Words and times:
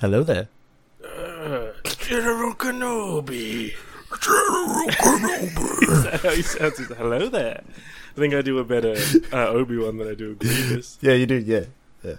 Hello 0.00 0.22
there. 0.22 0.48
Uh, 1.04 1.72
General 1.98 2.54
Kenobi. 2.54 3.72
General 4.20 4.86
Kenobi. 4.90 5.82
Is 5.90 6.04
that 6.04 6.20
how 6.22 6.30
he 6.30 6.42
sounds? 6.42 6.78
He's, 6.78 6.88
Hello 6.88 7.28
there. 7.28 7.62
I 8.16 8.20
think 8.20 8.32
I 8.34 8.42
do 8.42 8.58
a 8.58 8.64
better 8.64 8.94
uh, 9.32 9.48
Obi 9.48 9.76
Wan 9.76 9.96
than 9.98 10.08
I 10.08 10.14
do 10.14 10.34
Grievous. 10.36 10.98
Yeah, 11.00 11.14
you 11.14 11.26
do. 11.26 11.36
Yeah. 11.38 11.64
Yeah. 12.04 12.14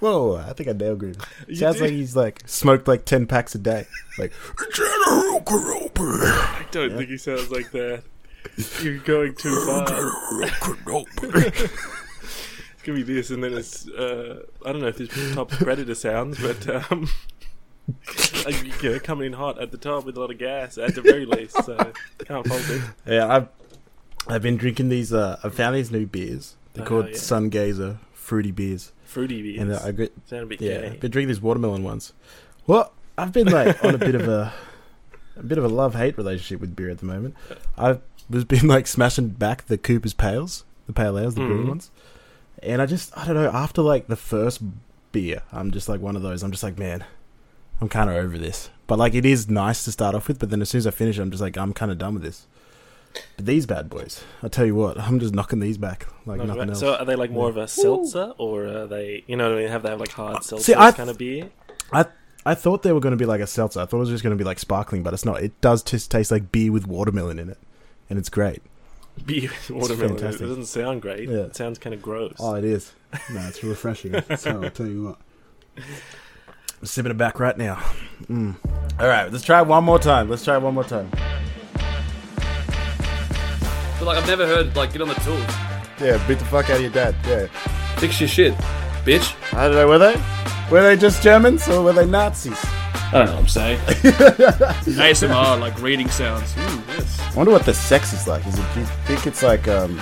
Whoa, 0.00 0.36
I 0.36 0.52
think 0.52 0.68
I 0.68 0.72
nailed 0.72 0.98
Grievous. 0.98 1.24
You 1.48 1.56
Sounds 1.56 1.76
do? 1.76 1.84
like 1.84 1.92
he's 1.92 2.14
like 2.14 2.42
smoked 2.46 2.86
like 2.86 3.06
ten 3.06 3.26
packs 3.26 3.54
a 3.54 3.58
day. 3.58 3.86
Like 4.18 4.32
General 4.74 5.40
Kenobi. 5.40 6.22
I 6.22 6.66
don't 6.70 6.96
think 6.98 7.08
he 7.08 7.16
sounds 7.16 7.50
like 7.50 7.70
that. 7.72 8.02
You're 8.82 8.98
going 8.98 9.34
too 9.34 9.58
far. 9.64 9.86
It's 10.42 10.60
gonna 12.86 12.98
be 13.04 13.14
this, 13.14 13.30
and 13.30 13.42
then 13.44 13.52
it's 13.54 13.88
uh, 13.88 14.42
I 14.64 14.72
don't 14.72 14.80
know 14.80 14.88
if 14.88 14.96
this 14.98 15.34
top 15.34 15.50
predator 15.50 15.94
sounds, 15.94 16.40
but 16.40 16.68
um, 16.90 17.08
like, 18.44 18.82
you 18.82 18.90
know, 18.92 18.98
coming 19.00 19.26
in 19.28 19.32
hot 19.34 19.60
at 19.60 19.70
the 19.70 19.78
top 19.78 20.04
with 20.04 20.16
a 20.16 20.20
lot 20.20 20.30
of 20.30 20.38
gas 20.38 20.78
at 20.78 20.94
the 20.94 21.02
very 21.02 21.24
least. 21.26 21.62
So 21.64 21.76
can't 22.24 22.46
fault 22.46 22.62
it. 22.70 22.82
Yeah, 23.06 23.26
I've 23.34 23.48
I've 24.28 24.42
been 24.42 24.56
drinking 24.56 24.88
these. 24.88 25.12
Uh, 25.12 25.38
I 25.44 25.48
found 25.50 25.76
these 25.76 25.90
new 25.90 26.06
beers. 26.06 26.56
They're 26.74 26.84
Oh, 26.84 26.88
called 26.88 27.08
yeah. 27.10 27.16
Sun 27.16 27.48
Gazer 27.48 27.98
fruity 28.12 28.50
beers, 28.50 28.92
Fruity 29.04 29.40
beers. 29.42 29.60
and 29.62 29.72
uh, 29.72 29.80
I 29.84 29.92
get 29.92 30.12
Sound 30.26 30.42
a 30.42 30.46
bit 30.46 30.60
yeah. 30.60 30.80
gay. 30.80 30.86
I've 30.88 31.00
been 31.00 31.10
drinking 31.10 31.28
these 31.28 31.40
watermelon 31.40 31.82
ones. 31.84 32.12
Well, 32.66 32.92
I've 33.16 33.32
been 33.32 33.48
like 33.48 33.82
on 33.84 33.94
a 33.94 33.98
bit 33.98 34.14
of 34.14 34.26
a 34.28 34.52
a 35.36 35.42
bit 35.42 35.58
of 35.58 35.64
a 35.64 35.68
love 35.68 35.94
hate 35.94 36.16
relationship 36.18 36.60
with 36.60 36.74
beer 36.76 36.90
at 36.90 36.98
the 36.98 37.06
moment. 37.06 37.34
I've 37.78 38.00
was 38.28 38.44
been 38.44 38.66
like 38.66 38.86
smashing 38.88 39.28
back 39.28 39.66
the 39.66 39.78
Cooper's 39.78 40.12
Pales, 40.12 40.64
the 40.86 40.92
pale 40.92 41.16
ales, 41.18 41.34
the 41.36 41.46
green 41.46 41.64
Mhm. 41.64 41.68
ones, 41.68 41.90
and 42.62 42.80
I 42.82 42.86
just 42.86 43.16
I 43.16 43.26
don't 43.26 43.34
know. 43.36 43.50
After 43.50 43.82
like 43.82 44.06
the 44.06 44.16
first 44.16 44.62
beer, 45.12 45.42
I'm 45.52 45.70
just 45.70 45.88
like 45.88 46.00
one 46.00 46.16
of 46.16 46.22
those. 46.22 46.42
I'm 46.42 46.50
just 46.50 46.62
like 46.62 46.78
man, 46.78 47.04
I'm 47.80 47.88
kind 47.88 48.10
of 48.10 48.16
over 48.16 48.38
this. 48.38 48.70
But 48.86 48.98
like 48.98 49.14
it 49.14 49.24
is 49.26 49.48
nice 49.50 49.84
to 49.84 49.92
start 49.92 50.14
off 50.14 50.28
with, 50.28 50.38
but 50.38 50.50
then 50.50 50.62
as 50.62 50.70
soon 50.70 50.78
as 50.78 50.86
I 50.86 50.90
finish, 50.90 51.18
I'm 51.18 51.30
just 51.30 51.42
like 51.42 51.56
I'm 51.56 51.72
kind 51.72 51.90
of 51.90 51.98
done 51.98 52.14
with 52.14 52.22
this. 52.22 52.46
But 53.36 53.46
these 53.46 53.64
bad 53.66 53.88
boys, 53.88 54.22
I 54.42 54.48
tell 54.48 54.66
you 54.66 54.74
what, 54.74 54.98
I'm 55.00 55.18
just 55.20 55.34
knocking 55.34 55.60
these 55.60 55.78
back 55.78 56.06
like 56.26 56.38
Not 56.38 56.48
nothing 56.48 56.60
bad. 56.62 56.70
else. 56.70 56.80
So 56.80 56.94
are 56.96 57.04
they 57.04 57.16
like 57.16 57.30
more 57.30 57.48
of 57.48 57.56
a 57.56 57.66
seltzer, 57.68 58.32
or 58.38 58.66
are 58.66 58.86
they? 58.86 59.24
You 59.26 59.36
know, 59.36 59.48
what 59.50 59.58
I 59.58 59.62
mean? 59.62 59.70
have 59.70 59.82
they 59.82 59.90
have 59.90 60.00
like 60.00 60.12
hard 60.12 60.36
uh, 60.36 60.40
seltzer 60.40 60.64
see, 60.64 60.74
I- 60.74 60.92
kind 60.92 61.10
of 61.10 61.18
beer? 61.18 61.50
I 61.92 62.04
I 62.44 62.54
thought 62.54 62.82
they 62.84 62.92
were 62.92 63.00
going 63.00 63.10
to 63.12 63.16
be 63.16 63.26
like 63.26 63.40
a 63.40 63.46
seltzer. 63.46 63.80
I 63.80 63.86
thought 63.86 63.96
it 63.96 64.00
was 64.00 64.10
just 64.10 64.22
going 64.22 64.36
to 64.36 64.42
be 64.42 64.44
like 64.46 64.58
sparkling, 64.60 65.02
but 65.02 65.12
it's 65.14 65.24
not. 65.24 65.42
It 65.42 65.60
does 65.60 65.82
just 65.82 66.10
taste 66.10 66.30
like 66.30 66.52
beer 66.52 66.70
with 66.70 66.86
watermelon 66.86 67.38
in 67.40 67.48
it, 67.48 67.58
and 68.08 68.18
it's 68.18 68.28
great. 68.28 68.62
Beer 69.26 69.50
with 69.50 69.70
watermelon. 69.70 70.12
It 70.16 70.20
fantastic. 70.20 70.46
doesn't 70.46 70.66
sound 70.66 71.02
great. 71.02 71.28
Yeah. 71.28 71.36
It 71.38 71.56
sounds 71.56 71.78
kind 71.78 71.94
of 71.94 72.02
gross. 72.02 72.36
Oh, 72.38 72.54
it 72.54 72.64
is. 72.64 72.92
No, 73.32 73.40
it's 73.48 73.62
refreshing. 73.64 74.14
so 74.36 74.60
I'll 74.64 74.70
tell 74.70 74.86
you 74.86 75.04
what. 75.04 75.18
I'm 75.78 76.86
sipping 76.86 77.10
it 77.10 77.16
back 77.16 77.40
right 77.40 77.56
now. 77.56 77.76
Mm. 78.24 78.56
All 79.00 79.08
right, 79.08 79.32
let's 79.32 79.44
try 79.44 79.60
it 79.60 79.66
one 79.66 79.84
more 79.84 79.98
time. 79.98 80.28
Let's 80.28 80.44
try 80.44 80.56
it 80.56 80.62
one 80.62 80.74
more 80.74 80.84
time. 80.84 81.10
But 83.98 84.04
like 84.04 84.18
I've 84.18 84.26
never 84.26 84.46
heard 84.46 84.76
like 84.76 84.92
get 84.92 85.00
on 85.02 85.08
the 85.08 85.14
tools, 85.14 85.40
Yeah, 86.00 86.22
beat 86.28 86.38
the 86.38 86.44
fuck 86.44 86.66
out 86.68 86.76
of 86.76 86.82
your 86.82 86.90
dad. 86.90 87.14
Yeah. 87.26 87.46
fix 87.98 88.20
your 88.20 88.28
shit, 88.28 88.54
bitch. 89.04 89.34
I 89.54 89.66
don't 89.68 89.76
know. 89.76 89.88
Were 89.88 89.98
they? 89.98 90.22
Were 90.70 90.82
they 90.82 90.96
just 90.96 91.22
Germans 91.22 91.66
or 91.68 91.82
were 91.82 91.92
they 91.94 92.04
Nazis? 92.06 92.62
I 93.06 93.18
don't 93.18 93.26
know 93.26 93.32
what 93.34 93.40
I'm 93.40 93.48
saying. 93.48 93.78
ASMR 93.86 95.60
like 95.60 95.80
reading 95.80 96.08
sounds. 96.10 96.56
Ooh, 96.56 96.82
yes. 96.88 97.20
I 97.20 97.34
wonder 97.36 97.52
what 97.52 97.64
the 97.64 97.72
sex 97.72 98.12
is 98.12 98.26
like. 98.26 98.44
Is 98.46 98.58
it? 98.58 98.64
Do 98.74 98.80
you 98.80 98.86
think 98.86 99.26
it's 99.26 99.42
like 99.44 99.68
um, 99.68 100.00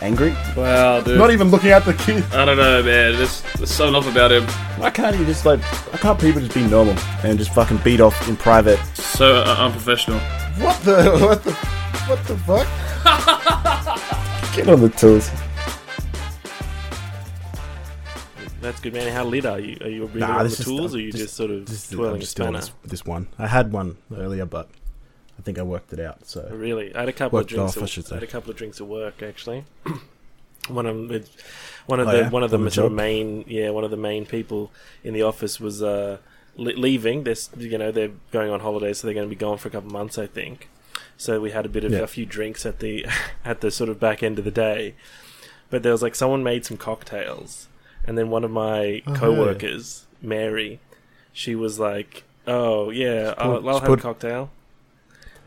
angry? 0.00 0.34
Wow, 0.56 1.02
dude. 1.02 1.18
Not 1.18 1.30
even 1.30 1.50
looking 1.50 1.70
at 1.70 1.84
the 1.84 1.92
kid. 1.92 2.24
I 2.32 2.46
don't 2.46 2.56
know, 2.56 2.82
man. 2.82 3.16
There's, 3.16 3.42
there's 3.56 3.70
something 3.70 3.94
off 3.94 4.10
about 4.10 4.32
him. 4.32 4.44
Why 4.80 4.90
can't 4.90 5.16
you 5.18 5.26
just 5.26 5.44
like? 5.44 5.60
Why 5.60 5.98
can't 5.98 6.18
people 6.18 6.40
just 6.40 6.54
be 6.54 6.66
normal 6.66 6.96
and 7.22 7.38
just 7.38 7.52
fucking 7.52 7.78
beat 7.78 8.00
off 8.00 8.28
in 8.28 8.36
private? 8.36 8.78
So 8.94 9.36
uh, 9.36 9.56
unprofessional. 9.58 10.18
What 10.58 10.80
the? 10.82 11.18
What 11.26 11.44
the? 11.44 11.52
What 12.06 12.24
the 12.26 12.36
fuck? 12.38 12.66
Get 14.56 14.68
on 14.68 14.80
the 14.80 14.88
tools. 14.88 15.30
That's 18.60 18.80
good, 18.80 18.94
man. 18.94 19.12
How 19.12 19.24
lit 19.24 19.44
are 19.46 19.60
you? 19.60 19.76
Are 19.82 19.88
you 19.88 20.06
bringing 20.06 20.20
Nah, 20.28 20.38
on 20.38 20.48
the 20.48 20.56
tools, 20.56 20.94
or 20.94 20.98
are 20.98 21.00
you 21.00 21.12
just- 21.12 21.24
just, 21.24 21.34
sort 21.36 21.50
of 21.50 21.68
is, 21.70 21.88
twirling 21.88 22.10
I'm 22.12 22.16
a 22.16 22.20
just 22.20 22.36
doing 22.36 22.46
spanner? 22.48 22.58
this, 22.60 22.72
this 22.90 23.04
one. 23.04 23.28
I 23.38 23.46
had 23.48 23.70
one 23.72 23.98
earlier, 24.14 24.46
but 24.46 24.68
I 25.38 25.42
think 25.42 25.58
I 25.58 25.62
worked 25.62 25.92
it 25.92 26.00
out. 26.00 26.26
So 26.26 26.48
Really, 26.50 26.94
I 26.94 27.00
had 27.00 27.08
a 27.08 27.12
couple 27.12 27.38
Worked 27.38 27.52
of 27.52 27.56
drinks. 27.58 27.76
off, 27.76 27.82
I 27.82 27.84
at, 27.84 27.90
should 27.90 28.10
I 28.12 28.14
had 28.14 28.22
a 28.22 28.26
couple 28.26 28.50
of 28.50 28.56
drinks 28.56 28.80
at 28.80 28.86
work 28.86 29.22
actually. 29.22 29.64
one 30.68 30.86
of 30.86 30.96
one 31.86 32.00
of 32.00 32.08
Oh, 32.08 32.10
the 32.10 32.18
yeah? 32.18 32.28
one 32.30 32.42
of 32.42 32.50
the 32.50 32.58
the 32.58 32.70
sort 32.70 32.86
of 32.86 32.92
main, 32.92 33.44
yeah, 33.46 33.70
one 33.70 33.84
of 33.84 33.90
the 33.90 33.96
main 33.96 34.24
people 34.26 34.72
in 35.04 35.12
the 35.14 35.22
office 35.22 35.60
was 35.60 35.82
uh, 35.82 36.16
le- 36.56 36.72
leaving. 36.72 37.24
This, 37.24 37.50
you 37.58 37.76
know, 37.78 37.92
they're 37.92 38.10
going 38.32 38.50
on 38.50 38.60
holiday, 38.60 38.92
so 38.94 39.06
they're 39.06 39.14
going 39.14 39.28
to 39.28 39.30
be 39.30 39.36
gone 39.38 39.58
for 39.58 39.68
a 39.68 39.70
couple 39.70 39.88
of 39.88 39.92
months, 39.92 40.16
I 40.18 40.26
think. 40.26 40.68
So 41.18 41.40
we 41.40 41.50
had 41.50 41.66
a 41.66 41.68
bit 41.68 41.84
of 41.84 41.92
Yeah. 41.92 41.98
a 42.00 42.06
few 42.06 42.24
drinks 42.26 42.64
at 42.66 42.78
the 42.80 43.06
at 43.44 43.60
the 43.60 43.70
sort 43.70 43.90
of 43.90 44.00
back 44.00 44.22
end 44.22 44.38
of 44.38 44.44
the 44.46 44.50
day. 44.50 44.94
But 45.68 45.82
there 45.82 45.92
was 45.92 46.02
like 46.02 46.14
someone 46.14 46.42
made 46.42 46.64
some 46.64 46.76
cocktails, 46.78 47.68
and 48.06 48.16
then 48.16 48.30
one 48.30 48.44
of 48.44 48.50
my 48.50 49.02
Oh, 49.06 49.14
co-workers, 49.14 50.06
Mary, 50.22 50.80
she 51.32 51.54
was 51.54 51.78
like, 51.78 52.24
"Oh 52.46 52.90
yeah, 52.90 53.34
put- 53.34 53.42
I'll, 53.42 53.68
I'll 53.68 53.78
she 53.80 53.86
have 53.86 53.98
a 53.98 54.02
cocktail." 54.02 54.50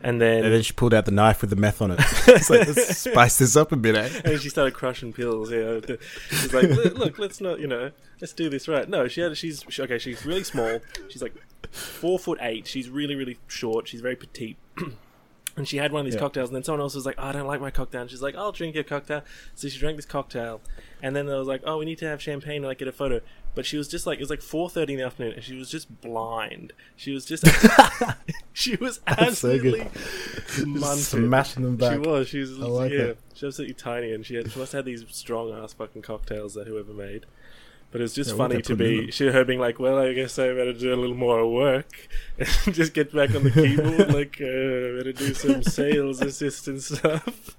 And 0.02 0.18
then, 0.18 0.44
and 0.44 0.54
then 0.54 0.62
she 0.62 0.72
pulled 0.72 0.94
out 0.94 1.04
the 1.04 1.10
knife 1.10 1.42
with 1.42 1.50
the 1.50 1.56
meth 1.56 1.82
on 1.82 1.90
it. 1.90 1.98
it's 2.26 2.48
like 2.48 2.66
let's 2.66 2.96
spice 3.10 3.36
this 3.36 3.54
up 3.54 3.70
a 3.70 3.76
bit, 3.76 3.96
eh? 3.96 4.08
and 4.24 4.40
she 4.40 4.48
started 4.48 4.72
crushing 4.72 5.12
pills. 5.12 5.50
Yeah, 5.52 5.80
she's 6.30 6.54
like, 6.54 6.70
"Look, 6.70 6.94
look, 6.96 7.18
let's 7.18 7.40
not, 7.40 7.60
you 7.60 7.66
know, 7.66 7.90
let's 8.20 8.32
do 8.32 8.48
this 8.48 8.66
right." 8.66 8.88
No, 8.88 9.08
she 9.08 9.20
had, 9.20 9.36
she's 9.36 9.62
she, 9.68 9.82
okay. 9.82 9.98
She's 9.98 10.24
really 10.24 10.44
small. 10.44 10.80
She's 11.10 11.20
like 11.20 11.34
four 11.70 12.18
foot 12.18 12.38
eight. 12.40 12.66
She's 12.66 12.88
really, 12.88 13.14
really 13.14 13.38
short. 13.46 13.88
She's 13.88 14.00
very 14.00 14.16
petite. 14.16 14.56
And 15.56 15.66
she 15.66 15.78
had 15.78 15.92
one 15.92 16.00
of 16.00 16.04
these 16.06 16.14
Yeah. 16.14 16.20
cocktails, 16.20 16.48
and 16.48 16.56
then 16.56 16.62
someone 16.62 16.80
else 16.80 16.94
was 16.94 17.04
like, 17.04 17.16
oh, 17.18 17.24
"I 17.24 17.32
don't 17.32 17.46
like 17.46 17.60
my 17.60 17.70
cocktail." 17.70 18.02
And 18.02 18.10
she's 18.10 18.22
like, 18.22 18.36
"I'll 18.36 18.52
drink 18.52 18.74
your 18.74 18.84
cocktail." 18.84 19.22
So 19.54 19.68
she 19.68 19.78
drank 19.78 19.96
this 19.96 20.06
cocktail, 20.06 20.60
and 21.02 21.14
then 21.16 21.26
they 21.26 21.34
was 21.34 21.48
like, 21.48 21.62
"Oh, 21.64 21.78
we 21.78 21.84
need 21.84 21.98
to 21.98 22.06
have 22.06 22.22
champagne 22.22 22.56
and 22.56 22.66
like 22.66 22.78
get 22.78 22.88
a 22.88 22.92
photo." 22.92 23.20
But 23.52 23.66
she 23.66 23.76
was 23.76 23.88
just 23.88 24.06
like, 24.06 24.18
it 24.18 24.22
was 24.22 24.30
like 24.30 24.42
four 24.42 24.70
thirty 24.70 24.92
in 24.92 25.00
the 25.00 25.04
afternoon, 25.04 25.32
and 25.32 25.42
she 25.42 25.56
was 25.56 25.68
just 25.68 26.00
blind. 26.00 26.72
She 26.94 27.12
was 27.12 27.24
just, 27.24 27.44
she 28.52 28.76
was 28.76 28.96
so 28.96 29.02
absolutely 29.08 29.80
munted. 29.80 31.26
Smashing 31.26 31.64
them 31.64 31.76
back. 31.76 31.92
She 31.94 31.98
was. 31.98 32.28
She 32.28 32.38
was. 32.38 32.60
I 32.60 32.66
like 32.66 32.92
yeah. 32.92 32.98
it. 33.00 33.18
She 33.34 33.46
was 33.46 33.54
absolutely 33.54 33.74
tiny, 33.74 34.12
and 34.12 34.24
she 34.24 34.36
had. 34.36 34.52
She 34.52 34.58
must 34.58 34.72
have 34.72 34.80
had 34.80 34.84
these 34.84 35.04
strong 35.10 35.52
ass 35.52 35.72
fucking 35.72 36.02
cocktails 36.02 36.54
that 36.54 36.66
whoever 36.68 36.92
made. 36.92 37.26
But 37.92 38.00
it's 38.02 38.14
just 38.14 38.30
Yeah, 38.30 38.36
funny 38.36 38.62
to 38.62 38.76
be 38.76 39.10
she 39.10 39.26
her 39.26 39.44
being 39.44 39.58
like, 39.58 39.80
well, 39.80 39.98
I 39.98 40.12
guess 40.12 40.38
I 40.38 40.48
better 40.48 40.72
do 40.72 40.94
a 40.94 40.96
little 40.96 41.16
more 41.16 41.44
work 41.52 42.08
and 42.38 42.74
just 42.74 42.94
get 42.94 43.12
back 43.12 43.34
on 43.34 43.42
the 43.42 43.50
keyboard. 43.50 44.12
like, 44.14 44.36
uh, 44.40 44.98
better 44.98 45.12
do 45.12 45.34
some 45.34 45.62
sales 45.64 46.20
assistant 46.20 46.82
stuff. 46.82 47.56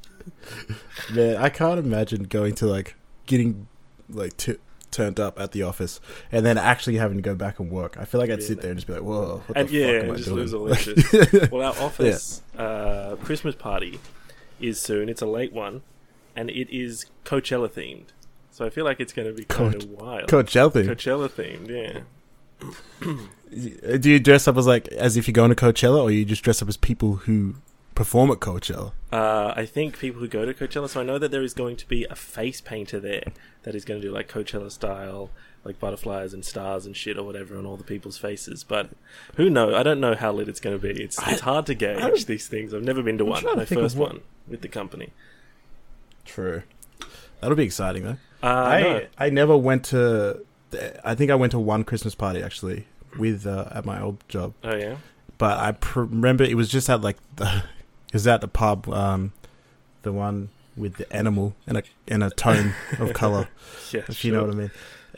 Man, 1.14 1.36
I 1.36 1.50
can't 1.50 1.80
imagine 1.80 2.24
going 2.24 2.56
to 2.56 2.66
like 2.68 2.96
getting 3.26 3.68
like 4.10 4.38
t- 4.38 4.58
turned 4.92 5.20
up 5.20 5.40
at 5.40 5.52
the 5.52 5.64
office 5.64 6.00
and 6.32 6.46
then 6.46 6.58
actually 6.58 6.98
having 6.98 7.18
to 7.18 7.24
go 7.24 7.36
back 7.36 7.60
and 7.60 7.70
work. 7.72 7.98
I 8.00 8.06
feel 8.06 8.22
like 8.22 8.30
I'd 8.30 8.44
sit 8.44 8.62
there 8.62 8.72
and 8.72 8.78
just 8.78 8.88
be 8.88 8.94
like, 8.94 9.02
"Whoa, 9.04 9.42
what 9.48 9.58
and 9.58 9.68
the 9.68 9.74
yeah, 9.74 9.88
fuck 9.88 9.96
am 9.96 10.02
and 10.04 10.12
I 10.12 10.16
just 10.16 10.26
doing?" 10.28 10.40
lose 10.40 10.54
all 10.54 10.68
interest. 10.72 11.52
well, 11.52 11.62
our 11.74 11.84
office 11.84 12.42
uh, 12.58 13.16
Christmas 13.24 13.56
party 13.56 14.00
is 14.60 14.80
soon. 14.80 15.10
It's 15.10 15.22
a 15.22 15.26
late 15.26 15.52
one, 15.54 15.82
and 16.36 16.50
it 16.50 16.70
is 16.74 17.06
Coachella 17.26 17.70
themed. 17.70 18.08
So 18.52 18.66
I 18.66 18.70
feel 18.70 18.86
like 18.86 19.00
it's 19.00 19.14
going 19.14 19.28
to 19.28 19.34
be 19.34 19.46
kind 19.46 19.76
of 19.76 19.90
wild. 19.90 20.30
Coachella 20.30 20.72
thing. 20.74 20.88
Coachella 20.88 21.30
themed, 21.30 21.70
yeah. 21.70 22.02
Do 23.98 24.10
you 24.10 24.20
dress 24.20 24.48
up 24.48 24.58
as 24.58 24.68
like 24.68 24.88
as 24.90 25.18
if 25.18 25.28
you're 25.28 25.34
going 25.34 25.50
to 25.50 25.56
Coachella, 25.56 26.04
or 26.04 26.12
you 26.12 26.26
just 26.26 26.44
dress 26.44 26.62
up 26.62 26.68
as 26.68 26.78
people 26.78 27.16
who 27.16 27.56
perform 27.96 28.30
at 28.30 28.40
Coachella? 28.40 28.92
Uh, 29.12 29.54
I 29.56 29.66
think 29.66 29.98
people 30.00 30.22
who 30.22 30.28
go 30.28 30.46
to 30.46 30.54
Coachella. 30.54 30.90
So 30.90 31.02
I 31.02 31.04
know 31.04 31.18
that 31.18 31.32
there 31.32 31.42
is 31.42 31.54
going 31.54 31.76
to 31.78 31.88
be 31.88 32.06
a 32.06 32.16
face 32.16 32.62
painter 32.62 33.00
there 33.00 33.24
that 33.64 33.74
is 33.74 33.86
going 33.86 34.02
to 34.02 34.08
do 34.08 34.14
like 34.14 34.30
Coachella 34.30 34.72
style, 34.72 35.32
like 35.64 35.80
butterflies 35.80 36.34
and 36.34 36.46
stars 36.46 36.86
and 36.86 36.96
shit 36.96 37.18
or 37.18 37.24
whatever 37.24 37.58
on 37.58 37.66
all 37.66 37.78
the 37.78 37.84
people's 37.84 38.18
faces. 38.18 38.64
But 38.64 38.90
who 39.38 39.50
knows? 39.50 39.74
I 39.74 39.84
don't 39.84 40.00
know 40.00 40.14
how 40.14 40.34
lit 40.34 40.50
it's 40.50 40.60
going 40.60 40.80
to 40.80 40.94
be. 40.94 41.02
It's 41.02 41.18
it's 41.28 41.42
hard 41.42 41.66
to 41.68 41.74
gauge 41.74 42.26
these 42.26 42.48
things. 42.48 42.74
I've 42.74 42.84
never 42.84 43.02
been 43.02 43.18
to 43.18 43.24
I'm 43.24 43.44
one. 43.44 43.58
My 43.58 43.66
first 43.66 43.96
one 43.96 44.22
with 44.48 44.62
the 44.62 44.68
company. 44.68 45.12
True. 46.26 46.64
That'll 47.42 47.58
be 47.58 47.64
exciting 47.64 48.04
though. 48.04 48.18
Uh, 48.44 48.48
I 48.48 48.82
no. 48.82 49.02
I 49.18 49.30
never 49.30 49.58
went 49.58 49.86
to. 49.86 50.44
I 51.04 51.16
think 51.16 51.32
I 51.32 51.36
went 51.36 51.52
to 51.52 51.60
one 51.60 51.84
Christmas 51.84 52.16
party 52.16 52.42
actually 52.42 52.88
with 53.18 53.46
uh, 53.46 53.68
at 53.72 53.86
my 53.86 54.02
old 54.02 54.24
job, 54.30 54.54
Oh 54.64 54.74
yeah. 54.76 54.96
but 55.38 55.58
I 55.60 55.74
pr- 55.74 56.02
remember 56.02 56.44
it 56.46 56.56
was 56.56 56.70
just 56.70 56.90
at 56.90 57.02
like 57.02 57.18
the 57.36 57.64
it 58.08 58.14
was 58.14 58.26
at 58.28 58.40
the 58.42 58.48
pub, 58.48 58.88
um, 58.90 59.34
the 60.04 60.14
one 60.14 60.50
with 60.78 60.96
the 60.96 61.12
animal 61.14 61.54
and 61.68 61.78
a 61.78 61.84
and 62.08 62.24
a 62.24 62.30
tone 62.30 62.74
of 63.00 63.12
color, 63.22 63.50
Yeah. 63.92 64.02
if 64.08 64.24
you 64.24 64.32
know 64.32 64.44
what 64.46 64.52
I 64.54 64.58
mean. 64.58 64.72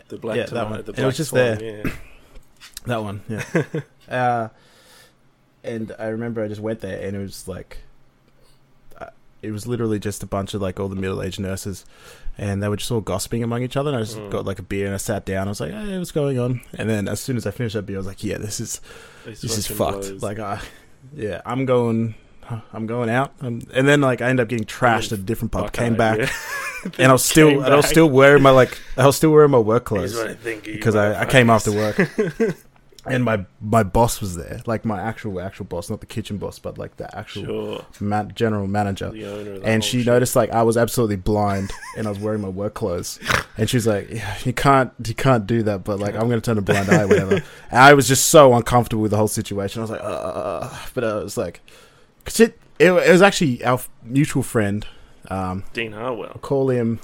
The 0.07 0.17
black 0.17 0.37
Yeah, 0.37 0.45
that 0.47 0.69
one. 0.69 0.83
the 0.83 0.91
It 0.93 1.05
was 1.05 1.17
just 1.17 1.29
swan, 1.29 1.57
there. 1.57 1.83
Yeah. 1.85 1.91
That 2.87 3.03
one, 3.03 3.21
yeah. 3.29 3.43
uh, 4.09 4.49
and 5.63 5.95
I 5.99 6.07
remember 6.07 6.43
I 6.43 6.47
just 6.47 6.61
went 6.61 6.79
there 6.81 7.05
and 7.07 7.15
it 7.15 7.19
was 7.19 7.47
like, 7.47 7.77
I, 7.77 7.77
it 9.43 9.51
was 9.51 9.67
literally 9.67 9.99
just 9.99 10.23
a 10.23 10.25
bunch 10.25 10.53
of 10.55 10.61
like 10.61 10.79
all 10.79 10.87
the 10.89 10.95
middle 10.95 11.21
aged 11.21 11.39
nurses, 11.39 11.85
and 12.37 12.63
they 12.63 12.69
were 12.69 12.77
just 12.77 12.89
all 12.91 13.01
gossiping 13.01 13.43
among 13.43 13.61
each 13.61 13.77
other. 13.77 13.89
And 13.91 13.97
I 13.97 14.01
just 14.01 14.17
Mm. 14.17 14.31
got 14.31 14.45
like 14.45 14.57
a 14.57 14.63
beer 14.63 14.85
and 14.87 14.95
I 14.95 14.97
sat 14.97 15.25
down. 15.25 15.47
I 15.47 15.51
was 15.51 15.59
like, 15.61 15.71
"Hey, 15.71 15.97
what's 15.99 16.11
going 16.11 16.39
on?" 16.39 16.61
And 16.73 16.89
then 16.89 17.07
as 17.07 17.19
soon 17.19 17.37
as 17.37 17.45
I 17.45 17.51
finished 17.51 17.75
that 17.75 17.85
beer, 17.85 17.97
I 17.97 17.99
was 17.99 18.07
like, 18.07 18.23
"Yeah, 18.23 18.37
this 18.39 18.59
is 18.59 18.81
This, 19.25 19.41
this 19.41 19.57
is 19.57 19.67
fucked." 19.67 20.01
blows. 20.09 20.23
Like, 20.23 20.39
I, 20.39 20.59
yeah, 21.13 21.41
I'm 21.45 21.65
going. 21.65 22.15
I'm 22.73 22.87
going 22.87 23.09
out, 23.09 23.31
um, 23.39 23.61
and 23.73 23.87
then 23.87 24.01
like 24.01 24.21
I 24.21 24.27
ended 24.29 24.43
up 24.43 24.49
getting 24.49 24.65
trashed 24.65 25.13
at 25.13 25.19
a 25.19 25.21
different 25.21 25.53
pub. 25.53 25.71
Came 25.71 25.93
out, 25.93 25.97
back, 25.97 26.19
yeah. 26.19 26.91
and 26.99 27.07
I 27.09 27.13
was 27.13 27.23
still, 27.33 27.63
and 27.63 27.73
I 27.73 27.77
was 27.77 27.85
still 27.87 28.09
wearing 28.09 28.43
my 28.43 28.49
like, 28.49 28.77
I 28.97 29.05
was 29.05 29.15
still 29.15 29.31
wearing 29.31 29.51
my 29.51 29.59
work 29.59 29.85
clothes 29.85 30.13
what 30.13 30.27
I 30.27 30.33
think 30.33 30.63
of 30.63 30.67
you 30.67 30.73
because 30.73 30.93
I, 30.93 31.21
I 31.21 31.25
came 31.25 31.49
after 31.49 31.71
work, 31.71 31.95
and 33.05 33.23
my 33.23 33.45
my 33.59 33.83
boss 33.83 34.21
was 34.21 34.35
there, 34.35 34.61
like 34.65 34.85
my 34.85 35.01
actual 35.01 35.39
actual 35.41 35.65
boss, 35.65 35.89
not 35.89 35.99
the 35.99 36.05
kitchen 36.05 36.37
boss, 36.37 36.57
but 36.59 36.77
like 36.77 36.97
the 36.97 37.13
actual 37.17 37.43
Sure, 37.45 37.85
ma- 37.99 38.23
general 38.23 38.67
manager. 38.67 39.09
the 39.09 39.25
owner 39.25 39.53
of 39.53 39.63
And 39.65 39.83
she 39.83 39.99
shit. 39.99 40.07
noticed 40.07 40.35
like 40.35 40.51
I 40.51 40.63
was 40.63 40.77
absolutely 40.77 41.17
blind, 41.17 41.71
and 41.97 42.07
I 42.07 42.09
was 42.09 42.19
wearing 42.19 42.41
my 42.41 42.49
work 42.49 42.73
clothes, 42.75 43.19
and 43.57 43.69
she 43.69 43.77
was 43.77 43.87
like, 43.87 44.09
yeah, 44.09 44.37
"You 44.45 44.53
can't, 44.53 44.91
you 45.05 45.13
can't 45.15 45.45
do 45.45 45.63
that." 45.63 45.83
But 45.83 45.99
like, 45.99 46.15
I'm 46.15 46.29
gonna 46.29 46.41
turn 46.41 46.57
a 46.57 46.61
blind 46.61 46.89
eye, 46.89 47.05
whatever. 47.05 47.35
And 47.71 47.79
I 47.79 47.93
was 47.93 48.07
just 48.07 48.29
so 48.29 48.53
uncomfortable 48.53 49.01
with 49.01 49.11
the 49.11 49.17
whole 49.17 49.27
situation. 49.27 49.81
I 49.81 49.83
was 49.83 49.91
like, 49.91 50.01
uh, 50.03 50.69
but 50.93 51.03
I 51.03 51.15
was 51.15 51.35
like, 51.37 51.59
cause 52.25 52.39
it, 52.39 52.57
it, 52.79 52.91
it 52.91 53.11
was 53.11 53.21
actually 53.21 53.63
our 53.65 53.79
mutual 54.03 54.43
friend. 54.43 54.85
Um, 55.29 55.63
Dean 55.73 55.93
Harwell. 55.93 56.29
I'll 56.33 56.39
call 56.41 56.69
him 56.69 56.99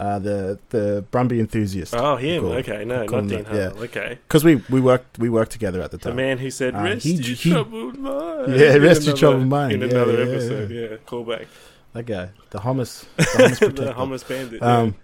uh, 0.00 0.18
the 0.18 0.58
the 0.70 1.04
Brumby 1.12 1.38
enthusiast. 1.40 1.94
Oh, 1.94 2.16
him. 2.16 2.44
Okay, 2.44 2.84
no, 2.84 3.04
not 3.04 3.26
Dean 3.28 3.44
that, 3.44 3.54
yeah. 3.54 3.82
Okay, 3.84 4.18
because 4.26 4.42
we 4.42 4.56
we 4.70 4.80
worked 4.80 5.18
we 5.18 5.28
worked 5.28 5.52
together 5.52 5.80
at 5.82 5.90
the 5.90 5.98
time. 5.98 6.16
the 6.16 6.22
man 6.22 6.38
who 6.38 6.50
said, 6.50 6.74
Uh, 6.74 6.82
"Rest 6.82 7.04
he- 7.04 7.14
your 7.14 7.36
he- 7.36 7.50
troubled 7.52 7.98
mind." 7.98 8.54
Yeah, 8.60 8.74
in 8.76 8.82
rest 8.82 9.04
your 9.06 9.16
troubled 9.16 9.46
mind. 9.48 9.72
in 9.74 9.80
Yeah, 9.82 9.86
another 9.88 10.14
yeah, 10.24 10.30
episode. 10.32 10.70
yeah. 10.70 10.80
Yeah, 10.80 10.96
callback. 11.06 11.46
That 11.92 12.06
guy, 12.06 12.30
the 12.50 12.58
hummus, 12.60 13.04
the 13.16 13.22
hummus 13.24 13.76
the 13.76 13.92
hummus 13.92 14.28
bandit. 14.28 14.62
Um, 14.62 14.94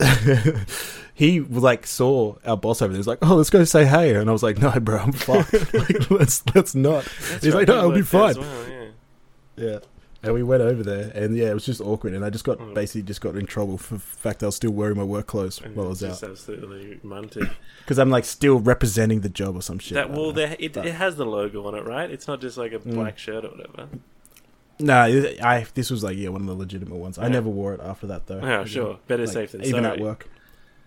he 1.14 1.40
like 1.40 1.86
saw 1.86 2.34
our 2.44 2.56
boss 2.56 2.82
over 2.82 2.92
there. 2.92 2.96
He 2.96 2.98
was 2.98 3.06
like, 3.06 3.18
"Oh, 3.22 3.36
let's 3.36 3.50
go 3.50 3.62
say 3.64 3.84
hey," 3.84 4.14
and 4.16 4.28
I 4.28 4.32
was 4.32 4.42
like, 4.42 4.58
"No, 4.58 4.70
bro, 4.80 4.98
I'm 4.98 5.12
fucked. 5.12 5.52
like, 5.74 6.10
let's 6.10 6.42
let's 6.54 6.74
not." 6.74 7.04
That's 7.30 7.44
he's 7.44 7.54
right, 7.54 7.60
like, 7.60 7.68
"No, 7.68 7.78
I'll 7.78 7.90
be 7.92 8.02
worked 8.02 8.10
there 8.12 8.24
as 8.24 8.36
fine." 8.36 8.44
well, 8.46 8.68
yeah. 8.68 8.78
Yeah, 9.54 9.78
and 10.22 10.32
we 10.34 10.42
went 10.42 10.62
over 10.62 10.82
there, 10.82 11.10
and 11.14 11.36
yeah, 11.36 11.50
it 11.50 11.54
was 11.54 11.64
just 11.66 11.80
awkward, 11.80 12.14
and 12.14 12.24
I 12.24 12.30
just 12.30 12.44
got 12.44 12.58
Mm. 12.58 12.74
basically 12.74 13.02
just 13.02 13.20
got 13.20 13.34
in 13.36 13.46
trouble 13.46 13.76
for 13.78 13.94
the 13.94 14.00
fact 14.00 14.42
I 14.42 14.46
was 14.46 14.56
still 14.56 14.70
wearing 14.70 14.96
my 14.96 15.02
work 15.04 15.26
clothes 15.26 15.60
And 15.60 15.74
while 15.74 15.86
I 15.86 15.88
was 15.90 16.00
just 16.00 16.22
out 16.22 16.30
absolutely 16.30 17.00
munted. 17.04 17.50
because 17.80 17.98
I'm 18.02 18.10
like 18.10 18.24
still 18.24 18.58
representing 18.60 19.20
the 19.22 19.28
job 19.28 19.56
or 19.56 19.62
some 19.62 19.78
shit. 19.78 19.94
that 19.94 20.10
well, 20.10 20.32
there, 20.32 20.54
it, 20.58 20.74
But- 20.74 20.86
it 20.86 20.94
has 20.94 21.16
the 21.16 21.26
logo 21.26 21.66
on 21.66 21.74
it, 21.74 21.84
right? 21.84 22.10
It's 22.10 22.28
not 22.28 22.40
just 22.40 22.56
like 22.56 22.72
a 22.72 22.78
Mm. 22.78 22.94
black 22.94 23.18
shirt 23.18 23.44
or 23.44 23.48
whatever. 23.50 23.88
no, 24.78 25.06
it- 25.06 25.42
I 25.42 25.66
this 25.74 25.90
was 25.90 26.02
like 26.02 26.16
yeah 26.16 26.28
one 26.30 26.40
of 26.40 26.46
the 26.46 26.54
legitimate 26.54 26.96
ones. 26.96 27.18
I 27.18 27.28
never 27.28 27.48
wore 27.48 27.74
it 27.74 27.80
after 27.80 28.06
that 28.08 28.26
though. 28.26 28.40
Oh, 28.40 28.64
sure. 28.64 28.98
Better 29.06 29.24
Like, 29.26 29.32
safe 29.32 29.52
than 29.52 29.64
even 29.64 29.84
sorry. 29.84 29.98
at 29.98 30.02
work. 30.02 30.28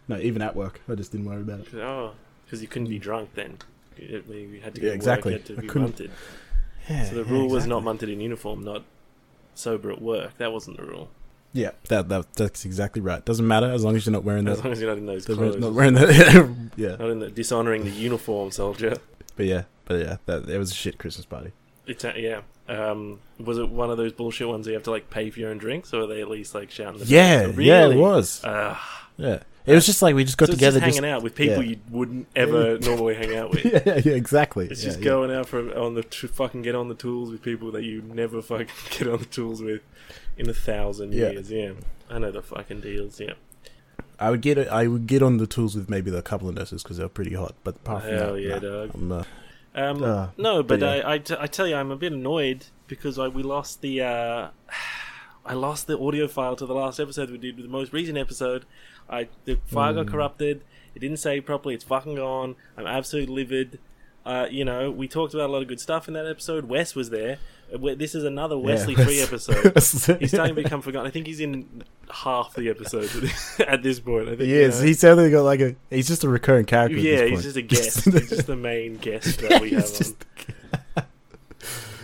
No, 0.07 0.17
even 0.17 0.41
at 0.41 0.55
work, 0.55 0.81
I 0.89 0.95
just 0.95 1.11
didn't 1.11 1.27
worry 1.27 1.41
about 1.41 1.61
it. 1.61 1.73
Oh, 1.75 2.11
because 2.45 2.61
you 2.61 2.67
couldn't 2.67 2.89
be 2.89 2.99
drunk 2.99 3.29
then. 3.35 3.57
You, 3.97 4.21
you 4.29 4.59
had 4.61 4.75
to 4.75 4.81
Yeah, 4.81 4.91
exactly. 4.91 5.33
work, 5.33 5.49
you 5.49 5.55
had 5.55 5.59
I 5.59 5.61
be 5.63 5.67
couldn't- 5.67 5.97
munted. 5.97 6.09
Yeah, 6.89 7.05
So 7.09 7.15
the 7.15 7.23
yeah, 7.23 7.31
rule 7.31 7.49
was 7.49 7.65
not 7.65 7.79
exactly. 7.79 8.07
munted 8.09 8.13
in 8.13 8.21
uniform, 8.21 8.63
not 8.63 8.83
sober 9.57 9.91
at 9.91 10.01
work. 10.01 10.37
That 10.37 10.51
wasn't 10.53 10.77
the 10.77 10.85
rule. 10.85 11.09
Yeah, 11.53 11.71
that, 11.87 12.09
that 12.09 12.33
that's 12.33 12.65
exactly 12.65 13.01
right. 13.01 13.23
Doesn't 13.23 13.47
matter 13.47 13.71
as 13.71 13.83
long 13.83 13.95
as 13.95 14.05
you're 14.05 14.11
not 14.13 14.23
wearing 14.25 14.45
As 14.47 14.57
that. 14.57 14.63
long 14.65 14.73
as 14.73 14.81
you're 14.81 14.89
not 14.89 14.97
in 14.97 15.05
those 15.05 15.25
clothes. 15.25 15.55
Not 15.55 15.73
wearing 15.73 15.93
that. 15.93 16.55
yeah, 16.75 16.95
Not 16.97 17.09
in 17.09 17.19
the 17.19 17.29
dishonoring 17.31 17.85
the 17.85 17.91
uniform, 17.91 18.51
soldier. 18.51 18.97
but 19.37 19.45
yeah, 19.45 19.63
but 19.85 19.99
yeah, 20.01 20.17
that 20.25 20.49
it 20.49 20.57
was 20.57 20.71
a 20.71 20.75
shit 20.75 20.97
Christmas 20.97 21.25
party. 21.25 21.51
It's 21.87 22.03
a, 22.03 22.13
yeah. 22.17 22.41
Um, 22.67 23.19
was 23.39 23.57
it 23.57 23.69
one 23.69 23.89
of 23.91 23.95
those 23.97 24.11
bullshit 24.11 24.47
ones 24.49 24.65
where 24.65 24.71
you 24.71 24.77
have 24.77 24.83
to 24.83 24.91
like 24.91 25.09
pay 25.09 25.29
for 25.29 25.39
your 25.39 25.49
own 25.51 25.57
drinks, 25.57 25.93
or 25.93 26.01
are 26.01 26.07
they 26.07 26.19
at 26.21 26.29
least 26.29 26.55
like 26.55 26.71
shouting? 26.71 26.99
The 26.99 27.05
Yeah, 27.05 27.43
really? 27.45 27.65
yeah, 27.67 27.87
it 27.89 27.95
was. 27.95 28.43
Uh, 28.43 28.75
Yeah, 29.17 29.43
it 29.65 29.73
was 29.73 29.85
just 29.85 30.01
like 30.01 30.15
we 30.15 30.23
just 30.23 30.37
got 30.37 30.47
so 30.47 30.53
together. 30.53 30.79
just 30.79 30.85
Just, 30.85 30.99
hanging 30.99 31.11
out 31.13 31.23
with 31.23 31.35
people 31.35 31.63
yeah. 31.63 31.71
you 31.71 31.77
wouldn't 31.89 32.27
ever 32.35 32.77
normally 32.79 33.15
hang 33.15 33.35
out 33.35 33.51
with. 33.51 33.65
yeah, 33.85 34.01
yeah, 34.03 34.13
exactly. 34.13 34.67
It's 34.67 34.83
Yeah, 34.83 34.89
just 34.89 35.01
going 35.01 35.31
out 35.31 35.47
for 35.47 35.77
on 35.77 35.95
the 35.95 36.03
to 36.03 36.27
fucking 36.27 36.61
get 36.61 36.75
on 36.75 36.87
the 36.87 36.95
tools 36.95 37.31
with 37.31 37.41
people 37.41 37.71
that 37.71 37.83
you 37.83 38.01
never 38.01 38.41
fucking 38.41 38.67
get 38.91 39.07
on 39.07 39.19
the 39.19 39.25
tools 39.25 39.61
with 39.61 39.81
in 40.37 40.49
a 40.49 40.53
thousand 40.53 41.13
years. 41.13 41.51
Yeah, 41.51 41.71
I 42.09 42.19
know 42.19 42.31
the 42.31 42.41
fucking 42.41 42.81
deals. 42.81 43.19
Yeah, 43.19 43.33
I 44.19 44.29
would 44.29 44.41
get 44.41 44.57
I 44.57 44.87
would 44.87 45.07
get 45.07 45.21
on 45.21 45.37
the 45.37 45.47
tools 45.47 45.75
with 45.75 45.89
maybe 45.89 46.11
the 46.11 46.21
couple 46.21 46.47
of 46.49 46.55
nurses 46.55 46.83
because 46.83 46.97
they're 46.97 47.09
pretty 47.09 47.33
hot. 47.35 47.55
But 47.63 47.75
apart 47.75 48.03
from 48.03 48.13
hell 48.13 48.33
that, 48.33 48.41
yeah, 48.41 48.53
nah, 48.55 48.59
dog. 48.59 48.91
I'm, 48.93 49.11
uh, 49.11 49.23
Um, 49.73 50.03
Uh, 50.03 50.27
no, 50.37 50.63
but, 50.63 50.79
but. 50.79 51.05
I, 51.05 51.13
I, 51.13 51.17
t- 51.17 51.35
I 51.37 51.47
tell 51.47 51.67
you, 51.67 51.75
I'm 51.75 51.91
a 51.91 51.97
bit 51.97 52.13
annoyed 52.13 52.67
because 52.87 53.19
I, 53.19 53.27
we 53.27 53.43
lost 53.43 53.81
the 53.81 54.01
uh, 54.01 54.47
I 55.45 55.53
lost 55.53 55.87
the 55.87 55.99
audio 55.99 56.27
file 56.27 56.55
to 56.55 56.65
the 56.65 56.73
last 56.73 56.99
episode 56.99 57.29
we 57.29 57.37
did, 57.37 57.57
the 57.57 57.67
most 57.67 57.93
recent 57.93 58.17
episode. 58.17 58.65
I 59.09 59.27
the 59.45 59.57
file 59.65 59.93
got 59.93 60.05
Mm. 60.07 60.11
corrupted. 60.11 60.61
It 60.95 60.99
didn't 60.99 61.17
save 61.17 61.45
properly. 61.45 61.75
It's 61.75 61.83
fucking 61.83 62.15
gone. 62.15 62.55
I'm 62.77 62.87
absolutely 62.87 63.33
livid. 63.35 63.79
Uh, 64.25 64.47
you 64.49 64.65
know, 64.65 64.89
we 64.89 65.07
talked 65.07 65.33
about 65.35 65.49
a 65.49 65.53
lot 65.53 65.61
of 65.61 65.67
good 65.67 65.79
stuff 65.79 66.07
in 66.07 66.13
that 66.15 66.25
episode. 66.25 66.65
Wes 66.65 66.95
was 66.95 67.11
there. 67.11 67.37
Uh, 67.71 67.93
This 67.95 68.15
is 68.15 68.23
another 68.23 68.57
Wesley 68.57 68.95
Wes- 68.95 69.05
Free 69.05 69.21
episode. 69.21 69.73
He's 70.19 70.31
starting 70.31 70.55
to 70.55 70.63
become 70.63 70.81
forgotten. 70.83 71.07
I 71.07 71.11
think 71.11 71.27
he's 71.27 71.39
in 71.39 71.83
half 72.09 72.53
the 72.55 72.69
episodes 72.69 73.15
at 73.59 73.83
this 73.83 73.99
point. 74.09 74.23
I 74.29 74.31
think, 74.31 74.41
he 74.41 74.49
you 74.55 74.61
is. 74.61 74.79
know. 74.79 74.85
He's 74.87 74.99
certainly 74.99 75.29
got 75.29 75.43
like 75.43 75.59
a. 75.59 75.75
He's 75.91 76.07
just 76.07 76.23
a 76.23 76.29
recurring 76.29 76.65
character. 76.65 76.97
at 76.97 77.03
yeah, 77.03 77.25
he's 77.25 77.43
just 77.43 77.57
a 77.57 77.61
guest. 77.61 78.05
he's 78.05 78.29
just 78.29 78.47
the 78.47 78.55
main 78.55 78.95
guest 78.97 79.39
that 79.41 79.61
we 79.61 79.71
have 79.71 79.81
He's 79.83 79.97
just- 79.97 80.25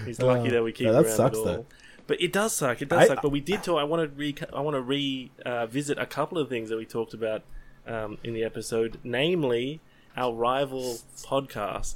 He's 0.05 0.19
lucky 0.19 0.49
Oh, 0.49 0.51
that 0.51 0.63
we 0.63 0.71
keep 0.71 0.85
yeah, 0.87 0.93
that 0.93 1.05
around 1.05 1.15
sucks, 1.15 1.37
though. 1.41 1.65
But 2.11 2.21
it 2.21 2.33
does 2.33 2.51
suck. 2.53 2.81
It 2.81 2.89
does 2.89 3.03
I- 3.03 3.07
suck. 3.07 3.21
But 3.21 3.29
we 3.29 3.39
did 3.39 3.63
talk. 3.63 3.79
I 3.79 3.85
want 3.85 4.01
to 4.11 4.13
re. 4.17 4.35
I 4.53 4.59
want 4.59 4.75
to 4.75 4.81
re 4.81 5.31
uh, 5.45 5.65
a 5.97 6.05
couple 6.05 6.37
of 6.39 6.49
things 6.49 6.67
that 6.67 6.75
we 6.75 6.83
talked 6.85 7.13
about 7.13 7.43
um, 7.87 8.17
in 8.21 8.33
the 8.33 8.43
episode, 8.43 8.99
namely 9.01 9.79
our 10.17 10.33
rival 10.33 10.97
podcast 11.23 11.95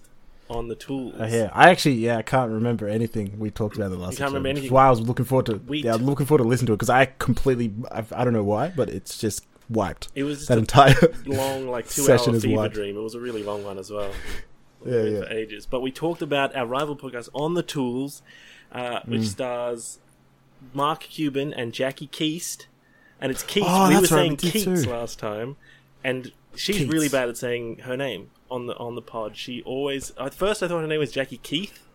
on 0.49 0.69
the 0.69 0.75
tools. 0.75 1.15
Oh, 1.19 1.25
yeah, 1.25 1.49
I 1.51 1.69
actually 1.69 1.95
yeah 1.95 2.15
I 2.15 2.21
can't 2.21 2.49
remember 2.49 2.87
anything 2.87 3.37
we 3.39 3.51
talked 3.51 3.75
about 3.75 3.87
in 3.87 3.91
the 3.91 3.97
last. 3.97 4.13
You 4.13 4.17
can't 4.19 4.27
episode, 4.27 4.35
remember 4.37 4.49
anything? 4.51 4.71
Why 4.73 4.87
I 4.87 4.89
was 4.89 5.01
looking 5.01 5.25
forward 5.25 5.47
to. 5.47 5.55
We 5.57 5.79
yeah, 5.83 5.95
I'm 5.95 6.05
looking 6.05 6.25
forward 6.25 6.43
to 6.45 6.47
listen 6.47 6.65
to 6.67 6.71
it 6.71 6.77
because 6.77 6.89
I 6.89 7.07
completely. 7.19 7.73
I've, 7.91 8.13
I 8.13 8.23
don't 8.23 8.31
know 8.31 8.41
why, 8.41 8.69
but 8.73 8.87
it's 8.89 9.17
just 9.17 9.45
wiped. 9.69 10.07
It 10.15 10.23
was 10.23 10.37
just 10.37 10.47
That 10.47 10.57
a 10.57 10.61
entire. 10.61 10.95
long, 11.25 11.67
like 11.67 11.89
two 11.89 12.03
Session 12.03 12.35
hour 12.35 12.39
fever 12.39 12.55
wiped. 12.55 12.73
dream. 12.73 12.95
It 12.95 13.01
was 13.01 13.15
a 13.15 13.19
really 13.19 13.43
long 13.43 13.65
one 13.65 13.77
as 13.77 13.91
well. 13.91 14.11
Yeah, 14.85 15.01
yeah. 15.01 15.19
For 15.21 15.29
ages. 15.33 15.65
But 15.65 15.81
we 15.81 15.91
talked 15.91 16.21
about 16.21 16.55
our 16.55 16.67
rival 16.67 16.95
podcast 16.95 17.27
on 17.33 17.55
the 17.55 17.63
tools, 17.63 18.21
uh, 18.71 18.99
which 19.05 19.21
Mm. 19.21 19.25
stars 19.25 19.97
Mark 20.73 21.01
Cuban 21.01 21.53
and 21.53 21.73
Jackie 21.73 22.07
Keast. 22.07 22.67
And 23.21 23.31
it's 23.31 23.43
Keats. 23.43 23.67
Oh, 23.69 23.89
we 23.89 23.99
were 23.99 24.07
saying 24.07 24.37
Keats 24.37 24.85
last 24.85 25.19
time, 25.19 25.55
and 26.03 26.31
she's 26.55 26.77
Keats. 26.77 26.91
really 26.91 27.09
bad 27.09 27.29
at 27.29 27.37
saying 27.37 27.79
her 27.79 27.95
name 27.95 28.29
on 28.51 28.67
the 28.67 28.75
on 28.77 28.95
the 28.95 29.01
pod. 29.01 29.37
She 29.37 29.61
always 29.63 30.11
at 30.19 30.33
first 30.33 30.61
I 30.61 30.67
thought 30.67 30.81
her 30.81 30.87
name 30.87 30.99
was 30.99 31.11
Jackie 31.13 31.37
Keith, 31.37 31.87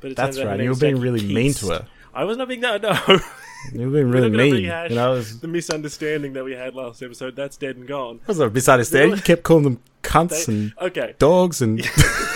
but 0.00 0.10
it 0.10 0.16
That's 0.16 0.36
turns 0.36 0.46
out 0.46 0.50
right. 0.50 0.60
You 0.60 0.70
were 0.70 0.76
being 0.76 0.96
Jackie 0.96 1.04
really 1.08 1.34
mean 1.34 1.52
to 1.54 1.68
her. 1.68 1.86
I 2.12 2.24
was 2.24 2.36
not 2.36 2.48
being 2.48 2.60
that. 2.62 2.82
no. 2.82 2.98
You 3.72 3.86
were 3.90 3.94
being 3.94 4.10
really 4.10 4.30
mean. 4.30 4.54
rehash 4.54 4.90
You 4.90 4.96
know, 4.96 5.12
was, 5.12 5.40
the 5.40 5.48
misunderstanding 5.48 6.34
that 6.34 6.44
we 6.44 6.52
had 6.52 6.74
last 6.76 7.02
episode 7.02 7.34
that's 7.34 7.56
dead 7.56 7.76
and 7.76 7.86
gone. 7.88 8.16
it 8.22 8.28
was 8.28 8.38
a 8.38 8.48
misunderstanding. 8.48 9.16
You 9.16 9.22
kept 9.22 9.42
calling 9.42 9.64
them 9.64 9.80
cunts 10.02 10.46
They- 10.46 10.52
and 10.52 10.72
okay, 10.80 11.14
dogs 11.18 11.60
and 11.62 11.80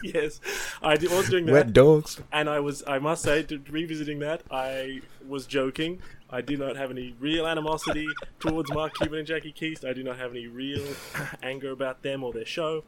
yes, 0.14 0.40
I 0.82 0.96
did- 0.96 1.10
was 1.10 1.28
doing 1.28 1.46
that. 1.46 1.52
wet 1.52 1.72
dogs. 1.72 2.20
and 2.32 2.48
I 2.48 2.60
was 2.60 2.82
I 2.86 2.98
must 2.98 3.22
say 3.22 3.42
to, 3.44 3.60
revisiting 3.70 4.18
that 4.20 4.42
I 4.50 5.00
was 5.26 5.46
joking. 5.46 6.00
I 6.32 6.40
do 6.42 6.56
not 6.56 6.76
have 6.76 6.90
any 6.92 7.14
real 7.18 7.46
animosity 7.46 8.06
towards 8.40 8.72
Mark 8.72 8.94
Cuban 8.94 9.18
and 9.20 9.26
Jackie 9.26 9.50
Keast. 9.52 9.84
I 9.84 9.92
do 9.92 10.02
not 10.04 10.16
have 10.16 10.30
any 10.30 10.46
real 10.46 10.84
anger 11.42 11.70
about 11.72 12.02
them 12.02 12.22
or 12.22 12.32
their 12.32 12.44
show. 12.46 12.84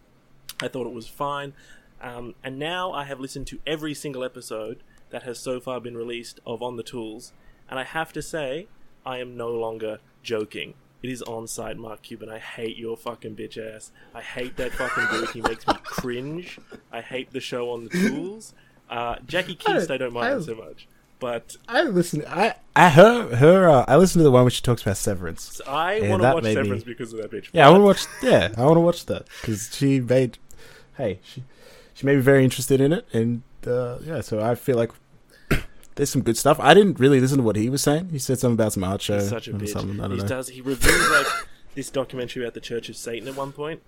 I 0.60 0.68
thought 0.68 0.86
it 0.86 0.92
was 0.92 1.08
fine. 1.08 1.52
Um, 2.00 2.34
and 2.44 2.58
now 2.58 2.92
I 2.92 3.04
have 3.04 3.18
listened 3.20 3.46
to 3.48 3.58
every 3.66 3.94
single 3.94 4.22
episode 4.24 4.82
that 5.10 5.22
has 5.24 5.38
so 5.38 5.60
far 5.60 5.80
been 5.80 5.96
released 5.96 6.38
of 6.46 6.62
On 6.62 6.76
the 6.76 6.82
Tools, 6.82 7.32
and 7.68 7.78
I 7.78 7.84
have 7.84 8.12
to 8.14 8.22
say, 8.22 8.66
I 9.04 9.18
am 9.18 9.36
no 9.36 9.50
longer 9.50 9.98
joking. 10.22 10.74
It 11.02 11.10
is 11.10 11.22
on 11.22 11.46
site, 11.48 11.76
Mark 11.76 12.02
Cuban. 12.02 12.28
I 12.28 12.38
hate 12.38 12.76
your 12.76 12.96
fucking 12.96 13.34
bitch 13.36 13.58
ass. 13.58 13.90
I 14.14 14.20
hate 14.20 14.56
that 14.56 14.72
fucking 14.72 15.04
dude. 15.10 15.30
He 15.30 15.40
makes 15.40 15.66
me 15.66 15.74
cringe. 15.82 16.58
I 16.92 17.00
hate 17.00 17.32
the 17.32 17.40
show 17.40 17.70
on 17.72 17.84
the 17.84 17.90
tools. 17.90 18.54
Uh, 18.88 19.16
Jackie 19.26 19.54
Keast, 19.56 19.90
I 19.90 19.96
don't 19.96 20.12
mind 20.12 20.34
I- 20.34 20.40
so 20.40 20.54
much. 20.54 20.86
But 21.18 21.56
I 21.68 21.82
listen. 21.82 22.24
I 22.26 22.56
I 22.74 22.88
her 22.88 23.36
her. 23.36 23.68
Uh, 23.68 23.84
I 23.86 23.96
listened 23.96 24.20
to 24.20 24.24
the 24.24 24.32
one 24.32 24.42
where 24.42 24.50
she 24.50 24.60
talks 24.60 24.82
about 24.82 24.96
severance. 24.96 25.60
I 25.68 25.94
Yeah, 25.98 26.10
want 26.10 26.22
to 26.22 26.32
watch 26.34 26.42
made 26.42 26.56
me- 26.56 26.62
Severance 26.64 26.82
because 26.84 27.12
of 27.12 27.22
that 27.22 27.30
bitch. 27.30 27.48
Yeah, 27.52 27.68
I 27.68 27.70
want 27.70 27.80
to 27.82 27.84
watch. 27.84 28.06
Yeah, 28.24 28.48
I 28.56 28.64
want 28.64 28.76
to 28.76 28.80
watch 28.80 29.06
that 29.06 29.26
because 29.40 29.70
she 29.72 30.00
made. 30.00 30.38
Hey, 30.96 31.20
she 31.22 31.44
she 31.94 32.04
made 32.06 32.16
me 32.16 32.22
very 32.22 32.42
interested 32.42 32.80
in 32.80 32.92
it, 32.92 33.06
and 33.12 33.42
uh, 33.68 33.98
yeah, 34.04 34.20
so 34.20 34.40
I 34.42 34.56
feel 34.56 34.76
like 34.76 34.90
there's 35.94 36.10
some 36.10 36.22
good 36.22 36.36
stuff. 36.36 36.58
I 36.60 36.74
didn't 36.74 36.98
really 36.98 37.20
listen 37.20 37.38
to 37.38 37.42
what 37.42 37.56
he 37.56 37.68
was 37.68 37.82
saying. 37.82 38.08
He 38.10 38.18
said 38.18 38.38
something 38.38 38.54
about 38.54 38.72
some 38.72 38.84
art 38.84 39.02
show. 39.02 39.18
He's 39.18 39.28
such 39.28 39.48
a 39.48 39.52
bitch. 39.52 39.68
Something, 39.70 40.00
I 40.00 40.08
don't 40.08 40.18
He 40.18 40.26
does. 40.26 40.48
He 40.48 40.60
reviews 40.60 41.10
like 41.10 41.26
this 41.74 41.90
documentary 41.90 42.42
about 42.44 42.54
the 42.54 42.60
Church 42.60 42.88
of 42.88 42.96
Satan 42.96 43.28
at 43.28 43.36
one 43.36 43.52
point, 43.52 43.82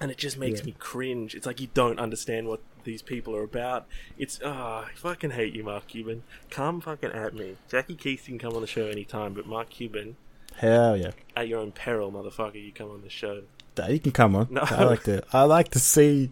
and 0.00 0.10
it 0.10 0.18
just 0.18 0.38
makes 0.38 0.60
Yeah. 0.60 0.66
me 0.66 0.74
cringe. 0.78 1.34
It's 1.34 1.46
like 1.46 1.60
you 1.60 1.68
don't 1.74 1.98
understand 1.98 2.48
what 2.48 2.60
these 2.84 3.02
people 3.02 3.34
are 3.36 3.42
about. 3.42 3.86
It's 4.18 4.40
ah, 4.44 4.86
I 4.86 4.94
fucking 4.94 5.30
hate 5.32 5.54
you, 5.54 5.64
Mark 5.64 5.88
Cuban. 5.88 6.22
Come 6.50 6.80
fucking 6.80 7.10
at 7.12 7.34
me. 7.34 7.56
Jackie 7.70 7.94
Keith 7.96 8.24
can 8.26 8.38
come 8.38 8.54
on 8.54 8.60
the 8.60 8.66
show 8.66 8.86
anytime, 8.86 9.34
but 9.34 9.46
Mark 9.46 9.70
Cuban, 9.70 10.16
Hell 10.56 10.96
yeah. 10.96 11.10
at 11.36 11.48
your 11.48 11.60
own 11.60 11.72
peril, 11.72 12.10
motherfucker, 12.10 12.64
you 12.64 12.72
come 12.72 12.90
on 12.90 13.02
the 13.02 13.10
show. 13.10 13.42
You 13.88 14.00
can 14.00 14.10
come 14.10 14.34
on. 14.34 14.48
No. 14.50 14.62
I 14.64 14.82
like 14.82 15.04
to. 15.04 15.22
I 15.32 15.42
like 15.44 15.68
to 15.68 15.78
see. 15.78 16.30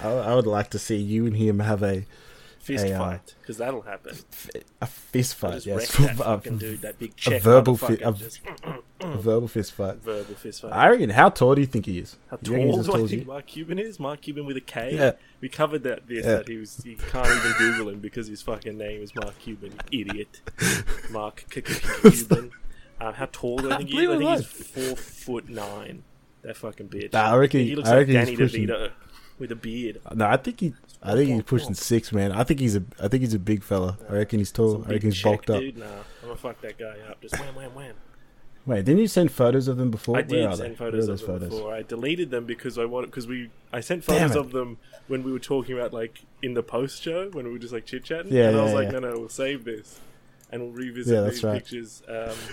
I, 0.00 0.08
I 0.08 0.34
would 0.36 0.46
like 0.46 0.70
to 0.70 0.78
see 0.78 0.96
you 0.96 1.26
and 1.26 1.36
him 1.36 1.58
have 1.58 1.82
a 1.82 2.04
Fist 2.66 2.86
uh, 2.86 2.98
fight, 2.98 3.34
because 3.40 3.58
that'll 3.58 3.82
happen. 3.82 4.16
a 4.80 4.86
fist 4.86 5.36
fight. 5.36 5.64
Yes, 5.64 5.96
that 5.96 6.20
a, 6.46 6.50
dude, 6.50 6.80
that 6.82 6.98
big 6.98 7.12
a 7.28 7.38
verbal 7.38 7.76
fi- 7.76 7.94
a- 8.02 8.12
just 8.12 8.40
a 9.00 9.16
verbal 9.18 9.46
fist 9.46 9.72
fight. 9.72 9.96
verbal 10.02 10.34
fist 10.34 10.62
fight. 10.62 10.72
I 10.72 10.88
reckon. 10.88 11.10
How 11.10 11.28
tall 11.28 11.54
do 11.54 11.60
you 11.60 11.66
think 11.68 11.86
he 11.86 11.98
is? 12.00 12.16
How 12.28 12.38
reckon 12.42 12.66
he's 12.66 12.74
tall 12.74 12.82
do 12.82 12.88
tall 12.90 13.04
I 13.04 13.08
think 13.08 13.20
you? 13.22 13.26
Mark 13.28 13.46
Cuban 13.46 13.78
is? 13.78 14.00
Mark 14.00 14.20
Cuban 14.20 14.46
with 14.46 14.56
a 14.56 14.60
K? 14.60 14.94
Yeah. 14.96 15.12
We 15.40 15.48
covered 15.48 15.84
that 15.84 16.08
this, 16.08 16.24
Yeah. 16.26 16.36
that 16.38 16.48
he 16.48 16.56
was 16.56 16.84
you 16.84 16.96
can't 16.96 17.26
even 17.28 17.52
Google 17.58 17.88
him 17.90 18.00
because 18.00 18.26
his 18.26 18.42
fucking 18.42 18.76
name 18.76 19.00
is 19.00 19.14
Mark 19.14 19.38
Cuban, 19.38 19.72
idiot. 19.92 20.40
Mark 21.10 21.44
Cuban. 21.50 22.50
Um, 23.00 23.14
how 23.14 23.28
tall 23.30 23.58
do 23.58 23.70
I 23.70 23.76
think 23.78 23.90
he 23.90 24.04
is? 24.04 24.10
I 24.10 24.16
think 24.18 24.30
he's 24.38 24.46
four 24.46 24.96
foot 24.96 25.48
nine. 25.48 26.02
That 26.42 26.56
fucking 26.56 26.88
bitch. 26.88 27.12
Nah, 27.12 27.32
I 27.32 27.36
reckon- 27.36 27.60
he 27.60 27.76
looks 27.76 27.88
I 27.88 27.98
like 27.98 28.06
Danny 28.08 28.36
DeVito 28.36 28.90
with 29.38 29.52
a 29.52 29.56
beard. 29.56 30.00
No, 30.14 30.26
I 30.26 30.36
think 30.38 30.60
he. 30.60 30.74
I 31.06 31.14
think 31.14 31.30
he's 31.30 31.42
pushing 31.42 31.74
six, 31.74 32.12
man. 32.12 32.32
I 32.32 32.42
think 32.44 32.60
he's 32.60 32.76
a. 32.76 32.82
I 33.02 33.08
think 33.08 33.22
he's 33.22 33.34
a 33.34 33.38
big 33.38 33.62
fella. 33.62 33.96
I 34.08 34.14
reckon 34.14 34.38
he's 34.40 34.52
tall. 34.52 34.84
I 34.86 34.92
reckon 34.92 35.10
he's 35.10 35.22
bulked 35.22 35.48
up. 35.50 35.60
Dude, 35.60 35.76
nah, 35.78 35.86
I'm 35.86 36.28
gonna 36.28 36.36
fuck 36.36 36.60
that 36.62 36.78
guy 36.78 36.96
up. 37.08 37.20
Just 37.20 37.38
wham, 37.38 37.54
wham, 37.54 37.74
wham. 37.74 37.94
Wait, 38.66 38.84
didn't 38.84 39.00
you 39.00 39.06
send 39.06 39.30
photos 39.30 39.68
of 39.68 39.76
them 39.76 39.92
before? 39.92 40.16
I 40.18 40.22
did 40.22 40.56
send 40.56 40.72
they? 40.72 40.76
photos 40.76 41.08
of 41.08 41.18
them 41.20 41.26
photos? 41.28 41.48
before. 41.50 41.72
I 41.72 41.82
deleted 41.82 42.30
them 42.32 42.46
because 42.46 42.78
I 42.78 42.84
wanted 42.84 43.06
because 43.06 43.26
we 43.28 43.50
I 43.72 43.80
sent 43.80 44.02
photos 44.02 44.34
of 44.34 44.50
them 44.50 44.78
when 45.06 45.22
we 45.22 45.30
were 45.30 45.38
talking 45.38 45.76
about 45.78 45.92
like 45.92 46.22
in 46.42 46.54
the 46.54 46.64
post 46.64 47.00
show 47.02 47.30
when 47.30 47.46
we 47.46 47.52
were 47.52 47.58
just 47.60 47.72
like 47.72 47.86
chit 47.86 48.02
chatting. 48.04 48.32
Yeah, 48.32 48.48
and 48.48 48.56
I 48.56 48.58
yeah, 48.58 48.64
was 48.64 48.72
like, 48.74 48.86
yeah. 48.92 48.98
no, 48.98 49.10
no, 49.12 49.18
we'll 49.20 49.28
save 49.28 49.64
this 49.64 50.00
and 50.50 50.62
we'll 50.62 50.72
revisit 50.72 51.14
Yeah, 51.14 51.20
that's 51.20 51.36
these 51.36 51.44
right. 51.44 51.54
pictures. 51.54 52.02
Um, 52.08 52.34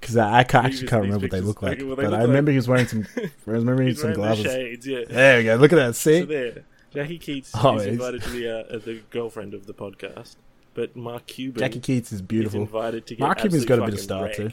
Because 0.00 0.16
I, 0.16 0.38
I 0.38 0.44
can't, 0.44 0.64
actually 0.66 0.86
can't 0.86 1.02
remember 1.02 1.24
what 1.24 1.30
they 1.32 1.40
look 1.40 1.60
like. 1.60 1.72
okay, 1.78 1.82
well, 1.82 1.96
they 1.96 2.04
but 2.04 2.10
look 2.12 2.20
I 2.20 2.22
remember 2.22 2.50
like- 2.50 2.52
he 2.52 2.56
was 2.58 2.68
wearing 2.68 2.86
some. 2.86 3.06
I 3.16 3.30
remember 3.46 3.82
he 3.82 3.88
had 3.88 3.98
some 3.98 4.12
wearing 4.12 4.20
the 4.20 4.26
glasses. 4.26 4.44
shades, 4.44 4.86
yeah. 4.86 5.00
There 5.08 5.38
we 5.38 5.44
go. 5.44 5.54
Look 5.56 5.72
at 5.72 5.76
that. 5.76 5.96
See, 5.96 6.20
So 6.20 6.26
there, 6.26 6.64
Jackie 7.02 7.18
Keats 7.18 7.52
Oh, 7.54 7.76
is 7.76 7.86
invited 7.86 8.22
to 8.22 8.30
be 8.30 8.48
uh, 8.48 8.54
uh, 8.58 8.78
the 8.78 9.00
girlfriend 9.10 9.54
of 9.54 9.66
the 9.66 9.74
podcast, 9.74 10.36
but 10.74 10.96
Mark 10.96 11.26
Cuban 11.26 11.60
Jackie 11.60 11.80
Keats 11.80 12.08
is 12.12 12.14
is 12.14 12.22
beautiful. 12.22 12.60
invited 12.60 13.06
to 13.06 13.14
get 13.14 13.20
Mark 13.20 13.38
Cuban's 13.38 13.64
got 13.64 13.78
a 13.78 13.84
bit 13.84 13.94
of 13.94 14.00
style 14.00 14.28
too. 14.32 14.50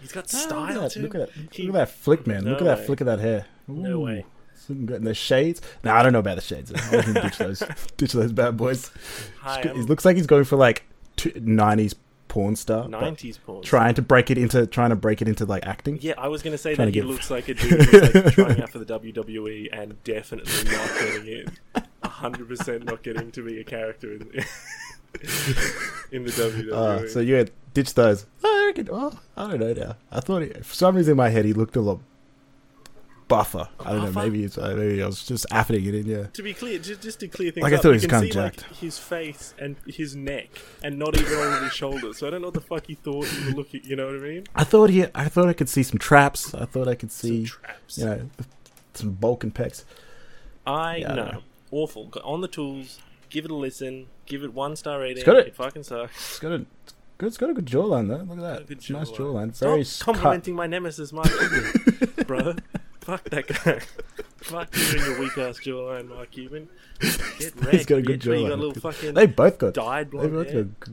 He's 0.00 0.12
got 0.12 0.24
Ah, 0.34 0.36
style 0.36 0.60
look 0.60 0.70
at 0.70 0.80
that, 0.80 0.90
too. 0.92 1.02
Look 1.02 1.14
at 1.14 1.20
that. 1.20 1.54
He- 1.54 1.62
Look 1.66 1.76
at 1.76 1.78
that 1.78 1.90
flick, 1.90 2.26
man. 2.26 2.44
No 2.44 2.50
look 2.50 2.60
at 2.60 2.64
that 2.64 2.78
way. 2.80 2.86
flick 2.86 3.00
of 3.00 3.06
that 3.06 3.20
hair. 3.20 3.46
No 3.68 4.00
Ooh, 4.00 4.04
way. 4.04 4.26
looking 4.68 4.86
good. 4.86 4.96
And 4.96 5.06
the 5.06 5.14
shades. 5.14 5.60
No, 5.84 5.94
I 5.94 6.02
don't 6.02 6.12
know 6.12 6.18
about 6.18 6.34
the 6.36 6.42
shades. 6.42 6.70
Ditch 6.72 7.38
those. 7.38 7.62
ditch 7.96 8.12
those 8.12 8.32
bad 8.32 8.56
boys. 8.56 8.90
Hi, 9.40 9.60
It 9.62 9.76
looks 9.76 10.04
like 10.04 10.16
he's 10.16 10.26
going 10.26 10.44
for 10.44 10.56
like 10.56 10.84
nineties 11.36 11.94
porn 12.34 12.56
star. 12.56 12.88
90s 12.88 13.38
porn. 13.46 13.62
Trying 13.62 13.94
to 13.94 14.02
break 14.02 14.28
it 14.28 14.36
into 14.36 14.66
trying 14.66 14.90
to 14.90 14.96
break 14.96 15.22
it 15.22 15.28
into 15.28 15.44
like 15.46 15.64
acting. 15.64 15.98
Yeah, 16.02 16.14
I 16.18 16.26
was 16.26 16.42
going 16.42 16.50
to 16.50 16.58
say 16.58 16.74
that 16.74 16.88
he 16.88 16.92
get- 16.92 17.06
looks 17.06 17.30
like 17.30 17.48
a 17.48 17.54
dude 17.54 17.80
who's 17.80 18.14
like 18.14 18.24
trying 18.34 18.60
out 18.60 18.70
for 18.70 18.80
the 18.80 18.84
WWE 18.86 19.68
and 19.72 20.02
definitely 20.02 20.64
not 20.72 20.88
getting 20.98 21.26
in. 21.28 21.56
hundred 22.02 22.48
percent 22.48 22.84
not 22.86 23.04
getting 23.04 23.30
to 23.30 23.42
be 23.44 23.60
a 23.60 23.64
character 23.64 24.14
in, 24.14 24.22
in 26.10 26.24
the 26.24 26.30
WWE. 26.32 26.72
Uh, 26.72 27.08
so 27.08 27.20
you 27.20 27.34
had 27.34 27.52
ditch 27.72 27.94
those. 27.94 28.26
I 28.44 28.72
reckon. 28.76 28.88
I 29.36 29.48
don't 29.48 29.60
know 29.60 29.72
now. 29.72 29.96
I 30.10 30.18
thought 30.18 30.42
he, 30.42 30.48
for 30.48 30.74
some 30.74 30.96
reason 30.96 31.12
in 31.12 31.16
my 31.16 31.28
head 31.28 31.44
he 31.44 31.52
looked 31.52 31.76
a 31.76 31.80
lot 31.80 32.00
buffer. 33.28 33.68
I 33.80 33.92
don't 33.92 34.12
know. 34.14 34.22
Maybe 34.22 34.44
it's 34.44 34.58
uh, 34.58 34.74
maybe 34.76 35.02
I 35.02 35.06
was 35.06 35.24
just 35.24 35.46
affing 35.50 35.86
it 35.86 35.94
in. 35.94 36.06
Yeah. 36.06 36.26
to 36.32 36.42
be 36.42 36.54
clear, 36.54 36.78
just, 36.78 37.00
just 37.02 37.20
to 37.20 37.28
clear 37.28 37.50
things 37.50 37.62
Like, 37.62 37.72
I 37.72 37.76
up, 37.76 37.82
thought 37.82 37.88
he 37.94 38.00
you 38.00 38.02
was 38.02 38.06
can 38.06 38.20
kinda 38.30 38.32
see 38.32 38.38
like 38.40 38.60
his 38.76 38.98
face 38.98 39.54
and 39.58 39.76
his 39.86 40.14
neck, 40.14 40.48
and 40.82 40.98
not 40.98 41.16
even 41.18 41.36
all 41.36 41.42
of 41.52 41.62
his 41.62 41.72
shoulders. 41.72 42.18
So 42.18 42.26
I 42.26 42.30
don't 42.30 42.42
know 42.42 42.48
what 42.48 42.54
the 42.54 42.60
fuck 42.60 42.86
he 42.86 42.94
thought 42.94 43.26
you 43.32 43.46
were 43.46 43.56
looking. 43.56 43.80
You 43.84 43.96
know 43.96 44.06
what 44.06 44.16
I 44.16 44.18
mean? 44.18 44.44
I 44.54 44.64
thought 44.64 44.90
he. 44.90 45.06
I 45.14 45.26
thought 45.28 45.48
I 45.48 45.52
could 45.54 45.68
see 45.68 45.82
some 45.82 45.98
traps. 45.98 46.54
I 46.54 46.64
thought 46.66 46.86
I 46.88 46.94
could 46.94 47.12
see 47.12 47.46
Some 47.46 47.46
see 47.46 47.62
traps. 47.66 47.98
you 47.98 48.04
know 48.06 48.28
some 48.94 49.10
bulk 49.12 49.42
and 49.42 49.54
pecs. 49.54 49.84
I 50.66 50.96
Yeah, 50.98 51.08
know. 51.08 51.16
don't 51.16 51.32
know. 51.34 51.42
Awful. 51.72 52.12
On 52.24 52.40
the 52.40 52.48
tools. 52.48 53.00
Give 53.30 53.44
it 53.44 53.50
a 53.50 53.54
listen. 53.56 54.06
Give 54.26 54.44
it 54.44 54.52
one 54.54 54.76
star 54.76 55.00
rating. 55.00 55.24
got 55.24 55.36
it. 55.38 55.48
It 55.48 55.56
fucking 55.56 55.82
sucks. 55.82 56.14
It's 56.14 56.38
got 56.38 56.52
a. 56.52 56.66
It's 57.20 57.36
got 57.36 57.50
a 57.50 57.54
good 57.54 57.66
jawline 57.66 58.08
though. 58.08 58.18
Look 58.18 58.38
at 58.38 58.42
that. 58.42 58.60
a 58.62 58.64
good 58.64 58.90
nice 58.90 59.10
jawline. 59.10 59.48
jawline. 59.52 59.58
Very 59.58 59.84
Stop 59.84 60.06
cut. 60.06 60.14
complimenting 60.14 60.54
my 60.54 60.66
nemesis, 60.66 61.12
Mark 61.12 61.26
Cuban, 61.38 62.24
bro. 62.26 62.54
Fuck 63.04 63.24
that 63.30 63.46
guy. 63.46 63.80
Fuck 64.38 64.76
you 64.76 64.82
and 64.98 65.00
your 65.06 65.20
weak 65.20 65.38
ass 65.38 65.58
jawline, 65.60 66.08
Mark 66.08 66.30
Cuban. 66.30 66.68
Get 67.00 67.54
wrecked. 67.56 67.66
He's 67.72 67.86
got 67.86 67.98
a 67.98 68.02
good 68.02 68.20
bitch. 68.20 68.40
You 68.40 68.48
got 68.48 68.54
a 68.54 68.60
little 68.62 68.74
fucking 68.74 69.14
They 69.14 69.26
both 69.26 69.58
got. 69.58 69.74
dyed 69.74 70.06
They 70.06 70.10
blonde 70.10 70.32
both 70.32 70.50
hair. 70.50 70.64
got. 70.64 70.88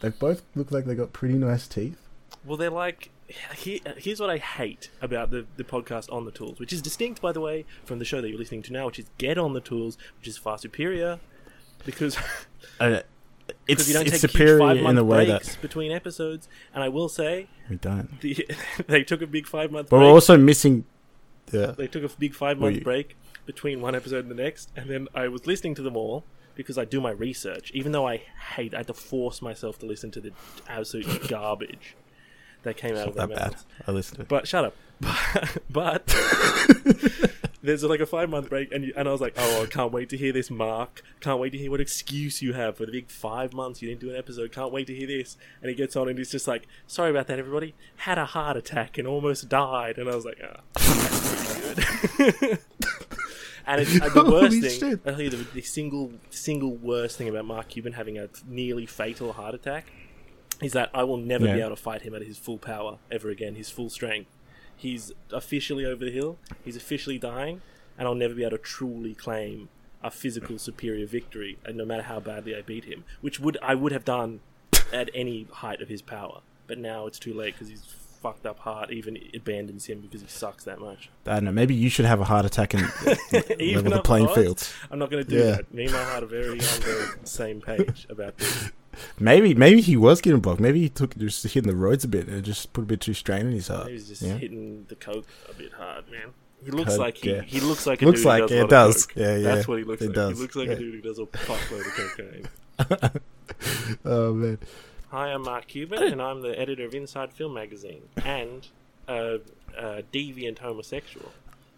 They 0.00 0.08
both 0.10 0.42
look 0.54 0.70
like 0.70 0.84
they 0.84 0.94
got 0.94 1.12
pretty 1.12 1.34
nice 1.34 1.66
teeth. 1.66 1.96
Well, 2.44 2.56
they're 2.56 2.70
like. 2.70 3.10
Here, 3.56 3.78
here's 3.96 4.20
what 4.20 4.28
I 4.28 4.36
hate 4.36 4.90
about 5.00 5.30
the, 5.30 5.46
the 5.56 5.64
podcast 5.64 6.12
on 6.12 6.26
the 6.26 6.30
tools, 6.30 6.60
which 6.60 6.74
is 6.74 6.82
distinct, 6.82 7.22
by 7.22 7.32
the 7.32 7.40
way, 7.40 7.64
from 7.86 7.98
the 7.98 8.04
show 8.04 8.20
that 8.20 8.28
you're 8.28 8.38
listening 8.38 8.62
to 8.64 8.72
now, 8.72 8.84
which 8.86 8.98
is 8.98 9.06
Get 9.16 9.38
on 9.38 9.54
the 9.54 9.62
Tools, 9.62 9.96
which 10.18 10.28
is 10.28 10.36
far 10.36 10.58
superior 10.58 11.20
because 11.86 12.18
Uh, 12.80 13.00
it's 13.66 13.88
you 13.88 13.94
don't 13.94 14.02
it's 14.06 14.12
take 14.12 14.20
huge 14.20 14.32
superior 14.32 14.58
five 14.58 14.76
in 14.76 14.94
the 14.94 15.04
way 15.04 15.24
breaks 15.26 15.54
that 15.54 15.62
between 15.62 15.90
episodes. 15.90 16.48
And 16.74 16.84
I 16.84 16.88
will 16.90 17.08
say, 17.08 17.48
we 17.70 17.76
don't. 17.76 18.20
the, 18.20 18.46
they 18.88 19.02
took 19.04 19.22
a 19.22 19.26
big 19.26 19.46
five 19.46 19.70
month 19.72 19.88
But 19.88 19.96
break. 19.98 20.06
we're 20.06 20.12
also 20.12 20.36
missing. 20.36 20.84
Yeah. 21.52 21.72
They 21.72 21.86
took 21.86 22.04
a 22.04 22.08
big 22.16 22.34
five 22.34 22.58
month 22.58 22.82
break 22.82 23.16
between 23.46 23.80
one 23.80 23.94
episode 23.94 24.24
and 24.24 24.30
the 24.30 24.42
next, 24.42 24.70
and 24.76 24.88
then 24.90 25.08
I 25.14 25.28
was 25.28 25.46
listening 25.46 25.74
to 25.76 25.82
them 25.82 25.96
all 25.96 26.24
because 26.54 26.78
I 26.78 26.84
do 26.84 27.00
my 27.00 27.10
research. 27.10 27.70
Even 27.74 27.92
though 27.92 28.06
I 28.06 28.22
hate, 28.56 28.74
I 28.74 28.78
had 28.78 28.86
to 28.88 28.94
force 28.94 29.42
myself 29.42 29.78
to 29.80 29.86
listen 29.86 30.10
to 30.12 30.20
the 30.20 30.32
absolute 30.68 31.28
garbage 31.28 31.96
that 32.62 32.76
came 32.76 32.96
out 32.96 33.06
Not 33.06 33.08
of 33.08 33.14
that 33.16 33.28
bad. 33.30 33.56
I 33.86 33.90
listened 33.90 34.16
to 34.16 34.22
it. 34.22 34.28
But 34.28 34.48
shut 34.48 34.64
up. 34.64 34.76
but 35.70 36.06
there's 37.62 37.82
like 37.82 38.00
a 38.00 38.06
five 38.06 38.30
month 38.30 38.48
break, 38.48 38.72
and 38.72 38.84
you, 38.84 38.92
and 38.96 39.08
I 39.08 39.12
was 39.12 39.20
like, 39.20 39.34
oh, 39.36 39.62
I 39.62 39.66
can't 39.66 39.92
wait 39.92 40.08
to 40.10 40.16
hear 40.16 40.32
this, 40.32 40.50
Mark. 40.50 41.02
Can't 41.20 41.40
wait 41.40 41.50
to 41.50 41.58
hear 41.58 41.70
what 41.70 41.80
excuse 41.80 42.42
you 42.42 42.52
have 42.52 42.76
for 42.76 42.86
the 42.86 42.92
big 42.92 43.10
five 43.10 43.52
months 43.52 43.82
you 43.82 43.88
didn't 43.88 44.00
do 44.00 44.10
an 44.10 44.16
episode. 44.16 44.52
Can't 44.52 44.72
wait 44.72 44.86
to 44.86 44.94
hear 44.94 45.06
this. 45.06 45.36
And 45.60 45.68
he 45.68 45.74
gets 45.74 45.96
on, 45.96 46.08
and 46.08 46.18
he's 46.18 46.30
just 46.30 46.46
like, 46.46 46.66
sorry 46.86 47.10
about 47.10 47.26
that, 47.26 47.38
everybody. 47.38 47.74
Had 47.96 48.18
a 48.18 48.26
heart 48.26 48.56
attack 48.56 48.98
and 48.98 49.06
almost 49.06 49.48
died. 49.48 49.98
And 49.98 50.08
I 50.08 50.14
was 50.14 50.24
like, 50.24 50.40
ah, 50.42 50.60
that's 50.74 51.03
And 53.66 53.80
it's, 53.80 53.98
uh, 53.98 54.10
the 54.10 54.22
Holy 54.22 54.30
worst 54.60 54.60
thing, 54.60 54.90
shit. 54.90 55.00
I'll 55.06 55.12
tell 55.14 55.22
you 55.22 55.30
the, 55.30 55.36
the 55.54 55.62
single 55.62 56.12
single 56.28 56.72
worst 56.76 57.16
thing 57.16 57.30
about 57.30 57.46
Mark 57.46 57.68
Cuban 57.68 57.94
having 57.94 58.18
a 58.18 58.28
nearly 58.46 58.84
fatal 58.84 59.32
heart 59.32 59.54
attack 59.54 59.86
is 60.62 60.72
that 60.74 60.90
I 60.92 61.02
will 61.04 61.16
never 61.16 61.44
be 61.46 61.50
Yeah. 61.52 61.66
able 61.66 61.70
to 61.70 61.76
fight 61.82 62.02
him 62.02 62.14
at 62.14 62.20
his 62.20 62.36
full 62.36 62.58
power 62.58 62.98
ever 63.10 63.30
again, 63.30 63.54
his 63.54 63.70
full 63.70 63.88
strength. 63.88 64.28
He's 64.76 65.12
officially 65.32 65.86
over 65.86 66.04
the 66.04 66.10
hill. 66.10 66.36
He's 66.62 66.76
officially 66.76 67.18
dying, 67.18 67.62
and 67.96 68.06
I'll 68.06 68.14
never 68.14 68.34
be 68.34 68.42
able 68.44 68.58
to 68.58 68.62
truly 68.62 69.14
claim 69.14 69.70
a 70.02 70.10
physical 70.10 70.58
superior 70.58 71.06
victory, 71.06 71.56
and 71.64 71.78
no 71.78 71.86
matter 71.86 72.02
how 72.02 72.20
badly 72.20 72.54
I 72.54 72.60
beat 72.60 72.84
him, 72.84 73.04
which 73.22 73.40
would 73.40 73.56
I 73.62 73.74
would 73.74 73.92
have 73.92 74.04
done 74.04 74.40
at 74.92 75.08
any 75.14 75.46
height 75.50 75.80
of 75.80 75.88
his 75.88 76.02
power. 76.02 76.42
But 76.66 76.76
now 76.76 77.06
it's 77.06 77.18
too 77.18 77.32
late 77.32 77.54
because 77.54 77.70
his 77.70 77.82
fucked 78.24 78.46
up 78.46 78.58
heart 78.60 78.90
even 78.90 79.18
abandons 79.34 79.84
him 79.84 80.00
because 80.00 80.22
he 80.22 80.26
sucks 80.28 80.64
that 80.64 80.80
much. 80.80 81.10
I 81.26 81.34
don't 81.34 81.44
know. 81.44 81.52
Maybe 81.52 81.74
you 81.74 81.90
should 81.90 82.06
have 82.06 82.20
a 82.20 82.24
heart 82.24 82.46
attack 82.46 82.72
and 82.72 82.82
Even 83.60 83.84
level 83.84 83.92
the 83.98 84.02
playing 84.02 84.28
odds? 84.28 84.34
field. 84.34 84.68
I'm 84.90 84.98
not 84.98 85.10
going 85.10 85.22
to 85.24 85.28
do 85.30 85.36
Yeah. 85.36 85.50
that. 85.56 85.74
Me 85.74 85.84
and 85.84 85.92
my 85.92 86.02
heart 86.02 86.22
are 86.22 86.26
very 86.26 86.52
on 86.52 86.56
the 86.56 87.18
same 87.24 87.60
page 87.60 88.06
about 88.08 88.38
this. 88.38 88.70
Maybe 89.18 89.54
maybe 89.54 89.82
he 89.82 89.96
was 89.96 90.22
getting 90.22 90.40
blocked. 90.40 90.60
Maybe 90.60 90.80
he 90.80 90.88
took 90.88 91.14
just 91.18 91.42
hitting 91.44 91.64
the 91.68 91.76
roads 91.76 92.02
a 92.04 92.08
bit 92.08 92.28
and 92.28 92.42
just 92.44 92.72
put 92.72 92.82
a 92.82 92.86
bit 92.86 93.00
too 93.02 93.12
strain 93.12 93.44
in 93.46 93.52
his 93.52 93.68
heart. 93.68 93.88
He's 93.90 94.08
just 94.08 94.22
yeah. 94.22 94.34
hitting 94.38 94.86
the 94.88 94.94
coke 94.94 95.26
a 95.50 95.52
bit 95.52 95.72
hard, 95.74 96.10
man. 96.10 96.32
He 96.64 96.70
looks 96.70 96.92
Coke, 96.92 97.00
like 97.00 97.16
he, 97.18 97.30
yeah. 97.32 97.42
he 97.42 97.60
looks 97.60 97.86
like 97.86 98.00
a 98.00 98.06
Looks 98.06 98.20
dude 98.20 98.26
like 98.26 98.42
who 98.42 98.48
does 98.48 98.52
it 98.52 98.56
a 98.56 98.60
lot 98.60 98.64
of 98.64 98.70
does. 98.70 99.06
coke. 99.06 99.16
Yeah, 99.16 99.36
yeah. 99.36 99.54
That's 99.54 99.68
what 99.68 99.78
he 99.78 99.84
looks 99.84 100.00
It 100.00 100.06
like. 100.06 100.14
does, 100.14 100.36
He 100.38 100.42
looks 100.42 100.56
like 100.56 100.66
yeah. 100.68 100.72
a 100.74 100.78
dude 100.78 100.94
who 100.94 101.00
does 101.02 101.18
a 101.18 101.26
fuckload 101.26 101.86
of 101.86 102.88
cocaine. 102.96 103.20
Oh 104.04 104.32
man. 104.34 104.58
Hi, 105.14 105.28
I'm 105.28 105.42
Mark 105.42 105.68
Cuban, 105.68 106.02
and 106.02 106.20
I'm 106.20 106.40
the 106.40 106.58
editor 106.58 106.84
of 106.84 106.92
Inside 106.92 107.32
Film 107.32 107.54
Magazine 107.54 108.08
and 108.24 108.66
a, 109.06 109.38
a 109.78 110.02
deviant 110.12 110.58
homosexual. 110.58 111.30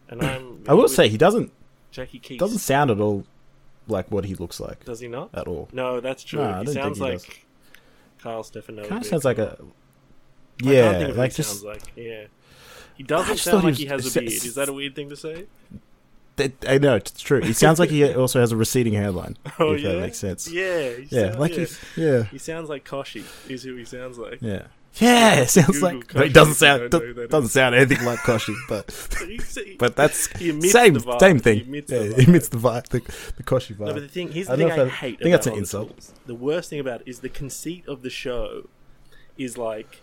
And 0.09 0.23
I'm 0.23 0.65
I 0.69 0.73
will 0.73 0.89
say 0.89 1.11
he 1.11 1.19
doesn't 1.19 1.53
Jackie 1.91 2.19
Keats. 2.19 2.41
doesn't 2.41 2.61
sound 2.61 2.91
at 2.91 2.99
all 2.99 3.27
like 3.89 4.11
what 4.11 4.25
he 4.25 4.35
looks 4.35 4.59
like 4.59 4.87
Does 4.87 5.01
he 5.01 5.09
not? 5.09 5.29
at 5.35 5.47
all. 5.47 5.69
No, 5.71 6.01
that's 6.01 6.25
true. 6.25 6.41
No, 6.41 6.63
he 6.63 6.73
sounds 6.73 6.97
he 6.97 7.05
like 7.05 7.19
does. 7.19 7.27
Carl 8.21 8.43
Stefanovic. 8.43 8.89
Kind 8.89 9.03
of 9.03 9.07
sounds 9.07 9.27
like 9.27 9.37
a 9.37 9.59
yeah, 10.63 10.93
like 10.93 11.15
what 11.15 11.31
he 11.33 11.37
just 11.37 11.51
sounds 11.51 11.65
like. 11.65 11.83
Yeah. 11.95 12.29
He 12.95 13.03
doesn't 13.03 13.37
sound 13.37 13.65
like 13.65 13.75
he 13.75 13.83
he 13.83 13.89
has 13.91 14.17
a 14.17 14.19
beard. 14.19 14.33
Is 14.33 14.55
that 14.55 14.71
a 14.71 14.73
weird 14.73 14.95
thing 14.95 15.11
to 15.11 15.17
say? 15.17 15.45
I 16.69 16.79
know 16.79 16.97
it's 16.97 17.21
true. 17.21 17.41
He 17.41 17.53
sounds 17.53 17.79
like 17.79 17.91
he 17.91 18.13
also 18.15 18.41
has 18.41 18.53
a 18.53 18.57
receding 18.57 18.93
hairline. 18.95 19.37
Oh 19.59 19.73
if 19.73 19.81
yeah, 19.83 19.93
that 19.93 20.01
makes 20.01 20.19
sense. 20.19 20.51
Yeah, 20.51 20.91
he 20.91 21.07
Yeah, 21.11 21.29
sound- 21.31 21.41
like 21.41 21.53
yeah. 21.53 21.59
he's 21.59 21.81
yeah, 21.97 22.23
He 22.25 22.39
sounds 22.39 22.69
like 22.69 22.85
Kochie. 22.85 23.25
Is 23.51 23.63
who 23.63 23.77
he 23.77 23.85
sounds 23.85 24.19
like. 24.19 24.39
yeah. 24.43 24.65
Yeah, 24.99 25.41
it 25.41 25.51
sounds 25.51 25.79
Google 25.79 25.89
like. 25.99 26.07
Kochie 26.09 26.27
it 26.27 26.33
doesn't 26.33 26.55
sound 26.55 26.91
don't 26.91 27.03
know 27.03 27.07
who 27.09 27.15
that 27.15 27.31
doesn't 27.31 27.51
sound 27.51 27.75
anything 27.75 28.05
like 28.07 28.19
Kochie, 28.21 28.57
but 28.69 28.87
but 29.79 29.95
that's 29.95 30.27
he 30.39 30.59
same 30.63 30.99
same 31.19 31.37
He 31.37 31.41
thing. 31.43 31.61
emits 31.67 31.93
yeah, 31.93 31.99
the 31.99 32.09
vibe. 32.15 32.29
emits 32.29 32.49
the 32.49 32.57
vibe, 32.57 32.89
the, 32.89 32.99
the 33.37 33.43
Kochie 33.43 33.75
vibe. 33.77 33.87
No, 33.89 33.93
but 33.95 34.01
the 34.01 34.09
thing 34.09 34.33
here's 34.33 34.47
the 34.47 34.55
I 34.55 34.57
thing 34.57 34.69
know 34.69 34.85
I 34.87 34.89
hate. 34.89 35.19
I 35.21 35.23
think 35.23 35.33
that's 35.33 35.47
an 35.47 35.55
insult. 35.55 36.13
The 36.27 36.35
worst 36.35 36.71
thing 36.71 36.81
about 36.81 37.03
it 37.03 37.09
is 37.09 37.21
the 37.21 37.29
conceit 37.29 37.87
of 37.87 38.01
the 38.03 38.09
show 38.11 38.69
is 39.37 39.59
like, 39.59 40.01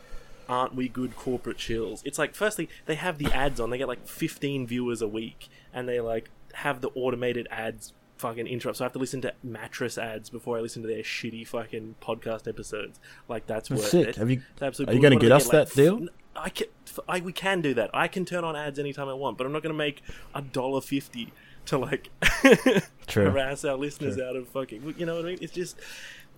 aren't 0.49 0.75
we 0.75 0.87
good 0.89 1.15
corporate 1.15 1.57
chills? 1.57 2.01
It's 2.05 2.17
like, 2.19 2.35
firstly, 2.35 2.69
they 2.85 2.95
have 2.95 3.17
the 3.17 3.31
ads 3.33 3.59
on. 3.59 3.69
They 3.69 3.77
get 3.77 3.87
like 3.87 4.07
15 4.07 4.67
viewers 4.67 5.01
a 5.01 5.07
week, 5.07 5.49
and 5.73 5.87
they 5.87 5.99
like 5.99 6.29
have 6.53 6.81
the 6.81 6.89
automated 6.95 7.47
ads 7.51 7.93
fucking 8.17 8.47
interrupt. 8.47 8.77
So 8.77 8.83
I 8.83 8.85
have 8.85 8.93
to 8.93 8.99
listen 8.99 9.21
to 9.21 9.33
mattress 9.43 9.97
ads 9.97 10.29
before 10.29 10.57
I 10.57 10.61
listen 10.61 10.81
to 10.83 10.87
their 10.87 11.03
shitty 11.03 11.47
fucking 11.47 11.95
podcast 12.01 12.47
episodes. 12.47 12.99
Like 13.27 13.47
that's 13.47 13.69
That's 13.69 13.81
worth 13.81 13.89
sick. 13.91 14.07
it. 14.09 14.15
Have 14.17 14.29
you? 14.29 14.41
It's 14.61 14.79
Are 14.79 14.93
you 14.93 15.01
what 15.01 15.09
do 15.09 15.19
get 15.19 15.31
us 15.31 15.49
that 15.49 15.67
f- 15.67 15.73
deal? 15.73 16.07
I 16.35 16.49
can. 16.49 16.67
f- 16.87 16.99
I, 17.07 17.19
we 17.19 17.33
can 17.33 17.61
do 17.61 17.73
that. 17.75 17.89
I 17.93 18.07
can 18.07 18.25
turn 18.25 18.43
on 18.43 18.55
ads 18.55 18.79
anytime 18.79 19.09
I 19.09 19.13
want, 19.13 19.37
but 19.37 19.45
I'm 19.45 19.51
not 19.53 19.61
going 19.63 19.73
to 19.73 19.77
make 19.77 20.01
a 20.33 20.41
dollar 20.41 20.81
fifty 20.81 21.31
to 21.65 21.77
like 21.77 22.09
harass 23.09 23.63
our 23.65 23.75
listeners 23.75 24.15
True. 24.15 24.25
out 24.25 24.35
of 24.35 24.47
fucking. 24.49 24.95
You 24.97 25.05
know 25.05 25.15
what 25.15 25.25
I 25.25 25.29
mean? 25.29 25.37
It's 25.41 25.53
just 25.53 25.77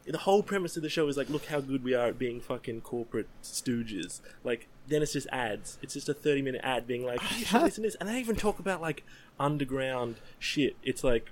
the 0.08 0.20
whole 0.20 0.44
premise 0.44 0.78
of 0.78 0.84
the 0.84 0.90
show 0.90 1.08
is 1.08 1.18
like, 1.18 1.30
look 1.30 1.46
how 1.46 1.60
good 1.62 1.84
we 1.84 1.94
are 1.94 2.08
at 2.08 2.20
being 2.20 2.40
fucking 2.40 2.82
corporate 2.82 3.28
stooges. 3.44 4.22
Like, 4.44 4.68
then 4.88 5.02
it's 5.02 5.14
just 5.14 5.28
ads. 5.32 5.78
It's 5.82 5.94
just 5.96 6.08
a 6.10 6.14
30 6.14 6.42
minute 6.44 6.62
ad 6.64 6.86
being 6.86 7.06
like, 7.06 7.22
you 7.38 7.46
should 7.46 7.62
listen 7.64 7.84
to 7.84 7.88
this. 7.90 7.96
And 8.00 8.08
they 8.10 8.20
even 8.20 8.36
talk 8.36 8.60
about 8.60 8.82
like 8.82 9.04
underground 9.40 10.16
shit. 10.40 10.76
It's 10.84 11.04
like, 11.04 11.32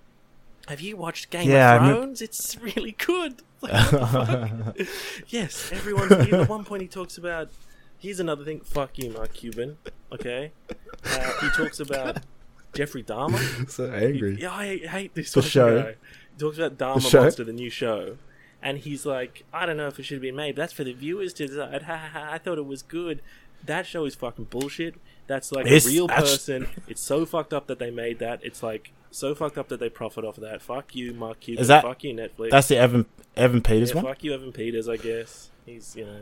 have 0.67 0.81
you 0.81 0.95
watched 0.97 1.29
Game 1.29 1.49
Yeah, 1.49 1.73
I 1.73 1.75
of 1.75 1.95
Thrones? 1.95 2.21
It's 2.21 2.57
really 2.59 2.93
good. 2.93 3.41
Like, 3.63 3.91
the 3.91 4.89
yes, 5.29 5.71
everyone's. 5.71 6.11
At 6.11 6.49
one 6.49 6.65
point, 6.65 6.81
he 6.81 6.87
talks 6.89 7.17
about. 7.17 7.47
Here's 7.97 8.19
another 8.19 8.43
thing. 8.43 8.59
Fuck 8.59 8.97
you, 8.97 9.09
Mark 9.11 9.33
Cuban. 9.33 9.77
Okay, 10.11 10.51
uh, 11.05 11.31
he 11.39 11.47
talks 11.51 11.79
about 11.79 12.17
Jeffrey 12.73 13.03
Dahmer. 13.03 13.69
so 13.71 13.89
angry. 13.89 14.37
Yeah, 14.41 14.51
I 14.51 14.79
hate 14.79 15.13
this 15.13 15.31
The 15.31 15.41
show. 15.41 15.81
guy. 15.81 15.95
He 16.35 16.39
talks 16.39 16.57
about 16.57 16.77
Dahmer 16.77 17.09
show? 17.09 17.21
Monster, 17.21 17.45
the 17.45 17.53
new 17.53 17.69
show, 17.69 18.17
and 18.63 18.79
he's 18.79 19.05
like, 19.05 19.43
I 19.53 19.65
don't 19.67 19.77
know 19.77 19.87
if 19.87 19.99
it 19.99 20.03
should 20.03 20.15
have 20.15 20.21
been 20.21 20.35
made. 20.35 20.55
But 20.55 20.61
that's 20.63 20.73
for 20.73 20.83
the 20.83 20.93
viewers 20.93 21.33
to 21.33 21.47
decide. 21.47 21.83
Ha 21.83 21.97
ha 21.97 22.09
ha! 22.13 22.29
I 22.31 22.37
thought 22.39 22.57
it 22.57 22.65
was 22.65 22.81
good. 22.81 23.21
That 23.65 23.85
show 23.85 24.05
is 24.05 24.15
fucking 24.15 24.45
bullshit. 24.45 24.95
That's 25.27 25.51
like 25.51 25.65
It's 25.67 25.85
a 25.85 25.89
real 25.89 26.07
person. 26.07 26.67
It's 26.87 27.01
so 27.01 27.25
fucked 27.25 27.53
up 27.53 27.67
that 27.67 27.79
they 27.79 27.91
made 27.91 28.19
that. 28.19 28.39
It's 28.43 28.63
like 28.63 28.91
so 29.11 29.35
fucked 29.35 29.57
up 29.57 29.67
that 29.69 29.79
they 29.79 29.89
profit 29.89 30.25
off 30.25 30.37
of 30.37 30.43
that. 30.43 30.61
Fuck 30.61 30.95
you, 30.95 31.13
Mark 31.13 31.39
Cuban. 31.41 31.61
Is 31.61 31.67
that- 31.67 31.83
fuck 31.83 32.03
you, 32.03 32.13
Netflix. 32.13 32.49
That's 32.51 32.67
the 32.67 32.77
Evan 32.77 33.05
Evan 33.35 33.61
Peters 33.61 33.89
yeah, 33.89 33.95
one. 33.95 34.05
fuck 34.05 34.23
you, 34.23 34.33
Evan 34.33 34.51
Peters. 34.51 34.89
I 34.89 34.97
guess 34.97 35.49
he's 35.65 35.95
you 35.95 36.05
know 36.05 36.21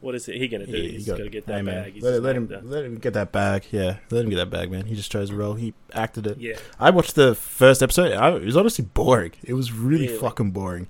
what 0.00 0.14
is 0.14 0.28
it 0.28 0.36
he 0.36 0.48
gonna 0.48 0.66
do? 0.66 0.72
Yeah, 0.76 0.90
he's 0.90 1.06
you 1.06 1.12
got 1.12 1.22
to 1.22 1.28
get 1.28 1.46
that 1.46 1.56
hey, 1.58 1.62
bag. 1.62 1.92
He's 1.92 2.02
Let, 2.02 2.22
let 2.22 2.34
him 2.36 2.44
actor. 2.44 2.60
let 2.64 2.84
him 2.84 2.98
get 2.98 3.12
that 3.14 3.30
bag. 3.32 3.66
Yeah, 3.70 3.98
let 4.10 4.24
him 4.24 4.30
get 4.30 4.36
that 4.36 4.50
bag, 4.50 4.70
man. 4.70 4.86
He 4.86 4.94
just 4.96 5.12
chose 5.12 5.30
a 5.30 5.36
role. 5.36 5.54
He 5.54 5.74
acted 5.92 6.26
it. 6.26 6.38
Yeah, 6.38 6.56
I 6.78 6.90
watched 6.90 7.14
the 7.14 7.34
first 7.34 7.82
episode. 7.82 8.12
I, 8.12 8.34
it 8.36 8.44
was 8.44 8.56
honestly 8.56 8.84
boring. 8.84 9.32
It 9.44 9.52
was 9.52 9.72
really 9.72 10.06
Really? 10.08 10.18
fucking 10.18 10.50
boring. 10.52 10.88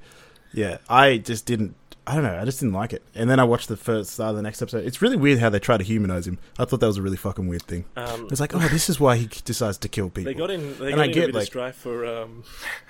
Yeah, 0.53 0.79
I 0.89 1.19
just 1.19 1.47
didn't. 1.47 1.75
I 2.07 2.15
don't 2.15 2.25
know. 2.25 2.39
I 2.41 2.45
just 2.45 2.59
didn't 2.59 2.73
like 2.75 2.93
it. 2.93 3.03
And 3.15 3.31
then 3.31 3.39
I 3.39 3.45
watched 3.45 3.69
the 3.69 3.77
first 3.77 4.11
start 4.11 4.31
of 4.31 4.37
the 4.37 4.43
next 4.43 4.61
episode. 4.63 4.85
It's 4.85 5.01
really 5.01 5.17
weird 5.17 5.39
how 5.39 5.49
they 5.49 5.61
try 5.61 5.77
to 5.77 5.85
humanize 5.85 6.27
him. 6.27 6.39
I 6.59 6.65
thought 6.65 6.81
that 6.81 6.87
was 6.87 6.97
a 6.97 7.03
really 7.03 7.17
fucking 7.19 7.47
weird 7.47 7.63
thing. 7.63 7.85
um, 7.97 8.27
It's 8.31 8.41
like, 8.41 8.55
oh, 8.55 8.59
this 8.59 8.89
is 8.91 8.99
why 8.99 9.17
he 9.17 9.27
decides 9.45 9.79
to 9.79 9.89
kill 9.89 10.11
people. 10.11 10.33
They 10.33 10.39
got 10.39 10.51
in. 10.51 10.77
They 10.79 10.87
And 10.87 10.97
got 10.97 11.01
I 11.01 11.07
get, 11.09 11.25
a 11.25 11.27
bit 11.27 11.35
like- 11.37 11.43
of 11.43 11.47
strife 11.47 11.77
for. 11.77 12.05
Um, 12.07 12.43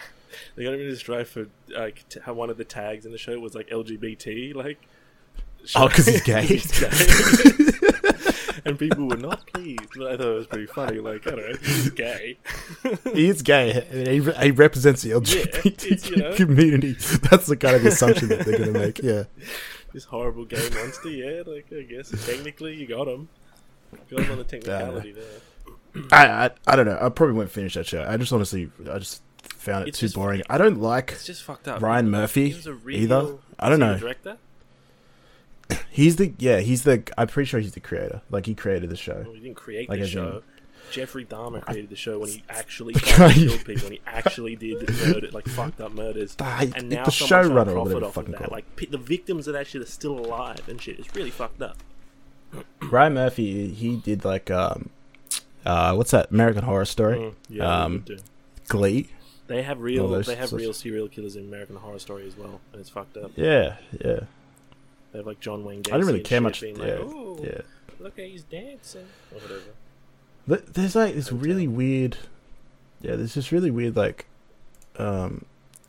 they 0.56 0.64
got 0.64 0.72
a 0.74 0.76
bit 0.78 0.90
of 0.90 0.96
strife 0.98 1.28
for 1.30 1.48
like 1.68 2.08
t- 2.08 2.20
how 2.24 2.32
one 2.32 2.48
of 2.50 2.56
the 2.56 2.64
tags 2.64 3.04
in 3.04 3.12
the 3.12 3.18
show 3.18 3.38
was 3.38 3.54
like 3.54 3.68
LGBT, 3.68 4.54
like. 4.54 4.78
Oh, 5.76 5.88
'cause 5.88 6.06
he's 6.06 6.22
gay? 6.24 6.46
He's 6.46 6.70
gay. 6.80 6.88
And 8.64 8.78
people 8.78 9.06
were 9.08 9.16
not 9.16 9.46
pleased, 9.46 9.90
but 9.96 10.12
I 10.12 10.16
thought 10.16 10.26
it 10.26 10.34
was 10.34 10.46
pretty 10.46 10.66
funny. 10.66 10.98
Like, 10.98 11.26
I 11.26 11.30
don't 11.30 11.38
know, 11.50 11.56
he's 11.62 11.90
gay. 11.90 12.38
he 13.14 13.28
is 13.28 13.42
gay. 13.42 13.86
and 13.90 14.06
He, 14.08 14.20
re- 14.20 14.34
he 14.42 14.50
represents 14.50 15.02
the 15.02 15.10
LGBT 15.10 16.10
you 16.10 16.16
know. 16.16 16.34
community. 16.34 16.92
That's 17.30 17.46
the 17.46 17.56
kind 17.56 17.76
of 17.76 17.84
assumption 17.86 18.28
that 18.28 18.40
they're 18.40 18.58
going 18.58 18.72
to 18.72 18.78
make. 18.78 18.98
Yeah. 19.02 19.24
this 19.92 20.04
horrible 20.04 20.44
gay 20.44 20.68
monster. 20.74 21.10
Yeah, 21.10 21.42
like 21.46 21.66
I 21.72 21.82
guess 21.82 22.10
technically 22.26 22.74
you 22.74 22.86
got 22.86 23.08
him. 23.08 23.28
Got 24.10 24.20
him 24.20 24.32
on 24.32 24.38
the 24.38 24.44
technicality 24.44 25.12
there. 25.12 26.04
I, 26.12 26.26
I 26.46 26.50
I 26.68 26.76
don't 26.76 26.86
know. 26.86 26.96
I 27.00 27.08
probably 27.08 27.34
won't 27.34 27.50
finish 27.50 27.74
that 27.74 27.86
show. 27.86 28.04
I 28.08 28.16
just 28.16 28.32
honestly, 28.32 28.70
I 28.88 28.98
just 29.00 29.22
found 29.42 29.82
it 29.84 29.88
It's 29.88 29.98
too 29.98 30.06
just- 30.06 30.14
boring. 30.14 30.42
I 30.48 30.58
don't 30.58 30.80
like 30.80 31.10
It's 31.12 31.26
just 31.26 31.42
fucked 31.42 31.66
up. 31.66 31.82
Ryan 31.82 32.08
Murphy 32.10 32.50
He 32.50 32.54
was 32.54 32.66
a 32.68 32.74
real, 32.74 33.00
either. 33.02 33.34
I 33.58 33.68
don't 33.68 33.80
know. 33.80 33.98
director. 33.98 34.36
He's 35.90 36.16
the 36.16 36.32
yeah. 36.38 36.60
He's 36.60 36.82
the. 36.84 37.02
I'm 37.18 37.28
pretty 37.28 37.46
sure 37.48 37.60
he's 37.60 37.72
the 37.72 37.80
creator. 37.80 38.22
Like 38.30 38.46
he 38.46 38.54
created 38.54 38.90
the 38.90 38.96
show. 38.96 39.22
Well, 39.24 39.34
he 39.34 39.40
didn't 39.40 39.56
create 39.56 39.88
Like 39.88 39.98
the 40.00 40.04
as 40.04 40.08
in- 40.14 40.14
show. 40.14 40.42
Jeffrey 40.90 41.24
Dahmer 41.24 41.62
created 41.62 41.88
the 41.88 41.94
show 41.94 42.18
when 42.18 42.30
he 42.30 42.42
actually 42.48 42.94
killed 42.98 43.64
people, 43.64 43.84
when 43.84 43.92
he 43.92 44.00
actually 44.08 44.56
did 44.56 44.88
murder, 45.06 45.30
like 45.30 45.46
fucked 45.46 45.80
up 45.80 45.92
murders. 45.92 46.36
Ah, 46.40 46.62
And 46.74 46.88
now 46.88 47.04
the 47.04 47.12
someone's 47.12 47.28
trying 47.28 47.44
to 47.44 47.70
showrunner 47.70 47.72
profit 47.74 48.02
off 48.02 48.16
of 48.16 48.26
that. 48.32 48.50
Like 48.50 48.74
p- 48.74 48.86
the 48.86 48.98
victims 48.98 49.46
of 49.46 49.54
that 49.54 49.68
shit 49.68 49.82
are 49.82 49.86
still 49.86 50.18
alive 50.18 50.68
and 50.68 50.82
shit. 50.82 50.98
It's 50.98 51.14
really 51.14 51.30
fucked 51.30 51.62
up. 51.62 51.76
Ryan 52.90 53.14
Murphy. 53.14 53.68
He 53.68 53.96
did 53.96 54.24
like 54.24 54.50
um, 54.50 54.90
uh, 55.64 55.94
what's 55.94 56.10
that? 56.10 56.30
American 56.32 56.64
Horror 56.64 56.84
Story. 56.86 57.18
Mm, 57.18 57.34
yeah, 57.48 57.82
Um, 57.84 57.92
they 57.92 57.96
would 57.96 58.04
do. 58.06 58.18
Glee. 58.68 59.08
They 59.46 59.62
have 59.62 59.80
real. 59.80 60.08
they 60.22 60.34
have 60.34 60.52
real 60.52 60.72
serial 60.72 61.06
killers 61.08 61.36
in 61.36 61.44
American 61.44 61.76
Horror 61.76 61.98
Story 62.00 62.26
as 62.26 62.36
well, 62.36 62.60
and 62.72 62.80
it's 62.80 62.90
fucked 62.90 63.16
up. 63.16 63.30
Yeah, 63.36 63.76
yeah. 64.04 64.20
They 65.12 65.18
have 65.18 65.26
like 65.26 65.40
John 65.40 65.64
Wayne. 65.64 65.82
Gacy 65.82 65.92
I 65.92 65.96
didn't 65.96 66.06
really 66.06 66.20
care 66.20 66.40
much. 66.40 66.60
being 66.60 66.76
Yeah, 66.76 66.84
like, 66.84 67.00
"Ooh, 67.00 67.40
yeah. 67.42 67.60
Look 67.98 68.18
at 68.18 68.26
he's 68.26 68.42
dancing 68.44 69.06
or 69.32 69.40
whatever. 69.40 70.62
There's 70.72 70.94
like 70.96 71.14
this 71.14 71.28
Hotel. 71.28 71.44
really 71.44 71.68
weird. 71.68 72.16
Yeah, 73.00 73.16
there's 73.16 73.34
this 73.34 73.52
really 73.52 73.70
weird 73.70 73.96
like, 73.96 74.26
um, 74.98 75.44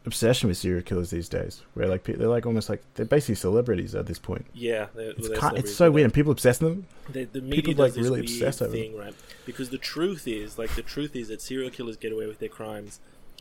obsession 0.05 0.47
with 0.49 0.57
serial 0.57 0.81
killers 0.81 1.09
these 1.09 1.29
days, 1.29 1.61
where 1.73 1.87
like 1.87 2.03
they're 2.03 2.27
like 2.27 2.45
almost 2.45 2.69
like 2.69 2.81
they're 2.95 3.05
basically 3.05 3.35
celebrities 3.35 3.95
at 3.95 4.07
this 4.07 4.19
point. 4.19 4.45
Yeah, 4.53 4.87
they're, 4.95 5.11
It's 5.11 5.29
they're 5.29 5.55
it's 5.55 5.75
so 5.75 5.91
weird, 5.91 6.05
and 6.05 6.13
people 6.13 6.31
obsess 6.31 6.57
them. 6.57 6.87
The, 7.09 7.25
the 7.25 7.41
media 7.41 7.55
People, 7.61 7.73
does 7.73 7.79
like, 7.79 7.93
this 7.93 8.03
really 8.03 8.21
weird 8.21 8.31
obsess 8.31 8.61
over 8.61 8.71
thing, 8.71 8.97
right? 8.97 9.13
Because 9.45 9.69
the 9.69 9.77
truth 9.77 10.27
is, 10.27 10.57
like, 10.57 10.75
the 10.75 10.81
truth 10.81 11.15
is 11.15 11.27
that 11.29 11.41
serial 11.41 11.69
killers 11.69 11.97
get 11.97 12.11
away 12.11 12.27
with 12.27 12.39
their 12.39 12.49
crimes 12.49 12.99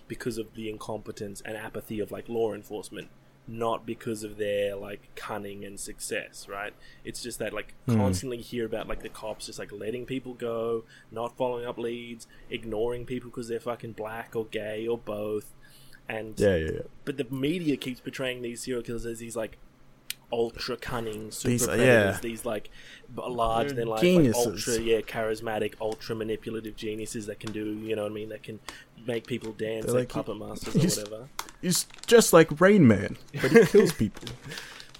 because 0.09 0.39
of 0.39 0.55
the 0.55 0.69
incompetence 0.69 1.41
and 1.43 1.57
apathy 1.57 2.01
of 2.01 2.11
like 2.11 2.29
law 2.29 2.53
enforcement, 2.53 3.09
not 3.51 3.85
because 3.85 4.23
of 4.23 4.37
their 4.39 4.77
like 4.77 5.11
cunning 5.17 5.65
and 5.65 5.79
success, 5.79 6.47
right? 6.49 6.73
It's 7.05 7.23
just 7.23 7.39
that 7.41 7.53
like 7.53 7.75
Hmm. 7.87 7.97
constantly 7.97 8.39
hear 8.39 8.65
about 8.65 8.89
like 8.89 9.03
the 9.03 9.09
cops 9.09 9.47
just 9.47 9.59
like 9.59 9.73
letting 9.73 10.07
people 10.07 10.35
go, 10.35 10.85
not 11.11 11.37
following 11.37 11.67
up 11.67 11.77
leads, 11.79 12.27
ignoring 12.49 13.05
people 13.07 13.29
because 13.31 13.49
they're 13.49 13.61
fucking 13.61 13.93
black 13.93 14.37
or 14.37 14.47
gay 14.47 14.87
or 14.87 14.97
both, 14.99 15.53
and 16.09 16.39
Yeah, 16.39 16.57
yeah, 16.57 16.71
yeah. 16.75 16.81
but 17.05 17.17
the 17.17 17.27
media 17.31 17.77
keeps 17.77 18.01
portraying 18.01 18.43
these 18.43 18.63
serial 18.63 18.83
killers 18.83 19.05
as 19.05 19.19
these 19.19 19.37
like 19.37 19.59
ultra 20.33 20.77
cunning 20.77 21.31
super 21.31 21.49
These- 21.51 21.67
predators, 21.67 22.15
yeah. 22.17 22.21
these 22.23 22.45
like 22.45 22.71
large, 23.17 23.73
They're 23.73 23.85
like 23.87 24.01
geniuses. 24.01 24.47
ultra 24.69 24.83
yeah 24.85 25.01
charismatic, 25.01 25.75
ultra 25.81 26.15
manipulative 26.15 26.77
geniuses 26.77 27.27
that 27.27 27.41
can 27.41 27.53
do 27.53 27.73
you 27.83 27.97
know 27.97 28.03
what 28.05 28.13
I 28.13 28.15
mean 28.15 28.29
that 28.31 28.43
can 28.43 28.61
make 29.07 29.27
people 29.27 29.53
dance 29.53 29.87
They're 29.87 29.95
like, 29.95 30.15
like, 30.15 30.27
puppet 30.27 30.37
masters 30.39 30.99
or 30.99 31.03
whatever. 31.03 31.29
He's 31.61 31.87
just 32.07 32.33
like 32.33 32.61
Rain 32.61 32.87
Man, 32.87 33.17
but 33.41 33.51
he 33.51 33.65
kills 33.67 33.93
people. 33.93 34.29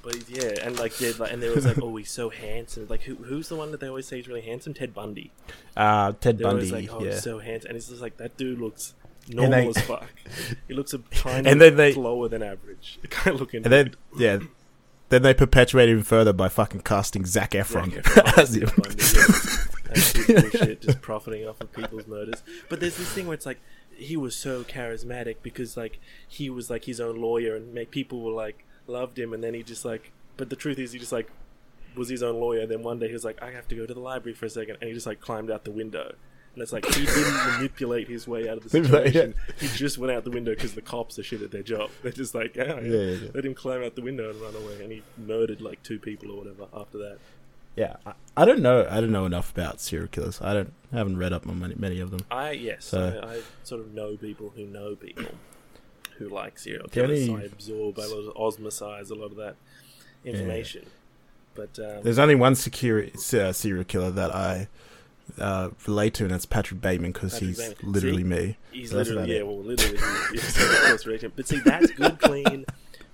But 0.03 0.15
he's, 0.15 0.31
yeah, 0.31 0.53
and 0.65 0.79
like 0.79 0.99
yeah, 0.99 1.13
like, 1.19 1.31
and 1.31 1.43
there 1.43 1.55
was 1.55 1.67
like 1.67 1.77
oh 1.83 1.95
he's 1.97 2.11
so 2.11 2.31
handsome. 2.31 2.87
Like 2.89 3.03
who, 3.03 3.17
who's 3.17 3.51
the 3.51 3.57
one 3.57 3.71
that 3.73 3.81
they 3.81 3.87
always 3.89 4.07
say 4.07 4.19
is 4.19 4.27
really 4.29 4.41
handsome? 4.41 4.73
Ted 4.73 4.95
Bundy. 4.95 5.31
Uh, 5.77 6.13
Ted 6.19 6.39
They're 6.39 6.47
Bundy, 6.47 6.71
like 6.71 6.89
oh 6.91 7.05
yeah. 7.05 7.11
he's 7.13 7.23
so 7.23 7.39
handsome, 7.39 7.69
and 7.69 7.77
it's 7.77 7.89
just 7.91 8.01
like 8.01 8.17
that 8.17 8.39
dude 8.39 8.59
looks. 8.59 8.95
Normal 9.29 9.51
they- 9.61 9.69
as 9.69 9.81
fuck. 9.83 10.09
He 10.69 10.73
looks 10.73 10.95
a 10.95 10.99
tiny 11.11 11.51
And 11.51 11.61
then 11.61 11.77
they- 11.77 11.93
lower 11.93 12.29
than 12.29 12.43
average. 12.43 12.99
Kind 13.11 13.35
of 13.35 13.41
looking. 13.43 13.63
and 13.63 13.71
then 13.71 13.95
yeah, 14.17 14.39
then 15.11 15.23
they 15.23 15.35
perpetuate 15.35 15.89
even 15.89 16.03
further 16.03 16.33
by 16.33 16.49
fucking 16.49 16.81
casting 16.81 17.27
Zac 17.27 17.51
Efron 17.51 17.93
Zac 17.93 18.05
Efron 18.05 18.39
as 18.39 18.53
Ted 18.53 18.63
him. 18.63 18.71
Bundy, 18.77 19.03
yeah. 19.03 19.67
That's 19.85 20.13
good 20.27 20.51
bullshit, 20.51 20.81
just 20.81 21.01
profiting 21.01 21.47
off 21.47 21.61
of 21.61 21.73
people's 21.73 22.07
murders. 22.07 22.43
But 22.69 22.81
there's 22.81 22.97
this 22.97 23.13
thing 23.13 23.27
where 23.27 23.35
it's 23.35 23.47
like 23.47 23.61
he 23.91 24.17
was 24.17 24.35
so 24.35 24.65
charismatic 24.65 25.37
because 25.43 25.77
like 25.77 25.99
he 26.27 26.49
was 26.49 26.71
like 26.71 26.85
his 26.85 27.01
own 27.01 27.21
lawyer 27.21 27.55
and 27.57 27.75
make 27.75 27.91
people 27.91 28.23
were 28.23 28.33
like 28.33 28.65
loved 28.87 29.19
him, 29.19 29.33
and 29.33 29.43
then 29.45 29.55
he 29.55 29.63
just 29.63 29.85
like. 29.85 30.13
But 30.37 30.49
the 30.49 30.57
truth 30.57 30.79
is, 30.79 30.93
he 30.93 30.99
just 30.99 31.13
like 31.13 31.31
was 31.97 32.09
his 32.09 32.23
own 32.23 32.37
lawyer. 32.41 32.67
Then 32.67 32.83
one 32.83 32.99
day 32.99 33.09
he 33.09 33.13
was 33.13 33.25
like, 33.25 33.43
I 33.43 33.51
have 33.51 33.69
to 33.69 33.75
go 33.75 33.87
to 33.87 33.93
the 33.93 34.01
library 34.01 34.35
for 34.35 34.47
a 34.47 34.51
second, 34.51 34.79
and 34.81 34.89
he 34.89 34.95
just 34.95 35.07
like 35.07 35.21
climbed 35.21 35.51
out 35.51 35.65
the 35.65 35.71
window. 35.73 36.15
And 36.55 36.63
it's 36.63 36.73
like 36.73 36.85
he 36.87 37.07
didn't 37.07 37.47
manipulate 37.55 38.09
his 38.09 38.27
way 38.27 38.49
out 38.49 38.57
of 38.59 38.69
the 38.69 38.81
Like, 38.81 38.91
yeah. 38.91 39.03
situation. 39.05 39.35
He 39.61 39.69
just 39.69 39.99
went 39.99 40.13
out 40.13 40.25
the 40.25 40.31
window 40.33 40.53
because 40.55 40.75
the 40.75 40.83
cops 40.83 41.19
are 41.19 41.23
shit 41.23 41.43
at 41.43 41.53
their 41.53 41.63
job. 41.63 41.91
They're 42.03 42.11
just 42.13 42.35
like, 42.35 42.57
oh, 42.59 42.63
yeah, 42.65 42.81
Yeah, 42.81 43.01
yeah, 43.13 43.29
let 43.35 43.45
him 43.45 43.55
climb 43.55 43.83
out 43.85 43.95
the 43.95 44.03
window 44.03 44.31
and 44.31 44.41
run 44.41 44.55
away. 44.57 44.83
And 44.83 44.91
he 44.91 45.03
murdered 45.17 45.61
like 45.61 45.83
two 45.85 45.99
people 46.01 46.33
or 46.33 46.39
whatever 46.39 46.67
after 46.75 46.99
that. 46.99 47.19
Yeah, 47.77 47.97
I, 48.05 48.13
I 48.37 48.45
don't 48.45 48.63
know. 48.63 48.85
I 48.91 49.01
don't 49.01 49.13
know 49.13 49.27
enough 49.27 49.53
about 49.53 49.81
serial 49.81 50.09
killers. 50.09 50.41
I 50.43 50.53
don't 50.55 50.73
I 50.93 50.97
haven't 50.97 51.19
read 51.19 51.33
up 51.33 51.47
on 51.47 51.61
many, 51.61 51.77
many 51.77 52.01
of 52.01 52.11
them. 52.11 52.21
I 52.31 52.51
yes, 52.51 52.85
So- 52.87 53.21
I, 53.25 53.35
I 53.37 53.41
sort 53.63 53.81
of 53.81 53.95
know 53.95 54.17
people 54.17 54.53
who 54.57 54.67
know 54.67 54.97
people 54.97 55.27
who 56.19 56.29
like 56.29 56.59
serial 56.59 56.83
only- 56.83 56.91
killers. 56.91 57.27
So 57.27 57.37
I 57.37 57.43
absorb, 57.43 57.99
I 58.01 58.07
lot 58.07 58.29
of 58.29 58.35
osmosize 58.35 59.11
a 59.13 59.15
lot 59.15 59.27
of 59.31 59.37
that 59.37 59.55
information. 60.25 60.87
But 61.55 61.79
um, 61.79 62.03
There's 62.03 62.19
only 62.19 62.35
one 62.35 62.55
secure, 62.57 63.05
uh, 63.05 63.53
serial 63.53 63.85
killer 63.85 64.11
that 64.11 64.35
I 64.35 64.69
uh, 65.39 65.71
relate 65.87 66.15
to, 66.15 66.25
and 66.25 66.33
that's 66.33 66.47
Patrick 66.47 66.81
Bateman 66.81 67.13
because 67.13 67.39
he's 67.39 67.59
Bateman. 67.59 67.93
literally 67.93 68.17
See? 68.19 68.25
me. 68.25 68.57
he's 68.73 68.91
so 68.91 68.97
literally 68.97 69.33
yeah, 69.33 69.39
it. 69.41 69.47
well, 69.47 69.59
literally, 69.59 69.99
he's, 70.33 70.57
he's 70.57 70.63
of 70.63 70.79
course 70.87 71.07
reaching. 71.07 71.33
But 71.37 71.49
see, 71.49 71.59
that's 71.61 71.91
good, 71.93 72.19
clean 72.21 72.65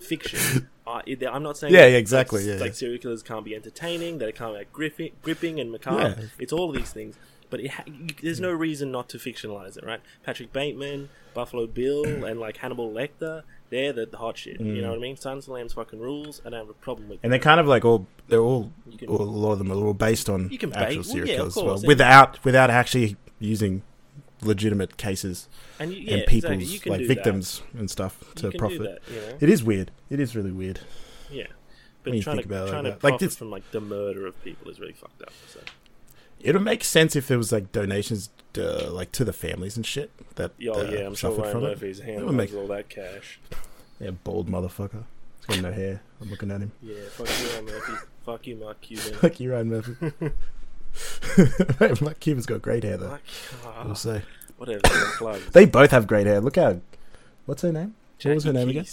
fiction. 0.00 0.68
Uh, 0.88 1.02
I'm 1.32 1.42
not 1.42 1.58
saying 1.58 1.74
Yeah, 1.74 1.80
that 1.80 1.90
yeah, 1.90 1.96
exactly, 1.96 2.44
yeah, 2.48 2.54
like 2.60 2.66
yeah. 2.66 2.72
serial 2.72 2.98
killers 2.98 3.20
can't 3.20 3.44
be 3.44 3.56
entertaining, 3.56 4.18
that 4.18 4.28
it 4.28 4.36
can't 4.36 4.52
be 4.52 4.58
like, 4.58 4.72
gripping, 4.72 5.10
gripping 5.20 5.58
and 5.58 5.72
macabre. 5.72 6.14
Yeah. 6.16 6.26
It's 6.38 6.52
all 6.52 6.70
of 6.70 6.76
these 6.76 6.92
things. 6.92 7.16
But 7.50 7.58
it 7.58 7.72
ha- 7.72 7.82
there's 8.22 8.38
no 8.38 8.52
reason 8.52 8.92
not 8.92 9.08
to 9.08 9.18
fictionalize 9.18 9.76
it, 9.76 9.84
right? 9.84 10.00
Patrick 10.22 10.52
Bateman, 10.52 11.08
Buffalo 11.34 11.66
Bill, 11.66 12.24
and 12.24 12.38
like 12.38 12.58
Hannibal 12.58 12.88
Lecter, 12.92 13.42
they're 13.70 13.92
the, 13.92 14.06
the 14.06 14.16
hot 14.18 14.38
shit. 14.38 14.60
You 14.60 14.80
know 14.82 14.90
what 14.90 14.98
I 14.98 15.00
mean? 15.00 15.16
Silence 15.16 15.46
of 15.46 15.52
Lambs 15.54 15.72
fucking 15.74 15.98
rules. 16.00 16.40
I 16.44 16.50
don't 16.50 16.60
have 16.60 16.68
a 16.68 16.74
problem 16.74 17.08
with 17.08 17.18
Mm. 17.18 17.24
And 17.24 17.32
they're 17.32 17.40
kind 17.40 17.60
of 17.60 17.66
like 17.66 17.84
all 17.84 18.06
they're 18.28 18.40
all 18.40 18.70
can- 18.98 19.08
all- 19.08 19.22
a 19.22 19.24
lot 19.24 19.52
of 19.52 19.58
them 19.58 19.70
are 19.72 19.76
all 19.76 19.94
based 19.94 20.28
on 20.28 20.48
You 20.50 20.58
can 20.58 20.70
bait- 20.70 20.76
actual 20.76 20.96
well, 20.96 21.04
serial 21.04 21.26
yeah, 21.28 21.34
of 21.34 21.38
killers 21.38 21.56
as 21.56 21.62
well, 21.62 21.74
and- 21.76 21.86
without 21.86 22.44
without 22.44 22.70
actually 22.70 23.16
using 23.38 23.82
legitimate 24.42 24.96
cases 24.98 25.48
and, 25.80 25.92
you, 25.92 26.00
yeah, 26.02 26.14
and 26.18 26.26
people's 26.26 26.62
exactly. 26.62 26.90
Like 26.98 27.06
victims 27.06 27.62
and 27.76 27.90
stuff 27.90 28.22
to 28.36 28.50
profit. 28.52 28.80
that, 28.82 28.98
you 29.12 29.16
know? 29.20 29.36
It 29.40 29.48
is 29.48 29.64
weird. 29.64 29.90
It 30.10 30.20
is 30.20 30.36
really 30.36 30.52
weird. 30.52 30.80
Yeah. 31.30 31.46
But 32.02 32.10
When 32.10 32.14
you 32.18 32.22
trying 32.22 32.36
think 32.36 32.48
to 32.48 32.54
trying 32.68 32.84
like 32.84 32.94
to 32.94 33.00
that. 33.00 33.04
Like 33.04 33.18
this- 33.18 33.34
from 33.36 33.50
like 33.50 33.68
the 33.72 33.80
murder 33.80 34.26
of 34.26 34.40
people 34.44 34.70
is 34.70 34.78
really 34.78 34.92
fucked 34.92 35.22
up. 35.22 35.32
So 35.48 35.60
It 36.46 36.54
would 36.54 36.62
make 36.62 36.84
sense 36.84 37.16
if 37.16 37.26
there 37.26 37.38
was 37.38 37.50
like 37.50 37.72
donations 37.72 38.30
uh, 38.56 38.88
like 38.90 39.10
to 39.12 39.24
the 39.24 39.32
families 39.32 39.76
and 39.76 39.84
shit 39.84 40.10
that 40.36 40.52
yeah, 40.58 40.72
oh, 40.74 40.80
uh, 40.80 40.90
yeah, 40.90 41.06
I'm 41.06 41.14
sure 41.14 41.32
Ryan 41.32 41.52
from 41.52 41.64
it. 41.64 41.68
Murphy's 41.70 41.98
hand 42.00 42.24
would 42.24 42.34
make- 42.34 42.54
all 42.54 42.68
that 42.68 42.88
cash. 42.88 43.40
Yeah, 43.98 44.10
bald 44.24 44.48
motherfucker. 44.48 45.04
He's 45.48 45.56
got 45.56 45.70
no 45.70 45.72
hair. 45.72 46.02
I'm 46.20 46.30
looking 46.30 46.50
at 46.50 46.60
him. 46.60 46.72
Yeah, 46.82 46.94
fuck 47.10 47.28
you, 47.28 47.48
Ryan 47.48 47.64
Murphy. 47.64 47.92
fuck 48.24 48.46
you, 48.46 48.56
Mark 48.56 48.80
Cuban. 48.80 49.18
Like 49.22 49.40
you, 49.40 49.52
Ryan 49.52 49.68
Murphy. 49.70 50.12
Mark 52.04 52.20
Cuban's 52.20 52.46
got 52.46 52.62
great 52.62 52.84
hair 52.84 52.96
though. 52.96 53.18
Fuck, 53.24 53.74
ah, 53.76 53.82
We'll 53.84 53.94
say 53.94 54.22
whatever. 54.56 54.80
They 55.52 55.66
both 55.66 55.90
have 55.90 56.06
great 56.06 56.26
hair. 56.26 56.40
Look 56.40 56.56
how. 56.56 56.80
What's 57.46 57.62
her 57.62 57.72
name? 57.72 57.94
what 58.22 58.34
was 58.34 58.44
her 58.44 58.52
name 58.52 58.68
again? 58.68 58.86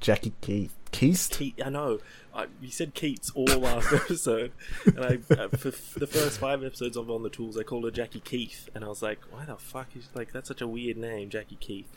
Jackie 0.00 0.32
Keith. 0.40 0.74
Keist. 0.92 1.38
Ke- 1.38 1.60
I 1.64 1.70
know. 1.70 1.98
I, 2.38 2.46
you 2.62 2.70
said 2.70 2.94
Keats 2.94 3.32
all 3.34 3.44
last 3.58 3.92
episode, 3.92 4.52
and 4.86 5.00
I 5.04 5.18
uh, 5.34 5.48
for 5.48 5.68
f- 5.68 5.94
the 5.96 6.06
first 6.06 6.38
five 6.38 6.62
episodes 6.62 6.96
of 6.96 7.10
On 7.10 7.22
the 7.24 7.28
Tools, 7.30 7.58
I 7.58 7.64
called 7.64 7.84
her 7.84 7.90
Jackie 7.90 8.20
Keith, 8.20 8.68
and 8.74 8.84
I 8.84 8.88
was 8.88 9.02
like, 9.02 9.18
"Why 9.30 9.44
the 9.44 9.56
fuck 9.56 9.88
is 9.96 10.08
like 10.14 10.32
that's 10.32 10.46
such 10.48 10.60
a 10.60 10.66
weird 10.68 10.96
name, 10.96 11.30
Jackie 11.30 11.56
Keith?" 11.60 11.88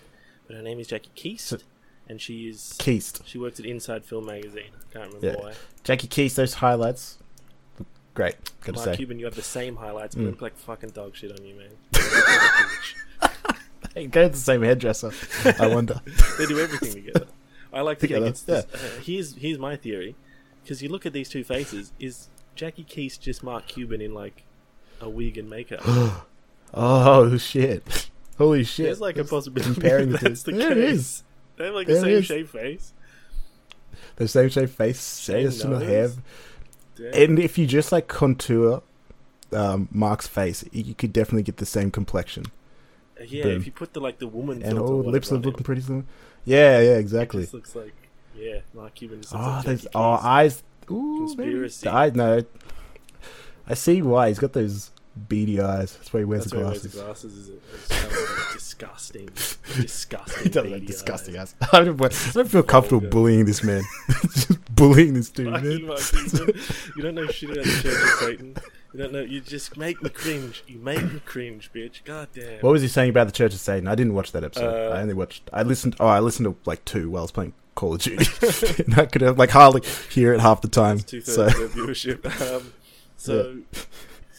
But 0.48 0.56
her 0.56 0.64
name 0.64 0.80
is 0.80 0.88
Jackie 0.88 1.12
Keast, 1.16 1.64
and 2.10 2.20
she 2.20 2.50
is 2.50 2.76
Keist. 2.80 3.22
she 3.28 3.38
works 3.38 3.60
at 3.60 3.66
Inside 3.68 4.04
Film 4.04 4.26
Magazine. 4.26 4.72
I 4.74 4.94
can't 4.94 5.14
remember 5.14 5.28
Yeah. 5.40 5.46
why. 5.46 5.54
Jackie 5.84 6.08
Keist. 6.08 6.36
Those 6.38 6.56
highlights. 6.56 7.20
Great. 8.16 8.36
Gotta 8.62 8.80
say. 8.80 8.96
Cuban, 8.98 9.20
you 9.20 9.26
have 9.26 9.36
the 9.36 9.42
same 9.44 9.76
highlights, 9.78 10.16
but 10.16 10.24
Mm. 10.26 10.32
look 10.32 10.42
like 10.42 10.58
fucking 10.58 10.90
dog 10.90 11.16
shit 11.16 11.32
on 11.40 11.46
you, 11.46 11.56
man. 11.56 11.70
Hey, 13.94 14.08
go 14.08 14.24
to 14.24 14.30
the 14.30 14.38
same 14.38 14.62
hairdresser. 14.62 15.12
I 15.60 15.68
wonder. 15.68 16.00
they 16.38 16.46
do 16.46 16.60
everything 16.60 16.94
together. 16.94 17.28
I 17.74 17.82
like 17.82 17.98
to 18.00 18.08
Together, 18.08 18.28
it's 18.28 18.42
this, 18.44 18.66
uh, 18.74 19.02
here's 19.02 19.36
here's 19.36 19.58
my 19.58 19.76
theory, 19.76 20.16
because 20.64 20.82
you 20.84 20.90
look 20.90 21.06
at 21.06 21.14
these 21.14 21.30
two 21.30 21.44
faces. 21.44 21.92
Is 22.00 22.30
Jackie 22.56 22.84
Keast 22.84 23.22
just 23.22 23.44
Mark 23.44 23.68
Cuban 23.68 24.02
in 24.02 24.14
like 24.14 24.44
a 25.00 25.10
wig 25.10 25.38
and 25.38 25.50
makeup? 25.50 25.82
Oh 26.74 27.38
shit! 27.38 28.10
Holy 28.38 28.64
shit! 28.64 28.86
There's 28.86 29.02
like 29.02 29.18
a 29.18 29.26
possibility 29.26 29.74
comparing 29.74 30.10
the 30.12 30.18
that 30.20 30.22
that's 30.22 30.44
two. 30.44 30.52
the 30.52 30.58
Yeah, 30.58 30.70
case. 30.70 30.78
it 30.78 30.84
is. 30.84 31.24
They 31.58 31.66
have 31.66 31.74
like 31.76 31.88
the 31.88 31.98
it 31.98 32.02
same 32.02 32.10
is. 32.12 32.26
shaped 32.26 32.50
face. 32.52 32.94
the 34.16 34.28
same 34.28 34.48
shape 34.50 34.70
face, 34.70 35.00
same 35.00 35.44
nose. 35.44 35.84
hair. 35.84 36.10
Damn. 36.96 37.14
And 37.14 37.40
if 37.40 37.58
you 37.58 37.68
just 37.68 37.92
like 37.92 38.08
contour 38.08 38.84
um, 39.52 39.90
Mark's 39.92 40.28
face, 40.28 40.64
you 40.72 40.94
could 40.96 41.12
definitely 41.12 41.44
get 41.44 41.58
the 41.58 41.66
same 41.66 41.92
complexion. 41.92 42.46
Yeah, 43.28 43.44
boom. 43.44 43.58
if 43.58 43.66
you 43.66 43.72
put 43.74 43.94
the 43.94 44.00
like 44.00 44.20
the 44.20 44.28
woman 44.28 44.64
And 44.64 44.80
all 44.80 45.06
or 45.06 45.12
lips 45.12 45.32
are 45.32 45.36
looking 45.36 45.60
him, 45.60 45.64
pretty 45.64 45.82
similar. 45.82 46.06
Yeah, 46.46 46.80
yeah, 46.80 46.96
exactly. 46.96 47.48
looks 47.52 47.76
like 47.76 47.94
yeah, 48.36 48.60
Mark 48.74 48.96
Cuban. 48.96 49.22
Oh, 49.34 49.62
there's 49.66 49.88
oh 49.94 50.20
eyes. 50.22 50.64
Ooh, 50.90 51.34
maybe. 51.36 51.52
Conspiracy. 51.52 51.88
I 51.88 52.10
know. 52.10 52.44
I 53.68 53.74
see 53.74 54.02
why 54.02 54.28
he's 54.30 54.40
got 54.40 54.54
those 54.54 54.92
beady 55.16 55.62
eyes. 55.62 55.96
That's 55.96 56.14
why 56.14 56.22
he 56.22 56.26
wears 56.26 56.46
That's 56.46 56.52
the 56.52 56.58
why 56.58 56.64
he 56.64 56.70
wears 56.70 56.88
glasses. 56.88 56.94
the 56.94 57.04
glasses. 57.04 57.38
Is 57.38 57.50
it? 57.50 57.62
It's 58.54 58.54
disgusting, 58.54 59.26
disgusting. 59.82 60.44
He 60.44 60.50
does 60.50 60.72
have 60.72 60.86
disgusting 60.86 61.38
eyes. 61.38 61.56
eyes. 61.62 61.70
I 61.74 61.84
don't, 61.84 62.02
I 62.02 62.32
don't 62.34 62.50
feel 62.50 62.64
comfortable 62.64 63.08
bullying 63.08 63.46
this 63.46 63.64
man. 63.64 63.84
Just 64.22 64.76
bullying 64.76 65.14
this 65.14 65.30
dude, 65.30 65.52
man. 65.52 65.64
You 65.64 65.88
don't 67.02 67.16
know 67.16 67.28
shit 67.28 67.52
about 67.52 67.66
the 67.66 67.82
Church 67.82 67.86
of 67.86 68.10
Satan. 68.20 68.56
You 68.94 69.00
don't 69.00 69.14
know. 69.14 69.22
You 69.22 69.40
just 69.40 69.78
make 69.78 70.02
me 70.04 70.10
cringe. 70.10 70.66
You 70.68 70.78
make 70.80 71.02
me 71.02 71.22
cringe, 71.26 71.72
bitch. 71.74 72.04
God 72.04 72.28
damn. 72.34 72.60
What 72.60 72.72
was 72.72 72.82
he 72.82 72.90
saying 72.90 73.10
about 73.10 73.28
the 73.28 73.32
Church 73.32 73.54
of 73.54 73.62
Satan? 73.62 73.88
I 73.88 73.96
didn't 73.96 74.14
watch 74.14 74.34
that 74.34 74.44
episode. 74.44 74.92
Uh, 74.92 74.94
I 74.94 75.02
only 75.02 75.14
watched. 75.14 75.50
I 75.54 75.64
listened. 75.64 75.96
Oh, 76.00 76.08
I 76.08 76.20
listened 76.20 76.46
to 76.48 76.70
like 76.70 76.84
two 76.84 77.10
while 77.10 77.22
I 77.22 77.24
was 77.24 77.32
playing 77.32 77.54
Call 77.76 77.96
of 77.96 78.02
Duty, 78.02 78.26
I 78.98 79.06
could 79.06 79.22
have 79.22 79.38
like 79.40 79.52
hardly 79.52 79.82
hear 80.12 80.34
it 80.34 80.40
half 80.42 80.62
the 80.62 80.68
time. 80.68 81.00
Two 81.00 81.22
So 81.22 81.46
of 81.46 81.54
viewership. 81.74 82.22
Um, 82.56 82.74
so, 83.18 83.58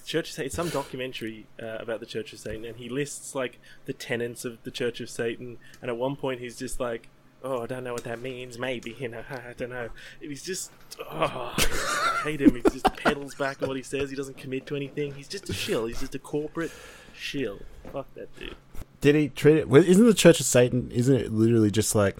Church 0.05 0.29
of 0.31 0.35
Satan, 0.35 0.51
some 0.51 0.69
documentary 0.69 1.47
uh, 1.63 1.77
about 1.79 2.01
the 2.01 2.07
Church 2.07 2.33
of 2.33 2.41
Satan, 2.41 2.65
and 2.65 2.77
he 2.77 2.89
lists 2.89 3.35
like 3.35 3.61
the 3.87 3.93
tenets 3.93 4.45
of 4.45 4.63
the 4.65 4.71
Church 4.73 5.01
of 5.01 5.09
Satan. 5.09 5.59
And 5.81 5.89
at 5.91 5.97
one 5.97 6.17
point, 6.17 6.41
he's 6.41 6.57
just 6.59 6.81
like, 6.81 7.09
"Oh, 7.45 7.63
I 7.63 7.67
don't 7.67 7.85
know 7.85 7.93
what 7.93 8.05
that 8.05 8.21
means. 8.21 8.59
Maybe 8.59 8.97
you 8.99 9.09
know, 9.09 9.23
I 9.31 9.53
don't 9.57 9.71
know." 9.71 9.89
And 10.21 10.29
he's 10.31 10.43
just, 10.43 10.73
oh, 11.09 11.55
I 11.57 12.21
hate 12.25 12.41
him. 12.41 12.57
He 12.57 12.63
just 12.63 12.95
pedals 12.97 13.35
back 13.37 13.63
on 13.63 13.69
what 13.69 13.77
he 13.77 13.83
says. 13.85 14.11
He 14.11 14.17
doesn't 14.17 14.37
commit 14.37 14.67
to 14.67 14.77
anything. 14.77 15.15
He's 15.15 15.29
just 15.29 15.49
a 15.49 15.53
shill. 15.55 15.87
He's 15.87 16.01
just 16.01 16.15
a 16.17 16.19
corporate 16.19 16.73
shill. 17.15 17.61
Fuck 17.93 18.13
that 18.15 18.37
dude. 18.39 18.57
did 19.01 19.15
he 19.15 19.29
treat 19.29 19.57
it? 19.59 19.69
well, 19.69 19.83
Isn't 19.85 20.05
the 20.05 20.13
Church 20.15 20.41
of 20.41 20.47
Satan? 20.47 20.91
Isn't 20.91 21.15
it 21.15 21.33
literally 21.33 21.71
just 21.71 21.95
like 21.95 22.17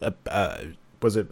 a? 0.00 0.12
Uh, 0.26 0.64
was 1.02 1.16
it? 1.16 1.28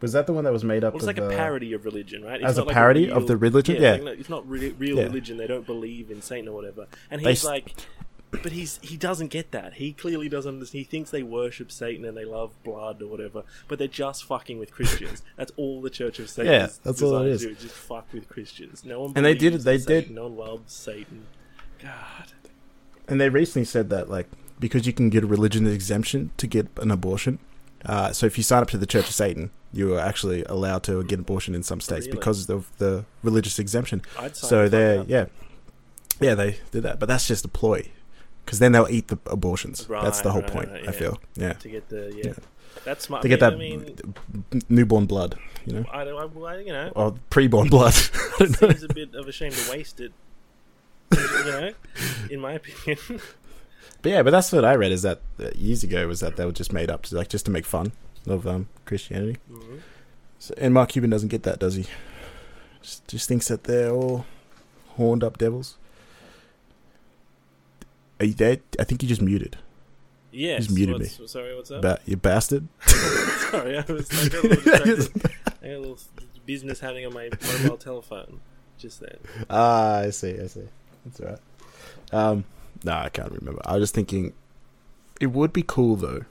Was 0.00 0.12
that 0.12 0.26
the 0.26 0.32
one 0.32 0.44
that 0.44 0.52
was 0.52 0.62
made 0.64 0.84
up? 0.84 0.92
Well, 0.92 0.98
it's 1.02 1.04
of, 1.08 1.16
like 1.16 1.18
a 1.18 1.34
uh, 1.34 1.36
parody 1.36 1.72
of 1.72 1.84
religion, 1.86 2.22
right? 2.22 2.42
as 2.42 2.58
a 2.58 2.64
like 2.64 2.74
parody 2.74 3.08
of 3.10 3.16
real- 3.18 3.26
the 3.28 3.36
religion? 3.36 3.80
Yeah, 3.80 3.96
Yeah. 3.96 4.02
like, 4.02 4.18
it's 4.20 4.28
not 4.28 4.48
re- 4.48 4.74
real 4.78 4.96
Yeah. 4.98 5.04
religion. 5.04 5.38
They 5.38 5.46
don't 5.46 5.64
believe 5.66 6.10
in 6.10 6.20
Satan 6.20 6.48
or 6.48 6.54
whatever. 6.54 6.86
And 7.10 7.20
he's 7.22 7.38
s- 7.40 7.44
like, 7.44 7.74
but 8.30 8.52
he's 8.52 8.78
he 8.82 8.98
doesn't 8.98 9.28
get 9.28 9.52
that. 9.52 9.74
He 9.74 9.92
clearly 9.94 10.28
doesn't. 10.28 10.52
understand. 10.54 10.78
He 10.80 10.84
thinks 10.84 11.10
they 11.10 11.22
worship 11.22 11.72
Satan 11.72 12.04
and 12.04 12.14
they 12.14 12.26
love 12.26 12.52
blood 12.62 13.00
or 13.00 13.06
whatever, 13.06 13.44
but 13.68 13.78
they're 13.78 13.88
just 13.88 14.24
fucking 14.24 14.58
with 14.58 14.70
Christians. 14.70 15.22
that's 15.36 15.52
all 15.56 15.80
the 15.80 15.88
Church 15.90 16.18
of 16.18 16.28
Satan. 16.28 16.52
Yeah, 16.52 16.66
is 16.66 16.78
that's 16.84 17.00
all 17.00 17.16
it 17.22 17.38
to 17.38 17.46
do, 17.48 17.54
Just 17.54 17.74
fuck 17.74 18.12
with 18.12 18.28
Christians. 18.28 18.84
No 18.84 19.00
one. 19.00 19.12
And 19.16 19.24
they 19.24 19.34
did 19.34 19.54
it- 19.54 19.64
they 19.64 19.78
Satan. 19.78 20.08
did- 20.08 20.14
No 20.14 20.24
one 20.26 20.36
loves 20.36 20.72
Satan. 20.74 21.26
God. 21.82 22.32
And 23.08 23.18
they 23.20 23.30
recently 23.30 23.64
said 23.64 23.88
that 23.90 24.10
like 24.10 24.26
because 24.60 24.86
you 24.86 24.92
can 24.92 25.08
get 25.08 25.24
a 25.24 25.26
religion 25.26 25.66
exemption 25.66 26.32
to 26.36 26.46
get 26.46 26.68
an 26.76 26.90
abortion. 26.90 27.38
Uh, 27.84 28.12
so 28.12 28.26
if 28.26 28.36
you 28.38 28.44
sign 28.44 28.62
up 28.62 28.68
to 28.70 28.78
the 28.78 28.86
Church 28.86 29.08
of 29.08 29.14
Satan, 29.14 29.50
you 29.72 29.94
are 29.94 30.00
actually 30.00 30.42
allowed 30.44 30.82
to 30.84 31.04
get 31.04 31.18
abortion 31.20 31.54
in 31.54 31.62
some 31.62 31.80
states 31.80 32.06
Really? 32.06 32.18
because 32.18 32.48
of 32.48 32.70
the 32.78 33.04
religious 33.22 33.58
exemption. 33.58 34.02
I'd 34.18 34.36
so 34.36 34.62
the 34.62 34.64
fuck 34.64 34.70
they're 34.70 35.04
yeah, 35.06 35.26
yeah 36.20 36.34
they 36.34 36.58
did 36.70 36.82
that, 36.84 36.98
but 36.98 37.06
that's 37.06 37.26
just 37.28 37.44
a 37.44 37.48
ploy 37.48 37.88
because 38.44 38.58
then 38.58 38.72
they'll 38.72 38.88
eat 38.88 39.08
the 39.08 39.18
abortions. 39.26 39.86
that's 39.86 40.20
the 40.22 40.32
whole 40.32 40.42
right, 40.42 40.50
point. 40.50 40.68
right, 40.70 40.82
I 40.82 40.84
yeah. 40.86 40.90
feel 40.92 41.20
yeah 41.34 41.52
to 41.54 41.68
get 41.68 41.88
the 41.88 42.12
yeah. 42.16 42.22
Yeah. 42.28 42.32
That's 42.84 43.04
smart. 43.04 43.22
to 43.22 43.28
get 43.28 43.42
I 43.42 43.50
that 43.50 43.58
mean, 43.58 43.96
newborn 44.68 45.06
blood, 45.06 45.36
you 45.64 45.72
know, 45.72 45.84
I 45.90 46.04
don't. 46.04 46.20
I, 46.20 46.24
well, 46.26 46.60
you 46.60 46.72
know. 46.72 46.92
or 46.94 47.14
preborn 47.30 47.70
blood. 47.70 47.94
I 48.40 48.46
seems 48.46 48.82
a 48.82 48.88
bit 48.88 49.14
of 49.14 49.26
a 49.26 49.32
shame 49.32 49.50
to 49.50 49.70
waste 49.70 49.98
it. 50.00 50.12
you 51.12 51.44
know, 51.46 51.70
in 52.30 52.40
my 52.40 52.52
opinion. 52.52 52.98
But 54.02 54.12
yeah, 54.12 54.22
but 54.22 54.30
that's 54.30 54.52
what 54.52 54.64
I 54.64 54.74
read 54.74 54.92
is 54.92 55.02
that 55.02 55.20
uh, 55.40 55.50
years 55.54 55.82
ago 55.82 56.06
was 56.06 56.20
that 56.20 56.36
they 56.36 56.44
were 56.44 56.52
just 56.52 56.72
made 56.72 56.90
up 56.90 57.02
to 57.04 57.16
like 57.16 57.28
just 57.28 57.44
to 57.46 57.50
make 57.50 57.66
fun 57.66 57.92
of 58.26 58.46
um, 58.46 58.68
Christianity. 58.84 59.38
Mhm. 59.50 59.80
So, 60.38 60.54
and 60.58 60.74
Mark 60.74 60.90
Cuban 60.90 61.10
doesn't 61.10 61.28
get 61.28 61.42
that, 61.44 61.58
does 61.58 61.74
he? 61.76 61.86
Just, 62.82 63.08
just 63.08 63.28
thinks 63.28 63.48
that 63.48 63.64
they're 63.64 63.90
all 63.90 64.26
horned 64.96 65.24
up 65.24 65.38
devils. 65.38 65.76
Are 68.20 68.26
you 68.26 68.34
there? 68.34 68.58
I 68.78 68.84
think 68.84 69.02
you 69.02 69.08
just 69.08 69.22
muted. 69.22 69.58
Yes. 70.32 70.68
muted 70.70 70.98
what's, 70.98 71.32
Sorry, 71.32 71.54
what's 71.56 71.70
up? 71.70 71.82
Ba- 71.82 72.00
you 72.04 72.16
bastard. 72.16 72.68
sorry, 72.86 73.78
I 73.78 73.84
was 73.90 74.10
I 74.10 74.28
got 74.28 74.44
a 74.44 74.48
little 74.48 74.56
distracted. 74.56 75.32
I 75.62 75.66
got 75.68 75.76
a 75.76 75.78
little 75.78 75.98
business 76.44 76.80
having 76.80 77.06
on 77.06 77.14
my 77.14 77.30
mobile 77.62 77.76
telephone 77.78 78.40
just 78.78 79.00
then. 79.00 79.16
Ah, 79.48 80.00
I 80.00 80.10
see. 80.10 80.38
I 80.38 80.46
see. 80.46 80.68
That's 81.04 81.20
all 81.20 81.26
right. 81.28 81.38
Um, 82.12 82.44
no, 82.86 82.92
I 82.92 83.08
can't 83.10 83.30
remember. 83.32 83.60
I 83.64 83.74
was 83.74 83.82
just 83.82 83.94
thinking, 83.94 84.32
it 85.20 85.26
would 85.28 85.52
be 85.52 85.62
cool 85.66 85.96
though 85.96 86.24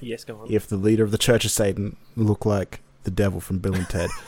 Yes, 0.00 0.24
go 0.24 0.38
on. 0.40 0.50
if 0.52 0.66
the 0.66 0.76
leader 0.76 1.04
of 1.04 1.10
the 1.10 1.18
Church 1.18 1.44
of 1.44 1.50
Satan 1.50 1.96
looked 2.16 2.44
like 2.46 2.80
the 3.04 3.10
devil 3.10 3.40
from 3.40 3.58
Bill 3.58 3.74
and 3.74 3.88
Ted. 3.88 4.10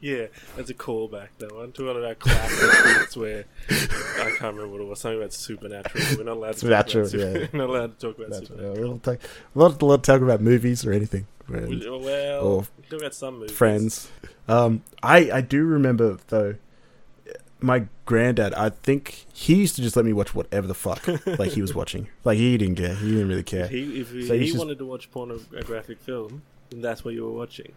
Yeah, 0.00 0.26
that's 0.54 0.68
a 0.68 0.74
callback 0.74 1.28
though. 1.38 1.62
On 1.62 1.72
to 1.72 1.86
one 1.86 1.96
of 1.96 2.04
our 2.04 2.14
classic 2.14 2.98
bits 3.00 3.16
where 3.16 3.44
I 3.70 4.34
can't 4.38 4.54
remember 4.54 4.68
what 4.68 4.80
it 4.82 4.86
was. 4.86 5.00
Something 5.00 5.18
about 5.20 5.32
supernatural. 5.32 6.04
We're 6.18 6.24
not 6.24 6.36
allowed 6.36 6.52
to 6.52 6.58
Supernatural, 6.58 7.08
talk 7.08 7.14
about 7.20 7.40
yeah. 7.40 7.46
We're 7.52 7.58
not 7.58 7.70
allowed 7.70 7.98
to 8.00 8.06
talk 8.08 8.18
about 8.18 8.34
supernatural. 8.34 8.76
Yeah, 8.92 8.98
talk, 9.02 9.20
we're 9.54 9.62
not 9.70 9.80
allowed 9.82 10.02
to 10.04 10.12
talk 10.12 10.20
about 10.20 10.40
movies 10.42 10.84
or 10.84 10.92
anything. 10.92 11.26
We're- 11.48 11.88
Well, 11.88 12.44
or 12.44 12.58
we 12.76 12.84
talk 12.90 13.00
about 13.00 13.14
some 13.14 13.38
movies. 13.38 13.56
friends. 13.56 14.10
Um, 14.46 14.82
I 15.02 15.30
I 15.30 15.40
do 15.40 15.64
remember 15.64 16.18
though. 16.28 16.56
My 17.60 17.86
granddad, 18.04 18.54
I 18.54 18.70
think 18.70 19.24
he 19.32 19.54
used 19.56 19.76
to 19.76 19.82
just 19.82 19.96
let 19.96 20.04
me 20.04 20.12
watch 20.12 20.34
whatever 20.34 20.66
the 20.66 20.74
fuck 20.74 21.06
like 21.38 21.52
he 21.52 21.62
was 21.62 21.74
watching. 21.80 22.08
Like 22.24 22.38
he 22.38 22.56
didn't 22.58 22.76
care. 22.76 22.94
He 22.94 23.10
didn't 23.12 23.28
really 23.28 23.42
care. 23.42 23.64
If 23.64 23.70
he, 23.70 24.00
if 24.00 24.10
he, 24.10 24.26
So 24.26 24.34
he 24.38 24.46
just- 24.46 24.58
wanted 24.58 24.78
to 24.78 24.86
watch 24.86 25.10
pornographic 25.10 25.98
film, 26.00 26.42
then 26.70 26.80
that's 26.82 27.04
what 27.04 27.14
you 27.14 27.24
were 27.24 27.32
watching. 27.32 27.72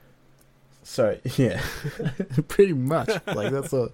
So 0.83 1.17
yeah, 1.35 1.61
pretty 2.47 2.73
much. 2.73 3.09
Like 3.27 3.51
that's 3.51 3.73
all. 3.73 3.89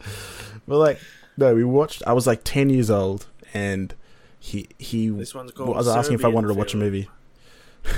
But 0.68 0.78
like, 0.78 1.00
no, 1.38 1.56
we 1.56 1.64
watched. 1.64 2.04
I 2.06 2.14
was 2.14 2.28
like 2.28 2.42
ten 2.44 2.70
years 2.70 2.92
old, 2.92 3.26
and 3.54 3.96
he 4.40 4.68
he 4.78 5.10
This 5.10 5.34
one's 5.34 5.52
called. 5.52 5.70
was 5.76 5.88
asking 5.88 6.16
if 6.16 6.24
I 6.26 6.28
wanted 6.28 6.50
to 6.50 6.54
watch 6.54 6.74
a 6.76 6.78
movie. 6.78 7.10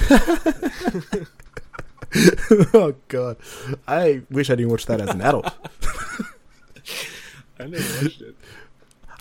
oh 2.74 2.96
god, 3.10 3.38
I 3.88 4.22
wish 4.32 4.50
I 4.50 4.56
didn't 4.56 4.72
watch 4.72 4.86
that 4.86 5.02
as 5.02 5.10
an 5.10 5.22
adult. 5.22 5.52
I 7.60 7.68
never 7.68 8.04
watched 8.04 8.22
it. 8.22 8.36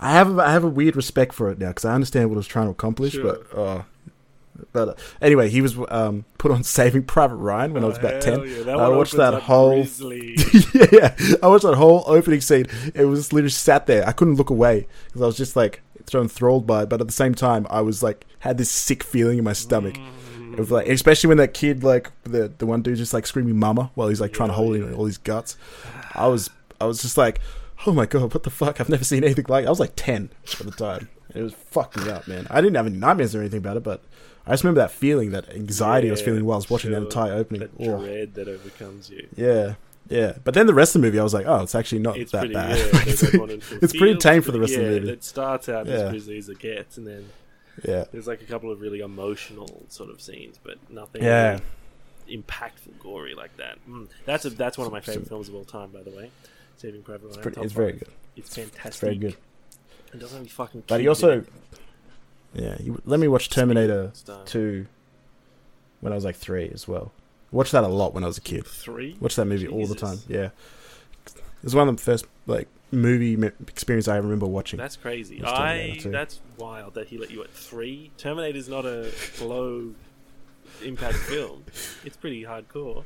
I 0.01 0.13
have 0.13 0.37
a, 0.39 0.43
I 0.43 0.53
have 0.53 0.65
a 0.65 0.69
weird 0.69 0.97
respect 0.97 1.35
for 1.35 1.51
it 1.51 1.59
now 1.59 1.69
because 1.69 1.85
I 1.85 1.95
understand 1.95 2.29
what 2.29 2.35
it 2.35 2.39
was 2.39 2.47
trying 2.47 2.67
to 2.67 2.73
accomplish. 2.73 3.13
Sure. 3.13 3.23
But 3.53 3.59
uh, 3.59 3.83
but 4.73 4.89
uh, 4.89 4.95
anyway, 5.23 5.49
he 5.49 5.61
was 5.61 5.77
um 5.89 6.25
put 6.39 6.51
on 6.51 6.63
Saving 6.65 7.05
Private 7.05 7.37
Ryan 7.37 7.73
when 7.75 7.85
I 7.85 7.87
was 7.87 7.97
Oh, 7.99 8.01
about 8.01 8.21
ten. 8.23 8.43
Yeah. 8.67 8.77
I 8.77 8.89
watched 8.89 9.17
that 9.17 9.35
whole- 9.43 9.79
yeah, 10.93 11.15
I 11.43 11.47
watched 11.49 11.65
that 11.65 11.75
whole 11.77 12.05
opening 12.07 12.41
scene. 12.41 12.67
It 12.95 13.05
was 13.05 13.33
literally 13.33 13.51
sat 13.51 13.87
there. 13.87 14.07
I 14.07 14.13
couldn't 14.13 14.35
look 14.37 14.51
away 14.51 14.87
because 15.07 15.23
I 15.23 15.27
was 15.27 15.37
just 15.37 15.57
like 15.57 15.81
so 16.07 16.21
enthralled 16.21 16.67
by 16.67 16.83
it. 16.83 16.89
But 16.89 17.01
at 17.01 17.07
the 17.07 17.13
same 17.13 17.35
time, 17.35 17.67
I 17.71 17.81
was 17.81 18.03
like 18.03 18.27
had 18.41 18.59
this 18.59 18.71
sick 18.71 19.03
feeling 19.03 19.39
in 19.39 19.45
my 19.45 19.53
stomach. 19.55 19.97
It 20.53 20.59
was 20.61 20.71
like, 20.71 20.87
especially 20.87 21.29
when 21.29 21.39
that 21.39 21.53
kid, 21.55 21.83
like 21.83 22.13
the 22.25 22.53
the 22.59 22.67
one 22.67 22.83
dude, 22.83 22.99
just 22.99 23.13
like 23.15 23.27
screaming 23.27 23.59
"mama" 23.59 23.91
while 23.95 24.09
he's 24.09 24.21
like 24.21 24.33
trying 24.33 24.51
to 24.51 24.55
hold 24.55 24.77
yeah. 24.77 24.85
in 24.87 24.95
all 24.95 25.07
his 25.07 25.19
guts. 25.19 25.57
I 26.15 26.29
was, 26.29 26.49
I 26.81 26.85
was 26.85 27.03
just 27.03 27.17
like, 27.17 27.41
oh 27.87 27.93
my 27.93 28.07
god, 28.07 28.33
what 28.35 28.43
the 28.43 28.51
fuck? 28.51 28.81
I've 28.81 28.89
never 28.89 29.05
seen 29.05 29.25
anything 29.25 29.47
like. 29.49 29.67
I 29.67 29.71
was 29.71 29.81
like 29.81 29.93
ten 29.97 30.31
at 30.61 30.67
the 30.67 30.71
time. 30.73 31.09
It 31.35 31.43
was 31.43 31.53
fucking 31.55 32.09
up, 32.09 32.29
man. 32.29 32.47
I 32.51 32.61
didn't 32.61 32.77
have 32.77 32.87
any 32.87 32.97
nightmares 32.97 33.35
or 33.35 33.41
anything 33.41 33.59
about 33.59 33.77
it, 33.77 33.83
but 33.83 34.03
I 34.47 34.51
just 34.53 34.63
remember 34.63 34.81
that 34.81 34.91
feeling, 34.93 35.31
that 35.33 35.49
anxiety 35.53 36.09
I 36.09 36.11
was 36.13 36.23
feeling 36.23 36.45
while 36.45 36.55
I 36.57 36.59
was 36.59 36.71
watching 36.71 36.93
that 36.93 37.03
entire 37.03 37.33
opening. 37.33 37.61
That 37.61 37.71
Oh, 37.81 37.99
dread 38.05 38.35
that 38.35 38.47
overcomes 38.49 39.11
you. 39.11 39.27
yeah, 39.37 39.75
yeah. 40.09 40.35
But 40.45 40.55
then 40.55 40.67
the 40.67 40.75
rest 40.75 40.95
of 40.95 41.01
the 41.03 41.07
movie, 41.09 41.19
I 41.19 41.23
was 41.25 41.35
like, 41.35 41.47
oh, 41.47 41.63
it's 41.63 41.75
actually 41.75 42.01
not 42.01 42.17
It's 42.19 42.31
that 42.33 42.41
pretty. 42.41 42.55
bad. 42.55 42.77
Yeah, 42.79 43.05
there's 43.05 43.21
that 43.21 43.41
one 43.41 43.51
in 43.51 43.63
It's 43.83 43.97
pretty 43.97 44.17
tame 44.17 44.43
for 44.43 44.53
the 44.53 44.61
rest 44.61 44.75
yeah, 44.75 44.79
of 44.81 44.85
the 44.95 45.01
movie. 45.01 45.13
It 45.13 45.25
starts 45.25 45.69
out 45.69 45.87
Yeah. 45.87 45.95
as 45.95 46.11
grisly 46.11 46.39
as 46.39 46.49
it 46.49 46.59
gets, 46.61 46.99
and 46.99 47.07
then 47.07 47.29
yeah, 47.85 48.05
there's 48.13 48.29
like 48.29 48.41
a 48.43 48.45
couple 48.47 48.71
of 48.71 48.81
really 48.81 49.01
emotional 49.01 49.83
sort 49.89 50.11
of 50.11 50.21
scenes, 50.21 50.59
but 50.63 50.77
nothing. 50.91 51.23
yeah. 51.25 51.59
really 52.27 52.43
impactful, 52.43 52.99
gory 53.01 53.35
like 53.35 53.57
that. 53.57 53.77
Mm. 53.89 54.07
That's 54.25 54.45
a, 54.45 54.51
that's 54.51 54.79
one 54.79 54.87
of 54.87 54.93
my 54.93 55.01
favorite 55.01 55.29
films 55.29 55.49
of 55.49 55.55
all 55.55 55.65
time, 55.65 55.91
by 55.91 56.03
the 56.03 56.11
way. 56.11 56.31
Saving 56.77 57.03
Private 57.03 57.29
Ryan. 57.29 57.43
Pretty, 57.43 57.61
it's 57.61 57.73
very 57.73 57.93
good. 57.93 58.09
It's 58.37 58.55
fantastic. 58.55 58.87
It's 58.87 58.99
very 58.99 59.17
good. 59.17 59.37
It 60.13 60.19
doesn't 60.19 60.37
have 60.37 60.41
any 60.41 60.49
fucking. 60.49 60.85
But 60.87 61.01
he 61.01 61.09
also, 61.09 61.41
it. 61.41 61.49
yeah, 62.55 62.77
he, 62.77 62.93
let 63.05 63.19
me 63.21 63.29
watch 63.29 63.49
Terminator 63.49 64.13
two 64.45 64.87
when 66.01 66.13
I 66.13 66.17
was 66.17 66.25
like 66.25 66.37
three 66.37 66.71
as 66.73 66.87
well. 66.87 67.13
Watched 67.51 67.73
that 67.73 67.85
a 67.85 67.89
lot 67.89 68.15
when 68.15 68.25
I 68.25 68.27
was 68.27 68.39
a 68.39 68.41
kid. 68.41 68.67
Three. 68.67 69.17
Watched 69.21 69.37
that 69.37 69.47
movie 69.47 69.69
all 69.69 69.87
the 69.87 69.95
time. 69.95 70.19
Yeah, 70.29 70.51
it 71.27 71.63
was 71.63 71.75
one 71.75 71.89
of 71.89 71.97
the 71.97 72.03
first 72.03 72.27
like 72.47 72.69
movie 72.91 73.35
experience 73.69 74.09
I 74.09 74.17
remember 74.17 74.47
watching. 74.47 74.79
That's 74.79 74.97
crazy. 74.97 75.43
I. 75.45 76.01
That's 76.05 76.41
wild 76.59 76.95
that 76.95 77.09
he 77.09 77.19
let 77.19 77.31
you 77.31 77.43
at 77.43 77.51
three. 77.51 78.11
Terminator's 78.19 78.69
not 78.69 78.85
a 78.85 79.11
low 79.43 79.95
impact 80.83 81.17
film. 81.17 81.65
It's 82.05 82.17
pretty 82.17 82.43
hardcore. 82.43 83.05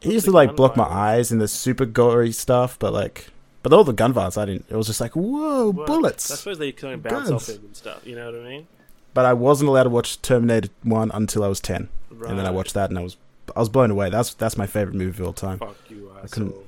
He 0.00 0.12
used 0.12 0.24
to 0.26 0.30
like 0.32 0.56
block 0.56 0.76
my 0.76 0.84
eyes 0.84 1.30
in 1.32 1.38
the 1.38 1.48
super 1.48 1.84
gory 1.86 2.32
stuff, 2.32 2.78
but 2.78 2.92
like, 2.92 3.28
but 3.62 3.72
all 3.72 3.84
the 3.84 3.92
gun 3.92 4.12
violence, 4.12 4.36
I 4.38 4.44
didn't. 4.46 4.66
It 4.70 4.76
was 4.76 4.86
just 4.86 5.00
like, 5.00 5.14
whoa, 5.14 5.70
Well, 5.70 6.06
I 6.06 6.12
suppose 6.16 6.58
they 6.58 6.72
kind 6.72 6.94
of 6.94 7.02
bounce 7.02 7.28
Guns. 7.28 7.48
off 7.50 7.56
him 7.56 7.64
and 7.66 7.76
stuff. 7.76 8.06
You 8.06 8.16
know 8.16 8.30
what 8.32 8.40
I 8.40 8.44
mean? 8.48 8.66
But 9.12 9.26
I 9.26 9.32
wasn't 9.34 9.68
allowed 9.68 9.82
to 9.84 9.90
watch 9.90 10.22
Terminator 10.22 10.68
one 10.82 11.10
until 11.12 11.42
I 11.44 11.48
was 11.48 11.60
ten, 11.60 11.88
Right. 12.10 12.30
and 12.30 12.38
then 12.38 12.46
I 12.46 12.50
watched 12.50 12.74
that, 12.74 12.90
and 12.90 12.98
I 12.98 13.02
was 13.02 13.16
I 13.56 13.58
was 13.60 13.68
blown 13.68 13.90
away. 13.90 14.08
That's 14.10 14.34
that's 14.34 14.56
my 14.56 14.66
favorite 14.66 14.94
movie 14.94 15.20
of 15.22 15.26
all 15.26 15.32
time. 15.32 15.58
Fuck 15.58 15.76
you, 15.88 16.10
I 16.22 16.26
couldn't- 16.28 16.48
asshole. 16.50 16.64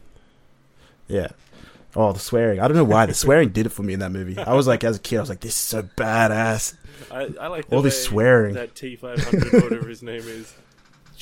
Yeah. 1.09 1.29
Oh, 1.95 2.13
the 2.13 2.19
swearing. 2.19 2.59
I 2.59 2.67
don't 2.69 2.77
know 2.77 2.85
why 2.85 3.05
the 3.07 3.13
swearing 3.15 3.51
did 3.51 3.67
it 3.67 3.69
for 3.69 3.83
me 3.83 3.93
in 3.93 4.01
that 4.01 4.11
movie. 4.11 4.39
I 4.39 4.55
was 4.55 4.67
like, 4.67 4.83
as 4.83 4.97
a 4.97 4.99
kid, 4.99 5.19
I 5.19 5.21
was 5.21 5.29
like, 5.29 5.41
this 5.41 5.51
is 5.53 5.57
so 5.59 5.83
badass. 5.83 6.75
I, 7.11 7.29
I 7.39 7.49
like 7.49 7.67
All 7.71 7.83
this 7.83 8.03
swearing. 8.03 8.55
That 8.55 8.75
T 8.75 8.97
five 8.97 9.23
hundred, 9.23 9.53
whatever 9.63 9.89
his 9.89 10.03
name 10.03 10.23
is, 10.27 10.55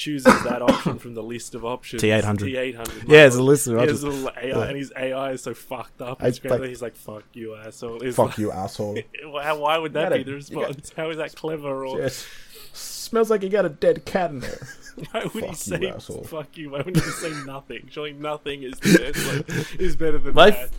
chooses 0.01 0.43
that 0.45 0.63
option 0.63 0.99
from 0.99 1.15
the 1.15 1.23
list 1.23 1.55
of 1.55 1.65
options. 1.65 2.03
T800. 2.03 2.39
T 2.39 2.57
eight 2.57 2.75
hundred. 2.75 3.09
Yeah, 3.09 3.27
it's 3.27 3.37
a 3.37 3.43
list 3.43 3.67
of 3.69 3.79
options. 3.79 4.03
a 4.03 4.09
little 4.09 4.31
AI, 4.31 4.47
Yeah. 4.49 4.65
and 4.65 4.77
his 4.77 4.93
AI 4.97 5.33
is 5.33 5.43
so 5.43 5.55
fucked 5.55 6.01
up. 6.03 6.23
It's 6.23 6.39
great 6.39 6.51
like- 6.53 6.61
that 6.63 6.69
he's 6.69 6.83
like, 6.83 6.97
"Fuck 6.97 7.25
you, 7.35 7.55
asshole." 7.55 8.03
It's 8.03 8.17
Fuck 8.17 8.39
you, 8.39 8.51
asshole. 8.65 8.99
Why, 9.25 9.53
why 9.53 9.79
would 9.79 9.93
that 9.93 10.05
gotta- 10.11 10.17
be 10.17 10.23
the 10.25 10.31
you 10.31 10.37
response? 10.37 10.93
How 10.97 11.11
is 11.11 11.19
that 11.19 11.35
clever? 11.37 11.85
Or 11.87 12.01
Yes. 12.01 12.27
Smells 12.73 13.31
like 13.31 13.43
you 13.43 13.49
got 13.49 13.65
a 13.67 13.69
dead 13.69 14.05
cat 14.05 14.31
in 14.31 14.41
there. 14.41 14.67
why 15.11 15.23
would 15.25 15.33
he 15.33 15.41
Fuck 15.41 15.55
say 15.57 15.81
you, 15.81 15.89
asshole. 15.89 16.25
"fuck 16.25 16.57
you"? 16.57 16.71
Why 16.71 16.79
wouldn't 16.79 16.97
he 17.05 17.11
say 17.11 17.33
nothing? 17.45 17.89
Surely 17.91 18.13
nothing 18.13 18.63
is 18.63 18.79
the. 18.81 19.45
Like, 19.49 19.81
is 19.81 19.97
better 19.97 20.19
than 20.19 20.35
My 20.35 20.51
that. 20.51 20.59
f- 20.65 20.71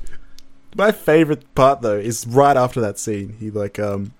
My 0.75 0.91
favorite 0.91 1.53
part 1.55 1.81
though 1.81 1.97
is 1.97 2.25
right 2.27 2.55
after 2.57 2.79
that 2.81 2.97
scene. 2.97 3.35
He 3.39 3.51
like 3.51 3.77
um 3.79 4.13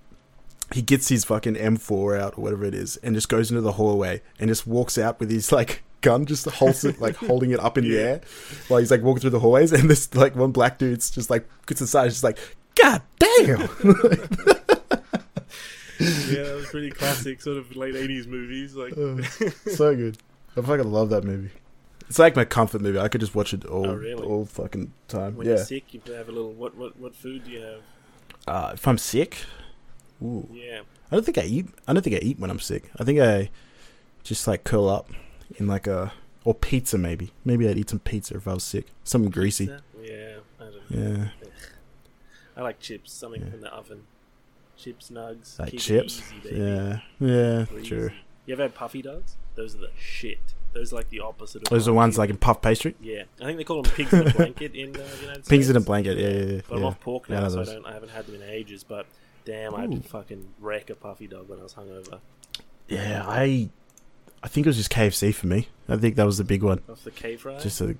he 0.73 0.81
gets 0.81 1.09
his 1.09 1.23
fucking 1.25 1.55
M4 1.55 2.19
out 2.19 2.37
or 2.37 2.41
whatever 2.41 2.65
it 2.65 2.73
is 2.73 2.97
and 2.97 3.13
just 3.15 3.29
goes 3.29 3.51
into 3.51 3.61
the 3.61 3.73
hallway 3.73 4.21
and 4.39 4.49
just 4.49 4.65
walks 4.65 4.97
out 4.97 5.19
with 5.19 5.29
his 5.29 5.51
like 5.51 5.83
gun 6.01 6.25
just 6.25 6.45
holds 6.47 6.83
it 6.83 6.99
like 6.99 7.15
holding 7.15 7.51
it 7.51 7.59
up 7.59 7.77
in 7.77 7.83
the 7.83 7.99
air 7.99 8.21
while 8.69 8.79
he's 8.79 8.89
like 8.89 9.03
walking 9.03 9.21
through 9.21 9.29
the 9.29 9.39
hallways 9.39 9.71
and 9.71 9.87
this 9.89 10.13
like 10.15 10.35
one 10.35 10.51
black 10.51 10.79
dude's 10.79 11.11
just 11.11 11.29
like 11.29 11.47
gets 11.67 11.79
inside 11.81 12.07
just 12.09 12.23
like 12.23 12.39
god 12.75 13.01
damn 13.19 13.59
yeah, 15.99 16.43
that 16.43 16.55
was 16.55 16.65
pretty 16.67 16.89
classic, 16.89 17.41
sort 17.41 17.57
of 17.57 17.75
late 17.75 17.93
'80s 17.93 18.25
movies. 18.25 18.75
Like, 18.75 18.93
Uh, 18.97 19.21
so 19.75 19.95
good. 19.95 20.17
I 20.57 20.61
fucking 20.61 20.91
love 20.91 21.09
that 21.11 21.23
movie. 21.23 21.51
It's 22.09 22.17
like 22.17 22.35
my 22.35 22.43
comfort 22.45 22.81
movie. 22.81 22.97
I 22.99 23.07
could 23.07 23.21
just 23.21 23.35
watch 23.35 23.53
it 23.53 23.65
all 23.65 23.87
Oh, 23.87 23.93
really? 23.95 24.25
all 24.25 24.45
fucking 24.45 24.91
time. 25.07 25.35
when 25.37 25.45
yeah. 25.47 25.55
you're 25.57 25.63
sick, 25.63 25.93
you 25.93 26.01
have 26.13 26.27
a 26.27 26.31
little. 26.31 26.51
What 26.53 26.75
what 26.75 26.97
what 26.99 27.13
food 27.15 27.43
do 27.45 27.51
you 27.51 27.61
have? 27.61 27.81
Uh, 28.47 28.71
if 28.73 28.87
I'm 28.87 28.97
sick, 28.97 29.37
ooh. 30.21 30.47
Yeah, 30.51 30.81
I 31.11 31.15
don't 31.15 31.25
think 31.25 31.37
I 31.37 31.43
eat. 31.43 31.67
I 31.87 31.93
don't 31.93 32.01
think 32.01 32.15
I 32.15 32.19
eat 32.19 32.39
when 32.39 32.49
I'm 32.51 32.59
sick. 32.59 32.89
I 32.99 33.03
think 33.03 33.19
I 33.19 33.49
just 34.23 34.47
like 34.47 34.63
curl 34.63 34.89
up 34.89 35.09
in 35.57 35.67
like 35.67 35.87
a 35.87 36.13
or 36.43 36.53
pizza 36.53 36.97
maybe. 36.97 37.31
Maybe 37.45 37.67
I'd 37.67 37.77
eat 37.77 37.89
some 37.89 37.99
pizza 37.99 38.35
if 38.35 38.47
I 38.47 38.53
was 38.53 38.63
sick. 38.63 38.87
Something 39.03 39.31
greasy. 39.31 39.67
Pizza? 39.67 39.83
Yeah, 40.01 40.37
I 40.59 40.63
don't 40.63 40.91
know. 40.91 41.29
Yeah, 41.41 41.49
I 42.57 42.61
like 42.61 42.79
chips, 42.79 43.11
something 43.13 43.41
Yeah. 43.41 43.49
from 43.51 43.61
the 43.61 43.73
oven. 43.73 44.03
Chips, 44.77 45.11
nugs. 45.11 45.59
like 45.59 45.77
chips. 45.77 46.21
easy. 46.43 46.55
Yeah, 46.55 46.99
yeah, 47.19 47.65
Breezy. 47.69 47.87
true. 47.87 48.09
You 48.47 48.53
ever 48.53 48.63
had 48.63 48.73
puffy 48.73 49.01
dogs? 49.03 49.35
Those 49.55 49.75
are 49.75 49.79
the 49.79 49.91
shit. 49.99 50.39
Those 50.73 50.91
are 50.91 50.95
like 50.95 51.09
the 51.09 51.19
opposite 51.19 51.61
of. 51.63 51.69
Those 51.69 51.87
are 51.87 51.91
the 51.91 51.95
ones 51.95 52.17
like 52.17 52.29
in 52.31 52.37
puff 52.37 52.61
pastry. 52.61 52.95
Yeah, 53.01 53.23
I 53.41 53.45
think 53.45 53.57
they 53.57 53.63
call 53.63 53.83
them 53.83 53.91
pigs 53.91 54.11
in 54.13 54.25
a 54.27 54.31
blanket 54.33 54.73
in 54.73 54.89
uh, 54.89 54.93
the 54.93 55.21
United 55.21 55.45
States. 55.45 55.49
Pigs 55.49 55.69
in 55.69 55.75
a 55.75 55.81
blanket. 55.81 56.17
Yeah, 56.17 56.29
yeah, 56.29 56.53
yeah. 56.55 56.61
But 56.67 56.77
I'm 56.77 56.85
off 56.85 56.99
pork 56.99 57.29
now, 57.29 57.47
so 57.49 57.61
I 57.61 57.65
don't. 57.65 57.85
I 57.85 57.93
haven't 57.93 58.09
had 58.09 58.25
them 58.25 58.35
in 58.35 58.43
ages. 58.49 58.83
But 58.83 59.05
damn, 59.45 59.73
Ooh. 59.73 59.77
I'd 59.77 60.05
fucking 60.05 60.47
wreck 60.59 60.89
a 60.89 60.95
puffy 60.95 61.27
dog 61.27 61.49
when 61.49 61.59
I 61.59 61.63
was 61.63 61.73
hungover. 61.73 62.19
Yeah, 62.87 63.23
I, 63.25 63.69
I 64.43 64.47
think 64.47 64.65
it 64.65 64.69
was 64.69 64.77
just 64.77 64.91
KFC 64.91 65.33
for 65.33 65.47
me. 65.47 65.67
I 65.87 65.97
think 65.97 66.15
that 66.15 66.25
was 66.25 66.37
the 66.37 66.43
big 66.43 66.63
one. 66.63 66.81
Off 66.89 67.03
the 67.03 67.37
fry. 67.37 67.57
Just 67.59 67.81
a, 67.81 67.95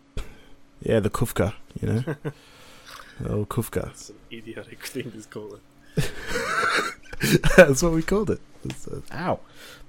yeah, 0.82 1.00
the 1.00 1.10
kufka. 1.10 1.54
You 1.80 1.88
know, 1.88 2.00
the 3.20 3.34
old 3.34 3.50
kufka. 3.50 3.86
That's 3.86 4.10
an 4.10 4.16
idiotic 4.32 4.86
thing 4.86 5.12
to 5.12 5.28
call 5.30 5.56
it. 5.56 5.62
That's 7.58 7.84
what 7.84 7.94
we 7.94 8.02
called 8.02 8.32
it. 8.32 8.40
That's, 8.64 8.88
uh, 8.88 9.02
ow. 9.14 9.40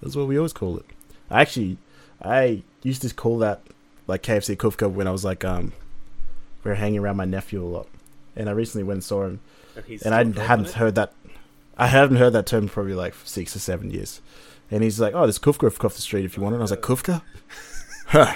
That's 0.00 0.16
what 0.16 0.28
we 0.28 0.36
always 0.36 0.52
call 0.52 0.78
it. 0.78 0.84
I 1.30 1.42
actually, 1.42 1.78
I 2.20 2.62
used 2.82 3.02
to 3.02 3.14
call 3.14 3.38
that 3.38 3.62
like 4.06 4.22
KFC 4.22 4.56
Kufka 4.56 4.90
when 4.90 5.06
I 5.06 5.10
was 5.10 5.24
like, 5.24 5.44
um, 5.44 5.72
we 6.64 6.70
were 6.70 6.74
hanging 6.74 7.00
around 7.00 7.16
my 7.16 7.24
nephew 7.24 7.62
a 7.62 7.66
lot, 7.66 7.88
and 8.36 8.48
I 8.48 8.52
recently 8.52 8.84
went 8.84 8.96
and 8.96 9.04
saw 9.04 9.24
him, 9.24 9.40
And, 9.76 10.02
and 10.04 10.14
I 10.14 10.18
hadn't 10.18 10.32
dropping 10.34 10.72
heard 10.72 10.94
that. 10.96 11.12
I 11.76 11.86
haven't 11.86 12.16
heard 12.16 12.32
that 12.34 12.46
term 12.46 12.68
probably 12.68 12.94
like 12.94 13.14
six 13.24 13.56
or 13.56 13.58
seven 13.58 13.90
years, 13.90 14.20
and 14.70 14.82
he's 14.82 15.00
like, 15.00 15.14
"Oh, 15.14 15.22
there's 15.22 15.38
Kufka 15.38 15.66
off 15.84 15.94
the 15.94 16.02
street 16.02 16.24
if 16.24 16.36
you 16.36 16.42
want 16.42 16.52
it." 16.54 16.56
And 16.56 16.62
I 16.62 16.64
was 16.64 16.70
like, 16.70 16.82
"Kufka? 16.82 17.22
Huh? 18.08 18.34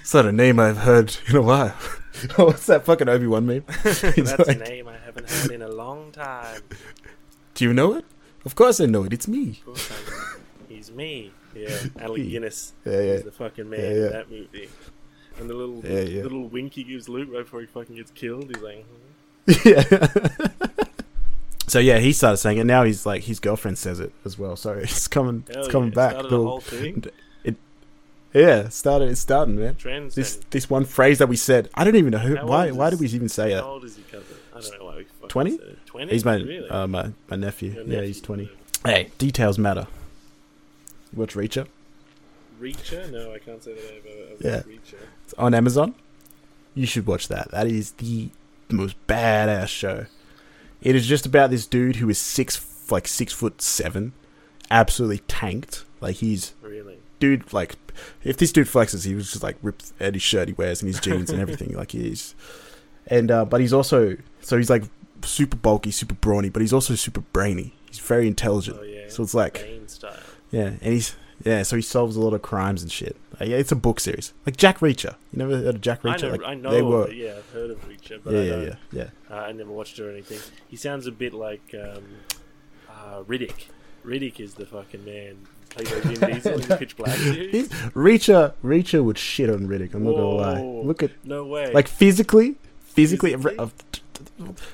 It's 0.00 0.14
not 0.14 0.26
a 0.26 0.32
name 0.32 0.58
I've 0.58 0.78
heard 0.78 1.16
in 1.28 1.36
a 1.36 1.42
while." 1.42 1.74
What's 2.36 2.66
that 2.66 2.84
fucking 2.86 3.08
Obi 3.08 3.26
Wan 3.26 3.46
meme? 3.46 3.64
That's 3.82 4.02
like, 4.02 4.48
a 4.48 4.54
name 4.54 4.88
I 4.88 4.96
haven't 4.96 5.28
heard 5.30 5.50
in 5.52 5.62
a 5.62 5.68
long 5.68 6.10
time. 6.12 6.62
Do 7.54 7.64
you 7.64 7.72
know 7.74 7.94
it? 7.94 8.04
Of 8.44 8.54
course 8.54 8.80
I 8.80 8.86
know 8.86 9.04
it. 9.04 9.12
It's 9.12 9.28
me. 9.28 9.60
Of 9.60 9.64
course 9.66 9.90
I 9.92 10.10
know. 10.10 10.22
He's 10.68 10.90
me. 10.90 11.32
Yeah, 11.54 11.78
Alec. 12.00 12.28
Guinness 12.28 12.72
Yeah, 12.84 12.92
yeah. 12.92 12.98
is 13.14 13.22
the 13.24 13.32
fucking 13.32 13.68
man 13.68 13.80
Yeah, 13.80 13.86
in 14.06 14.12
that 14.12 14.30
movie. 14.30 14.68
And 15.38 15.48
the 15.50 15.54
little 15.54 15.80
Yeah, 15.84 16.00
yeah. 16.00 16.22
little 16.22 16.48
wink 16.48 16.72
he 16.74 16.84
gives 16.84 17.08
Luke 17.08 17.28
right 17.30 17.44
before 17.44 17.60
he 17.60 17.66
fucking 17.66 17.96
gets 17.96 18.10
killed. 18.12 18.46
He's 18.54 18.62
like, 18.62 18.84
hmm. 19.46 19.68
yeah. 19.68 19.98
So 21.66 21.78
yeah, 21.78 21.98
he 21.98 22.12
started 22.12 22.36
saying 22.38 22.58
it. 22.58 22.64
Now 22.64 22.84
he's 22.84 23.04
like 23.06 23.24
his 23.24 23.40
girlfriend 23.40 23.78
says 23.78 24.00
it 24.00 24.12
as 24.24 24.38
well. 24.38 24.56
So 24.56 24.72
it's 24.78 25.08
coming, 25.08 25.44
hell 25.52 25.62
it's 25.64 25.68
coming 25.72 25.90
yeah, 25.90 25.94
back. 25.94 26.10
Started 26.12 26.30
Little- 26.30 26.44
the 26.44 26.50
whole 26.50 26.60
thing. 26.60 27.04
yeah, 28.32 28.68
started. 28.68 29.08
It's 29.10 29.20
starting, 29.20 29.56
man. 29.58 29.76
Trans. 29.76 30.14
This 30.14 30.36
this 30.50 30.68
one 30.68 30.84
phrase 30.84 31.18
that 31.18 31.28
we 31.28 31.36
said. 31.36 31.70
I 31.74 31.84
don't 31.84 31.96
even 31.96 32.10
know 32.10 32.18
who. 32.18 32.36
How 32.36 32.46
Why? 32.46 32.70
Why 32.70 32.90
did 32.90 33.00
we 33.00 33.06
even 33.06 33.28
say 33.28 33.52
it? 33.52 33.60
How 33.60 33.70
old 33.70 33.84
is 33.84 33.96
he, 33.96 34.02
cousin? 34.02 34.36
I 34.54 34.60
don't 34.60 34.78
know 34.78 34.84
why 34.86 34.96
we 34.96 35.06
20? 35.28 35.58
Twenty. 35.86 36.12
He's 36.12 36.24
my 36.24 36.36
really. 36.36 36.68
uh, 36.68 36.86
my 36.86 37.12
my 37.28 37.36
nephew. 37.36 37.70
Your 37.72 37.82
Yeah, 37.84 37.88
nephew. 37.88 38.06
he's 38.06 38.20
twenty. 38.20 38.50
Hey, 38.84 39.10
details 39.18 39.58
matter. 39.58 39.86
You 41.12 41.20
watch 41.20 41.34
Reacher? 41.34 41.66
Reacher? 42.60 43.10
No, 43.10 43.32
I 43.32 43.38
can't 43.38 43.62
say 43.62 43.74
that 43.74 43.82
I've 43.82 44.32
I've 44.32 44.40
Yeah. 44.40 44.72
Reacher. 44.72 44.98
It's 45.24 45.34
on 45.34 45.54
Amazon. 45.54 45.94
You 46.74 46.86
should 46.86 47.06
watch 47.06 47.28
that. 47.28 47.50
That 47.52 47.66
is 47.66 47.92
the 47.92 48.28
most 48.70 48.96
badass 49.06 49.68
show. 49.68 50.06
It 50.86 50.94
is 50.94 51.06
just 51.06 51.26
about 51.26 51.50
this 51.50 51.66
dude 51.66 51.96
who 51.96 52.08
is 52.08 52.16
six, 52.18 52.64
like 52.90 53.08
six 53.08 53.32
foot 53.32 53.60
seven, 53.60 54.12
absolutely 54.70 55.18
tanked. 55.26 55.84
Like 56.00 56.16
he's 56.16 56.54
Really? 56.62 56.98
dude. 57.18 57.52
Like 57.52 57.74
if 58.22 58.36
this 58.36 58.52
dude 58.52 58.68
flexes, 58.68 59.04
he 59.04 59.14
was 59.14 59.30
just 59.32 59.42
like 59.42 59.56
ripped 59.62 59.92
at 59.98 60.14
his 60.14 60.22
shirt 60.22 60.46
he 60.48 60.54
wears 60.54 60.82
and 60.82 60.88
his 60.88 61.00
jeans 61.00 61.30
and 61.30 61.40
everything. 61.44 61.74
Like 61.74 61.90
he's, 61.90 62.34
and 63.08 63.30
uh, 63.32 63.44
but 63.44 63.60
he's 63.60 63.72
also 63.72 64.16
so 64.40 64.56
he's 64.56 64.70
like 64.70 64.84
super 65.22 65.56
bulky, 65.56 65.90
super 65.90 66.14
brawny, 66.14 66.50
but 66.50 66.62
he's 66.62 66.72
also 66.72 66.94
super 66.94 67.22
brainy. 67.32 67.74
He's 67.88 67.98
very 67.98 68.28
intelligent. 68.28 68.78
Oh 68.80 68.84
yeah. 68.84 69.08
So 69.08 69.24
it's 69.24 69.34
like 69.34 69.66
yeah, 70.52 70.74
and 70.80 70.92
he's 70.92 71.16
yeah, 71.44 71.62
so 71.62 71.76
he 71.76 71.82
solves 71.82 72.16
a 72.16 72.20
lot 72.20 72.32
of 72.34 72.42
crimes 72.42 72.82
and 72.82 72.90
shit. 72.90 73.16
Like, 73.38 73.48
yeah, 73.50 73.56
it's 73.56 73.72
a 73.72 73.76
book 73.76 74.00
series, 74.00 74.32
like 74.46 74.56
Jack 74.56 74.78
Reacher. 74.80 75.14
You 75.32 75.38
never 75.38 75.56
heard 75.58 75.74
of 75.76 75.80
Jack 75.80 76.00
I 76.04 76.08
Reacher? 76.16 76.22
know. 76.22 76.30
like, 76.30 76.42
I 76.44 76.54
know. 76.54 76.70
they 76.70 76.82
were. 76.82 77.10
yeah, 77.10 77.34
I've 77.38 77.50
heard 77.50 77.70
of 77.70 77.88
Reacher, 77.88 78.20
but 78.22 78.32
Yeah, 78.32 78.40
I 78.40 78.44
yeah, 78.44 78.56
yeah, 78.62 78.74
yeah. 78.92 79.08
Uh, 79.30 79.34
I 79.40 79.52
never 79.52 79.70
watched 79.70 79.98
it 79.98 80.04
or 80.04 80.10
anything. 80.10 80.38
He 80.68 80.76
sounds 80.76 81.06
a 81.06 81.12
bit 81.12 81.34
like 81.34 81.74
um, 81.74 82.04
uh, 82.88 83.22
Riddick. 83.24 83.66
Riddick 84.04 84.40
is 84.40 84.54
the 84.54 84.66
fucking 84.66 85.04
man. 85.04 85.46
Vin 85.76 86.20
Diesel 86.32 86.54
in 86.60 86.60
Pitch 86.78 86.96
Black. 86.96 87.18
Reacher, 87.94 88.54
Reacher 88.64 89.04
would 89.04 89.18
shit 89.18 89.50
on 89.50 89.66
Riddick. 89.68 89.94
I'm 89.94 90.04
not 90.04 90.12
gonna 90.12 90.28
lie. 90.28 90.60
Look 90.62 91.02
at 91.02 91.10
No 91.24 91.44
way. 91.44 91.72
like 91.72 91.88
physically, 91.88 92.56
physically. 92.80 93.32
Physically? 93.32 93.70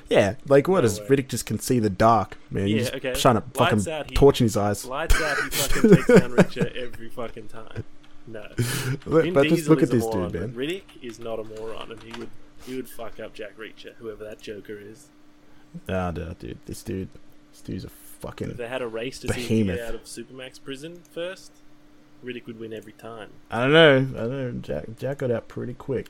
Yeah, 0.09 0.35
like 0.47 0.67
what 0.67 0.81
No 0.81 0.85
is 0.87 0.99
way. 0.99 1.07
Riddick 1.07 1.27
just 1.29 1.45
can 1.45 1.59
see 1.59 1.79
the 1.79 1.89
dark, 1.89 2.37
man. 2.51 2.67
Yeah, 2.67 2.77
He's 2.77 2.91
okay. 2.91 3.13
trying 3.13 3.35
to 3.35 3.43
fucking 3.53 3.87
out, 3.91 4.09
he- 4.09 4.15
torch 4.15 4.41
in 4.41 4.45
his 4.45 4.57
eyes. 4.57 4.85
Lights 4.85 5.15
out, 5.21 5.37
he 5.43 5.49
fucking 5.49 5.89
takes 5.95 6.07
down 6.07 6.31
Reacher 6.31 6.75
every 6.75 7.09
fucking 7.09 7.47
time. 7.47 7.83
No. 8.27 8.45
Vin 8.57 9.33
but 9.33 9.43
Diesel 9.43 9.57
just 9.57 9.69
look 9.69 9.83
at 9.83 9.89
this 9.89 10.03
moron, 10.03 10.31
dude, 10.31 10.41
man. 10.41 10.53
Riddick 10.53 10.83
is 11.01 11.19
not 11.19 11.39
a 11.39 11.43
moron, 11.43 11.91
and 11.91 12.01
he 12.03 12.11
would 12.19 12.29
he 12.65 12.75
would 12.75 12.87
fuck 12.89 13.19
up 13.19 13.33
Jack 13.33 13.57
Reacher, 13.57 13.93
whoever 13.95 14.23
that 14.23 14.39
Joker 14.41 14.79
is. 14.79 15.07
Ah, 15.89 16.11
dude, 16.11 16.39
dude, 16.39 16.57
this 16.65 16.81
dude, 16.83 17.09
this 17.51 17.61
dude's 17.61 17.83
a 17.83 17.87
If 17.87 17.93
fucking. 18.21 18.53
they 18.53 18.67
had 18.69 18.81
a 18.81 18.87
race 18.87 19.19
to 19.19 19.33
see 19.33 19.63
who 19.63 19.65
get 19.65 19.81
out 19.81 19.95
of 19.95 20.03
Supermax 20.05 20.63
prison 20.63 21.01
first, 21.11 21.51
Riddick 22.23 22.45
would 22.45 22.57
win 22.59 22.71
every 22.71 22.93
time. 22.93 23.31
I 23.51 23.61
don't 23.63 23.73
know. 23.73 23.95
I 23.97 24.21
don't 24.21 24.29
know. 24.31 24.51
Jack, 24.61 24.85
Jack 24.97 25.17
got 25.17 25.29
out 25.31 25.49
pretty 25.49 25.73
quick. 25.73 26.09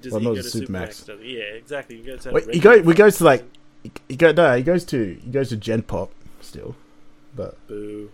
Does 0.00 0.12
Well, 0.12 0.20
he 0.20 0.26
not 0.26 0.34
go 0.36 0.42
the 0.42 0.50
to 0.50 0.58
Supermax. 0.58 1.04
Supermax? 1.04 1.18
Yeah, 1.24 1.40
exactly. 1.56 1.96
He 1.96 2.02
goes 2.02 2.22
to 2.24 2.30
Wait, 2.32 2.54
he 2.54 2.60
go- 2.60 2.80
we 2.80 2.94
goes 2.94 3.16
to, 3.18 3.24
like- 3.24 3.44
He, 4.08 4.16
go 4.16 4.32
no, 4.32 4.56
he 4.56 4.62
goes 4.62 4.84
to 4.86 5.14
he 5.24 5.30
goes 5.30 5.48
to 5.50 5.56
Gen 5.56 5.82
Pop 5.82 6.10
still, 6.40 6.74
but 7.36 7.56
Boo. 7.68 8.10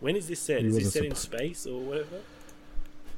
When 0.00 0.16
is 0.16 0.28
this 0.28 0.40
set? 0.40 0.64
Is 0.64 0.74
this 0.76 0.92
set 0.94 1.04
in 1.04 1.14
space 1.14 1.66
or 1.66 1.78
whatever? 1.80 2.20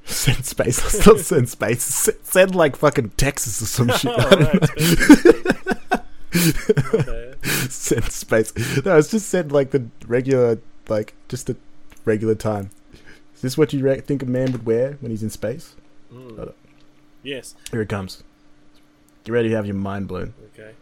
send 0.05 0.45
space. 0.45 0.83
Let's 0.83 1.07
not 1.07 1.19
send 1.21 1.49
space. 1.49 2.09
Send, 2.25 2.57
like 2.57 2.75
fucking 2.75 3.11
Texas 3.11 3.63
or 3.63 3.67
some 3.67 3.89
shit. 3.91 4.11
oh, 4.13 4.37
right, 4.37 4.69
send 7.71 8.05
space. 8.11 8.53
No, 8.85 8.99
it's 8.99 9.11
just 9.11 9.29
send 9.29 9.53
like 9.53 9.71
the 9.71 9.85
regular, 10.07 10.59
like 10.89 11.15
just 11.29 11.47
the 11.47 11.57
regular 12.05 12.35
time. 12.35 12.71
Is 13.37 13.43
this 13.43 13.59
what 13.59 13.73
you 13.73 13.85
re- 13.85 14.01
think 14.01 14.23
a 14.23 14.27
man 14.27 14.53
would 14.53 14.67
wear 14.67 14.97
when 15.01 15.11
he's 15.11 15.23
in 15.23 15.31
space? 15.31 15.75
Mm. 16.13 16.53
Yes. 17.23 17.55
Here 17.71 17.83
it 17.83 17.89
comes. 17.89 18.23
Get 19.25 19.33
ready 19.33 19.49
to 19.51 19.55
have 19.57 19.67
your 19.67 19.75
mind 19.77 20.09
blown. 20.09 20.35
Okay. 20.55 20.73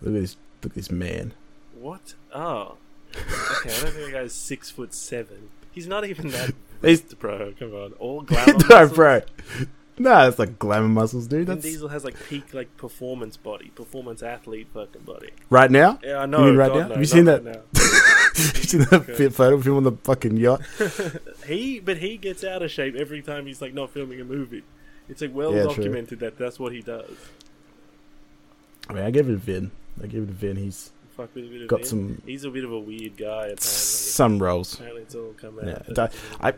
Look 0.00 0.14
at 0.14 0.20
this. 0.20 0.36
Look 0.62 0.72
at 0.72 0.74
this 0.76 0.90
man. 0.90 1.32
What? 1.78 2.14
Oh. 2.34 2.76
Okay, 3.14 3.74
I 3.74 3.80
don't 3.82 3.92
think 3.92 4.06
the 4.06 4.12
guy's 4.12 4.32
six 4.32 4.70
foot 4.70 4.94
seven. 4.94 5.50
He's 5.72 5.86
not 5.86 6.04
even 6.04 6.28
that. 6.28 6.54
He's- 6.82 7.00
bro. 7.14 7.52
Come 7.58 7.74
on, 7.74 7.92
all 7.94 8.20
glamour. 8.22 8.54
no, 8.70 8.88
bro. 8.88 9.20
No, 9.98 10.26
it's 10.28 10.38
like 10.38 10.58
glamour 10.58 10.88
muscles, 10.88 11.26
dude. 11.26 11.46
Vin 11.46 11.56
That's 11.56 11.66
Diesel 11.66 11.88
has 11.88 12.04
like 12.04 12.16
peak 12.28 12.54
like 12.54 12.74
performance 12.76 13.36
body, 13.36 13.70
performance 13.74 14.22
athlete 14.22 14.68
fucking 14.72 15.02
body. 15.02 15.30
right 15.50 15.70
now. 15.70 15.98
Yeah, 16.02 16.18
I 16.18 16.26
know. 16.26 16.38
You 16.40 16.44
mean 16.46 16.56
right 16.56 16.68
God, 16.72 16.74
now? 16.78 16.82
no, 16.86 16.88
Have 16.94 16.98
you 17.00 17.04
seen 17.06 17.24
that- 17.26 17.44
right 17.44 17.60
you 18.34 18.42
seen 18.62 18.80
that 18.90 19.04
fit 19.14 19.34
photo 19.34 19.56
of 19.56 19.66
him 19.66 19.76
on 19.76 19.82
the 19.84 19.92
fucking 20.04 20.36
yacht? 20.38 20.62
He, 21.46 21.78
but 21.80 21.98
he 21.98 22.16
gets 22.16 22.42
out 22.42 22.62
of 22.62 22.70
shape 22.70 22.94
every 22.96 23.20
time 23.20 23.44
he's 23.46 23.60
like 23.60 23.74
not 23.74 23.90
filming 23.90 24.20
a 24.20 24.24
movie. 24.24 24.62
It's 25.12 25.20
like 25.22 25.34
well 25.34 25.54
Yeah, 25.54 25.64
true. 25.64 25.74
documented 25.76 26.18
that 26.20 26.38
that's 26.38 26.58
what 26.58 26.72
he 26.72 26.80
does. 26.80 27.10
I 28.88 28.94
mean, 28.94 29.04
I 29.04 29.10
gave 29.10 29.28
it 29.28 29.34
a 29.34 29.36
Vin. 29.36 29.70
I 30.02 30.06
gave 30.06 30.22
it 30.24 30.30
a 30.30 30.32
Vin. 30.32 30.56
He's 30.56 30.90
Fuck 31.16 31.34
bit 31.34 31.62
of 31.62 31.68
got 31.68 31.80
him. 31.80 31.86
some 31.86 32.22
He's 32.26 32.44
a 32.44 32.50
bit 32.50 32.64
of 32.64 32.72
a 32.72 32.78
weird 32.80 33.16
guy. 33.16 33.26
Apparently, 33.48 33.56
some 33.60 34.42
roles. 34.42 34.74
apparently 34.74 35.02
it's 35.02 35.14
all 35.14 35.34
come 35.36 35.58
out. 35.58 35.66
Yeah, 35.66 35.78
that 35.86 35.94
that- 35.94 36.12
he's 36.12 36.20
a 36.40 36.46
I- 36.46 36.54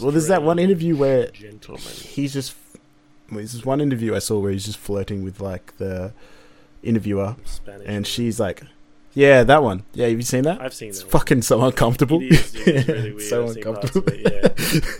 Well, 0.00 0.10
there's 0.12 0.28
that 0.28 0.42
one 0.42 0.58
interview 0.58 0.96
where 0.96 1.28
gentleman. 1.28 1.82
he's 1.82 2.32
just. 2.34 2.54
Well, 3.30 3.40
this 3.40 3.54
is 3.54 3.64
one 3.64 3.80
interview 3.80 4.14
I 4.14 4.18
saw 4.18 4.38
where 4.38 4.52
he's 4.52 4.66
just 4.66 4.78
flirting 4.78 5.24
with 5.24 5.40
like 5.40 5.76
the 5.78 6.12
interviewer, 6.82 7.36
Spanish, 7.46 7.86
and 7.88 8.06
she's 8.06 8.38
like, 8.38 8.62
"Yeah, 9.14 9.44
that 9.44 9.62
one. 9.62 9.84
Yeah, 9.94 10.08
have 10.08 10.16
you 10.16 10.22
seen 10.22 10.42
that? 10.44 10.60
I've 10.60 10.74
seen 10.74 10.88
It's 10.90 11.02
that. 11.02 11.10
fucking 11.10 11.42
so 11.42 11.62
uncomfortable. 11.64 12.20
It 12.20 12.32
is, 12.32 12.52
dude. 12.52 12.68
It's 12.68 12.88
really 12.88 13.10
weird. 13.14 13.22
so 13.22 13.44
I've 13.46 13.56
uncomfortable. 13.56 14.12
it, 14.12 14.20
yeah. 14.32 14.48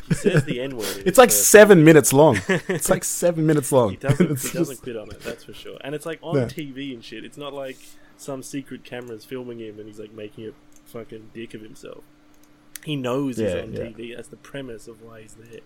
He 0.09 0.15
says 0.15 0.45
the 0.45 0.61
N 0.61 0.77
word. 0.77 1.03
It's 1.05 1.19
like 1.19 1.31
seven 1.31 1.85
minutes 1.85 2.13
long. 2.13 2.41
It's 2.49 2.89
like 2.89 3.05
seven 3.05 3.45
minutes 3.47 3.73
long. 3.73 3.91
He 3.91 3.97
doesn't. 3.97 4.31
It's 4.31 4.51
he 4.51 4.59
doesn't 4.59 4.73
just- 4.75 4.83
quit 4.83 4.97
on 4.97 5.11
it. 5.11 5.21
That's 5.21 5.45
for 5.45 5.53
sure. 5.53 5.79
And 5.83 5.95
it's 5.95 6.07
like 6.07 6.19
on 6.23 6.35
No. 6.37 6.47
TV 6.47 6.95
and 6.95 7.05
shit. 7.05 7.25
It's 7.25 7.37
not 7.39 7.53
like 7.53 7.77
some 8.17 8.43
secret 8.43 8.85
cameras 8.85 9.25
filming 9.25 9.59
him 9.59 9.79
and 9.79 9.87
he's 9.89 9.99
like 9.99 10.13
making 10.13 10.47
a 10.47 10.53
fucking 10.87 11.31
dick 11.35 11.53
of 11.55 11.61
himself. 11.63 12.05
He 12.85 12.97
knows 12.97 13.39
Yeah, 13.41 13.49
he's 13.49 13.63
on 13.65 13.73
yeah. 13.73 13.81
TV. 13.81 14.15
That's 14.17 14.29
the 14.29 14.37
premise 14.37 14.87
of 14.87 15.03
why 15.03 15.23
he's 15.23 15.35
there. 15.35 15.61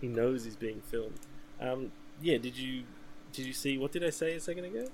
he 0.00 0.08
knows 0.08 0.44
he's 0.44 0.56
being 0.56 0.82
filmed. 0.82 1.18
Um, 1.60 1.92
yeah. 2.20 2.38
Did 2.38 2.56
you 2.58 2.82
did 3.32 3.46
you 3.46 3.52
see 3.52 3.78
what 3.78 3.92
did 3.92 4.04
I 4.04 4.10
say 4.10 4.34
a 4.34 4.40
second 4.40 4.64
ago? 4.66 4.86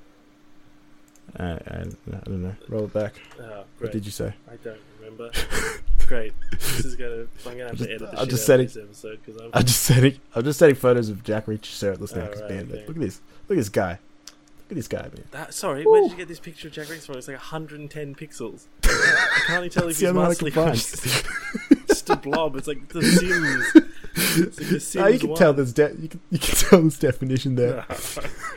Uh, 1.39 1.43
I, 1.43 1.47
I, 1.47 1.51
uh, 1.81 1.85
I 2.15 2.19
don't 2.25 2.43
know. 2.43 2.55
Roll 2.69 2.85
it 2.85 2.93
back. 2.93 3.15
Oh, 3.41 3.65
What 3.79 3.93
did 3.93 4.05
you 4.05 4.11
say? 4.13 4.33
I 4.51 4.57
don't 4.57 4.79
remember. 4.99 5.31
great. 6.07 6.33
This 6.53 6.85
is 6.85 6.97
gonna. 6.97 7.27
I'm 7.47 7.59
gonna 7.59 7.69
have 7.69 7.77
just- 7.77 7.89
to 7.89 7.95
edit 7.95 8.09
I'm 8.17 8.29
just 8.29 8.47
setting- 8.47 8.67
this 8.67 8.77
episode 8.77 9.21
because 9.25 9.41
I'm. 9.41 9.51
I'm 9.53 9.65
just 9.65 9.83
setting. 9.83 10.19
I'm 10.35 10.45
just 10.45 10.59
setting 10.59 10.75
photos 10.75 11.09
of 11.11 11.23
Jack 11.25 11.47
Reacher. 11.47 11.93
Oh, 11.93 11.97
'cause, 11.97 12.17
right, 12.17 12.51
man, 12.51 12.69
okay. 12.71 12.85
look 12.87 12.97
at 12.97 13.03
this. 13.03 13.21
Look 13.49 13.57
at 13.57 13.61
this 13.61 13.69
guy. 13.69 13.99
Look 14.31 14.73
at 14.73 14.77
this 14.77 14.89
guy, 14.89 15.03
man. 15.03 15.25
That, 15.31 15.55
sorry, 15.55 15.85
where 15.87 16.03
did 16.03 16.11
you 16.11 16.17
get 16.17 16.29
this 16.29 16.41
picture 16.41 16.69
of 16.69 16.75
Jack 16.75 16.87
Reacher 16.89 17.07
from? 17.07 17.17
It's 17.17 17.29
like 17.29 17.37
110 17.39 18.15
pixels. 18.15 18.67
I 18.85 19.41
can't 19.47 19.65
even 19.65 19.71
tell 19.71 19.85
if 19.85 19.89
he's 19.91 19.99
the 20.01 20.09
only 20.09 20.21
one 20.21 20.31
I 20.31 20.35
can 20.35 20.49
muscly 20.49 20.67
or 20.67 21.85
just, 21.89 22.11
a 22.11 22.17
blob. 22.17 22.57
It's 22.57 22.67
like 22.67 22.89
the 22.89 23.03
Sims. 23.03 23.85
It's 24.15 24.59
like 24.59 24.69
the 24.69 24.81
Sims 24.81 25.13
you 25.23 25.29
can 25.29 25.37
tell 25.37 25.53
there's 25.55 25.73
de- 25.75 25.95
you 26.01 26.09
can 26.09 26.21
you 26.31 26.39
can 26.39 26.55
tell 26.55 26.81
there's 26.81 26.99
definition 26.99 27.55
there, 27.55 27.85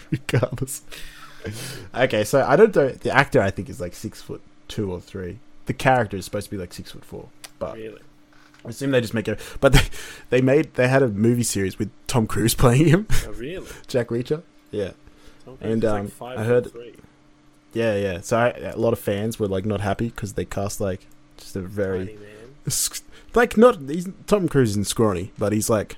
regardless. 0.10 0.82
Okay, 1.96 2.24
so 2.24 2.44
I 2.48 2.56
don't 2.56 2.76
know. 2.76 2.90
The 2.90 3.12
actor 3.12 3.42
I 3.42 3.52
think 3.52 3.70
is 3.70 3.80
like 3.82 3.94
six 3.94 4.22
foot 4.22 4.42
two 4.68 4.92
or 4.92 5.00
three. 5.02 5.40
The 5.66 5.74
character 5.74 6.18
is 6.18 6.26
supposed 6.26 6.46
to 6.46 6.52
be 6.52 6.58
like 6.58 6.74
six 6.74 6.92
foot 6.92 7.06
four, 7.06 7.30
but 7.60 7.76
really? 7.76 8.02
I 8.66 8.70
assume 8.70 8.92
they 8.92 9.02
just 9.02 9.14
make 9.14 9.28
it. 9.28 9.40
But 9.60 9.74
they 9.74 9.82
they 10.30 10.42
made 10.42 10.74
they 10.76 10.88
had 10.88 11.02
a 11.04 11.08
movie 11.08 11.44
series 11.44 11.78
with 11.80 11.90
Tom 12.08 12.28
Cruise 12.28 12.54
playing 12.64 12.88
him, 12.88 13.08
Oh, 13.28 13.32
really? 13.32 13.68
Jack 13.88 14.08
Reacher. 14.08 14.44
Yeah, 14.72 14.92
Tom 15.46 15.58
And, 15.62 15.84
um, 15.86 16.06
like 16.06 16.14
five 16.14 16.40
I 16.40 16.44
heard- 16.44 16.72
three. 16.72 16.96
yeah, 17.74 17.96
yeah. 17.96 18.22
So 18.22 18.38
I, 18.38 18.50
a 18.50 18.78
lot 18.78 18.94
of 18.94 19.00
fans 19.00 19.40
were 19.40 19.48
like 19.48 19.66
not 19.66 19.82
happy 19.82 20.10
because 20.10 20.34
they 20.34 20.46
cast 20.46 20.80
like 20.82 21.08
just 21.38 21.56
a 21.56 21.62
very 21.62 22.18
like 23.34 23.58
not 23.58 23.78
he's 23.88 24.08
Tom 24.28 24.48
Cruise 24.48 24.72
isn't 24.72 24.88
scrawny, 24.88 25.32
but 25.38 25.52
he's 25.54 25.70
like 25.70 25.96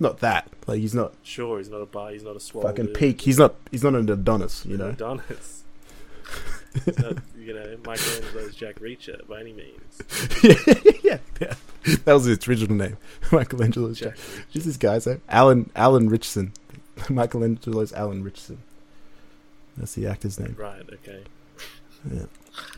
not 0.00 0.20
that. 0.20 0.48
Like 0.66 0.80
he's 0.80 0.94
not 0.94 1.12
Sure, 1.22 1.58
he's 1.58 1.68
not 1.68 1.80
a 1.80 1.86
bar. 1.86 2.10
He's 2.10 2.22
not 2.22 2.36
a 2.36 2.40
swallow. 2.40 2.68
fucking 2.68 2.88
peak. 2.88 3.20
He's 3.22 3.38
not 3.38 3.54
he's 3.70 3.82
not 3.84 3.94
an 3.94 4.08
Adonis, 4.08 4.64
you 4.66 4.76
know. 4.76 4.90
Adonis. 4.90 5.64
He's 6.84 6.98
not, 6.98 7.16
you 7.36 7.52
know, 7.52 7.76
Michelangelo's 7.84 8.54
Jack 8.54 8.76
Reacher 8.76 9.26
by 9.26 9.40
any 9.40 9.52
means. 9.52 10.02
yeah, 11.02 11.18
yeah, 11.40 11.54
that 12.04 12.12
was 12.12 12.24
his 12.26 12.46
original 12.46 12.76
name, 12.76 12.96
Michelangelo's 13.32 13.98
Jack. 13.98 14.14
Jack 14.16 14.46
Who's 14.52 14.64
this 14.64 14.76
guy's 14.76 15.06
name? 15.06 15.20
Alan 15.28 15.70
Alan 15.74 16.08
Ritchson. 16.08 16.52
Michelangelo's 17.08 17.92
Alan 17.92 18.22
Ritchson. 18.22 18.58
That's 19.76 19.94
the 19.94 20.06
actor's 20.06 20.38
name. 20.38 20.54
Right. 20.58 20.82
Okay. 20.92 21.24
Yeah. 22.12 22.24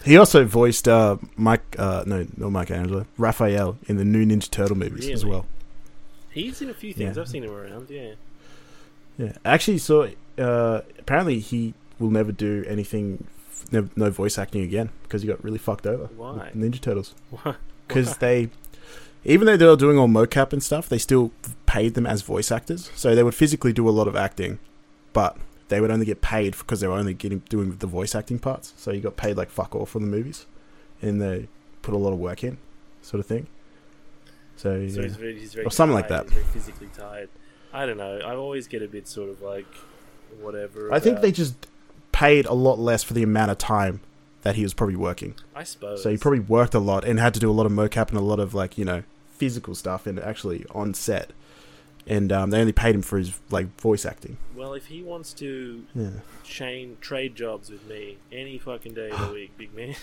He 0.04 0.16
also 0.16 0.44
voiced 0.44 0.86
uh, 0.88 1.16
Mike, 1.36 1.76
uh, 1.78 2.04
no, 2.06 2.26
not 2.36 2.50
Michelangelo, 2.50 3.06
Raphael 3.18 3.78
in 3.86 3.96
the 3.96 4.04
new 4.04 4.24
Ninja 4.24 4.50
Turtle 4.50 4.76
movies 4.76 5.08
as 5.08 5.24
well. 5.24 5.46
He's 6.32 6.62
in 6.62 6.70
a 6.70 6.74
few 6.74 6.92
things. 6.92 7.16
Yeah. 7.16 7.22
I've 7.22 7.28
seen 7.28 7.44
him 7.44 7.52
around. 7.52 7.90
Yeah. 7.90 8.12
Yeah, 9.18 9.32
actually 9.44 9.78
saw. 9.78 10.08
Uh, 10.38 10.80
apparently, 10.98 11.38
he 11.38 11.74
will 11.98 12.10
never 12.10 12.32
do 12.32 12.64
anything. 12.66 13.26
No, 13.70 13.88
no 13.94 14.10
voice 14.10 14.38
acting 14.38 14.62
again 14.62 14.90
because 15.04 15.22
he 15.22 15.28
got 15.28 15.42
really 15.44 15.58
fucked 15.58 15.86
over. 15.86 16.06
Why? 16.16 16.50
Ninja 16.54 16.80
Turtles 16.80 17.14
Why? 17.30 17.54
because 17.86 18.16
they, 18.16 18.50
even 19.24 19.46
though 19.46 19.56
they 19.56 19.66
were 19.66 19.76
doing 19.76 19.98
all 19.98 20.08
mocap 20.08 20.52
and 20.52 20.62
stuff, 20.62 20.88
they 20.88 20.98
still 20.98 21.30
paid 21.66 21.94
them 21.94 22.06
as 22.06 22.22
voice 22.22 22.50
actors. 22.50 22.90
So 22.96 23.14
they 23.14 23.22
would 23.22 23.34
physically 23.34 23.72
do 23.72 23.88
a 23.88 23.90
lot 23.90 24.08
of 24.08 24.16
acting, 24.16 24.58
but 25.12 25.36
they 25.68 25.80
would 25.80 25.90
only 25.90 26.06
get 26.06 26.20
paid 26.20 26.56
because 26.58 26.80
they 26.80 26.88
were 26.88 26.94
only 26.94 27.14
getting 27.14 27.40
doing 27.48 27.76
the 27.76 27.86
voice 27.86 28.14
acting 28.14 28.38
parts. 28.38 28.74
So 28.76 28.90
you 28.90 29.00
got 29.00 29.16
paid 29.16 29.36
like 29.36 29.50
fuck 29.50 29.74
all 29.74 29.86
for 29.86 30.00
the 30.00 30.06
movies, 30.06 30.46
and 31.00 31.20
they 31.20 31.48
put 31.82 31.94
a 31.94 31.98
lot 31.98 32.12
of 32.12 32.18
work 32.18 32.42
in, 32.42 32.58
sort 33.00 33.20
of 33.20 33.26
thing. 33.26 33.46
So, 34.62 34.86
So 34.88 35.00
yeah. 35.00 35.02
he's 35.02 35.16
very, 35.16 35.38
he's 35.38 35.54
very 35.54 35.66
Or 35.66 35.70
something 35.70 35.94
like 35.94 36.08
that. 36.08 36.28
Very 36.28 36.44
physically 36.44 36.88
tired. 36.96 37.28
I 37.72 37.86
don't 37.86 37.96
know. 37.96 38.18
I 38.24 38.34
always 38.36 38.68
get 38.68 38.82
a 38.82 38.86
bit 38.88 39.08
sort 39.08 39.28
of 39.30 39.42
like 39.42 39.66
whatever. 40.40 40.92
I 40.92 41.00
think 41.00 41.20
they 41.20 41.32
just 41.32 41.66
paid 42.12 42.46
a 42.46 42.52
lot 42.54 42.78
less 42.78 43.02
for 43.02 43.14
the 43.14 43.22
amount 43.22 43.50
of 43.50 43.58
time 43.58 44.00
that 44.42 44.54
he 44.56 44.62
was 44.62 44.74
probably 44.74 44.96
working. 44.96 45.34
I 45.54 45.64
suppose. 45.64 46.02
So 46.02 46.10
he 46.10 46.16
probably 46.16 46.40
worked 46.40 46.74
a 46.74 46.78
lot 46.78 47.04
and 47.04 47.18
had 47.18 47.34
to 47.34 47.40
do 47.40 47.50
a 47.50 47.52
lot 47.52 47.66
of 47.66 47.72
mocap 47.72 48.08
and 48.10 48.18
a 48.18 48.22
lot 48.22 48.38
of 48.40 48.54
like 48.54 48.76
you 48.78 48.84
know 48.84 49.02
physical 49.30 49.74
stuff 49.74 50.06
and 50.06 50.18
actually 50.20 50.64
on 50.74 50.94
set. 50.94 51.32
And 52.06 52.32
um, 52.32 52.50
they 52.50 52.60
only 52.60 52.72
paid 52.72 52.94
him 52.96 53.02
for 53.02 53.16
his 53.18 53.38
like 53.50 53.80
voice 53.80 54.04
acting. 54.04 54.36
Well, 54.56 54.74
if 54.74 54.86
he 54.86 55.02
wants 55.02 55.32
to 55.34 55.84
Yeah. 55.94 56.08
chain 56.44 56.96
trade 57.00 57.34
jobs 57.36 57.70
with 57.70 57.86
me 57.88 58.18
any 58.32 58.58
fucking 58.58 58.94
day 58.94 59.10
of 59.10 59.20
the 59.28 59.32
week, 59.34 59.56
big 59.56 59.74
man. 59.74 59.94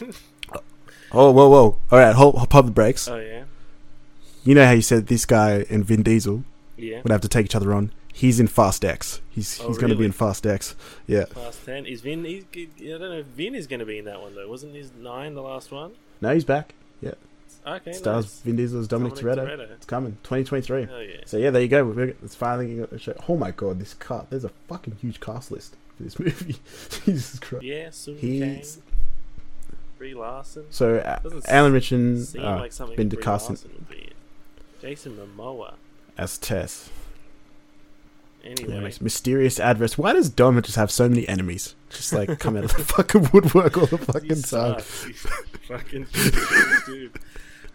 Oh 1.12 1.32
whoa 1.32 1.50
whoa! 1.50 1.80
All 1.92 2.00
right, 2.00 2.16
hold, 2.16 2.36
hold 2.36 2.50
pump 2.50 2.66
the 2.68 2.72
brakes. 2.72 3.08
oh 3.08 3.18
yeah, 3.18 3.44
You 4.50 4.56
know 4.56 4.66
how 4.66 4.72
you 4.72 4.82
said 4.82 5.06
this 5.06 5.28
guy 5.28 5.64
and 5.70 5.86
Vin 5.86 6.02
Diesel 6.02 6.44
yeah. 6.76 7.04
would 7.04 7.12
have 7.12 7.22
to 7.22 7.28
take 7.28 7.46
each 7.46 7.56
other 7.56 7.72
on. 7.72 7.92
He's 8.12 8.40
in 8.40 8.48
Fast 8.48 8.84
X. 8.84 9.22
He's 9.30 9.62
Oh, 9.62 9.68
he's 9.68 9.78
going 9.78 9.92
to 9.92 9.96
be 9.96 10.06
in 10.06 10.12
Fast 10.12 10.48
X. 10.48 10.76
Yeah. 11.06 11.26
Fast 11.26 11.68
ten 11.68 11.86
is 11.86 12.02
Vin. 12.02 12.26
He's, 12.26 12.46
I 12.56 12.98
don't 12.98 13.00
know. 13.00 13.20
if 13.20 13.28
Vin 13.28 13.54
is 13.54 13.68
going 13.68 13.80
to 13.80 13.86
be 13.86 14.00
in 14.00 14.06
that 14.06 14.20
one 14.20 14.34
though. 14.34 14.50
Wasn't 14.50 14.74
his 14.74 14.92
nine 14.92 15.36
the 15.36 15.44
last 15.44 15.72
one? 15.72 15.92
No, 16.20 16.34
he's 16.34 16.46
back. 16.46 16.74
Yeah. 17.00 17.12
Okay, 17.64 17.94
Stars 17.94 18.26
nice. 18.26 18.40
Vin 18.40 18.56
Diesel 18.56 18.80
as 18.80 18.88
Dominic, 18.88 19.18
Dominic 19.18 19.38
Toretto. 19.38 19.56
Toretto. 19.56 19.72
It's 19.74 19.86
coming, 19.86 20.14
2023. 20.24 20.88
Oh 20.92 21.00
yeah. 21.00 21.18
So 21.28 21.38
yeah, 21.38 21.52
there 21.52 21.62
you 21.62 21.68
go. 21.68 21.88
It's 22.24 22.34
finally. 22.34 22.88
Oh 23.28 23.38
my 23.38 23.52
god, 23.52 23.80
this 23.80 23.94
cast. 23.94 24.32
There's 24.32 24.46
a 24.46 24.52
fucking 24.68 24.96
huge 25.00 25.20
cast 25.20 25.52
list 25.52 25.76
for 25.96 26.02
this 26.02 26.18
movie. 26.20 26.56
Jesus 27.06 27.38
Christ. 27.38 27.64
Yeah, 27.64 27.92
He's 28.18 28.80
Brie 30.00 30.16
Larson. 30.16 30.66
so 30.72 30.96
uh, 30.96 31.20
Alan 31.48 31.72
Ritchson 31.72 32.26
Seem 32.26 32.44
uh, 32.44 32.58
like 32.62 32.76
been 32.96 33.10
Brie 33.10 33.22
cast 33.22 33.50
Larson 33.50 33.70
would 33.76 33.90
be 33.90 33.98
in. 34.06 34.14
Jason 34.82 35.18
Momoa. 35.18 35.76
as 36.18 36.38
Tess. 36.38 36.90
Anyway, 38.44 38.74
Anyways, 38.74 39.02
mysterious 39.02 39.60
adverse. 39.60 39.98
Why 39.98 40.14
does 40.14 40.30
Dom 40.30 40.62
just 40.62 40.78
have 40.78 40.92
so 40.92 41.10
many 41.10 41.28
enemies? 41.28 41.76
Just 41.90 42.14
like 42.14 42.40
come 42.40 42.56
out 42.56 42.64
of 42.66 42.74
the 42.78 42.84
fucking 42.96 43.30
woodwork 43.34 43.78
all 43.78 43.86
the 43.88 43.98
he 43.98 44.06
fucking 44.06 44.42
time. 44.44 44.80
fucking 45.68 46.08
dude. 46.86 47.20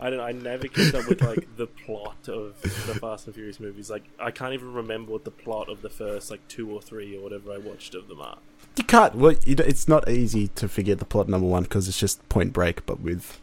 I 0.00 0.11
don't. 0.11 0.20
I 0.20 0.32
never 0.32 0.66
kept 0.68 0.94
up 0.94 1.07
with 1.09 1.20
like 1.22 1.57
the 1.57 1.66
plot 1.66 2.28
of 2.28 2.61
the 2.62 2.94
Fast 2.98 3.26
and 3.26 3.34
Furious 3.34 3.61
movies. 3.61 3.90
Like 3.90 4.05
I 4.18 4.30
can't 4.30 4.55
even 4.55 4.72
remember 4.72 5.12
what 5.12 5.24
the 5.24 5.30
plot 5.30 5.68
of 5.68 5.82
the 5.82 5.90
first 5.90 6.30
like 6.30 6.46
two 6.48 6.70
or 6.70 6.80
three 6.80 7.16
or 7.16 7.22
whatever 7.22 7.52
I 7.52 7.59
watched 7.59 7.94
of 7.94 8.09
them 8.09 8.20
are. 8.22 8.38
You 8.76 8.84
can't. 8.84 9.14
Well, 9.14 9.34
it's 9.46 9.86
not 9.86 10.09
easy 10.09 10.48
to 10.48 10.68
forget 10.68 10.98
the 10.98 11.05
plot 11.05 11.28
number 11.28 11.46
one 11.46 11.64
because 11.64 11.88
it's 11.88 11.98
just 12.00 12.26
Point 12.28 12.52
Break, 12.52 12.84
but 12.86 13.00
with 13.00 13.38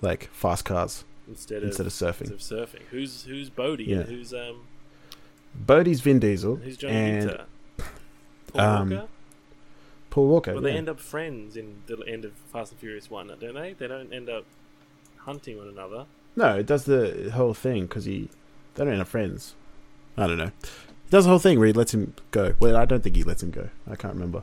like 0.00 0.28
fast 0.32 0.64
cars 0.64 1.04
Instead, 1.28 1.62
instead 1.62 1.86
of, 1.86 1.86
of 1.86 1.92
surfing. 1.92 2.32
instead 2.32 2.58
of 2.58 2.70
surfing. 2.70 2.82
Who's 2.90 3.24
who's 3.24 3.50
Bodhi? 3.50 3.84
Yeah. 3.84 3.98
And 3.98 4.08
who's 4.08 4.34
um 4.34 4.66
Bodhi's 5.54 6.00
Vin 6.00 6.18
Diesel 6.18 6.56
who's 6.56 6.76
Johnny 6.76 6.94
and 6.94 7.26
Winter? 7.26 7.44
Paul 8.52 8.60
um, 8.60 8.90
Walker. 8.90 9.08
Paul 10.10 10.26
Walker. 10.26 10.52
Well, 10.52 10.62
they 10.62 10.72
yeah. 10.72 10.78
end 10.78 10.88
up 10.88 11.00
friends 11.00 11.56
in 11.56 11.82
the 11.86 12.02
end 12.06 12.24
of 12.24 12.32
Fast 12.52 12.72
and 12.72 12.80
Furious 12.80 13.10
One, 13.10 13.28
don't 13.28 13.54
they? 13.54 13.72
They 13.72 13.86
don't 13.86 14.12
end 14.12 14.28
up 14.28 14.44
hunting 15.18 15.56
one 15.56 15.68
another. 15.68 16.06
No, 16.36 16.58
it 16.58 16.66
does 16.66 16.84
the 16.84 17.30
whole 17.34 17.54
thing 17.54 17.82
because 17.82 18.04
he. 18.04 18.28
They 18.74 18.84
don't 18.84 18.92
end 18.92 19.02
up 19.02 19.08
friends. 19.08 19.54
I 20.16 20.26
don't 20.26 20.38
know. 20.38 20.50
He 20.62 21.10
does 21.10 21.24
the 21.24 21.30
whole 21.30 21.38
thing 21.38 21.58
where 21.58 21.66
he 21.66 21.72
lets 21.72 21.94
him 21.94 22.14
go. 22.30 22.54
Well, 22.58 22.76
I 22.76 22.84
don't 22.84 23.02
think 23.02 23.16
he 23.16 23.22
lets 23.22 23.42
him 23.42 23.50
go. 23.50 23.68
I 23.90 23.96
can't 23.96 24.14
remember 24.14 24.42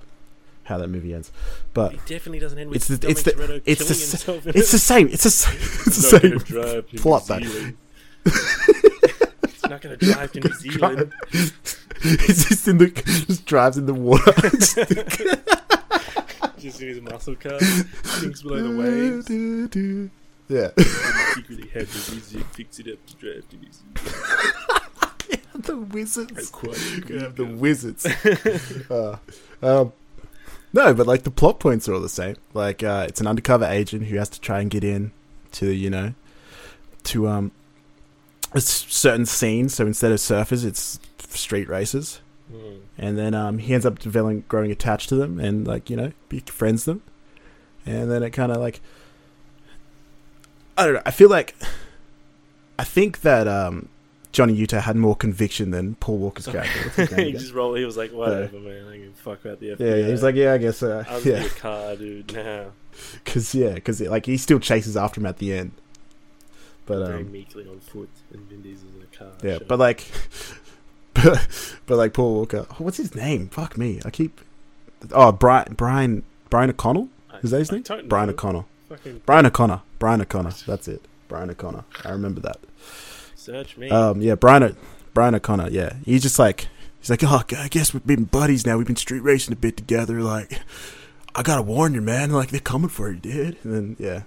how 0.70 0.78
that 0.78 0.88
movie 0.88 1.14
ends. 1.14 1.32
But 1.74 1.92
He 1.92 1.98
definitely 2.06 2.40
doesn't 2.40 2.58
end 2.58 2.70
with 2.70 2.78
It's 2.78 2.88
the- 2.88 3.10
it's 3.10 3.24
the- 3.24 3.32
Toretto 3.32 3.62
it's 3.66 3.82
the 3.88 3.94
himself. 3.94 4.48
it's 4.48 4.70
it. 4.70 4.72
the 4.72 4.80
same. 4.80 5.08
It's 5.10 5.24
the 5.24 5.30
same. 5.30 5.56
It's 5.58 5.86
the 6.10 6.12
not 6.14 6.22
gonna 6.22 6.40
same 6.40 6.56
drive 6.64 6.88
to 6.90 6.96
New 6.96 7.02
plot, 7.02 7.28
though. 7.28 7.40
Zealand. 7.40 7.78
It's 9.44 9.64
not 9.70 9.82
going 9.82 9.98
to 10.00 10.06
drive 10.06 10.32
to 10.32 10.40
New 10.40 10.54
Zealand. 10.60 11.14
He's 12.02 12.46
just 12.48 12.68
in 12.68 12.78
the 12.80 12.88
just 13.28 13.46
drives 13.46 13.78
in 13.78 13.86
the 13.86 13.94
water. 13.94 14.32
Just 16.58 16.82
in 16.82 16.88
his 16.90 17.02
muscle 17.02 17.36
car, 17.36 17.60
sinks 17.60 18.42
below 18.42 18.64
the 18.64 18.76
waves. 18.78 19.30
yeah, 20.50 20.70
Secretly 21.36 21.70
had 21.70 21.88
the 21.88 22.16
wizard 22.16 22.46
fix 22.54 22.80
it 22.80 22.88
up 22.88 23.06
to 23.06 23.16
drive 23.16 23.48
to 23.50 23.56
New 23.58 23.70
Zealand. 23.72 25.64
the 25.64 25.78
wizards. 25.78 26.50
Quite 26.50 26.76
the 27.36 27.46
wizards. 27.46 28.06
uh, 28.90 29.18
um, 29.62 29.94
no, 30.74 30.94
but 30.94 31.08
like 31.08 31.24
the 31.24 31.32
plot 31.32 31.60
points 31.60 31.88
are 31.88 31.94
all 31.94 32.02
the 32.02 32.10
same. 32.10 32.36
Like 32.54 32.84
uh, 32.84 33.06
it's 33.08 33.22
an 33.22 33.28
undercover 33.28 33.66
agent 33.66 34.06
who 34.06 34.18
has 34.18 34.30
to 34.30 34.42
try 34.42 34.62
and 34.62 34.70
get 34.70 34.84
in 34.84 35.12
to 35.54 35.72
you 35.72 35.90
know 35.90 36.14
to 37.06 37.28
um 37.28 37.52
a 38.54 38.62
certain 38.62 39.26
scene. 39.26 39.70
So 39.70 39.86
instead 39.86 40.12
of 40.12 40.20
surfers, 40.20 40.66
it's 40.66 41.00
street 41.20 41.70
racers. 41.70 42.22
Hmm. 42.52 42.78
and 42.98 43.16
then 43.16 43.36
um, 43.36 43.60
he 43.60 43.76
ends 43.76 43.86
up 43.86 44.00
developing, 44.00 44.44
growing 44.48 44.72
attached 44.72 45.10
to 45.10 45.16
them, 45.16 45.40
and 45.40 45.68
like 45.68 45.88
you 45.88 45.96
know, 45.96 46.12
befriends 46.30 46.86
them, 46.86 47.04
and 47.86 48.10
then 48.10 48.24
it 48.24 48.32
kind 48.32 48.52
of 48.52 48.58
like, 48.58 48.82
I 50.76 50.86
don't 50.86 50.96
know. 50.96 51.02
I 51.06 51.12
feel 51.12 51.30
like, 51.30 51.56
I 52.80 52.84
think 52.84 53.22
that 53.22 53.48
um, 53.48 53.90
Johnny 54.32 54.54
Utah 54.54 54.80
had 54.82 54.96
more 54.96 55.16
conviction 55.16 55.72
than 55.72 55.96
Paul 55.96 56.18
Walker's 56.20 56.46
character. 56.48 56.80
What's 56.84 56.96
his 56.98 57.12
name 57.12 57.26
he 57.28 57.32
just 57.34 57.54
rolled. 57.54 57.78
He 57.80 57.86
was 57.86 57.98
like, 57.98 58.12
"Whatever, 58.12 58.60
man. 58.60 58.88
I 58.88 58.98
can 58.98 59.14
fuck 59.14 59.44
about 59.44 59.60
the 59.60 59.70
FBI." 59.72 59.80
yeah, 59.80 59.96
yeah, 59.96 60.08
he's 60.08 60.22
like, 60.24 60.36
yeah, 60.36 60.54
I 60.54 60.58
guess, 60.60 60.84
uh, 60.84 61.04
"I'm 61.10 61.24
yeah, 61.24 61.44
the 61.44 61.50
car 61.50 61.96
dude 61.96 62.34
now." 62.34 62.68
because 63.24 63.56
yeah, 63.56 63.74
because 63.74 64.02
like 64.02 64.26
he 64.28 64.38
still 64.38 64.60
chases 64.60 64.96
after 64.96 65.20
him 65.20 65.26
at 65.26 65.38
the 65.38 65.54
end, 65.54 65.72
but 66.86 67.06
very 67.08 67.22
um, 67.22 67.32
meekly 67.32 67.68
on 67.68 67.80
foot, 67.80 68.10
and 68.34 68.48
Vin 68.50 68.62
Diesel's 68.62 68.94
in 68.96 69.02
a 69.02 69.18
car. 69.18 69.32
yeah, 69.44 69.58
Sure. 69.58 69.66
but 69.68 69.80
like, 69.80 70.06
but, 71.14 71.48
but 71.88 71.98
like 71.98 72.14
Paul 72.14 72.36
Walker, 72.36 72.68
oh, 72.70 72.76
what's 72.80 72.98
his 72.98 73.16
name? 73.16 73.50
Fuck 73.50 73.78
me, 73.78 74.00
I 74.06 74.10
keep, 74.12 74.42
oh 75.12 75.32
Brian 75.32 75.74
Brian 75.74 76.24
Brian 76.50 76.70
O'Connell. 76.70 77.10
Is 77.42 77.52
that 77.52 77.60
his 77.60 77.72
I 77.72 77.76
name? 77.76 77.84
don't 77.84 78.10
Brian 78.10 78.28
know. 78.28 78.34
O'Connell. 78.34 78.68
Fucking 78.90 79.22
Brian 79.26 79.46
O'Connor. 79.46 79.82
Brian 79.98 80.22
O'Connor. 80.22 80.52
That's 80.68 80.88
it. 80.88 81.02
Brian 81.28 81.50
O'Connor. 81.50 81.84
I 82.04 82.10
remember 82.12 82.42
that. 82.42 82.58
Search 83.40 83.78
me. 83.78 83.90
Um, 83.90 84.22
yeah, 84.22 84.36
Brian. 84.36 84.76
Brian 85.14 85.36
O'Connor. 85.36 85.70
Yeah, 85.70 85.96
he's 86.06 86.22
just 86.22 86.40
like 86.40 86.68
he's 87.00 87.10
like, 87.10 87.24
oh, 87.24 87.44
I 87.58 87.68
guess 87.68 87.94
we've 87.94 88.06
been 88.06 88.26
buddies 88.26 88.66
now. 88.66 88.78
We've 88.78 88.88
been 88.88 88.96
street 88.96 89.22
racing 89.22 89.54
a 89.54 89.58
bit 89.58 89.78
together. 89.78 90.22
Like, 90.22 90.60
I 91.36 91.44
gotta 91.44 91.62
warn 91.62 91.94
you, 91.94 92.02
man. 92.02 92.32
Like, 92.32 92.50
they're 92.50 92.60
coming 92.60 92.90
for 92.90 93.12
you, 93.12 93.18
dude. 93.20 93.58
And 93.64 93.74
then 93.74 93.96
yeah, 94.00 94.22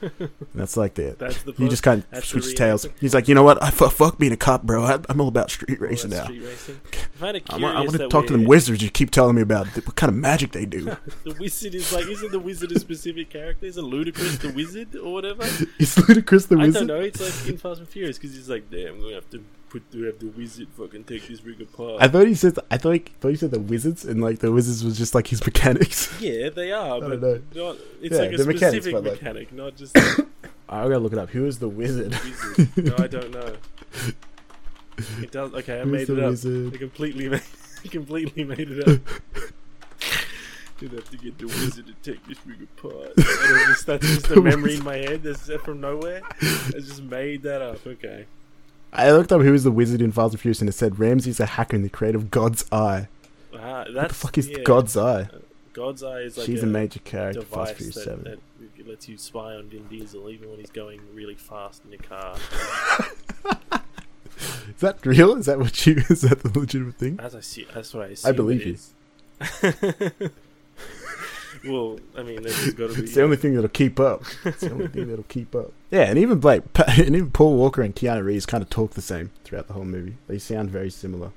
that's 0.54 0.76
like 0.76 0.94
the. 0.94 1.16
That's 1.18 1.42
the. 1.42 1.52
He 1.52 1.68
just 1.68 1.82
kind 1.82 2.04
of 2.12 2.24
switches 2.24 2.54
tails. 2.54 2.86
He's 3.00 3.14
like, 3.14 3.28
you 3.28 3.34
know 3.34 3.42
what? 3.42 3.62
I 3.62 3.70
fu- 3.70 3.88
fuck 3.88 4.18
being 4.18 4.32
a 4.32 4.36
cop, 4.36 4.62
bro. 4.62 4.84
I, 4.84 4.98
I'm 5.08 5.20
all 5.20 5.28
about 5.28 5.50
street 5.50 5.80
racing 5.80 6.10
now. 6.10 6.24
Street 6.24 6.42
racing. 6.42 6.80
I 7.20 7.42
I 7.50 7.80
want 7.80 7.92
to 7.92 8.08
talk 8.08 8.26
to 8.26 8.32
them 8.32 8.44
wizards. 8.44 8.82
You 8.82 8.90
keep 8.90 9.10
telling 9.10 9.36
me 9.36 9.42
about 9.42 9.66
what 9.68 9.96
kind 9.96 10.10
of 10.10 10.16
magic 10.16 10.52
they 10.52 10.66
do. 10.66 10.96
The 11.24 11.34
wizard 11.38 11.74
is 11.74 11.92
like, 11.92 12.06
isn't 12.06 12.32
the 12.32 12.38
wizard 12.38 12.72
a 12.72 12.78
specific 12.78 13.28
character? 13.30 13.66
Is 13.66 13.76
it 13.76 13.82
Ludacris 13.82 14.38
the 14.40 14.52
wizard 14.52 14.94
or 14.96 15.12
whatever? 15.12 15.42
Is 15.78 15.96
Ludacris 15.96 16.48
the 16.48 16.56
wizard? 16.56 16.76
I 16.76 16.78
don't 16.78 16.86
know. 16.86 17.00
It's 17.00 17.20
like 17.20 17.48
in 17.48 17.58
Fast 17.58 17.80
and 17.80 17.88
Furious 17.88 18.18
because 18.18 18.34
he's 18.34 18.48
like, 18.48 18.70
damn, 18.70 18.94
I'm 18.94 19.00
gonna 19.00 19.14
have 19.14 19.28
to 19.30 19.42
put 19.68 19.90
to 19.92 20.02
have 20.04 20.18
the 20.18 20.26
wizard 20.28 20.68
fucking 20.76 21.04
take 21.04 21.26
this 21.28 21.42
rig 21.44 21.60
apart. 21.60 22.00
I 22.02 22.08
thought 22.08 22.26
he 22.26 22.34
said. 22.34 22.58
I 22.70 22.78
thought 22.78 22.92
he, 22.92 22.98
thought 23.20 23.28
he 23.28 23.36
said 23.36 23.50
the 23.50 23.60
wizards, 23.60 24.04
and 24.04 24.20
like 24.22 24.38
the 24.40 24.50
wizards 24.52 24.84
was 24.84 24.96
just 24.98 25.14
like 25.14 25.26
his 25.28 25.44
mechanics. 25.46 26.12
yeah, 26.20 26.48
they 26.50 26.72
are, 26.72 27.00
don't 27.00 27.10
but 27.10 27.20
know. 27.20 27.40
not. 27.72 27.76
It's 28.00 28.14
Yeah, 28.14 28.22
like 28.22 28.32
a 28.32 28.44
mechanics, 28.44 28.58
specific 28.86 28.92
but, 28.94 29.04
like- 29.04 29.12
mechanic, 29.14 29.52
not 29.52 29.76
just 29.76 29.96
I 30.68 30.82
gotta 30.82 30.98
look 30.98 31.12
it 31.12 31.18
up. 31.18 31.30
Who 31.30 31.46
is 31.46 31.58
the 31.58 31.68
wizard? 31.68 32.14
wizard. 32.24 32.76
No, 32.76 32.94
I 32.98 33.06
don't 33.06 33.30
know. 33.30 33.54
It 35.22 35.30
does. 35.30 35.54
Okay, 35.54 35.80
I 35.80 35.84
Who's 35.84 36.08
made 36.08 36.18
it 36.18 36.24
up. 36.24 36.30
wizard? 36.30 36.74
I 36.74 36.76
completely, 36.76 37.28
made, 37.28 37.42
I 37.84 37.88
completely 37.88 38.42
made 38.42 38.68
it 38.68 38.88
up. 38.88 39.00
You'd 40.80 40.92
have 40.92 41.08
to 41.10 41.16
get 41.16 41.38
the 41.38 41.46
wizard 41.46 41.86
to 41.86 41.92
take 42.12 42.24
this 42.26 42.38
rig 42.44 42.62
apart. 42.62 43.12
Just, 43.16 43.86
that's 43.86 44.04
just 44.06 44.28
The 44.28 44.40
a 44.40 44.42
memory 44.42 44.74
in 44.74 44.82
my 44.84 44.96
head. 44.96 45.22
That's 45.22 45.48
from 45.62 45.80
nowhere. 45.80 46.22
I 46.42 46.70
just 46.80 47.02
made 47.02 47.42
that 47.44 47.62
up. 47.62 47.86
Okay. 47.86 48.26
I 48.92 49.10
looked 49.12 49.32
up 49.32 49.42
who 49.42 49.54
is 49.54 49.64
the 49.64 49.70
wizard 49.70 50.00
in 50.00 50.12
Fast 50.12 50.34
and 50.34 50.40
Furious, 50.40 50.60
and 50.60 50.68
it 50.68 50.72
said 50.72 50.98
Ramsey's 50.98 51.40
a 51.40 51.46
hacker 51.46 51.76
in 51.76 51.82
the 51.82 51.88
creator 51.88 52.18
of 52.18 52.30
God's 52.30 52.64
Eye. 52.72 53.08
That's 53.52 53.94
what 53.94 54.08
the 54.08 54.14
fuck 54.14 54.38
is 54.38 54.48
yeah. 54.48 54.58
God's 54.64 54.96
Eye? 54.96 55.22
Uh, 55.22 55.38
God's 55.72 56.02
eye 56.02 56.20
is 56.20 56.36
like 56.36 56.46
She's 56.46 56.62
a, 56.62 56.66
a 56.66 56.68
major 56.68 56.98
character. 57.00 57.40
in 57.40 57.46
Fast 57.46 57.74
Furious 57.74 57.94
that, 57.94 58.04
Seven. 58.04 58.24
that 58.24 58.40
lets 58.88 59.08
you 59.08 59.16
spy 59.16 59.54
on 59.54 59.68
Vin 59.68 59.86
Diesel 59.86 60.28
even 60.30 60.50
when 60.50 60.58
he's 60.58 60.70
going 60.70 61.00
really 61.14 61.36
fast 61.36 61.82
in 61.84 61.92
your 61.92 62.00
car. 62.00 62.36
Is 64.68 64.80
that 64.80 65.04
real? 65.04 65.36
Is 65.36 65.46
that 65.46 65.58
what 65.58 65.86
you? 65.86 65.96
Is 66.10 66.22
that 66.22 66.40
the 66.42 66.58
legitimate 66.58 66.94
thing? 66.94 67.18
As 67.20 67.34
I 67.34 67.40
see, 67.40 67.66
that's 67.72 67.92
what 67.94 68.04
I 68.04 68.08
assume. 68.08 68.28
I 68.28 68.32
believe 68.32 68.66
it 68.66 68.80
you. 70.20 70.30
well, 71.64 71.98
I 72.16 72.22
mean, 72.22 72.42
got 72.42 72.52
to 72.52 72.94
be. 72.94 73.02
It's 73.02 73.14
the 73.14 73.22
only 73.22 73.36
thing 73.36 73.54
that'll 73.54 73.68
keep 73.68 73.98
up. 74.00 74.22
It's 74.44 74.60
the 74.60 74.72
only 74.72 74.88
thing 74.88 75.06
that'll 75.08 75.24
keep 75.24 75.54
up. 75.54 75.72
Yeah, 75.90 76.02
and 76.02 76.18
even 76.18 76.40
like, 76.40 76.62
and 76.88 77.14
even 77.16 77.30
Paul 77.30 77.56
Walker 77.56 77.82
and 77.82 77.94
Keanu 77.94 78.24
Reeves 78.24 78.46
kind 78.46 78.62
of 78.62 78.70
talk 78.70 78.92
the 78.92 79.02
same 79.02 79.30
throughout 79.44 79.66
the 79.66 79.72
whole 79.74 79.84
movie. 79.84 80.16
They 80.26 80.38
sound 80.38 80.70
very 80.70 80.90
similar. 80.90 81.30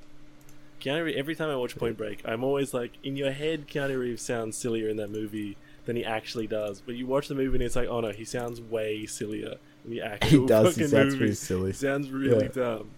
Keanu 0.80 1.04
Reeves, 1.04 1.18
every 1.18 1.34
time 1.36 1.48
I 1.50 1.56
watch 1.56 1.76
Point 1.76 1.96
Break, 1.96 2.20
I'm 2.24 2.42
always 2.42 2.74
like, 2.74 2.92
in 3.04 3.16
your 3.16 3.30
head, 3.32 3.68
Keanu 3.68 3.98
Reeves 3.98 4.22
sounds 4.22 4.56
sillier 4.56 4.88
in 4.88 4.96
that 4.96 5.10
movie 5.10 5.56
than 5.86 5.96
he 5.96 6.04
actually 6.04 6.46
does. 6.46 6.80
But 6.80 6.96
you 6.96 7.06
watch 7.06 7.28
the 7.28 7.34
movie 7.34 7.56
and 7.56 7.62
it's 7.62 7.76
like, 7.76 7.88
oh 7.88 8.00
no, 8.00 8.10
he 8.10 8.24
sounds 8.24 8.60
way 8.60 9.06
sillier 9.06 9.56
in 9.84 9.90
the 9.90 10.00
actual 10.02 10.40
He 10.42 10.46
does. 10.46 10.76
He 10.76 10.82
sounds 10.86 10.92
movie. 11.06 11.18
pretty 11.18 11.34
silly. 11.34 11.70
He 11.70 11.76
sounds 11.76 12.10
really 12.10 12.44
Yeah. 12.46 12.52
dumb. 12.52 12.90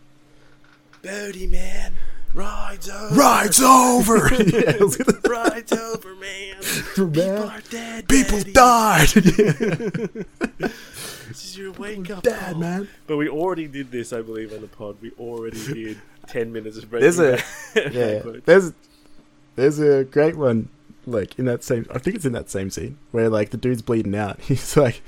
Bodhi 1.02 1.46
man, 1.46 1.94
rides 2.34 2.88
over. 2.90 3.14
Rides 3.14 3.60
over. 3.60 4.16
yeah, 4.44 4.72
gonna- 4.78 5.20
rides 5.28 5.72
over, 5.72 6.14
man. 6.16 6.56
People 6.94 7.06
Man, 7.08 7.42
are 7.48 7.60
dead. 7.70 8.08
People 8.08 8.38
Daddy. 8.40 8.52
died. 8.52 10.26
This 11.28 11.44
is 11.46 11.58
your 11.58 11.72
wake 11.72 12.10
up 12.10 12.22
Dad, 12.22 12.52
call. 12.52 12.60
man. 12.60 12.88
But 13.06 13.16
we 13.16 13.28
already 13.28 13.66
did 13.66 13.90
this, 13.90 14.12
I 14.12 14.20
believe, 14.22 14.52
on 14.52 14.60
the 14.60 14.68
pod. 14.68 14.98
We 15.00 15.10
already 15.18 15.58
did 15.66 16.00
ten 16.28 16.52
minutes 16.52 16.76
of 16.78 16.88
breaking. 16.90 17.10
There's 17.10 17.18
a- 17.18 17.42
Yeah, 17.92 18.22
there's 18.44 18.72
there's 19.56 19.78
a 19.80 20.04
great 20.04 20.36
one 20.36 20.68
like 21.06 21.38
in 21.38 21.46
that 21.46 21.64
same. 21.64 21.86
I 21.92 21.98
think 21.98 22.16
it's 22.16 22.24
in 22.26 22.32
that 22.32 22.50
same 22.50 22.70
scene 22.70 22.98
where 23.10 23.28
like 23.28 23.50
the 23.50 23.56
dude's 23.56 23.82
bleeding 23.82 24.14
out. 24.14 24.38
He's 24.42 24.76
like, 24.76 25.02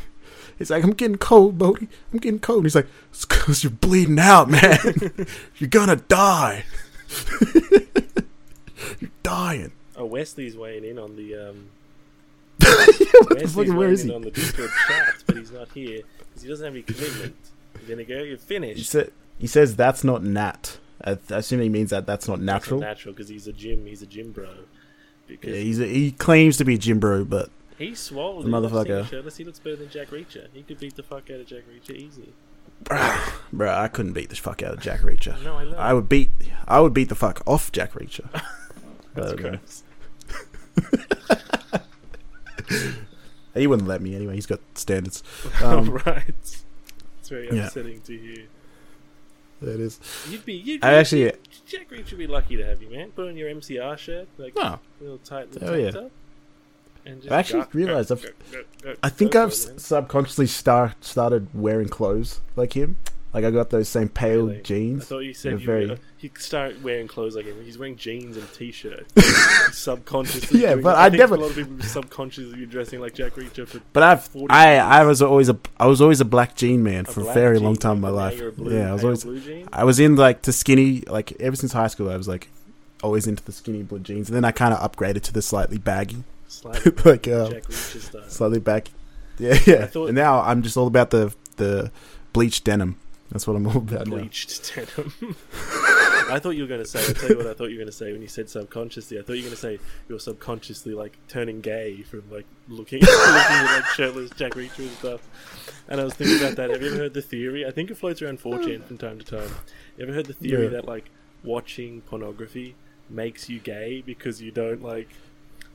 he's 0.58 0.70
like, 0.70 0.82
I'm 0.84 0.92
getting 0.94 1.16
cold, 1.18 1.58
Bodhi. 1.58 1.86
I'm 2.12 2.18
getting 2.18 2.40
cold. 2.40 2.64
He's 2.64 2.74
like, 2.74 2.88
it's 3.10 3.24
because 3.26 3.62
you're 3.62 3.70
bleeding 3.70 4.18
out, 4.18 4.48
man. 4.50 4.78
you're 5.58 5.68
gonna 5.70 5.96
die. 5.96 6.64
You're 9.00 9.10
dying. 9.22 9.72
Oh, 9.96 10.04
Wesley's 10.06 10.56
weighing 10.56 10.84
in 10.84 10.98
on 10.98 11.16
the 11.16 11.34
um. 11.50 11.68
what 12.58 12.86
the 12.96 13.34
Wesley's 13.40 13.68
fuck? 13.68 13.76
Where 13.76 13.88
weighing 13.88 14.00
in 14.00 14.08
he? 14.08 14.14
on 14.14 14.22
the 14.22 14.30
Discord 14.30 14.70
chat, 14.88 15.14
but 15.26 15.36
he's 15.36 15.52
not 15.52 15.68
here 15.72 16.02
because 16.28 16.42
he 16.42 16.48
doesn't 16.48 16.64
have 16.64 16.74
any 16.74 16.82
commitment. 16.82 17.36
You're 17.86 17.96
gonna 17.96 18.04
go. 18.04 18.14
You're 18.16 18.36
He, 18.36 18.36
finished. 18.36 18.90
sa- 18.90 19.02
he 19.38 19.46
says 19.46 19.76
that's 19.76 20.04
not 20.04 20.22
nat. 20.22 20.78
I, 21.04 21.12
I 21.30 21.36
assume 21.36 21.60
he 21.60 21.68
means 21.68 21.90
that 21.90 22.06
that's 22.06 22.26
not 22.26 22.38
That's 22.38 22.46
natural. 22.46 22.80
not 22.80 22.86
natural 22.86 23.14
because 23.14 23.28
he's 23.28 23.46
a 23.46 23.52
gym. 23.52 23.84
He's 23.86 24.02
a 24.02 24.06
gym 24.06 24.32
bro. 24.32 24.48
Because 25.26 25.50
yeah, 25.54 25.60
he's 25.60 25.80
a, 25.80 25.86
he 25.86 26.12
claims 26.12 26.56
to 26.56 26.64
be 26.64 26.74
a 26.74 26.78
gym 26.78 26.98
bro, 26.98 27.24
but 27.24 27.50
he's 27.78 27.98
swole. 28.00 28.40
The 28.42 28.46
dude. 28.50 28.54
I've 28.54 28.62
seen 28.62 28.70
motherfucker. 28.86 29.06
shirtless. 29.10 29.36
He 29.36 29.44
looks 29.44 29.58
better 29.58 29.76
than 29.76 29.90
Jack 29.90 30.08
Reacher. 30.08 30.46
He 30.54 30.62
could 30.62 30.78
beat 30.80 30.96
the 30.96 31.02
fuck 31.02 31.30
out 31.30 31.40
of 31.40 31.46
Jack 31.46 31.64
Reacher 31.70 31.94
easy. 31.94 32.32
bruh, 32.84 33.76
I 33.76 33.88
couldn't 33.88 34.12
beat 34.12 34.30
the 34.30 34.36
fuck 34.36 34.62
out 34.62 34.74
of 34.74 34.80
Jack 34.80 35.00
Reacher. 35.00 35.42
No, 35.42 35.56
I 35.56 35.64
know. 35.64 35.76
I 35.76 35.92
would 35.92 36.08
beat 36.08 36.30
I 36.66 36.80
would 36.80 36.94
beat 36.94 37.08
the 37.08 37.14
fuck 37.14 37.42
off 37.46 37.72
Jack 37.72 37.92
Reacher. 37.92 38.28
That's 39.14 39.32
gross. 39.32 39.82
He 43.56 43.66
wouldn't 43.66 43.88
let 43.88 44.02
me 44.02 44.14
anyway. 44.14 44.34
He's 44.34 44.46
got 44.46 44.60
standards. 44.74 45.22
Um, 45.62 45.90
right. 46.06 46.28
It's 46.28 47.28
very 47.28 47.48
yeah. 47.50 47.66
upsetting 47.66 48.00
to 48.02 48.16
hear. 48.16 48.44
That 49.62 49.80
is. 49.80 49.98
You'd 50.28 50.44
be. 50.44 50.52
You'd, 50.52 50.84
I 50.84 50.94
actually. 50.94 51.32
Jack 51.66 51.90
Reacher 51.90 52.10
would 52.10 52.18
be 52.18 52.26
lucky 52.26 52.56
to 52.56 52.64
have 52.64 52.82
you, 52.82 52.90
man. 52.90 53.10
Put 53.12 53.28
on 53.28 53.36
your 53.36 53.48
MCR 53.48 53.96
shirt, 53.96 54.28
like 54.36 54.54
No, 54.54 54.78
little 55.00 55.18
tight 55.18 55.50
little 55.52 55.70
Oh, 55.70 55.74
yeah. 55.74 56.08
I 57.30 57.38
actually 57.38 57.64
realised 57.72 58.12
I've- 58.12 58.26
I 59.02 59.08
think 59.08 59.34
I've 59.36 59.52
for 59.54 59.62
it, 59.62 59.66
man. 59.68 59.76
s- 59.76 59.82
subconsciously 59.84 60.46
start 60.46 61.04
started 61.04 61.48
wearing 61.54 61.88
clothes 61.88 62.40
like 62.56 62.72
him. 62.74 62.96
Like 63.34 63.44
I 63.44 63.50
got 63.50 63.68
those 63.68 63.88
same 63.88 64.08
pale 64.08 64.46
Really? 64.46 64.58
I 64.58 64.62
jeans. 64.62 65.04
thought 65.06 65.18
you 65.18 65.34
said 65.34 65.60
you 65.60 65.66
very- 65.66 65.98
he 66.16 66.30
start 66.38 66.80
wearing 66.82 67.06
clothes 67.06 67.36
like 67.36 67.44
him. 67.44 67.56
He's 67.62 67.76
wearing 67.78 67.96
jeans 67.96 68.36
and 68.38 68.50
t-shirt. 68.54 69.06
subconsciously. 69.72 70.60
Yeah, 70.62 70.76
but. 70.76 70.96
I 70.96 71.10
think 71.10 71.18
never- 71.20 71.34
A 71.34 71.38
lot 71.38 71.50
of 71.50 71.56
people 71.56 71.80
subconsciously 71.82 72.56
be 72.56 72.66
dressing 72.66 73.00
like 73.00 73.14
Jack 73.14 73.34
Reacher 73.34 73.66
for 73.68 73.80
But 73.92 74.02
I've 74.02 74.24
40 74.24 74.46
I. 74.52 74.76
I 74.78 75.04
was 75.04 75.20
always 75.22 75.48
a 75.48 75.58
I 75.78 75.86
was 75.86 76.00
always 76.00 76.20
a 76.20 76.24
black 76.24 76.56
jean 76.56 76.82
man 76.82 77.04
a 77.06 77.12
for 77.12 77.20
a 77.28 77.34
very 77.34 77.58
long 77.58 77.76
time 77.76 77.96
in 77.96 78.00
my 78.00 78.08
life. 78.08 78.40
blue- 78.56 78.74
yeah, 78.74 78.90
I 78.90 78.92
was 78.94 79.04
always 79.04 79.24
blue. 79.24 79.66
I 79.72 79.84
was 79.84 80.00
in 80.00 80.16
like 80.16 80.42
to 80.42 80.52
skinny 80.52 81.02
like 81.02 81.32
ever 81.40 81.56
since 81.56 81.72
high 81.72 81.88
school. 81.88 82.10
I 82.10 82.16
was 82.16 82.28
like 82.28 82.48
always 83.02 83.26
into 83.26 83.44
the 83.44 83.52
skinny 83.52 83.82
blue 83.82 83.98
jeans, 83.98 84.28
and 84.30 84.36
then 84.36 84.44
I 84.44 84.50
kind 84.52 84.72
of 84.72 84.80
upgraded 84.80 85.22
to 85.24 85.32
the 85.32 85.42
slightly 85.42 85.76
baggy, 85.78 86.24
Slightly 86.48 86.92
like 87.04 87.28
um, 87.28 87.54
slightly 88.28 88.60
back. 88.60 88.88
Yeah, 89.38 89.58
yeah. 89.66 89.86
Thought- 89.86 90.06
and 90.08 90.16
now 90.16 90.40
I'm 90.40 90.62
just 90.62 90.76
all 90.76 90.86
about 90.86 91.10
the 91.10 91.34
the 91.56 91.90
bleached 92.32 92.64
denim. 92.64 92.98
That's 93.30 93.46
what 93.46 93.56
I'm 93.56 93.66
all 93.66 93.78
about 93.78 94.06
now. 94.06 94.16
bleached 94.18 94.72
denim. 94.74 95.12
I 96.28 96.38
thought 96.40 96.50
you 96.50 96.62
were 96.62 96.68
going 96.68 96.82
to 96.82 96.86
say. 96.88 97.00
I'll 97.06 97.14
tell 97.14 97.30
you 97.30 97.36
what 97.36 97.46
I 97.46 97.54
thought 97.54 97.66
you 97.66 97.76
were 97.76 97.80
going 97.82 97.86
to 97.86 97.92
say 97.92 98.12
when 98.12 98.22
you 98.22 98.28
said 98.28 98.48
subconsciously. 98.50 99.18
I 99.18 99.22
thought 99.22 99.34
you 99.34 99.42
were 99.42 99.48
going 99.50 99.56
to 99.56 99.60
say 99.60 99.78
you're 100.08 100.18
subconsciously 100.18 100.92
like 100.94 101.16
turning 101.28 101.60
gay 101.60 102.02
from 102.02 102.22
like 102.30 102.46
looking, 102.68 103.00
looking 103.02 103.16
at 103.20 103.76
like 103.76 103.84
shirtless 103.86 104.30
Jack 104.30 104.52
Reacher 104.52 104.80
and 104.80 104.90
stuff. 104.92 105.20
And 105.88 106.00
I 106.00 106.04
was 106.04 106.14
thinking 106.14 106.38
about 106.38 106.56
that. 106.56 106.70
Have 106.70 106.82
you 106.82 106.88
ever 106.88 106.96
heard 106.96 107.14
the 107.14 107.22
theory? 107.22 107.64
I 107.66 107.70
think 107.70 107.90
it 107.90 107.96
floats 107.96 108.22
around 108.22 108.40
4chan 108.40 108.84
from 108.84 108.98
time 108.98 109.18
to 109.20 109.24
time. 109.24 109.50
You 109.96 110.04
ever 110.04 110.12
heard 110.12 110.26
the 110.26 110.32
theory 110.32 110.64
Yeah. 110.64 110.70
that 110.70 110.84
like 110.86 111.10
watching 111.44 112.00
pornography 112.02 112.74
makes 113.08 113.48
you 113.48 113.60
gay 113.60 114.02
because 114.04 114.42
you 114.42 114.50
don't 114.50 114.82
like 114.82 115.08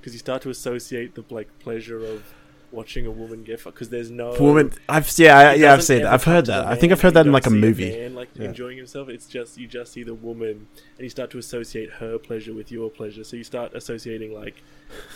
because 0.01 0.13
you 0.13 0.19
start 0.19 0.41
to 0.41 0.49
associate 0.49 1.15
the 1.15 1.23
like 1.29 1.47
pleasure 1.59 2.03
of 2.05 2.33
watching 2.71 3.05
a 3.05 3.11
woman 3.11 3.43
get 3.43 3.59
fucked 3.59 3.75
because 3.75 3.89
there's 3.89 4.09
no 4.09 4.33
Woman, 4.39 4.71
I've 4.87 5.11
yeah, 5.17 5.37
I, 5.37 5.53
yeah 5.55 5.73
I've 5.73 5.83
seen. 5.83 6.05
I've 6.05 6.23
heard 6.23 6.45
that. 6.47 6.65
I 6.65 6.75
think 6.75 6.91
I've 6.93 7.01
heard 7.01 7.13
that 7.15 7.25
in 7.25 7.31
like 7.33 7.45
a 7.45 7.49
movie. 7.49 7.91
man, 7.91 8.15
like 8.15 8.29
Yeah. 8.33 8.45
enjoying 8.45 8.77
himself. 8.77 9.09
It's 9.09 9.27
just 9.27 9.57
you 9.57 9.67
just 9.67 9.91
see 9.93 10.03
the 10.03 10.13
woman, 10.15 10.67
and 10.97 10.99
you 10.99 11.09
start 11.09 11.29
to 11.31 11.37
associate 11.37 11.89
her 11.93 12.17
pleasure 12.17 12.53
with 12.53 12.71
your 12.71 12.89
pleasure. 12.89 13.23
So 13.25 13.35
you 13.35 13.43
start 13.43 13.73
associating 13.73 14.33
like 14.33 14.55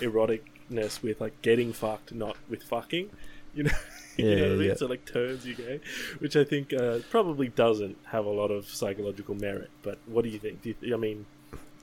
eroticness 0.02 1.02
with 1.02 1.22
like 1.22 1.42
getting 1.42 1.74
fucked, 1.74 2.14
not 2.14 2.38
with 2.50 2.64
fucking. 2.64 3.10
You 3.54 3.64
know, 3.64 3.72
you 4.18 4.26
Yeah, 4.28 4.36
know 4.36 4.42
what 4.42 4.52
I 4.52 4.56
mean? 4.58 4.68
yeah. 4.70 4.76
So 4.76 4.86
like 4.88 5.06
turns 5.06 5.46
you 5.46 5.56
gay, 5.56 5.80
which 6.20 6.36
I 6.36 6.44
think 6.44 6.74
uh, 6.74 7.00
probably 7.10 7.48
doesn't 7.48 7.98
have 8.08 8.26
a 8.26 8.30
lot 8.30 8.52
of 8.52 8.68
psychological 8.68 9.36
merit. 9.36 9.70
But 9.82 9.98
what 10.08 10.24
do 10.24 10.30
you 10.30 10.40
think? 10.40 10.62
Do 10.62 10.74
you, 10.82 10.94
I 10.94 10.98
mean, 10.98 11.26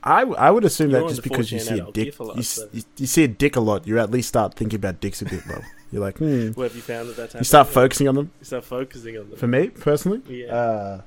I, 0.03 0.21
I 0.21 0.51
would 0.51 0.65
assume 0.65 0.89
You're 0.89 1.01
that 1.01 1.09
just 1.09 1.23
because 1.23 1.51
you 1.51 1.59
see 1.59 1.79
a 1.79 1.89
dick, 1.91 2.19
a 2.19 2.23
lot, 2.23 2.35
you, 2.37 2.43
so- 2.43 2.67
you, 2.73 2.83
you 2.97 3.07
see 3.07 3.23
a 3.23 3.27
dick 3.27 3.55
a 3.55 3.59
lot, 3.61 3.87
you 3.87 3.97
at 3.99 4.11
least 4.11 4.27
start 4.27 4.53
thinking 4.53 4.75
about 4.77 4.99
dicks 4.99 5.21
a 5.21 5.25
bit 5.25 5.45
more. 5.45 5.63
You're 5.91 6.01
like, 6.01 6.17
hmm. 6.17 6.47
what 6.53 6.63
have 6.63 6.75
you 6.75 6.81
found 6.81 7.09
at 7.09 7.15
that 7.15 7.31
time? 7.31 7.39
You 7.39 7.45
start 7.45 7.67
focusing 7.67 8.07
on 8.07 8.15
them. 8.15 8.31
You 8.41 8.45
start 8.45 8.65
focusing 8.65 9.17
on 9.17 9.29
them. 9.29 9.39
For 9.39 9.47
me 9.47 9.69
personally, 9.69 10.21
Yeah. 10.27 10.53
uh, 10.53 11.01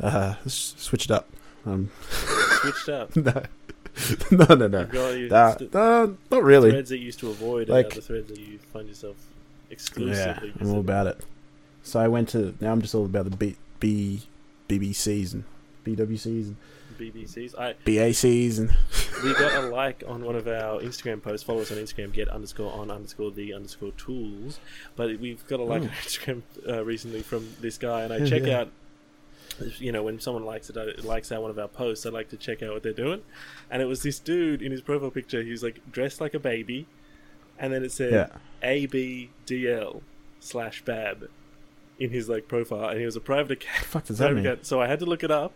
uh, 0.00 0.34
switch 0.46 1.06
it 1.06 1.10
up. 1.10 1.28
Um, 1.66 1.90
Switched 2.10 2.88
up. 2.88 3.14
no, 3.16 3.42
no, 4.30 4.54
no, 4.54 4.66
no. 4.68 4.84
Got 4.86 5.74
uh, 5.74 6.08
not 6.30 6.42
really. 6.42 6.70
threads 6.70 6.90
that 6.90 6.98
you 6.98 7.06
used 7.06 7.20
to 7.20 7.30
avoid 7.30 7.68
Like- 7.68 7.86
and 7.86 7.92
other 7.94 8.00
threads 8.02 8.28
that 8.28 8.38
you 8.38 8.58
find 8.72 8.88
yourself 8.88 9.16
exclusively. 9.70 10.48
Yeah. 10.48 10.60
I'm 10.60 10.70
all 10.70 10.80
about 10.80 11.06
it. 11.06 11.20
So 11.82 12.00
I 12.00 12.08
went 12.08 12.28
to 12.30 12.54
now. 12.60 12.72
I'm 12.72 12.82
just 12.82 12.94
all 12.94 13.04
about 13.04 13.30
the 13.30 13.36
B, 13.36 13.56
B 13.80 14.22
BBCs 14.68 15.32
and 15.32 15.44
BWCs 15.84 16.26
and 16.48 16.56
BBCs. 16.98 17.58
I 17.58 17.74
BACs 17.84 18.58
and 18.58 18.70
we 19.24 19.32
got 19.34 19.64
a 19.64 19.68
like 19.68 20.02
on 20.06 20.24
one 20.24 20.36
of 20.36 20.46
our 20.48 20.80
Instagram 20.80 21.22
posts. 21.22 21.44
Follow 21.44 21.60
us 21.60 21.70
on 21.72 21.78
Instagram. 21.78 22.12
Get 22.12 22.28
underscore 22.28 22.72
on 22.72 22.90
underscore 22.90 23.30
the 23.30 23.54
underscore 23.54 23.92
tools. 23.92 24.60
But 24.96 25.18
we've 25.20 25.46
got 25.46 25.60
a 25.60 25.64
like 25.64 25.82
on 25.82 25.88
Instagram 25.88 26.42
uh, 26.68 26.84
recently 26.84 27.22
from 27.22 27.48
this 27.60 27.78
guy, 27.78 28.02
and 28.02 28.12
I 28.12 28.26
check 28.26 28.42
Yeah. 28.42 28.60
out. 28.60 28.68
You 29.78 29.90
know, 29.90 30.04
when 30.04 30.20
someone 30.20 30.44
likes 30.44 30.70
it, 30.70 30.76
uh, 30.76 30.86
likes 31.02 31.32
out 31.32 31.42
one 31.42 31.50
of 31.50 31.58
our 31.58 31.66
posts, 31.66 32.06
I 32.06 32.10
like 32.10 32.28
to 32.30 32.36
check 32.36 32.62
out 32.62 32.72
what 32.74 32.82
they're 32.84 32.92
doing. 32.92 33.22
And 33.70 33.82
it 33.82 33.86
was 33.86 34.02
this 34.02 34.20
dude 34.20 34.62
in 34.62 34.70
his 34.70 34.80
profile 34.82 35.10
picture. 35.10 35.42
He 35.42 35.50
was 35.50 35.62
like 35.64 35.80
dressed 35.90 36.20
like 36.20 36.32
a 36.34 36.38
baby, 36.38 36.86
and 37.58 37.72
then 37.72 37.82
it 37.82 37.90
said 37.90 38.12
yeah. 38.12 38.28
ABDL 38.68 40.02
slash 40.40 40.84
Bab 40.84 41.28
in 41.98 42.10
his 42.10 42.28
like 42.28 42.46
profile, 42.46 42.88
and 42.88 43.00
he 43.00 43.04
was 43.04 43.16
a 43.16 43.20
private 43.20 43.50
account. 43.52 43.84
Fuck 43.86 44.04
does 44.04 44.18
that 44.18 44.32
mean? 44.34 44.46
account. 44.46 44.66
So 44.66 44.80
I 44.80 44.86
had 44.86 45.00
to 45.00 45.06
look 45.06 45.24
it 45.24 45.30
up. 45.32 45.52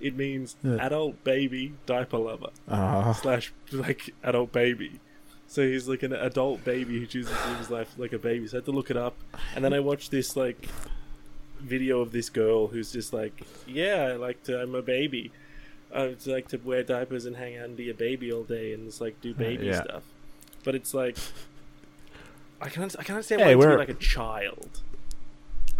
It 0.00 0.16
means 0.16 0.56
Yeah. 0.62 0.76
adult 0.76 1.22
baby 1.24 1.72
diaper 1.86 2.18
lover 2.18 2.50
Uh, 2.68 3.12
slash 3.14 3.52
like 3.72 4.10
adult 4.22 4.52
baby. 4.52 5.00
So 5.48 5.62
he's 5.62 5.88
like 5.88 6.02
an 6.02 6.12
adult 6.12 6.64
baby 6.64 6.98
who 6.98 7.06
chooses 7.06 7.36
to 7.36 7.48
live 7.48 7.58
his 7.58 7.70
life 7.70 7.94
like 7.96 8.12
a 8.12 8.18
baby. 8.18 8.46
So 8.48 8.56
I 8.56 8.58
had 8.58 8.64
to 8.66 8.72
look 8.72 8.90
it 8.90 8.96
up, 8.96 9.14
and 9.54 9.64
then 9.64 9.72
I 9.72 9.80
watched 9.80 10.10
this 10.10 10.36
like 10.36 10.68
video 11.60 12.00
of 12.00 12.12
this 12.12 12.28
girl 12.28 12.66
who's 12.68 12.92
just 12.92 13.12
like, 13.12 13.42
"Yeah, 13.66 14.10
I 14.12 14.16
like 14.16 14.42
to. 14.44 14.60
I'm 14.60 14.74
a 14.74 14.82
baby. 14.82 15.30
I 15.94 16.14
like 16.26 16.48
to 16.48 16.58
wear 16.58 16.82
diapers 16.82 17.24
and 17.26 17.36
hang 17.36 17.56
out 17.56 17.64
and 17.66 17.76
be 17.76 17.88
a 17.88 17.94
baby 17.94 18.30
all 18.32 18.42
day 18.42 18.74
and 18.74 18.86
just 18.86 19.00
like 19.00 19.20
do 19.20 19.32
baby 19.34 19.66
yeah. 19.66 19.82
stuff." 19.82 20.02
But 20.64 20.74
it's 20.74 20.92
like, 20.92 21.16
I 22.60 22.68
can't. 22.68 22.94
I 22.98 23.02
can't 23.04 23.10
understand 23.16 23.40
Hey, 23.42 23.54
why 23.54 23.66
we're- 23.66 23.76
like 23.78 23.88
a 23.88 23.94
child. 23.94 24.82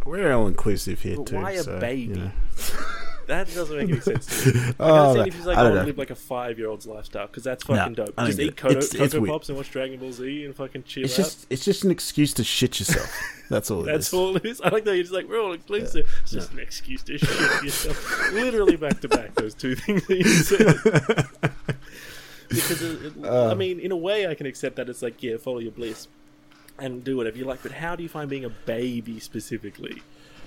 we're 0.05 0.33
all 0.33 0.47
inclusive 0.47 1.01
here 1.03 1.17
But 1.17 1.27
too. 1.27 1.37
why 1.37 1.51
a 1.53 1.63
so, 1.65 1.81
baby? 1.81 2.03
you 2.03 2.15
know. 2.15 2.31
That 3.27 3.53
doesn't 3.53 3.77
make 3.77 3.89
any 3.91 4.01
sense. 4.01 4.45
To 4.45 4.53
me. 4.55 4.61
I 4.61 4.73
Oh, 4.81 4.87
can 4.87 4.91
understand 4.91 5.17
man. 5.19 5.27
if 5.29 5.35
he's 5.35 5.47
like, 5.47 5.57
I 5.57 5.61
I 5.61 5.63
don't 5.65 5.73
want 5.73 5.83
to 5.83 5.87
live 5.89 5.99
like 5.99 6.11
a 6.11 6.15
five-year-old's 6.15 6.87
lifestyle 6.87 7.27
because 7.27 7.43
that's 7.45 7.69
No, 7.69 7.75
fucking 7.77 7.95
dope. 7.95 8.17
Just 8.21 8.39
eat. 8.39 8.57
Cocoa, 8.57 8.71
It's- 8.79 8.95
it's 8.95 8.97
Cocoa 9.13 9.21
weird. 9.21 9.31
Pops 9.33 9.49
and 9.49 9.59
watch 9.59 9.71
Dragon 9.71 9.99
Ball 9.99 10.13
Z 10.13 10.45
and 10.45 10.55
fucking 10.55 10.85
chill 10.85 11.05
It's 11.05 11.15
out. 11.19 11.25
just 11.25 11.47
it's 11.51 11.65
just 11.65 11.85
an 11.85 11.91
excuse 11.91 12.33
to 12.35 12.45
shit 12.45 12.79
yourself. 12.79 13.11
That's 13.51 13.71
all. 13.71 13.83
it 13.83 13.87
That's 13.87 14.09
is. 14.09 14.15
all 14.15 14.37
it 14.37 14.45
is. 14.45 14.61
I 14.61 14.69
like 14.71 14.85
that 14.85 14.95
you're 14.95 15.03
just 15.05 15.15
like, 15.15 15.29
we're 15.29 15.41
all 15.41 15.53
inclusive. 15.53 16.09
It's 16.23 16.33
just 16.33 16.53
an 16.53 16.59
excuse 16.61 17.03
to 17.05 17.19
shit 17.19 17.65
yourself. 17.65 18.33
Literally 18.33 18.77
back 18.77 19.01
to 19.01 19.09
back, 19.09 19.35
those 19.35 19.55
two 19.55 19.75
things 19.77 20.07
that 20.07 20.17
you 20.19 20.25
said. 20.25 21.27
because, 22.49 22.83
it, 22.83 23.03
it- 23.17 23.25
Uh. 23.25 23.51
I 23.51 23.55
mean, 23.55 23.81
in 23.81 23.93
a 23.93 23.97
way, 23.97 24.27
I 24.27 24.35
can 24.35 24.47
accept 24.47 24.77
that 24.77 24.89
it's 24.89 25.03
like, 25.03 25.23
yeah, 25.23 25.37
follow 25.37 25.59
your 25.59 25.73
bliss 25.73 26.09
and 26.79 27.03
do 27.03 27.17
whatever 27.17 27.37
you 27.39 27.45
like. 27.45 27.63
But 27.63 27.73
how 27.73 27.97
do 27.97 28.03
you 28.03 28.09
find 28.09 28.29
being 28.31 28.45
a 28.45 28.51
baby 28.51 29.19
specifically 29.21 30.03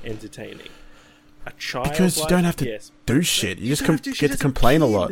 entertaining? 0.05 0.69
A 1.45 1.51
child? 1.57 1.89
Because 1.89 2.17
you 2.17 2.27
don't 2.27 2.43
have 2.43 2.55
to 2.57 2.65
yes. 2.65 2.91
do 3.05 3.21
shit. 3.21 3.57
You 3.59 3.67
just 3.69 3.85
com- 3.85 3.95
get 3.97 4.31
to 4.31 4.37
complain 4.37 4.81
a 4.81 4.85
kid. 4.87 4.91
lot. 4.93 5.11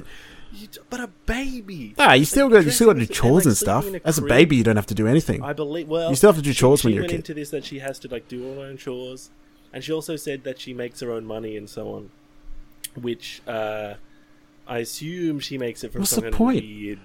You 0.54 0.68
d- 0.68 0.80
but 0.90 1.00
a 1.00 1.08
baby. 1.26 1.94
Ah, 1.98 2.14
you 2.14 2.26
still 2.26 2.50
got 2.50 2.64
you 2.66 2.72
still 2.72 2.88
got 2.88 3.00
to 3.00 3.06
do 3.06 3.14
chores 3.14 3.46
and, 3.46 3.52
like, 3.54 3.58
stuff. 3.58 3.86
As 4.06 4.18
a 4.18 4.22
baby, 4.22 4.56
you 4.56 4.64
don't 4.64 4.76
have 4.76 4.86
to 4.88 4.96
do 4.96 5.08
anything. 5.08 5.42
I 5.44 5.54
believe. 5.54 5.88
Well, 5.88 6.10
You 6.10 6.16
still 6.16 6.30
have 6.30 6.38
to 6.38 6.42
do 6.42 6.54
chores 6.54 6.82
she 6.82 6.88
when 6.88 6.96
you're 6.96 7.06
a 7.06 7.08
kid. 7.08 7.16
into 7.18 7.34
this 7.34 7.50
that 7.52 7.66
she 7.66 7.80
has 7.80 7.98
to 8.00 8.08
like 8.08 8.28
do 8.28 8.46
all 8.48 8.56
her 8.62 8.68
own 8.68 8.78
chores, 8.78 9.30
and 9.74 9.84
she 9.84 9.92
also 9.92 10.16
said 10.16 10.44
that 10.44 10.60
she 10.60 10.74
makes 10.74 11.00
her 11.02 11.12
own 11.12 11.26
money 11.26 11.58
and 11.58 11.70
so 11.70 11.90
on, 11.94 12.10
which 12.96 13.42
uh, 13.48 13.96
I 14.68 14.80
assume 14.80 15.40
she 15.40 15.58
makes 15.58 15.84
it 15.84 15.92
from 15.92 16.02
What's 16.02 16.12
some 16.12 16.26
the 16.26 16.32
point? 16.32 16.64
weird. 16.64 17.00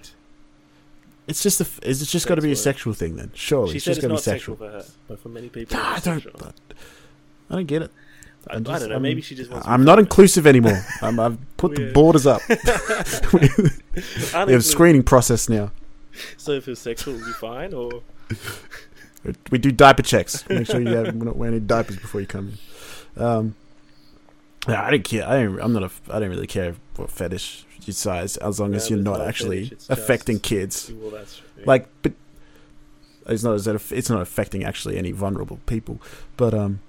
It's 1.27 1.41
just 1.43 1.61
a. 1.61 1.63
f- 1.65 1.79
Is 1.83 2.01
it 2.01 2.07
just 2.07 2.27
got 2.27 2.35
to 2.35 2.41
be 2.41 2.51
a 2.51 2.55
sexual 2.55 2.93
thing 2.93 3.15
then? 3.15 3.31
Surely, 3.33 3.71
she 3.71 3.75
it's 3.77 3.85
just 3.85 3.97
it's 3.99 4.07
to 4.07 4.09
be 4.09 4.17
sexual. 4.17 4.55
sexual 4.55 4.55
for 4.57 4.69
her, 4.71 4.85
but 5.07 5.19
for 5.19 5.29
many 5.29 5.49
people, 5.49 5.77
Ah, 5.79 5.95
I 5.95 5.99
don't. 5.99 6.21
sexual. 6.23 6.53
I 7.49 7.55
don't 7.55 7.65
get 7.65 7.81
it. 7.83 7.91
I, 8.49 8.55
I'm 8.55 8.67
I 8.67 8.79
don't 8.79 8.89
know. 8.89 8.95
I'm- 8.95 9.01
Maybe 9.01 9.21
she 9.21 9.35
just 9.35 9.49
wants. 9.51 9.67
I'm 9.67 9.83
not 9.85 9.99
inclusive 9.99 10.45
anymore. 10.47 10.83
I'm, 11.01 11.19
I've 11.19 11.37
put 11.57 11.75
the 11.75 11.91
borders 11.91 12.25
up. 12.27 12.41
we 13.33 13.47
have 14.31 14.49
a 14.49 14.61
screening 14.61 15.03
process 15.03 15.47
now. 15.49 15.71
So 16.37 16.51
if 16.51 16.67
it's 16.67 16.81
sexual, 16.81 17.15
it'll 17.15 17.25
be 17.27 17.33
fine, 17.33 17.73
or 17.73 18.01
We 19.51 19.57
do 19.57 19.71
diaper 19.71 20.03
checks. 20.03 20.47
Make 20.49 20.67
sure 20.67 20.81
you 20.81 20.89
have, 20.89 21.15
we're 21.15 21.25
not 21.25 21.37
wearing 21.37 21.55
any 21.55 21.65
diapers 21.65 21.97
before 21.97 22.19
you 22.19 22.27
come 22.27 22.57
in. 23.15 23.23
Um, 23.23 23.55
I 24.67 24.91
don't 24.91 25.03
care. 25.03 25.27
I 25.27 25.43
don't, 25.43 25.59
I'm 25.61 25.71
not 25.73 25.83
a. 25.83 25.91
I 26.13 26.19
don't 26.19 26.29
really 26.29 26.47
care 26.47 26.75
what 26.97 27.09
fetish 27.09 27.65
you 27.85 27.93
size 27.93 28.37
as 28.37 28.59
long 28.59 28.71
No, 28.71 28.77
as 28.77 28.89
you're 28.89 28.99
not 28.99 29.19
no 29.19 29.25
actually 29.25 29.65
fetish, 29.69 29.85
affecting 29.89 30.35
just- 30.37 30.43
kids. 30.45 30.91
well. 30.93 31.23
Like, 31.65 31.87
but 32.01 32.11
it's 33.27 33.43
not. 33.43 33.65
It's 33.91 34.09
not 34.09 34.21
affecting 34.21 34.63
actually 34.65 34.97
any 34.97 35.11
vulnerable 35.11 35.59
people. 35.67 36.01
But 36.37 36.53
um, 36.53 36.79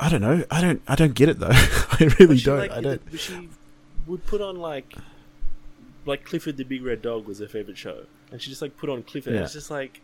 I 0.00 0.08
don't 0.08 0.20
know. 0.20 0.44
I 0.50 0.60
don't. 0.60 0.82
I 0.88 0.94
don't 0.94 1.14
get 1.14 1.28
it 1.28 1.38
though. 1.38 1.48
I 1.52 2.10
really 2.18 2.38
don't. 2.38 2.58
like, 2.58 2.70
I 2.70 2.80
don't. 2.80 3.02
She 3.16 3.48
would 4.06 4.26
put 4.26 4.40
on 4.40 4.56
like, 4.56 4.94
like 6.06 6.24
Clifford 6.24 6.56
the 6.56 6.64
Big 6.64 6.84
Red 6.84 7.02
Dog 7.02 7.26
was 7.26 7.38
her 7.38 7.48
favorite 7.48 7.78
show, 7.78 8.04
and 8.30 8.40
she 8.40 8.50
just 8.50 8.62
like 8.62 8.76
put 8.76 8.90
on 8.90 9.02
Clifford. 9.02 9.32
and 9.32 9.40
Yeah. 9.40 9.44
It's 9.44 9.52
just 9.52 9.70
like, 9.70 10.00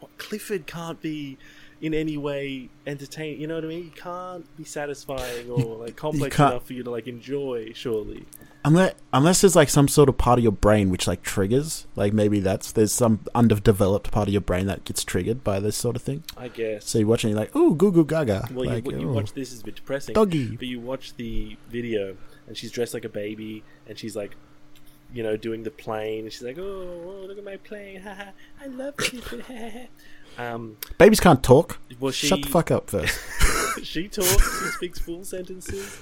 what, 0.00 0.16
Clifford 0.18 0.66
can't 0.66 1.00
be 1.00 1.38
in 1.80 1.94
any 1.94 2.16
way 2.16 2.68
entertaining. 2.86 3.40
You 3.40 3.46
know 3.46 3.56
what 3.56 3.64
I 3.64 3.68
mean? 3.68 3.84
He 3.84 3.90
can't 3.90 4.56
be 4.56 4.64
satisfying 4.64 5.50
or 5.50 5.76
like 5.76 5.96
complex 5.96 6.38
enough 6.38 6.66
for 6.66 6.72
you 6.72 6.82
to 6.82 6.90
like 6.90 7.06
enjoy. 7.06 7.72
Surely, 7.74 8.24
Unless, 8.66 8.94
unless 9.12 9.40
there's 9.42 9.54
like 9.54 9.70
some 9.70 9.86
sort 9.86 10.08
of 10.08 10.18
part 10.18 10.40
of 10.40 10.42
your 10.42 10.50
brain 10.50 10.90
which 10.90 11.06
like 11.06 11.22
triggers, 11.22 11.86
like 11.94 12.12
maybe 12.12 12.40
that's 12.40 12.72
there's 12.72 12.92
some 12.92 13.20
underdeveloped 13.32 14.10
part 14.10 14.26
of 14.26 14.32
your 14.32 14.40
brain 14.40 14.66
that 14.66 14.84
gets 14.84 15.04
triggered 15.04 15.44
by 15.44 15.60
this 15.60 15.76
sort 15.76 15.94
of 15.94 16.02
thing. 16.02 16.24
I 16.36 16.48
guess. 16.48 16.84
So 16.84 16.98
you 16.98 17.06
watch 17.06 17.24
it, 17.24 17.28
and 17.28 17.34
you're 17.34 17.40
like, 17.40 17.54
"Ooh, 17.54 17.76
goo 17.76 17.92
goo 17.92 18.04
gaga!" 18.04 18.48
well, 18.52 18.66
like, 18.66 18.84
you, 18.84 18.98
you 18.98 19.08
"Oh, 19.08 19.12
watch 19.12 19.32
this 19.34 19.52
is 19.52 19.60
a 19.60 19.64
bit 19.64 19.76
depressing. 19.76 20.14
doggy. 20.14 20.56
But 20.56 20.66
you 20.66 20.80
watch 20.80 21.14
the 21.14 21.56
video, 21.70 22.16
and 22.48 22.56
she's 22.56 22.72
dressed 22.72 22.92
like 22.92 23.04
a 23.04 23.08
baby, 23.08 23.62
and 23.86 23.96
she's 23.96 24.16
like, 24.16 24.34
you 25.14 25.22
know, 25.22 25.36
doing 25.36 25.62
the 25.62 25.70
plane. 25.70 26.24
And 26.24 26.32
she's 26.32 26.42
like, 26.42 26.58
"Oh, 26.58 26.62
oh, 27.06 27.26
look 27.28 27.38
at 27.38 27.44
my 27.44 27.58
plane! 27.58 28.00
Haha, 28.00 28.30
I 28.60 28.66
love 28.66 28.96
Clifford!" 28.96 29.44
um, 30.38 30.76
Babies 30.98 31.20
can't 31.20 31.40
talk. 31.40 31.78
well, 32.00 32.10
she 32.10 32.26
Shut 32.26 32.42
the 32.42 32.48
fuck 32.48 32.72
up 32.72 32.90
first. 32.90 33.16
she 33.84 34.08
talks. 34.08 34.28
She 34.64 34.70
speaks 34.70 34.98
full 34.98 35.24
sentences. 35.24 36.00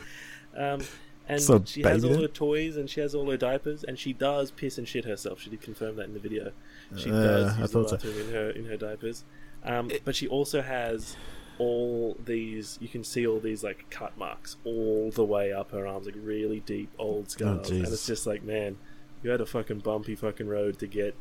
Um, 0.57 0.81
and 1.29 1.41
So 1.41 1.63
she 1.65 1.83
has 1.83 2.05
all 2.05 2.21
her 2.21 2.29
toys, 2.29 2.77
and 2.77 2.89
she 2.91 3.01
has 3.01 3.15
all 3.15 3.31
her 3.31 3.37
diapers, 3.37 3.83
and 3.85 3.99
she 3.99 4.13
does 4.13 4.51
piss 4.51 4.77
and 4.79 4.87
shit 4.87 5.05
herself. 5.05 5.41
She 5.41 5.51
did 5.51 5.61
confirm 5.63 5.97
that 5.97 6.05
in 6.07 6.15
the 6.15 6.21
video. 6.21 6.53
She 6.97 7.11
Uh, 7.11 7.15
does 7.15 7.57
I 7.57 7.61
use 7.61 7.71
the 7.71 7.83
thought 7.83 7.91
so. 7.91 7.97
bathroom 7.97 8.21
in 8.29 8.33
her 8.35 8.51
in 8.51 8.65
her 8.67 8.77
diapers. 8.77 9.25
Um, 9.65 9.91
but 10.05 10.15
she 10.15 10.29
also 10.29 10.61
has 10.61 11.17
all 11.59 12.17
these. 12.25 12.79
You 12.83 12.89
can 12.89 13.05
see 13.05 13.27
all 13.27 13.41
these 13.41 13.65
like 13.65 13.87
cut 13.91 14.17
marks 14.19 14.57
all 14.65 15.11
the 15.11 15.25
way 15.25 15.53
up 15.53 15.71
her 15.71 15.87
arms, 15.87 16.05
like 16.07 16.17
really 16.23 16.61
deep 16.61 16.91
old 16.99 17.31
scars. 17.31 17.51
and 17.51 17.61
Oh, 17.61 17.69
Jesus. 17.69 17.93
it's 17.95 18.07
just 18.07 18.27
like, 18.27 18.43
man, 18.43 18.77
you 19.23 19.31
had 19.31 19.41
a 19.41 19.47
fucking 19.47 19.79
bumpy 19.79 20.15
fucking 20.17 20.47
road 20.49 20.79
to 20.81 20.87
get 20.87 21.15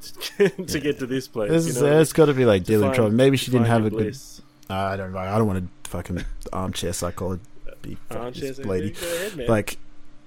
to 0.38 0.80
get 0.80 0.98
to 0.98 1.06
this 1.06 1.26
place. 1.28 1.50
There's, 1.50 1.66
you 1.66 1.72
know? 1.74 1.80
there's 1.80 2.12
got 2.12 2.26
to 2.26 2.34
be 2.34 2.44
like 2.44 2.62
To 2.64 2.72
dealing 2.72 2.86
find- 2.88 2.94
trouble. 2.94 3.10
Maybe 3.12 3.36
she 3.36 3.50
didn't 3.50 3.66
have 3.66 3.80
a 3.80 3.84
your 3.84 3.90
good. 3.90 3.98
bliss. 3.98 4.40
I 4.68 4.96
don't 4.96 5.12
know. 5.12 5.18
I 5.18 5.36
don't 5.36 5.46
want 5.48 5.64
to 5.84 5.90
fucking 5.90 6.24
armchair 6.52 6.92
psychology. 6.92 7.42
Be 7.82 7.96
this 8.32 8.58
lady. 8.58 8.92
Ahead. 8.92 9.48
Like, 9.48 9.78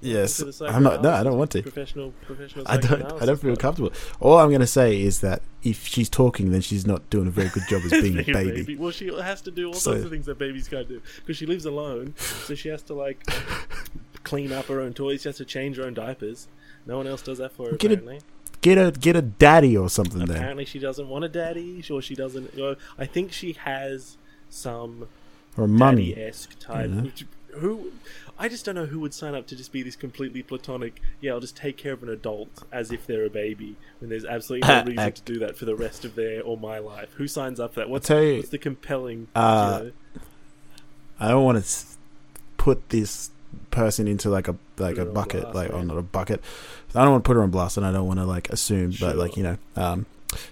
yes, 0.01 0.41
I'm 0.61 0.83
not. 0.83 1.01
No, 1.01 1.11
I 1.11 1.23
don't 1.23 1.37
want 1.37 1.51
to. 1.51 1.61
Professional, 1.61 2.13
professional. 2.25 2.65
I 2.67 2.77
don't. 2.77 3.03
I 3.21 3.25
don't 3.25 3.39
feel 3.39 3.55
comfortable. 3.55 3.91
All 4.19 4.37
I'm 4.39 4.51
gonna 4.51 4.67
say 4.67 5.01
is 5.01 5.21
that 5.21 5.41
if 5.63 5.85
she's 5.87 6.09
talking, 6.09 6.51
then 6.51 6.61
she's 6.61 6.85
not 6.85 7.09
doing 7.09 7.27
a 7.27 7.31
very 7.31 7.49
good 7.49 7.63
job 7.69 7.81
as 7.85 7.91
being 8.01 8.19
a 8.19 8.23
Being 8.23 8.33
baby. 8.33 8.75
Well, 8.75 8.91
she 8.91 9.07
has 9.13 9.41
to 9.43 9.51
do 9.51 9.67
all 9.67 9.73
So- 9.73 9.91
sorts 9.91 10.05
of 10.05 10.11
things 10.11 10.25
that 10.25 10.37
babies 10.37 10.67
can't 10.67 10.87
do 10.87 11.01
because 11.17 11.37
she 11.37 11.45
lives 11.45 11.65
alone. 11.65 12.15
So 12.17 12.55
she 12.55 12.69
has 12.69 12.81
to 12.83 12.93
like 12.93 13.23
clean 14.23 14.51
up 14.51 14.65
her 14.65 14.81
own 14.81 14.93
toys. 14.93 15.21
She 15.21 15.29
has 15.29 15.37
to 15.37 15.45
change 15.45 15.77
her 15.77 15.83
own 15.83 15.93
diapers. 15.93 16.47
No 16.85 16.97
one 16.97 17.07
else 17.07 17.21
does 17.21 17.37
that 17.37 17.51
for 17.53 17.69
her. 17.71 17.77
Get 17.77 17.91
a- 17.91 17.93
apparently, 17.95 18.19
Get 18.61 18.77
a 18.77 18.91
get 18.91 19.15
a 19.17 19.21
daddy 19.21 19.75
or 19.75 19.89
something 19.89 20.19
then. 20.19 20.37
apparently 20.37 20.63
she 20.63 20.79
doesn't 20.79 21.09
want 21.09 21.25
a 21.25 21.29
daddy, 21.29 21.83
or 21.91 22.01
she 22.01 22.15
doesn't. 22.15 22.53
You 22.55 22.61
know, 22.63 22.75
I 22.97 23.05
think 23.05 23.33
she 23.33 23.51
has 23.53 24.17
some 24.49 25.07
Or 25.57 25.67
mummy. 25.67 26.13
daddy-esque 26.13 26.57
type. 26.59 26.89
Who? 27.57 27.91
I 28.37 28.49
just 28.49 28.65
don't 28.65 28.75
know 28.75 28.85
who 28.85 28.99
would 28.99 29.13
sign 29.13 29.35
up 29.35 29.47
to 29.47 29.55
just 29.55 29.71
be 29.71 29.83
this 29.83 29.95
completely 29.95 30.41
platonic. 30.43 31.01
Yeah, 31.21 31.33
I'll 31.33 31.39
just 31.39 31.55
take 31.55 31.77
care 31.77 31.93
of 31.93 32.03
an 32.03 32.09
adult 32.09 32.63
as 32.71 32.91
if 32.91 33.05
they're 33.05 33.25
a 33.25 33.29
baby 33.29 33.75
when 33.99 34.09
there's 34.09 34.25
absolutely 34.25 34.67
no 34.67 34.83
reason 34.87 35.11
to 35.11 35.21
do 35.21 35.39
that 35.39 35.57
for 35.57 35.65
the 35.65 35.75
rest 35.75 36.03
of 36.03 36.15
their 36.15 36.41
or 36.41 36.57
my 36.57 36.79
life. 36.79 37.13
Who 37.13 37.27
signs 37.27 37.59
up 37.59 37.73
for 37.73 37.81
that? 37.81 37.89
What's, 37.89 38.09
you- 38.09 38.37
what's 38.37 38.49
the 38.49 38.57
compelling? 38.57 39.27
Uh, 39.35 39.81
you 39.83 39.85
know, 39.85 39.91
I 41.19 41.27
don't 41.29 41.43
want 41.43 41.63
to 41.63 41.85
put 42.57 42.89
this 42.89 43.29
person 43.71 44.07
into 44.07 44.29
like 44.29 44.47
a 44.47 44.55
like 44.77 44.97
a 44.97 45.05
bucket, 45.05 45.41
blast, 45.41 45.55
like 45.55 45.69
yeah. 45.69 45.75
or 45.75 45.85
not 45.85 45.97
a 45.97 46.01
bucket. 46.01 46.41
I 46.95 47.03
don't 47.03 47.11
want 47.11 47.23
to 47.23 47.27
put 47.27 47.35
her 47.35 47.43
on 47.43 47.49
blast, 47.49 47.77
and 47.77 47.85
I 47.85 47.91
don't 47.91 48.07
want 48.07 48.19
to 48.19 48.25
like 48.25 48.49
assume, 48.49 48.93
but 48.99 49.15
like 49.15 49.37
you 49.37 49.43
know, 49.43 49.57
um, 49.75 50.05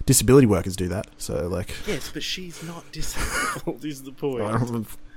disability 0.06 0.48
workers 0.48 0.76
do 0.76 0.88
that. 0.90 1.08
So 1.18 1.48
like, 1.48 1.76
Yes, 1.88 2.12
but 2.14 2.24
she's 2.24 2.64
not 2.64 2.92
disabled. 2.92 3.84
is 3.86 4.04
the 4.04 4.12
point. 4.12 4.88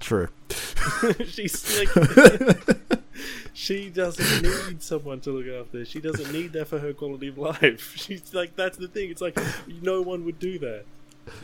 true. 0.00 0.28
she's 1.26 1.78
like, 1.78 1.88
she 3.52 3.88
doesn't 3.90 4.42
need 4.68 4.82
someone 4.82 5.20
to 5.20 5.30
look 5.30 5.46
after. 5.66 5.84
She 5.84 6.00
doesn't 6.00 6.32
need 6.32 6.52
that 6.52 6.66
for 6.68 6.78
her 6.78 6.92
quality 6.92 7.28
of 7.28 7.38
life. 7.38 7.94
She's 7.96 8.32
like, 8.34 8.54
that's 8.56 8.76
the 8.76 8.88
thing. 8.88 9.10
It's 9.10 9.20
like 9.20 9.38
no 9.82 10.02
one 10.02 10.24
would 10.24 10.38
do 10.38 10.58
that. 10.60 10.84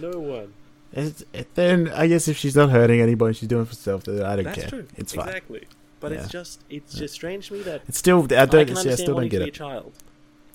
No 0.00 0.18
one. 0.20 0.52
It's, 0.92 1.24
then 1.54 1.88
I 1.88 2.06
guess 2.06 2.28
if 2.28 2.36
she's 2.36 2.54
not 2.54 2.68
hurting 2.70 3.00
anybody, 3.00 3.32
she's 3.34 3.48
doing 3.48 3.62
it 3.62 3.64
for 3.64 3.70
herself. 3.70 4.04
Then 4.04 4.22
I 4.22 4.36
don't 4.36 4.44
That's 4.44 4.58
care. 4.60 4.68
true. 4.68 4.86
It's 4.96 5.14
fine. 5.14 5.28
Exactly. 5.28 5.66
But 6.00 6.12
Yeah. 6.12 6.18
it's 6.20 6.28
just 6.30 6.60
it's 6.68 6.94
just 6.94 7.14
strange 7.14 7.48
to 7.48 7.54
me 7.54 7.62
that 7.62 7.80
It's 7.88 7.96
still 7.98 8.26
I 8.30 8.42
I, 8.42 8.44
don't. 8.46 8.76
see, 8.76 8.90
I 8.90 8.94
still 8.96 9.14
don't 9.16 9.28
get 9.28 9.38
be 9.38 9.44
a 9.44 9.46
it. 9.48 9.54
child 9.54 9.92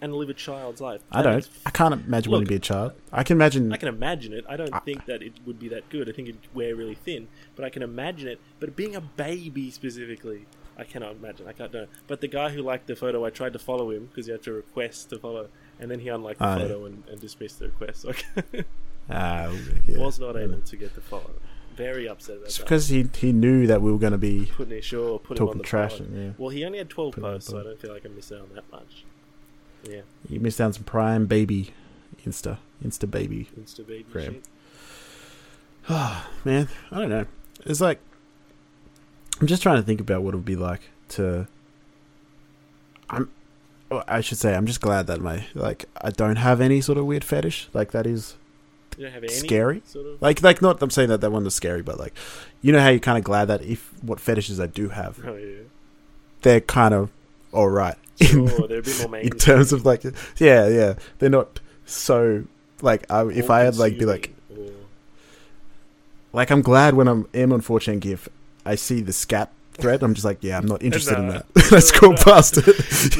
and 0.02 0.14
live 0.16 0.30
a 0.30 0.34
child's 0.34 0.80
life. 0.82 1.02
I 1.12 1.22
don't. 1.22 1.48
I 1.66 1.70
can't 1.72 1.94
imagine 1.94 2.32
wanting 2.32 2.42
Look, 2.42 2.46
to 2.46 2.50
be 2.52 2.56
a 2.56 2.60
child. 2.60 2.94
I 3.12 3.24
can 3.24 3.38
imagine. 3.38 3.74
I 3.74 3.78
can 3.78 3.88
imagine 3.90 4.34
it. 4.34 4.46
I 4.48 4.56
don't 4.58 4.74
I- 4.74 4.80
think 4.80 5.06
that 5.06 5.22
it 5.22 5.34
would 5.46 5.60
be 5.60 5.70
that 5.70 5.90
good. 5.90 6.08
I 6.10 6.12
think 6.12 6.30
it'd 6.30 6.42
wear 6.54 6.76
really 6.76 6.96
thin, 6.96 7.28
but 7.56 7.66
I 7.66 7.70
can 7.70 7.82
imagine 7.82 8.28
it. 8.28 8.40
But 8.60 8.76
being 8.76 8.96
a 8.96 9.02
baby 9.02 9.72
specifically, 9.72 10.46
I 10.78 10.84
cannot 10.84 11.14
imagine. 11.14 11.48
I 11.48 11.54
can't 11.54 11.72
do 11.72 11.80
it. 11.80 11.90
But 12.08 12.22
the 12.22 12.28
guy 12.28 12.50
who 12.50 12.62
liked 12.62 12.86
the 12.88 12.96
photo, 12.96 13.26
I 13.26 13.30
tried 13.32 13.54
to 13.54 13.60
follow 13.60 13.90
him 13.92 14.06
because 14.06 14.28
you 14.28 14.34
have 14.34 14.44
to 14.44 14.54
request 14.54 15.10
to 15.10 15.18
follow, 15.20 15.48
and 15.80 15.90
then 15.90 16.00
he 16.00 16.10
unliked 16.10 16.40
the 16.40 16.46
Oh, 16.48 16.56
yeah. 16.58 16.62
photo 16.64 16.86
and, 16.86 17.04
and 17.10 17.20
dismissed 17.20 17.60
the 17.60 17.66
request. 17.68 18.02
So 18.02 18.12
I 18.54 18.64
Ah, 19.10 19.52
yeah. 19.88 19.98
was 19.98 20.20
not 20.20 20.36
able 20.36 20.60
to 20.62 20.76
get 20.78 20.94
the 20.94 21.02
follow. 21.02 21.32
Very 21.76 22.10
upset 22.10 22.38
about 22.38 22.46
It's 22.48 22.58
that. 22.58 22.64
because 22.66 22.90
he 22.90 23.08
he 23.18 23.32
knew 23.32 23.68
that 23.68 23.82
we 23.82 23.92
were 23.92 24.00
going 24.00 24.12
to 24.12 24.18
be 24.18 24.48
Putting 24.48 24.78
it 24.78 24.84
sure, 24.84 25.20
put 25.20 25.38
him 25.38 25.44
on 25.44 25.48
talking 25.48 25.62
the 25.62 25.68
trash. 25.68 26.00
And, 26.00 26.18
yeah, 26.26 26.32
Well, 26.38 26.50
he 26.50 26.66
only 26.66 26.80
had 26.80 26.90
twelve 26.90 27.14
Put 27.14 27.20
him 27.22 27.26
on 27.26 27.32
the 27.34 27.36
posts, 27.38 27.50
so 27.52 27.60
I 27.60 27.64
don't 27.64 27.80
feel 27.80 27.94
like 27.94 28.06
I 28.06 28.10
missed 28.10 28.32
out 28.32 28.42
on 28.42 28.50
that 28.56 28.70
much. 28.72 29.06
Yeah, 29.84 30.02
you 30.30 30.40
missed 30.40 30.60
out 30.62 30.66
on 30.68 30.74
some 30.74 30.84
prime 30.84 31.26
baby, 31.26 31.74
insta 32.26 32.58
insta 32.86 33.10
baby. 33.10 33.48
Insta 33.60 33.86
baby 33.88 34.06
Graham. 34.12 34.34
shit. 34.36 34.44
Ah, 35.90 36.30
man, 36.46 36.68
I 36.92 37.00
don't 37.00 37.10
know. 37.10 37.26
It's 37.66 37.82
like 37.82 38.00
I'm 39.42 39.48
just 39.48 39.62
trying 39.64 39.78
to 39.78 39.84
think 39.84 40.02
about 40.02 40.24
what 40.24 40.34
it 40.34 40.38
would 40.38 40.46
be 40.46 40.56
like 40.56 40.82
to. 41.10 41.48
I'm. 43.10 43.32
I 43.90 44.20
should 44.20 44.38
say 44.38 44.54
I'm 44.54 44.66
just 44.66 44.82
glad 44.82 45.08
that 45.08 45.22
my 45.22 45.46
like 45.54 45.86
I 46.02 46.10
don't 46.10 46.36
have 46.36 46.60
any 46.60 46.82
sort 46.82 46.98
of 46.98 47.06
weird 47.06 47.24
fetish. 47.24 47.70
Like 47.74 47.92
that 47.92 48.06
is 48.06 48.36
You 48.98 49.06
don't 49.06 49.14
have 49.14 49.24
any 49.24 49.32
Scary? 49.32 49.82
sort 49.86 50.06
of. 50.08 50.22
like 50.22 50.44
like 50.44 50.62
not 50.62 50.82
I'm 50.84 50.90
saying 50.90 51.08
that 51.08 51.22
that 51.22 51.32
one 51.32 51.46
was 51.46 51.56
scary, 51.56 51.82
but 51.84 51.98
like 51.98 52.14
you 52.62 52.74
know 52.74 52.82
how 52.82 52.90
you're 52.90 53.00
kind 53.00 53.18
of 53.18 53.24
glad 53.24 53.46
that 53.46 53.62
if 53.62 53.94
what 54.04 54.20
fetishes 54.20 54.60
I 54.60 54.68
do 54.68 54.90
have, 54.90 55.22
Oh 55.26 55.36
yeah. 55.38 55.60
they're 56.42 56.60
kind 56.60 56.94
of 56.94 57.12
all 57.54 57.70
right 57.70 57.96
in, 58.20 58.48
Sure, 58.48 58.68
they're 58.68 58.80
a 58.80 58.82
bit 58.82 59.10
more 59.10 59.18
in 59.20 59.30
terms 59.32 59.72
of 59.74 59.86
like 59.86 60.04
yeah 60.38 60.68
yeah 60.68 60.94
they're 61.20 61.30
not 61.30 61.60
so 61.86 62.44
like 62.82 63.10
I, 63.12 63.26
if 63.28 63.50
I 63.50 63.60
had 63.62 63.76
like 63.78 63.98
be 63.98 64.06
like 64.06 64.34
or- 64.56 64.72
like 66.34 66.52
I'm 66.52 66.62
glad 66.62 66.94
when 66.94 67.08
I'm 67.08 67.28
am 67.34 67.52
on 67.54 67.62
4chan 67.62 68.00
GIF 68.00 68.28
I 68.66 68.76
see 68.76 69.02
the 69.02 69.14
scat 69.14 69.52
thread 69.74 70.02
I'm 70.04 70.14
just 70.16 70.26
like 70.26 70.40
yeah 70.44 70.58
I'm 70.58 70.66
not 70.66 70.82
interested 70.82 71.18
in 71.20 71.30
that 71.30 71.46
let's 71.72 71.92
go 71.92 72.14
past 72.16 72.58
it 72.58 72.66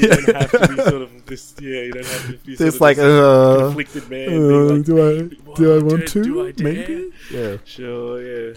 you 0.02 0.08
don't 0.10 0.36
have 0.36 0.52
to 0.52 0.68
be 0.76 0.76
sort 0.84 1.02
of 1.04 1.26
this. 1.28 1.54
Yeah, 1.60 1.82
you 1.82 1.92
don't 1.92 2.06
have 2.06 2.26
to 2.28 2.38
be. 2.38 2.56
Sort 2.56 2.68
it's 2.68 2.76
of 2.78 2.82
like 2.82 2.98
this 2.98 3.06
uh, 3.06 3.58
conflicted 3.68 4.10
man. 4.10 4.30
uh, 4.30 4.74
like, 4.74 4.86
do 4.86 4.96
I 4.98 5.56
do 5.56 5.76
I 5.76 5.84
want 5.84 6.00
do- 6.02 6.08
to 6.08 6.24
do 6.24 6.48
I 6.48 6.52
dare?" 6.52 6.64
maybe 6.74 7.12
yeah 7.32 7.58
Sure, 7.66 8.22
yeah. 8.50 8.54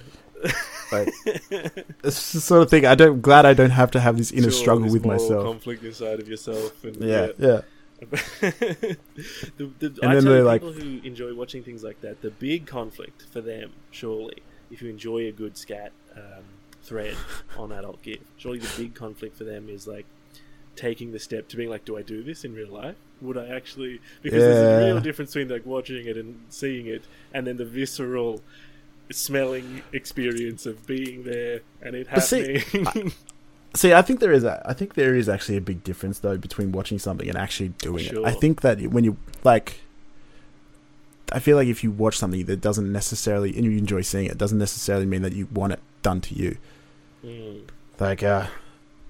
Like, 0.93 1.09
it's 2.03 2.33
the 2.33 2.41
sort 2.41 2.63
of 2.63 2.71
thing 2.71 2.85
I 2.87 2.95
don't 2.95 3.21
glad 3.21 3.47
I 3.47 3.55
don't 3.55 3.71
have 3.71 3.91
to 3.93 4.01
have 4.01 4.17
this 4.19 4.33
inner 4.33 4.51
Sure, 4.51 4.61
struggle 4.63 4.85
this 4.85 4.93
with 4.95 5.07
myself 5.07 5.45
conflict 5.45 5.85
inside 5.85 6.19
of 6.21 6.29
yourself, 6.29 6.83
and 6.85 6.97
yeah 6.97 7.29
yeah 7.39 7.61
the, 8.41 8.97
the, 9.79 9.87
And 10.03 10.05
I 10.11 10.15
then 10.15 10.25
they're 10.25 10.43
like- 10.43 10.63
people 10.63 10.73
who 10.73 11.01
enjoy 11.05 11.35
watching 11.35 11.63
things 11.63 11.85
like 11.85 12.01
that, 12.01 12.23
the 12.23 12.31
big 12.31 12.67
conflict 12.67 13.27
for 13.31 13.41
them, 13.41 13.73
surely, 13.91 14.39
if 14.71 14.81
you 14.83 14.89
enjoy 14.91 15.27
a 15.29 15.33
good 15.33 15.57
scat 15.57 15.93
um, 16.17 16.45
thread 16.83 17.17
on 17.59 17.73
Adult 17.73 18.03
GIF, 18.03 18.21
surely 18.37 18.59
the 18.59 18.71
big 18.77 18.95
conflict 18.95 19.37
for 19.37 19.45
them 19.45 19.69
is 19.69 19.87
like 19.87 20.07
taking 20.77 21.13
the 21.13 21.19
step 21.19 21.49
to 21.49 21.57
being 21.57 21.69
like, 21.69 21.85
do 21.85 21.99
I 21.99 22.03
do 22.03 22.23
this 22.23 22.45
in 22.45 22.55
real 22.55 22.71
life? 22.73 22.97
Would 23.21 23.37
I 23.37 23.49
actually? 23.49 24.01
Because 24.23 24.43
there's 24.43 24.83
a 24.83 24.87
real 24.87 25.01
difference 25.01 25.35
between 25.35 25.49
like 25.49 25.67
watching 25.67 26.07
it 26.07 26.17
and 26.17 26.41
seeing 26.49 26.87
it, 26.87 27.05
and 27.35 27.47
then 27.47 27.59
the 27.59 27.67
visceral 27.67 28.41
smelling 29.11 29.83
experience 29.93 30.67
of 30.67 30.87
being 30.87 31.25
there 31.25 31.61
and 31.83 31.95
it 31.97 32.07
But 32.13 32.21
see, 32.21 32.59
happening. 32.59 33.13
See, 33.77 33.93
I 33.95 34.03
think 34.03 34.19
there 34.19 34.33
is 34.33 34.43
a, 34.43 34.61
I 34.67 34.73
think 34.73 34.95
there 34.95 35.15
is 35.15 35.29
actually 35.29 35.57
a 35.57 35.61
big 35.61 35.85
difference 35.85 36.19
though 36.19 36.37
between 36.37 36.73
watching 36.73 36.99
something 36.99 37.29
and 37.29 37.39
actually 37.39 37.69
doing 37.79 38.05
it. 38.07 38.17
I 38.25 38.33
think 38.33 38.63
that 38.63 38.81
when 38.89 39.05
you 39.05 39.17
like, 39.45 39.81
I 41.33 41.39
feel 41.39 41.57
like 41.57 41.69
if 41.69 41.85
you 41.85 41.93
watch 41.93 42.19
something 42.19 42.45
that 42.47 42.61
doesn't 42.61 42.91
necessarily 42.91 43.55
and 43.55 43.65
you 43.65 43.79
enjoy 43.79 44.01
seeing 44.01 44.27
it, 44.27 44.37
doesn't 44.37 44.59
necessarily 44.59 45.07
mean 45.07 45.23
that 45.23 45.35
you 45.35 45.47
want 45.53 45.73
it 45.73 45.79
done 46.03 46.21
to 46.23 46.35
you. 46.35 46.57
Mm. 47.25 47.63
Like, 48.01 48.25
uh, 48.25 48.47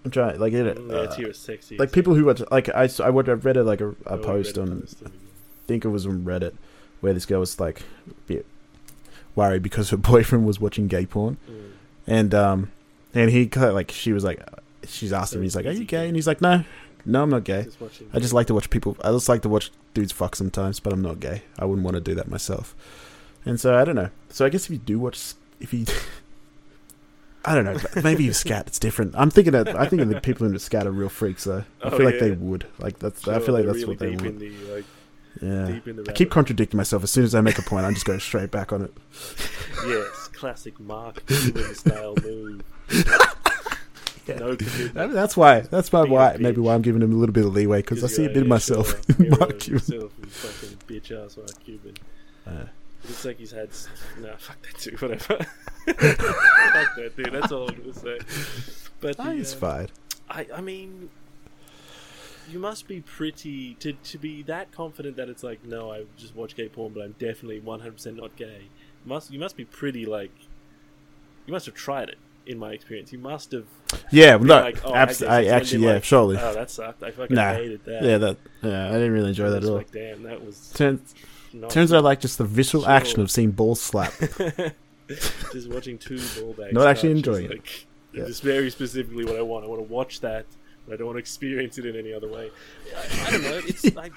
I'm 0.04 0.10
trying 0.10 0.38
like 0.38 0.52
it. 0.52 0.76
Mm, 0.76 0.90
yeah, 0.90 0.96
Uh, 0.98 1.02
it's 1.04 1.16
here, 1.16 1.28
it's 1.28 1.38
sexy. 1.38 1.78
like 1.78 1.92
people 1.92 2.14
who 2.14 2.26
watch 2.26 2.42
like 2.50 2.68
I, 2.68 2.86
I 3.02 3.08
would 3.08 3.28
have 3.28 3.46
read 3.46 3.56
it 3.56 3.64
like 3.64 3.80
a, 3.80 3.90
a 3.90 3.94
Oh, 4.08 4.18
post 4.18 4.58
on 4.58 4.86
I 5.06 5.10
think 5.66 5.86
it 5.86 5.88
was 5.88 6.06
on 6.06 6.22
Reddit 6.24 6.52
where 7.00 7.14
this 7.14 7.24
girl 7.24 7.40
was 7.40 7.58
like 7.58 7.82
worried 9.36 9.62
because 9.62 9.90
her 9.90 9.96
boyfriend 10.12 10.46
was 10.46 10.60
watching 10.60 10.86
gay 10.88 11.06
porn. 11.06 11.36
Mm. 11.48 11.70
and 12.06 12.34
um 12.34 12.72
and 13.14 13.30
he 13.30 13.46
kind 13.46 13.66
of 13.68 13.74
like 13.74 13.90
she 13.90 14.12
was 14.12 14.24
like 14.24 14.40
she's 14.86 15.12
asked 15.12 15.34
him 15.34 15.42
he's 15.42 15.54
like 15.56 15.66
are 15.66 15.70
you 15.72 15.80
gay? 15.84 16.02
gay? 16.02 16.06
and 16.08 16.16
he's 16.16 16.26
like 16.26 16.40
no 16.40 16.64
no 17.04 17.22
I'm 17.22 17.30
not 17.30 17.44
gay. 17.44 17.64
Just 17.64 17.78
I 18.12 18.18
just 18.18 18.32
like 18.34 18.46
to 18.48 18.54
watch 18.54 18.70
people 18.70 18.96
I 19.02 19.10
just 19.10 19.28
like 19.28 19.42
to 19.42 19.48
watch 19.48 19.70
dudes 19.94 20.12
fuck 20.12 20.36
sometimes 20.36 20.80
but 20.80 20.92
I'm 20.92 21.02
not 21.02 21.20
gay. 21.20 21.42
I 21.58 21.64
wouldn't 21.64 21.84
want 21.84 21.94
to 21.96 22.00
do 22.00 22.14
that 22.14 22.28
myself. 22.28 22.74
And 23.44 23.58
so 23.58 23.76
I 23.76 23.84
don't 23.84 23.96
know. 23.96 24.10
So 24.28 24.44
I 24.44 24.48
guess 24.50 24.64
if 24.64 24.70
you 24.70 24.78
do 24.78 24.98
watch 24.98 25.34
if 25.60 25.72
you 25.72 25.86
I 27.44 27.54
don't 27.54 27.64
know 27.64 27.78
maybe 28.02 28.24
you 28.24 28.32
scat 28.34 28.66
it's 28.66 28.78
different. 28.78 29.14
I'm 29.16 29.30
thinking 29.30 29.52
that 29.52 29.68
I 29.74 29.86
think 29.86 30.06
the 30.08 30.20
people 30.20 30.46
who 30.46 30.58
scat 30.58 30.86
are 30.86 30.90
real 30.92 31.08
freaks 31.08 31.44
though. 31.44 31.64
I 31.82 31.88
Oh, 31.88 31.96
feel 31.96 32.04
like 32.06 32.18
they 32.18 32.32
would. 32.32 32.66
Like 32.78 32.98
that's 32.98 33.26
I 33.26 33.38
feel 33.40 33.54
like 33.54 33.64
that's 33.64 33.78
really 33.78 33.86
what 33.86 33.98
they 33.98 34.12
in 34.12 34.38
the, 34.38 34.50
like, 34.74 34.84
yeah 35.40 35.66
deep 35.66 35.88
in 35.88 35.96
the 35.96 36.06
I 36.08 36.12
keep 36.12 36.30
contradicting 36.30 36.76
myself 36.76 37.02
as 37.04 37.10
soon 37.10 37.24
as 37.24 37.34
I 37.34 37.40
make 37.40 37.58
a 37.58 37.62
point 37.62 37.86
I'm 37.86 37.94
just 37.94 38.06
go 38.06 38.18
straight 38.18 38.50
back 38.50 38.72
on 38.72 38.82
it 38.82 38.92
Yes, 39.86 40.28
classic 40.28 40.78
Mark 40.78 41.22
style 41.72 42.14
move. 42.22 42.62
Yeah. 44.26 44.38
No 44.38 44.56
I 44.96 45.06
mean, 45.06 45.14
that's 45.14 45.36
why. 45.36 45.60
That's 45.60 45.90
why. 45.90 46.02
Being 46.02 46.12
why 46.12 46.36
maybe 46.38 46.60
why 46.60 46.74
I'm 46.74 46.82
giving 46.82 47.02
him 47.02 47.12
a 47.12 47.16
little 47.16 47.32
bit 47.32 47.46
of 47.46 47.54
leeway 47.54 47.80
because 47.80 48.04
I 48.04 48.06
see 48.06 48.26
a 48.26 48.28
bit 48.28 48.42
of 48.42 48.48
myself 48.48 48.88
sure. 49.16 49.38
Mark 49.38 49.58
Cuban. 49.58 49.72
yourself, 49.72 50.12
fucking 50.12 50.78
bitch 50.86 51.10
ass 51.10 51.36
Mark 51.36 51.64
Cuban. 51.64 51.94
Uh, 52.46 52.64
Looks 53.04 53.24
like 53.24 53.38
he's 53.38 53.50
had. 53.50 53.70
Nah, 54.20 54.36
fuck 54.36 54.60
that 54.62 54.78
too. 54.78 54.96
Whatever. 54.98 55.38
fuck 55.86 55.96
that 55.96 57.12
dude. 57.16 57.32
That's 57.32 57.50
all 57.50 57.70
I'm 57.70 57.76
gonna 57.76 57.94
say. 57.94 58.18
But 59.00 59.16
ah, 59.18 59.30
he's 59.30 59.54
uh, 59.54 59.56
fine. 59.56 59.88
I, 60.28 60.46
I 60.54 60.60
mean, 60.60 61.08
you 62.50 62.58
must 62.58 62.88
be 62.88 63.00
pretty 63.00 63.74
to 63.80 63.92
to 63.92 64.18
be 64.18 64.42
that 64.42 64.72
confident 64.72 65.16
that 65.16 65.28
it's 65.28 65.42
like, 65.42 65.64
no, 65.64 65.92
I 65.92 66.04
just 66.16 66.34
watch 66.34 66.54
gay 66.56 66.68
porn, 66.68 66.92
but 66.92 67.02
I'm 67.02 67.12
definitely 67.18 67.60
100 67.60 67.92
percent 67.92 68.16
not 68.16 68.36
gay. 68.36 68.62
Must 69.04 69.30
you 69.32 69.38
must 69.38 69.56
be 69.56 69.64
pretty 69.64 70.04
like, 70.06 70.32
you 71.46 71.52
must 71.52 71.66
have 71.66 71.74
tried 71.74 72.08
it. 72.08 72.18
In 72.46 72.58
my 72.58 72.72
experience, 72.72 73.12
you 73.12 73.18
must 73.18 73.52
have. 73.52 73.66
Yeah, 74.10 74.36
no, 74.38 74.60
like, 74.60 74.84
oh, 74.84 74.92
I 74.92 75.02
abs- 75.02 75.20
had 75.20 75.28
I, 75.28 75.44
actually, 75.44 75.84
yeah, 75.84 75.92
like, 75.94 76.04
surely. 76.04 76.36
Oh, 76.38 76.54
that 76.54 76.70
sucked. 76.70 77.02
I 77.02 77.10
fucking 77.12 77.36
Nah. 77.36 77.52
hated 77.52 77.84
that. 77.84 78.02
yeah, 78.02 78.18
that. 78.18 78.36
Yeah, 78.62 78.88
I 78.88 78.92
didn't 78.94 79.12
really 79.12 79.28
enjoy 79.28 79.50
that 79.50 79.62
at 79.62 79.68
all. 79.68 79.76
Like, 79.76 79.92
damn, 79.92 80.22
that 80.24 80.44
was. 80.44 80.72
Turns 80.74 81.14
turns 81.68 81.92
out 81.92 81.98
I 81.98 82.00
like 82.00 82.20
just 82.20 82.38
the 82.38 82.44
visual 82.44 82.84
Sure. 82.84 82.92
action 82.92 83.20
of 83.20 83.30
seeing 83.30 83.50
balls 83.52 83.80
slap. 83.80 84.12
just 85.08 85.68
watching 85.70 85.98
two 85.98 86.18
ball 86.40 86.54
bags. 86.54 86.72
Not 86.72 86.86
actually 86.86 87.12
enjoying 87.12 87.44
it. 87.46 87.50
like, 87.50 87.86
Yeah. 88.12 88.24
Just 88.26 88.42
very 88.42 88.70
specifically 88.70 89.24
what 89.24 89.36
I 89.36 89.42
want. 89.42 89.64
I 89.64 89.68
want 89.68 89.86
to 89.86 89.92
watch 89.92 90.20
that, 90.20 90.46
but 90.86 90.94
I 90.94 90.96
don't 90.96 91.06
want 91.06 91.16
to 91.16 91.20
experience 91.20 91.78
it 91.78 91.86
in 91.86 91.96
any 91.96 92.12
other 92.12 92.28
way. 92.28 92.50
I, 92.96 93.26
I 93.26 93.30
don't 93.30 93.42
know. 93.42 93.60
It's 93.64 93.94
like, 93.94 94.12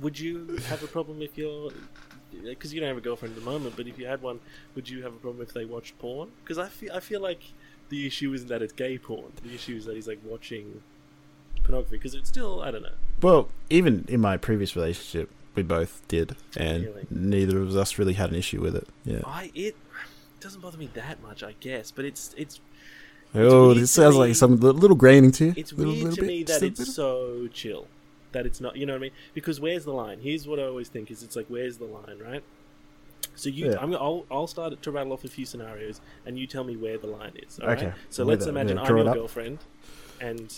would 0.00 0.18
you 0.18 0.56
have 0.68 0.82
a 0.82 0.86
problem 0.86 1.22
if 1.22 1.36
you're? 1.36 1.70
Because 2.44 2.72
you 2.72 2.80
don't 2.80 2.88
have 2.88 2.96
a 2.98 3.00
girlfriend 3.00 3.36
at 3.36 3.42
the 3.44 3.50
moment, 3.50 3.74
but 3.76 3.88
if 3.88 3.98
you 3.98 4.06
had 4.06 4.22
one, 4.22 4.38
would 4.76 4.88
you 4.88 5.02
have 5.02 5.12
a 5.12 5.16
problem 5.16 5.42
if 5.42 5.52
they 5.52 5.64
watched 5.64 5.98
porn? 5.98 6.30
Because 6.44 6.58
I 6.58 6.68
feel 6.68 6.92
I 6.92 7.00
feel 7.00 7.20
like 7.20 7.40
the 7.88 8.06
issue 8.06 8.32
isn't 8.32 8.48
that 8.48 8.62
it's 8.62 8.72
gay 8.72 8.98
porn. 8.98 9.32
The 9.42 9.52
issue 9.54 9.76
is 9.76 9.84
that 9.86 9.96
he's 9.96 10.06
like 10.06 10.20
watching 10.24 10.82
pornography. 11.64 11.96
Because 11.96 12.14
it's 12.14 12.28
still 12.28 12.62
I 12.62 12.70
don't 12.70 12.82
know. 12.82 12.94
well, 13.20 13.48
even 13.68 14.04
in 14.08 14.20
my 14.20 14.36
previous 14.36 14.76
relationship, 14.76 15.28
we 15.56 15.64
both 15.64 16.06
did, 16.06 16.36
and 16.56 16.84
Really? 16.84 17.06
neither 17.10 17.60
of 17.60 17.76
us 17.76 17.98
really 17.98 18.14
had 18.14 18.30
an 18.30 18.36
issue 18.36 18.60
with 18.60 18.76
it. 18.76 18.86
Yeah. 19.04 19.22
I 19.26 19.50
it 19.54 19.74
doesn't 20.38 20.60
bother 20.60 20.78
me 20.78 20.88
that 20.94 21.20
much, 21.20 21.42
I 21.42 21.54
guess. 21.58 21.90
But 21.90 22.04
it's 22.04 22.32
it's 22.38 22.60
Oh, 23.34 23.74
this 23.74 23.90
sounds 23.90 24.14
me- 24.14 24.20
like 24.20 24.34
some 24.34 24.56
little 24.56 24.96
graining 24.96 25.30
to 25.32 25.46
you. 25.46 25.54
It's 25.56 25.72
Little- 25.72 25.92
weird 25.92 26.04
little 26.04 26.16
to 26.16 26.22
bit, 26.22 26.28
me 26.28 26.42
that 26.44 26.62
it's 26.62 26.94
so 26.94 27.48
chill. 27.52 27.86
That 28.32 28.46
it's 28.46 28.60
not, 28.60 28.76
you 28.76 28.86
know 28.86 28.92
what 28.92 28.98
I 28.98 29.02
mean? 29.02 29.10
Because 29.34 29.60
where's 29.60 29.84
the 29.84 29.92
line? 29.92 30.20
Here's 30.20 30.46
what 30.46 30.60
I 30.60 30.64
always 30.64 30.88
think: 30.88 31.10
is 31.10 31.22
it's 31.22 31.34
like, 31.36 31.46
where's 31.48 31.78
the 31.78 31.84
line, 31.86 32.18
right? 32.24 32.42
So 33.34 33.48
you, 33.48 33.70
Yeah. 33.70 33.76
I'm, 33.80 33.92
I'll, 33.94 34.24
I'll 34.30 34.46
start 34.46 34.80
to 34.82 34.90
rattle 34.90 35.12
off 35.12 35.24
a 35.24 35.28
few 35.28 35.44
scenarios, 35.46 36.00
and 36.26 36.38
you 36.38 36.46
tell 36.46 36.62
me 36.64 36.76
where 36.76 36.96
the 36.98 37.06
line 37.08 37.32
is. 37.46 37.58
all 37.58 37.68
right? 37.68 37.78
Okay. 37.78 37.92
So 38.08 38.22
Lay 38.24 38.34
let's 38.34 38.46
imagine 38.46 38.76
yeah, 38.76 38.84
I'm 38.84 38.96
your 38.96 39.12
girlfriend, 39.14 39.58
and 40.20 40.52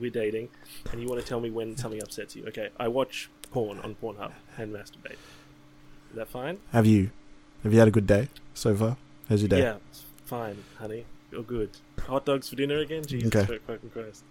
we're 0.00 0.10
dating, 0.10 0.48
and 0.92 1.00
you 1.02 1.08
want 1.08 1.20
to 1.20 1.26
tell 1.26 1.40
me 1.40 1.50
when 1.50 1.76
something 1.76 2.00
upsets 2.02 2.36
you. 2.36 2.44
Okay, 2.48 2.68
I 2.78 2.86
watch 2.88 3.28
porn 3.50 3.78
on 3.80 3.96
Pornhub 3.96 4.32
and 4.56 4.72
masturbate. 4.72 5.12
Is 6.10 6.16
that 6.16 6.28
fine? 6.28 6.58
Have 6.72 6.86
you 6.86 7.10
have 7.64 7.72
you 7.72 7.78
had 7.80 7.88
a 7.88 7.92
good 7.92 8.06
day 8.06 8.28
so 8.54 8.74
far? 8.76 8.96
How's 9.28 9.42
your 9.42 9.48
day? 9.48 9.60
Yeah, 9.60 9.76
it's 9.90 10.04
fine, 10.24 10.62
honey. 10.78 11.04
You're 11.30 11.42
good. 11.42 11.70
Hot 12.06 12.24
dogs 12.24 12.48
for 12.48 12.56
dinner 12.56 12.78
again? 12.78 13.04
Jesus 13.04 13.34
Okay. 13.34 13.58
fucking 13.66 13.90
Christ. 13.90 14.24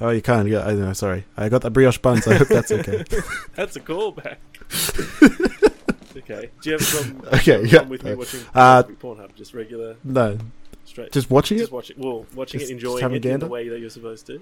Oh, 0.00 0.10
you 0.10 0.22
can't. 0.22 0.46
Yeah, 0.48 0.64
I 0.66 0.74
know. 0.74 0.92
Sorry, 0.92 1.24
I 1.36 1.48
got 1.48 1.62
the 1.62 1.70
brioche 1.70 1.98
buns. 1.98 2.26
I 2.26 2.34
hope 2.36 2.48
that's 2.48 2.70
okay. 2.70 3.04
That's 3.56 3.74
a 3.76 3.80
callback. 3.80 4.36
okay. 6.16 6.50
Do 6.62 6.70
you 6.70 6.76
have 6.78 6.82
a 6.82 6.84
problem, 7.12 7.34
Okay, 7.34 7.64
yeah. 7.66 7.82
with 7.82 8.04
me 8.04 8.14
watching 8.14 8.40
Uh, 8.54 8.82
Pornhub? 8.84 9.34
Just 9.34 9.54
regular, 9.54 9.96
no, 10.04 10.38
straight. 10.84 11.10
just 11.12 11.30
watching 11.30 11.56
it? 11.58 11.62
just 11.62 11.72
it. 11.72 11.74
watching. 11.74 11.96
Well, 11.98 12.26
watching 12.34 12.60
Just- 12.60 12.70
it, 12.70 12.74
just 12.74 12.84
enjoying 12.84 13.14
it 13.14 13.24
in 13.26 13.40
the 13.40 13.46
way 13.48 13.68
that 13.68 13.80
you're 13.80 13.90
supposed 13.90 14.26
to. 14.26 14.40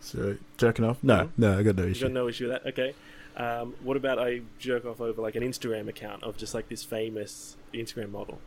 So 0.00 0.36
jerking 0.56 0.84
off? 0.84 0.98
No, 1.02 1.14
Mhm. 1.26 1.30
no, 1.36 1.58
I 1.58 1.62
got 1.62 1.76
no 1.76 1.84
You 1.84 1.90
issue. 1.90 2.02
got 2.06 2.12
no 2.12 2.26
issue 2.28 2.48
with 2.48 2.62
that. 2.62 2.68
Okay. 2.70 2.94
Um, 3.36 3.74
what 3.82 3.96
about 3.96 4.18
I 4.18 4.40
jerk 4.58 4.84
off 4.84 5.00
over 5.00 5.20
like 5.22 5.36
an 5.36 5.42
Instagram 5.42 5.88
account 5.88 6.22
of 6.24 6.36
just 6.36 6.54
like 6.54 6.68
this 6.68 6.82
famous 6.84 7.56
Instagram 7.74 8.10
model? 8.10 8.40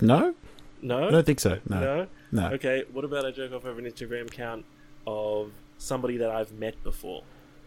No, 0.00 0.34
No. 0.82 1.08
I 1.08 1.10
don't 1.10 1.24
think 1.26 1.40
so. 1.40 1.58
No, 1.68 1.80
No. 1.80 2.06
no. 2.32 2.48
Okay. 2.54 2.84
What 2.92 3.04
about 3.04 3.24
I 3.24 3.30
jerk 3.30 3.52
off 3.52 3.64
over 3.64 3.78
an 3.78 3.86
Instagram 3.86 4.26
account 4.28 4.64
of 5.06 5.52
somebody 5.78 6.16
that 6.18 6.30
I've 6.30 6.52
met 6.52 6.82
before, 6.84 7.22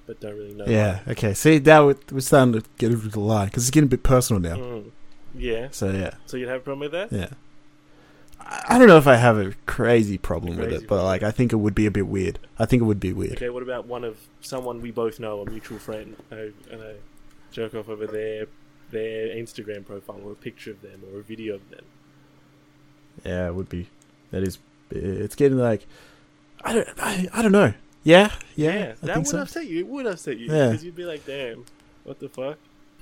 but 0.06 0.20
don't 0.20 0.36
really 0.38 0.54
know? 0.54 0.66
Yeah. 0.68 1.00
Okay. 1.08 1.34
See, 1.34 1.60
now 1.60 1.88
we're, 1.88 1.96
we're 2.12 2.20
starting 2.22 2.54
to 2.54 2.64
get 2.78 2.92
over 2.92 3.08
the 3.08 3.20
line 3.20 3.48
because 3.48 3.64
it's 3.64 3.72
getting 3.72 3.88
a 3.88 3.90
bit 3.90 4.04
personal 4.04 4.42
now. 4.42 4.56
Mm. 4.56 4.92
Yeah. 5.36 5.68
So 5.72 5.92
yeah, 5.92 6.12
So 6.26 6.38
you'd 6.38 6.50
have 6.50 6.62
a 6.62 6.64
problem 6.64 6.80
with 6.80 6.92
that? 6.92 7.12
yeah. 7.12 7.30
I, 8.42 8.80
don't 8.80 8.88
know 8.88 8.98
if 8.98 9.06
I 9.06 9.16
have 9.18 9.38
a 9.38 9.54
crazy 9.68 10.18
problem 10.18 10.58
with 10.58 10.72
it, 10.72 10.88
but 10.88 11.04
like 11.04 11.22
I 11.24 11.30
think 11.30 11.54
it 11.54 11.58
would 11.58 11.76
be 11.76 11.86
a 11.86 11.92
bit 11.92 12.08
weird. 12.08 12.40
I 12.58 12.66
think 12.66 12.82
it 12.82 12.86
would 12.86 13.00
be 13.00 13.14
weird. 13.14 13.34
Okay, 13.34 13.50
what 13.50 13.62
about 13.62 13.86
one 13.86 14.04
of 14.04 14.18
someone 14.42 14.82
we 14.82 14.90
both 14.92 15.20
know, 15.20 15.42
a 15.42 15.50
mutual 15.50 15.78
friend, 15.78 16.16
and 16.32 16.54
I 16.72 16.94
jerk 17.52 17.76
off 17.76 17.90
over 17.90 18.08
their 18.08 18.48
their 18.92 19.28
Instagram 19.36 19.86
profile 19.86 20.22
or 20.24 20.32
a 20.32 20.36
picture 20.36 20.72
of 20.72 20.82
them 20.82 21.02
or 21.14 21.20
a 21.20 21.24
video 21.24 21.56
of 21.56 21.70
them? 21.70 21.86
Yeah, 23.26 23.48
it 23.48 23.56
would 23.56 23.70
be. 23.70 23.88
That 24.32 24.44
is. 24.44 24.60
It's 24.92 25.36
getting 25.36 25.58
like. 25.58 25.86
I 26.64 26.74
don't. 26.74 26.88
I, 26.98 27.28
I 27.34 27.42
don't 27.42 27.52
know. 27.52 27.74
Yeah. 28.04 28.32
Yeah. 28.56 28.94
I 29.04 29.06
that 29.06 29.18
would 29.18 29.28
so. 29.28 29.42
upset 29.42 29.68
you. 29.68 29.80
It 29.80 29.88
would 29.88 30.06
upset 30.06 30.38
you 30.38 30.48
Yeah. 30.48 30.68
because 30.70 30.84
you'd 30.84 30.96
be 30.96 31.06
like, 31.06 31.26
"Damn, 31.26 31.66
what 32.04 32.20
the 32.20 32.30
fuck?" 32.30 32.58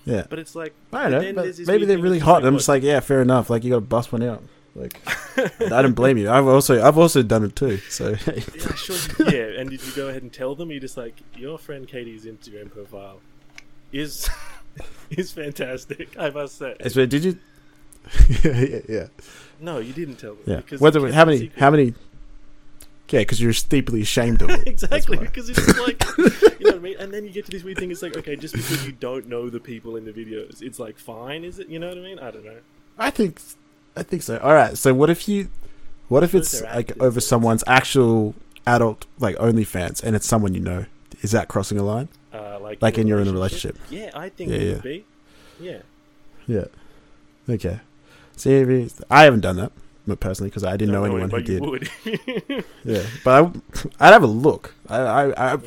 Yeah. 0.06 0.26
But 0.30 0.40
it's 0.40 0.56
like 0.56 0.74
I 0.94 1.10
don't 1.10 1.36
know. 1.36 1.54
maybe 1.66 1.86
they're 1.86 1.98
really 1.98 2.20
hot. 2.20 2.46
I'm 2.46 2.56
just 2.56 2.70
like, 2.70 2.82
yeah, 2.84 3.00
fair 3.02 3.22
enough. 3.22 3.50
Like 3.50 3.64
you 3.64 3.70
got 3.72 3.78
to 3.78 3.82
bust 3.82 4.12
one 4.12 4.24
out. 4.24 4.42
Like 4.74 5.02
I 5.38 5.82
don't 5.82 5.94
blame 5.94 6.18
you. 6.18 6.30
I've 6.30 6.48
also 6.48 6.82
I've 6.82 6.98
also 6.98 7.24
done 7.24 7.44
it 7.44 7.56
too. 7.56 7.78
So 7.90 8.10
yeah, 8.28 8.74
sure, 8.76 8.96
yeah. 9.30 9.60
And 9.60 9.70
did 9.70 9.84
you 9.86 9.92
go 9.94 10.08
ahead 10.08 10.22
and 10.22 10.32
tell 10.32 10.56
them? 10.56 10.72
You 10.72 10.80
just 10.80 10.98
like 10.98 11.16
your 11.36 11.58
friend 11.58 11.88
Katie's 11.88 12.26
Instagram 12.26 12.72
profile 12.72 13.20
is 13.92 14.30
is 15.10 15.32
fantastic. 15.32 16.18
I 16.18 16.30
must 16.30 16.58
say. 16.58 16.76
so 16.88 17.06
did 17.06 17.24
you? 17.26 17.40
yeah, 18.44 18.80
yeah, 18.88 19.08
No, 19.60 19.80
you 19.80 19.94
didn't 19.94 20.16
tell 20.18 20.36
them. 20.36 20.44
yeah. 20.46 20.56
Because 20.58 20.80
Whether, 20.82 21.12
how 21.12 21.26
many? 21.26 21.40
secret. 21.40 21.60
How 21.60 21.72
many? 21.72 21.94
Yeah, 23.10 23.20
because 23.22 23.40
you're 23.42 23.54
deeply 23.70 24.02
ashamed 24.02 24.42
of 24.42 24.50
it. 24.50 24.68
exactly 24.68 25.18
because 25.18 25.50
it's 25.50 25.66
just 25.66 25.80
like 25.80 26.04
you 26.18 26.26
know 26.66 26.72
what 26.72 26.76
I 26.76 26.80
mean. 26.80 26.96
And 27.00 27.14
then 27.14 27.24
you 27.24 27.32
get 27.32 27.46
to 27.46 27.52
this 27.52 27.64
weird 27.64 27.78
thing. 27.78 27.90
It's 27.90 28.02
like 28.02 28.18
okay, 28.18 28.36
just 28.36 28.54
because 28.54 28.86
you 28.86 28.92
don't 28.92 29.28
know 29.28 29.50
the 29.50 29.60
people 29.62 29.96
in 29.96 30.04
the 30.06 30.12
videos, 30.12 30.62
it's 30.62 30.78
like 30.78 30.98
fine, 31.00 31.44
is 31.46 31.58
it? 31.60 31.70
You 31.70 31.80
know 31.80 31.88
what 31.88 31.98
I 31.98 32.02
mean? 32.02 32.20
I 32.20 32.32
don't 32.32 32.44
know. 32.46 32.58
I 33.00 33.10
think, 33.12 33.40
I 33.96 34.04
think 34.04 34.24
so. 34.24 34.38
All 34.40 34.54
right. 34.54 34.78
So 34.78 34.94
what 34.94 35.10
if 35.10 35.28
you, 35.30 35.48
what 36.10 36.24
if 36.24 36.36
it's 36.36 36.62
like 36.64 37.00
over 37.02 37.22
someone's 37.22 37.64
actual 37.66 38.36
adult 38.66 39.06
like 39.20 39.38
OnlyFans 39.38 40.04
and 40.04 40.16
it's 40.16 40.28
someone 40.28 40.54
you 40.54 40.60
know? 40.62 40.86
Is 41.22 41.32
that 41.32 41.48
crossing 41.48 41.80
a 41.80 41.84
line? 41.84 42.10
Uh, 42.34 42.60
like 42.60 42.82
Like 42.82 42.98
in 42.98 43.08
your 43.08 43.20
you're 43.20 43.24
in 43.28 43.30
a 43.30 43.34
relationship? 43.34 43.78
Yeah, 43.90 44.12
I 44.14 44.28
think 44.30 44.52
Yeah, 44.52 44.58
it 44.58 44.62
yeah. 44.64 44.74
would 44.74 44.84
be. 44.84 45.06
Yeah. 45.62 45.78
Yeah. 46.46 46.66
Okay. 47.50 47.80
See, 48.38 48.54
if- 48.54 49.02
I 49.10 49.24
haven't 49.24 49.42
done 49.42 49.58
that 49.58 49.72
personally 50.22 50.50
because 50.50 50.64
I 50.64 50.78
didn't 50.78 50.94
know 50.94 51.06
Don't 51.06 51.20
anyone 51.22 51.30
who 51.30 51.42
did. 51.42 51.62
would. 51.62 51.90
Yeah, 52.86 53.04
but 53.26 53.44
I, 54.00 54.08
I'd 54.08 54.14
have 54.14 54.24
a 54.24 54.28
look. 54.28 54.74
I, 54.88 54.98
I, 55.00 55.24
I 55.32 55.54
oh, 55.54 55.58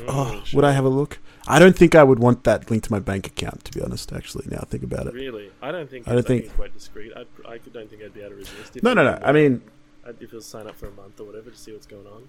Mm, 0.43 0.53
would 0.55 0.65
I 0.65 0.71
have 0.71 0.85
a 0.85 0.89
look? 0.89 1.19
I 1.47 1.59
don't 1.59 1.75
think 1.75 1.93
I 1.95 2.03
would 2.03 2.17
want 2.19 2.43
that 2.45 2.69
linked 2.71 2.85
to 2.85 2.91
my 2.91 2.99
bank 2.99 3.27
account. 3.27 3.65
To 3.65 3.71
be 3.71 3.81
honest, 3.83 4.11
actually, 4.13 4.45
now 4.49 4.59
I 4.61 4.65
think 4.65 4.83
about 4.83 5.05
it. 5.07 5.13
really, 5.13 5.51
I 5.61 5.71
don't 5.71 5.89
think. 5.89 6.07
I 6.07 6.13
don't 6.13 6.25
think 6.25 6.51
quite 6.55 6.73
discreet. 6.73 7.11
I, 7.15 7.25
I 7.47 7.57
don't 7.71 7.89
think 7.89 8.01
I'd 8.03 8.13
be 8.13 8.21
able 8.21 8.31
to 8.31 8.35
resist. 8.37 8.77
If 8.77 8.83
No, 8.83 8.93
no, 8.93 9.03
no. 9.03 9.19
I 9.23 9.31
mean, 9.31 9.61
I'd, 10.07 10.21
if 10.21 10.31
you'll 10.31 10.41
sign 10.41 10.67
up 10.67 10.75
for 10.75 10.87
a 10.87 10.91
month 10.91 11.19
or 11.19 11.25
whatever 11.25 11.49
to 11.51 11.57
see 11.57 11.71
what's 11.73 11.85
going 11.87 12.07
on, 12.07 12.27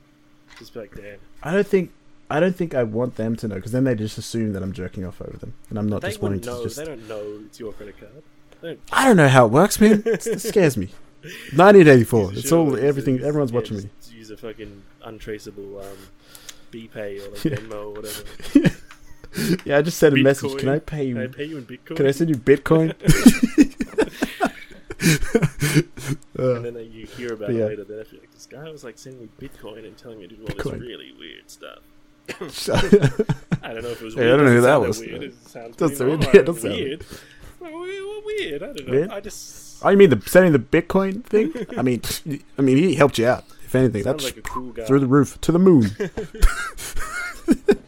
just 0.58 0.74
be 0.74 0.80
like, 0.80 0.94
damn. 0.94 1.18
I 1.42 1.52
don't 1.52 1.66
think. 1.66 1.90
I 2.30 2.40
don't 2.40 2.56
think 2.56 2.74
I 2.74 2.82
want 2.82 3.16
them 3.16 3.36
to 3.36 3.48
know 3.48 3.56
because 3.56 3.72
then 3.72 3.84
they 3.84 3.94
just 3.94 4.16
assume 4.16 4.54
that 4.54 4.62
I'm 4.62 4.72
jerking 4.72 5.04
off 5.04 5.20
over 5.20 5.36
them, 5.36 5.52
and 5.70 5.78
I'm 5.78 5.88
not 5.88 6.00
they 6.02 6.08
just 6.08 6.22
wanting 6.22 6.40
to 6.42 6.50
know. 6.50 6.62
just. 6.64 6.76
They 6.76 6.84
don't 6.84 7.06
know 7.08 7.40
it's 7.46 7.60
your 7.60 7.72
credit 7.72 7.98
card. 7.98 8.22
I 8.92 9.04
don't 9.06 9.16
know 9.16 9.28
how 9.28 9.46
it 9.46 9.52
works, 9.52 9.80
man. 9.80 10.02
It 10.06 10.40
scares 10.40 10.76
me. 10.76 10.86
1984. 11.54 12.32
It's 12.32 12.48
shoe, 12.48 12.56
all 12.58 12.76
everything. 12.76 13.16
use- 13.16 13.24
Everyone's 13.24 13.50
yeah, 13.52 13.56
watching 13.58 13.76
me. 13.78 13.90
Use 14.10 14.30
a 14.30 14.36
fucking 14.36 14.82
untraceable 15.04 15.80
um, 15.80 15.96
BPay 16.72 17.26
or 17.26 17.30
like 17.30 17.44
Yeah. 17.44 17.56
Venmo 17.56 17.84
or 17.86 17.90
whatever. 17.92 18.76
Yeah, 19.64 19.78
I 19.78 19.82
just 19.82 19.96
sent 19.96 20.14
a 20.14 20.22
message. 20.22 20.58
Can 20.58 20.68
I 20.68 20.78
pay 20.78 21.08
Can 21.08 21.16
I 21.18 21.22
you? 21.22 21.28
pay 21.30 21.44
you 21.44 21.56
in 21.56 21.64
Bitcoin? 21.64 21.96
Can 21.96 22.06
I 22.06 22.10
send 22.10 22.28
you 22.28 22.36
Bitcoin? 22.36 22.92
Uh, 26.38 26.56
and 26.56 26.64
then 26.64 26.76
uh, 26.76 26.80
you 26.80 27.06
hear 27.06 27.32
about 27.32 27.50
yeah. 27.52 27.64
it 27.64 27.68
later. 27.68 27.84
Then 27.84 28.04
you're 28.10 28.20
like, 28.20 28.32
this 28.32 28.46
guy 28.46 28.68
was 28.70 28.84
like 28.84 28.98
sending 28.98 29.22
me 29.22 29.28
Bitcoin 29.40 29.86
and 29.86 29.96
telling 29.96 30.18
me 30.18 30.26
to 30.28 30.34
do 30.36 30.42
all 30.42 30.48
Bitcoin. 30.48 30.72
this 30.72 30.80
really 30.82 31.12
weird 31.18 31.50
stuff. 31.50 31.78
I 33.62 33.72
don't 33.72 33.82
know 33.82 33.88
if 33.90 34.00
it 34.00 34.04
was 34.04 34.14
Yeah, 34.16 34.24
I 34.24 34.26
don't 34.36 34.44
know 34.44 34.52
who 34.52 34.60
that 34.60 34.80
was. 34.80 35.00
Weird. 35.00 35.22
It 35.22 35.34
sounds 35.48 35.76
sound- 35.78 35.98
normal. 35.98 36.24
yeah, 36.34 36.44
sound- 36.44 36.62
weird. 36.62 37.06
Well, 37.62 37.80
we- 37.80 38.04
well, 38.04 38.22
weird. 38.24 38.62
I 38.62 38.66
don't 38.66 38.86
know. 38.86 38.92
Weird? 38.92 39.10
I 39.10 39.20
just 39.20 39.84
oh, 39.84 39.90
you 39.90 39.96
mean 39.96 40.10
the 40.10 40.20
sending 40.26 40.52
the 40.52 40.58
Bitcoin 40.58 41.24
thing? 41.24 41.52
I 41.76 41.82
mean, 41.82 42.02
I 42.58 42.62
mean, 42.62 42.76
he 42.76 42.94
helped 42.94 43.18
you 43.18 43.26
out. 43.26 43.44
If 43.64 43.74
anything, 43.74 44.02
sounds 44.02 44.22
that's 44.24 44.36
like 44.36 44.44
a 44.44 44.48
cool 44.48 44.72
guy. 44.72 44.84
through 44.84 45.00
the 45.00 45.06
roof 45.06 45.40
to 45.40 45.52
the 45.52 45.58
moon. 45.58 45.90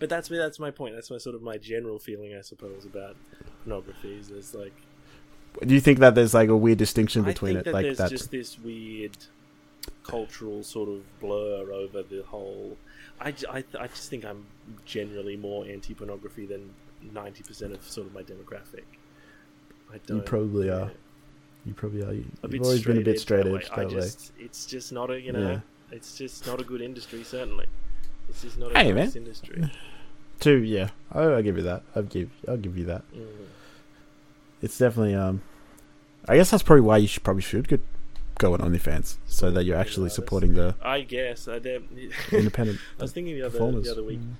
But 0.00 0.08
that's 0.08 0.28
that's 0.28 0.58
my 0.58 0.70
point. 0.70 0.94
That's 0.94 1.10
my 1.10 1.18
sort 1.18 1.36
of 1.36 1.42
my 1.42 1.58
general 1.58 1.98
feeling, 1.98 2.34
I 2.34 2.40
suppose, 2.40 2.86
about 2.86 3.16
pornography. 3.62 4.18
Is 4.18 4.28
there's 4.28 4.54
like 4.54 4.72
Do 5.64 5.74
you 5.74 5.80
think 5.80 5.98
that 5.98 6.14
there's 6.14 6.32
like 6.32 6.48
a 6.48 6.56
weird 6.56 6.78
distinction 6.78 7.22
between 7.22 7.58
it, 7.58 7.66
that 7.66 7.74
like 7.74 7.84
there's 7.84 7.98
that? 7.98 8.10
just 8.10 8.30
this 8.30 8.58
weird 8.58 9.16
cultural 10.02 10.64
sort 10.64 10.88
of 10.88 11.02
blur 11.20 11.70
over 11.72 12.02
the 12.02 12.22
whole. 12.26 12.78
I, 13.20 13.34
I, 13.50 13.62
I 13.78 13.86
just 13.88 14.08
think 14.08 14.24
I'm 14.24 14.46
generally 14.86 15.36
more 15.36 15.66
anti 15.66 15.92
pornography 15.92 16.46
than 16.46 16.70
ninety 17.12 17.42
percent 17.42 17.72
of 17.72 17.82
sort 17.88 18.06
of 18.06 18.14
my 18.14 18.22
demographic. 18.22 18.84
I 19.92 19.98
don't. 20.06 20.24
probably 20.24 20.68
yeah. 20.68 20.74
are. 20.74 20.90
You 21.66 21.74
probably 21.74 22.02
are. 22.04 22.12
You, 22.12 22.24
bit 22.48 22.62
always 22.62 22.82
been 22.84 22.98
a 22.98 23.02
bit 23.02 23.20
straight 23.20 23.44
that 23.44 23.52
way. 23.52 23.60
edge 23.60 23.68
I 23.72 23.84
that 23.84 23.88
way. 23.88 24.00
just, 24.00 24.32
it's 24.38 24.66
just 24.66 24.92
not 24.92 25.10
a 25.10 25.20
you 25.20 25.32
know, 25.32 25.50
Yeah. 25.52 25.60
it's 25.90 26.16
just 26.16 26.46
not 26.46 26.60
a 26.60 26.64
good 26.64 26.80
industry. 26.80 27.22
Certainly, 27.22 27.66
it's 28.28 28.42
just 28.42 28.58
not 28.58 28.72
a 28.72 28.78
Hey, 28.78 28.92
nice 28.92 29.14
man. 29.14 29.24
industry. 29.24 29.70
Too, 30.40 30.62
yeah. 30.62 30.88
I'll, 31.12 31.34
I'll 31.34 31.42
give 31.42 31.58
you 31.58 31.62
that. 31.64 31.82
I'll 31.94 32.02
give. 32.02 32.30
I'll 32.48 32.56
give 32.56 32.78
you 32.78 32.86
that. 32.86 33.02
Mm. 33.12 33.26
It's 34.62 34.78
definitely. 34.78 35.14
Um, 35.14 35.42
I 36.28 36.36
guess 36.36 36.50
that's 36.50 36.62
probably 36.62 36.82
why 36.82 36.98
you 36.98 37.06
should 37.08 37.22
probably 37.24 37.42
should 37.42 37.68
go, 37.68 37.78
go 38.38 38.54
on 38.54 38.60
OnlyFans 38.60 39.16
so 39.26 39.50
that 39.50 39.64
you're 39.64 39.76
actually 39.76 40.10
supporting 40.10 40.54
the 40.54 40.74
I 40.82 41.00
guess. 41.00 41.48
I, 41.48 41.56
independent 42.32 42.78
I 42.98 43.02
was 43.02 43.12
thinking 43.12 43.34
the 43.34 43.42
other 43.42 43.58
the 43.58 43.90
other 43.90 44.04
week. 44.04 44.20
Mm. 44.20 44.34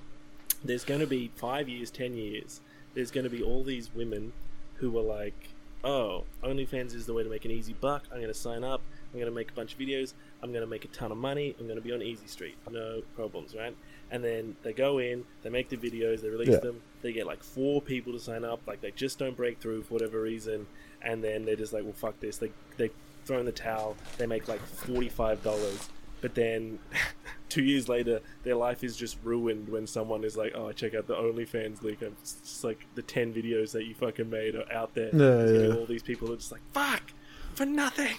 There's 0.63 0.83
going 0.85 0.99
to 1.01 1.07
be 1.07 1.31
five 1.35 1.67
years, 1.69 1.89
ten 1.91 2.15
years. 2.15 2.61
There's 2.93 3.11
going 3.11 3.23
to 3.23 3.29
be 3.29 3.41
all 3.41 3.63
these 3.63 3.93
women 3.93 4.33
who 4.75 4.91
were 4.91 5.01
like, 5.01 5.49
"Oh, 5.83 6.23
OnlyFans 6.43 6.93
is 6.93 7.05
the 7.05 7.13
way 7.13 7.23
to 7.23 7.29
make 7.29 7.45
an 7.45 7.51
easy 7.51 7.73
buck. 7.73 8.03
I'm 8.11 8.17
going 8.17 8.27
to 8.33 8.33
sign 8.33 8.63
up. 8.63 8.81
I'm 9.13 9.19
going 9.19 9.31
to 9.31 9.35
make 9.35 9.51
a 9.51 9.53
bunch 9.53 9.73
of 9.73 9.79
videos. 9.79 10.13
I'm 10.41 10.51
going 10.51 10.63
to 10.63 10.67
make 10.69 10.85
a 10.85 10.87
ton 10.89 11.11
of 11.11 11.17
money. 11.17 11.55
I'm 11.59 11.65
going 11.67 11.77
to 11.77 11.83
be 11.83 11.91
on 11.93 12.01
Easy 12.01 12.27
Street. 12.27 12.55
No 12.69 13.01
problems, 13.15 13.55
right?" 13.55 13.75
And 14.09 14.23
then 14.23 14.55
they 14.63 14.73
go 14.73 14.97
in, 14.99 15.23
they 15.41 15.49
make 15.49 15.69
the 15.69 15.77
videos, 15.77 16.21
they 16.21 16.27
release 16.29 16.49
Yeah. 16.49 16.57
them. 16.59 16.81
They 17.01 17.13
get 17.13 17.25
like 17.25 17.41
four 17.43 17.81
people 17.81 18.11
to 18.13 18.19
sign 18.19 18.43
up. 18.43 18.59
Like 18.67 18.81
they 18.81 18.91
just 18.91 19.17
don't 19.19 19.37
break 19.37 19.59
through 19.59 19.83
for 19.83 19.93
whatever 19.93 20.21
reason, 20.21 20.67
and 21.01 21.23
then 21.23 21.45
they're 21.45 21.55
just 21.55 21.71
like, 21.73 21.83
"Well, 21.83 21.93
fuck 21.93 22.19
this." 22.19 22.37
They 22.37 22.51
they 22.77 22.89
throw 23.25 23.39
in 23.39 23.45
the 23.45 23.51
towel. 23.53 23.95
They 24.17 24.25
make 24.27 24.47
like 24.49 24.59
forty 24.65 25.07
five 25.09 25.41
dollars. 25.43 25.89
But 26.21 26.35
then, 26.35 26.79
two 27.49 27.63
years 27.63 27.89
later, 27.89 28.21
their 28.43 28.55
life 28.55 28.83
is 28.83 28.95
just 28.95 29.17
ruined 29.23 29.67
when 29.69 29.87
someone 29.87 30.23
is 30.23 30.37
like, 30.37 30.53
"Oh, 30.55 30.71
check 30.71 30.93
out 30.95 31.07
the 31.07 31.15
OnlyFans 31.15 31.81
link." 31.81 32.01
And 32.01 32.15
It's 32.21 32.33
just 32.43 32.63
like 32.63 32.85
the 32.95 33.01
ten 33.01 33.33
videos 33.33 33.71
that 33.73 33.85
you 33.85 33.93
fucking 33.95 34.29
made 34.29 34.55
are 34.55 34.71
out 34.71 34.93
there. 34.93 35.07
Yeah, 35.07 35.11
gonna 35.19 35.67
yeah. 35.69 35.75
All 35.75 35.85
these 35.85 36.03
people 36.03 36.31
are 36.31 36.35
just 36.37 36.51
like, 36.51 36.61
"Fuck 36.73 37.11
for 37.55 37.65
nothing." 37.65 38.15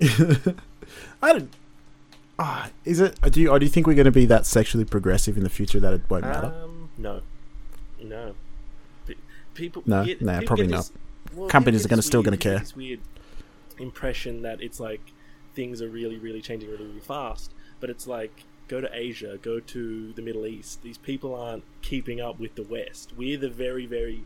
I 1.22 1.32
don't. 1.32 1.50
Ah, 2.38 2.70
is 2.84 3.00
it? 3.00 3.18
Do 3.32 3.40
you? 3.40 3.50
Or 3.50 3.58
do 3.58 3.66
you 3.66 3.70
think 3.70 3.86
we're 3.86 3.94
going 3.94 4.04
to 4.04 4.10
be 4.12 4.26
that 4.26 4.46
sexually 4.46 4.84
progressive 4.84 5.36
in 5.36 5.42
the 5.42 5.50
future 5.50 5.80
that 5.80 5.92
it 5.92 6.02
won't 6.08 6.24
matter? 6.24 6.52
Um, 6.62 6.88
no, 6.96 7.20
no. 8.02 8.34
People, 9.54 9.82
No? 9.86 10.04
get, 10.04 10.22
Nah, 10.22 10.34
people 10.38 10.46
probably 10.46 10.66
get 10.66 10.70
not. 10.72 10.78
this- 10.84 10.92
well, 11.34 11.48
Companies 11.48 11.84
are 11.84 11.88
gonna- 11.88 12.00
still 12.02 12.22
gonna 12.22 12.36
care. 12.36 12.60
This 12.60 12.76
weird 12.76 13.00
impression 13.78 14.42
that 14.42 14.62
it's 14.62 14.78
like 14.78 15.00
things 15.58 15.82
are 15.82 15.88
really, 15.88 16.18
really 16.18 16.40
changing 16.40 16.70
really, 16.70 16.86
really 16.86 17.00
fast. 17.00 17.52
But 17.80 17.90
it's 17.90 18.06
like 18.06 18.44
go 18.68 18.80
to 18.80 18.88
Asia, 18.92 19.38
go 19.42 19.58
to 19.58 20.12
the 20.12 20.22
Middle 20.22 20.46
East. 20.46 20.82
These 20.82 20.98
people 20.98 21.34
aren't 21.34 21.64
keeping 21.82 22.20
up 22.20 22.38
with 22.38 22.54
the 22.54 22.62
West. 22.62 23.12
We're 23.16 23.38
the 23.38 23.48
very, 23.48 23.84
very 23.86 24.22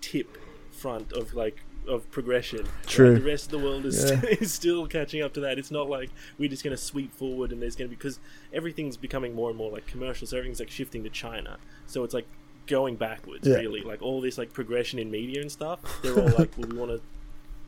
tip 0.00 0.36
front 0.72 1.12
of 1.12 1.34
like 1.34 1.62
of 1.86 2.10
progression. 2.10 2.66
True. 2.86 3.14
The 3.18 3.24
rest 3.24 3.44
of 3.46 3.50
the 3.52 3.58
world 3.66 3.84
is, 3.86 4.10
Yeah. 4.10 4.20
is 4.40 4.52
still 4.52 4.86
catching 4.88 5.22
up 5.22 5.32
to 5.34 5.40
that. 5.40 5.56
It's 5.58 5.70
not 5.70 5.88
like 5.88 6.10
we're 6.38 6.48
just 6.48 6.64
going 6.64 6.76
to 6.76 6.82
sweep 6.82 7.12
forward 7.14 7.52
and 7.52 7.60
there's 7.62 7.76
going 7.76 7.88
to 7.88 7.90
be 7.90 7.96
because 7.96 8.18
everything's 8.52 8.96
becoming 8.96 9.34
more 9.34 9.48
and 9.50 9.56
more 9.58 9.70
like 9.70 9.86
commercial. 9.86 10.26
So 10.26 10.36
everything's 10.36 10.60
like 10.60 10.70
shifting 10.70 11.04
to 11.04 11.10
China. 11.10 11.58
So 11.86 12.02
it's 12.04 12.14
like 12.14 12.26
going 12.66 12.96
backwards 12.96 13.46
Yeah. 13.46 13.56
really. 13.56 13.82
Like 13.82 14.02
all 14.02 14.20
this 14.20 14.36
like 14.38 14.52
progression 14.52 14.98
in 14.98 15.10
media 15.12 15.40
and 15.42 15.50
stuff. 15.52 15.78
They're 16.02 16.18
all 16.18 16.30
like, 16.38 16.50
well, 16.56 16.68
we 16.68 16.76
want 16.76 16.90
to 16.90 17.00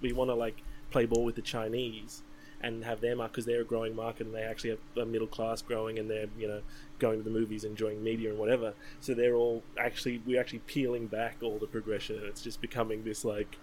we 0.00 0.12
want 0.12 0.30
to 0.30 0.34
like 0.34 0.62
play 0.90 1.06
ball 1.06 1.24
with 1.24 1.34
the 1.36 1.42
Chinese 1.42 2.22
and 2.64 2.84
have 2.84 3.00
them 3.00 3.18
because 3.18 3.44
they're 3.44 3.60
a 3.60 3.64
growing 3.64 3.94
market 3.94 4.26
and 4.26 4.34
they 4.34 4.42
actually 4.42 4.70
have 4.70 4.78
a 4.96 5.04
middle 5.04 5.26
class 5.26 5.62
growing 5.62 5.98
and 5.98 6.10
they're 6.10 6.26
you 6.38 6.48
know 6.48 6.60
going 6.98 7.18
to 7.18 7.24
the 7.24 7.30
movies 7.30 7.64
enjoying 7.64 8.02
media 8.02 8.30
and 8.30 8.38
whatever 8.38 8.72
so 9.00 9.12
they're 9.14 9.34
all 9.34 9.62
actually 9.78 10.20
we're 10.26 10.40
actually 10.40 10.60
peeling 10.60 11.06
back 11.06 11.36
all 11.42 11.58
the 11.58 11.66
progression 11.66 12.16
and 12.16 12.24
it's 12.26 12.42
just 12.42 12.60
becoming 12.60 13.04
this 13.04 13.24
like 13.24 13.56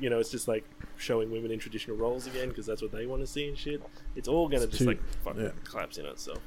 you 0.00 0.10
know 0.10 0.18
it's 0.18 0.30
just 0.30 0.48
like 0.48 0.64
showing 0.96 1.30
women 1.30 1.50
in 1.50 1.58
traditional 1.58 1.96
roles 1.96 2.26
again 2.26 2.48
because 2.48 2.66
that's 2.66 2.82
what 2.82 2.90
they 2.92 3.06
want 3.06 3.20
to 3.22 3.26
see 3.26 3.48
and 3.48 3.56
shit 3.56 3.80
it's 4.16 4.28
all 4.28 4.48
gonna 4.48 4.66
just 4.66 4.78
too- 4.78 4.86
like 4.86 5.00
fucking 5.24 5.42
yeah. 5.42 5.50
collapse 5.64 5.98
in 5.98 6.06
itself 6.06 6.40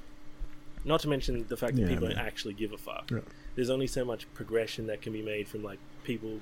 not 0.84 1.00
to 1.00 1.08
mention 1.08 1.46
the 1.48 1.56
fact 1.58 1.76
that 1.76 1.82
Yeah, 1.84 1.88
people 1.90 2.08
man. 2.08 2.18
don't 2.18 2.26
actually 2.26 2.54
give 2.56 2.74
a 2.74 2.78
fuck 2.78 3.10
Yeah. 3.10 3.20
there's 3.56 3.70
only 3.70 3.88
so 3.88 4.04
much 4.04 4.32
progression 4.34 4.88
that 4.88 5.02
can 5.02 5.14
be 5.14 5.22
made 5.22 5.48
from 5.48 5.64
like 5.64 5.80
people 6.04 6.40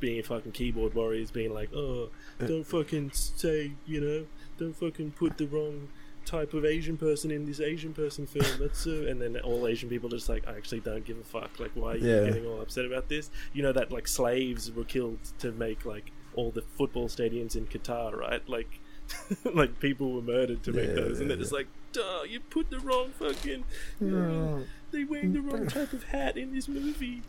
being 0.00 0.20
fucking 0.24 0.50
keyboard 0.50 0.94
warriors, 0.94 1.30
being 1.30 1.54
like, 1.54 1.72
oh, 1.72 2.08
don't 2.44 2.66
fucking 2.66 3.12
say, 3.12 3.70
you 3.86 4.00
know, 4.00 4.26
don't 4.62 4.76
fucking 4.76 5.12
put 5.12 5.38
the 5.38 5.46
wrong 5.46 5.88
type 6.24 6.54
of 6.54 6.64
Asian 6.64 6.96
person 6.96 7.30
in 7.32 7.44
this 7.46 7.60
Asian 7.60 7.92
person 7.92 8.26
film. 8.26 8.46
That's 8.60 8.86
uh, 8.86 9.06
and 9.08 9.20
then 9.20 9.36
all 9.38 9.66
Asian 9.66 9.88
people 9.88 10.08
are 10.08 10.16
just 10.16 10.28
like, 10.28 10.46
I 10.46 10.56
actually 10.56 10.80
don't 10.80 11.04
give 11.04 11.18
a 11.18 11.24
fuck. 11.24 11.58
Like, 11.58 11.72
why 11.74 11.92
are 11.92 11.96
you 11.96 12.08
Yeah. 12.08 12.24
getting 12.26 12.46
all 12.46 12.60
upset 12.60 12.84
about 12.84 13.08
this? 13.08 13.30
You 13.52 13.62
know 13.62 13.72
that 13.72 13.90
like 13.90 14.06
slaves 14.06 14.70
were 14.70 14.84
killed 14.84 15.18
to 15.40 15.50
make 15.52 15.84
like 15.84 16.12
all 16.34 16.50
the 16.50 16.62
football 16.62 17.08
stadiums 17.08 17.56
in 17.56 17.66
Qatar, 17.66 18.16
right? 18.16 18.46
Like. 18.48 18.78
like 19.52 19.78
people 19.80 20.12
were 20.12 20.22
murdered 20.22 20.62
to 20.62 20.72
make 20.72 20.88
Yeah, 20.88 20.94
those, 20.94 21.20
and 21.20 21.28
they're 21.28 21.36
just 21.36 21.52
like, 21.52 21.66
duh, 21.92 22.22
you 22.26 22.38
put 22.40 22.70
the 22.70 22.78
wrong 22.78 23.10
fucking. 23.18 23.64
Uh, 24.00 24.60
they 24.90 25.04
wearing 25.04 25.32
the 25.34 25.40
wrong 25.42 25.66
type 25.78 25.92
of 25.92 26.04
hat 26.04 26.38
in 26.38 26.54
this 26.54 26.66
movie. 26.68 27.20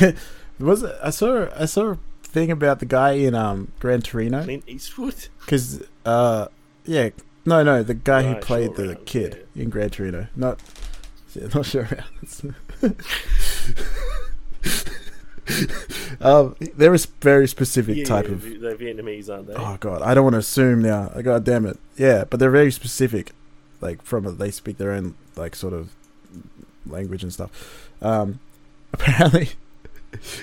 was 0.58 0.82
it, 0.82 0.96
I 1.02 1.10
saw 1.10 1.48
I 1.54 1.66
saw 1.66 1.92
a 1.92 1.98
thing 2.24 2.50
about 2.50 2.78
the 2.80 2.86
guy 2.86 3.12
in 3.12 3.34
um 3.34 3.70
Gran 3.80 4.00
Torino 4.00 4.42
Clint 4.42 4.64
Eastwood. 4.66 5.28
because 5.40 5.82
uh 6.04 6.48
yeah 6.84 7.08
no 7.46 7.62
no 7.62 7.82
the 7.82 7.94
guy 7.94 8.22
who 8.22 8.32
Right, 8.34 8.42
played 8.42 8.66
Short 8.66 8.76
the 8.76 8.86
Round, 8.88 9.06
kid 9.06 9.46
in 9.56 9.70
Gran 9.70 9.90
Torino. 9.90 10.26
Not 10.36 10.60
yeah, 11.34 11.46
not 11.54 11.64
sure 11.66 11.88
um 16.20 16.54
they're 16.76 16.92
a 16.92 16.94
s- 16.94 17.06
very 17.20 17.48
specific 17.48 17.96
Yeah, 17.96 18.04
type 18.04 18.28
of 18.28 18.42
the- 18.42 18.56
They're 18.58 18.76
Vietnamese, 18.76 19.32
aren't 19.32 19.48
they? 19.48 19.54
oh 19.54 19.76
god 19.80 20.02
I 20.02 20.14
don't 20.14 20.24
want 20.24 20.34
to 20.34 20.38
assume 20.38 20.82
now. 20.82 21.08
God 21.22 21.44
damn 21.44 21.66
it. 21.66 21.78
Yeah 21.96 22.24
but 22.24 22.40
they're 22.40 22.50
very 22.50 22.70
specific 22.70 23.32
like 23.80 24.02
from 24.02 24.26
a, 24.26 24.32
they 24.32 24.50
speak 24.50 24.78
their 24.78 24.92
own 24.92 25.14
like 25.36 25.56
sort 25.56 25.72
of 25.72 25.90
language 26.86 27.22
and 27.22 27.32
stuff. 27.32 27.90
Um 28.00 28.40
apparently 28.92 29.50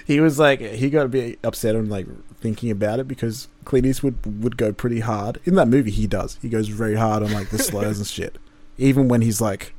he 0.05 0.19
was 0.19 0.39
like 0.39 0.59
he 0.61 0.89
got 0.89 1.05
a 1.05 1.09
bit 1.09 1.39
upset 1.43 1.75
on 1.75 1.89
like 1.89 2.07
thinking 2.47 2.71
about 2.71 2.99
it 2.99 3.07
because 3.07 3.47
Clint 3.65 3.85
Eastwood 3.85 4.15
would 4.41 4.55
go 4.57 4.71
pretty 4.71 5.01
hard 5.01 5.39
in 5.43 5.55
that 5.55 5.67
movie. 5.67 5.91
He 5.91 6.07
does. 6.07 6.37
He 6.41 6.47
goes 6.49 6.69
very 6.69 6.95
hard 6.95 7.23
on 7.23 7.31
like 7.33 7.49
the 7.49 7.57
slurs 7.59 7.97
and 7.97 8.07
shit, 8.07 8.37
even 8.77 9.07
when 9.09 9.21
he's 9.21 9.41
like, 9.41 9.73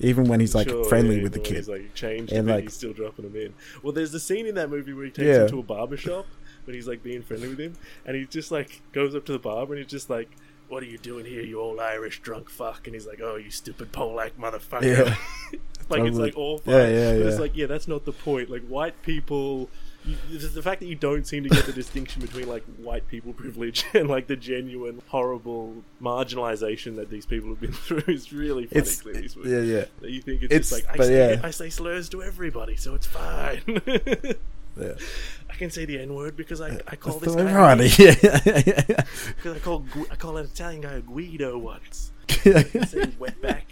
even 0.00 0.24
when 0.24 0.40
he's 0.40 0.54
like 0.54 0.68
Sure, 0.68 0.84
friendly 0.84 1.16
yeah, 1.16 1.22
with 1.22 1.32
the 1.32 1.38
kid. 1.40 1.56
He's 1.56 1.68
like 1.68 1.94
changed, 1.94 2.32
And, 2.32 2.46
like- 2.48 2.64
he's 2.64 2.74
still 2.74 2.92
dropping 2.92 3.24
him 3.26 3.36
in. 3.36 3.54
Well, 3.82 3.92
there's 3.92 4.12
the 4.12 4.20
scene 4.20 4.46
in 4.46 4.54
that 4.56 4.68
movie 4.70 4.92
where 4.92 5.04
he 5.06 5.10
takes 5.10 5.26
Yeah. 5.26 5.42
him 5.44 5.48
to 5.48 5.58
a 5.60 5.62
barber 5.62 5.96
shop 5.96 6.26
when 6.66 6.74
he's 6.74 6.86
like 6.86 7.02
being 7.02 7.22
friendly 7.22 7.48
with 7.48 7.58
him, 7.58 7.72
and 8.04 8.16
he 8.16 8.26
just 8.26 8.50
like 8.50 8.82
goes 8.92 9.14
up 9.14 9.24
to 9.26 9.32
the 9.32 9.38
barber 9.38 9.72
and 9.74 9.82
he's 9.82 9.90
just 9.90 10.10
like, 10.10 10.28
"What 10.68 10.82
are 10.82 10.86
you 10.86 10.98
doing 10.98 11.24
here, 11.24 11.42
you 11.42 11.58
old 11.60 11.80
Irish 11.80 12.20
drunk 12.20 12.50
fuck?" 12.50 12.86
And 12.86 12.94
he's 12.94 13.06
like, 13.06 13.20
"Oh, 13.22 13.36
you 13.36 13.50
stupid 13.50 13.92
Polak 13.92 14.32
motherfucker." 14.38 14.82
Yeah. 14.84 15.16
like 15.88 16.02
it's 16.02 16.18
like 16.18 16.36
all 16.36 16.58
fine. 16.58 16.74
Yeah, 16.74 16.88
yeah, 16.88 17.18
But 17.18 17.26
it's 17.26 17.38
like, 17.40 17.56
yeah, 17.56 17.66
that's 17.66 17.88
not 17.88 18.04
the 18.04 18.12
point. 18.12 18.50
Like 18.50 18.62
white 18.66 19.00
people. 19.02 19.70
You, 20.04 20.38
the 20.38 20.62
fact 20.62 20.80
that 20.80 20.86
you 20.86 20.94
don't 20.94 21.26
seem 21.26 21.42
to 21.42 21.50
get 21.50 21.66
the 21.66 21.72
distinction 21.72 22.22
between 22.22 22.48
like 22.48 22.64
white 22.78 23.06
people 23.08 23.32
privilege 23.34 23.84
and 23.92 24.08
like 24.08 24.28
the 24.28 24.36
genuine 24.36 25.02
horrible 25.08 25.82
marginalization 26.00 26.96
that 26.96 27.10
these 27.10 27.26
people 27.26 27.50
have 27.50 27.60
been 27.60 27.72
through 27.86 28.02
is 28.12 28.32
really 28.32 28.64
funny. 28.66 28.80
It's 28.80 29.04
Eastwood. 29.06 29.46
yeah, 29.46 29.60
yeah, 29.60 29.84
That 30.00 30.10
you 30.10 30.22
think 30.22 30.42
it's, 30.42 30.54
It's- 30.54 30.70
just 30.70 30.86
like 30.88 31.00
I 31.00 31.04
say, 31.04 31.34
yeah. 31.34 31.40
I 31.44 31.50
say 31.50 31.68
slurs 31.68 32.08
to 32.10 32.22
everybody, 32.22 32.76
so 32.76 32.94
it's 32.94 33.06
fine. 33.06 33.60
yeah. 33.86 34.92
I 35.50 35.54
can 35.56 35.70
say 35.70 35.84
the 35.84 35.98
N 36.00 36.14
word 36.14 36.34
because 36.36 36.62
I, 36.62 36.78
I 36.88 36.96
call 36.96 37.18
That's 37.18 37.34
this 37.34 37.44
guy 37.44 37.52
irony. 37.52 37.90
Yeah, 37.98 38.14
yeah, 38.22 38.40
yeah, 38.46 38.82
yeah. 38.88 39.04
because 39.36 39.56
I 39.56 39.58
call 39.58 39.84
I 40.10 40.16
call 40.16 40.36
an 40.38 40.46
Italian 40.46 40.80
guy 40.80 40.92
a 40.94 41.00
Guido 41.02 41.58
once. 41.58 42.12
I 42.30 42.34
say 42.62 43.06
wetback. 43.20 43.62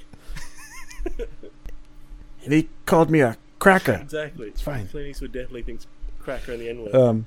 and 2.45 2.53
he 2.53 2.69
called 2.87 3.11
me 3.11 3.21
a 3.21 3.37
cracker. 3.59 3.95
exactly. 4.03 4.49
It's 4.49 4.61
fine. 4.61 4.89
Clint 4.89 5.09
Eastwood 5.09 5.33
definitely 5.33 5.63
thinks 5.63 5.87
cracker 6.29 6.53
and 6.53 6.61
the 6.61 6.69
N 6.69 6.83
word. 6.85 6.95
Um, 6.95 7.27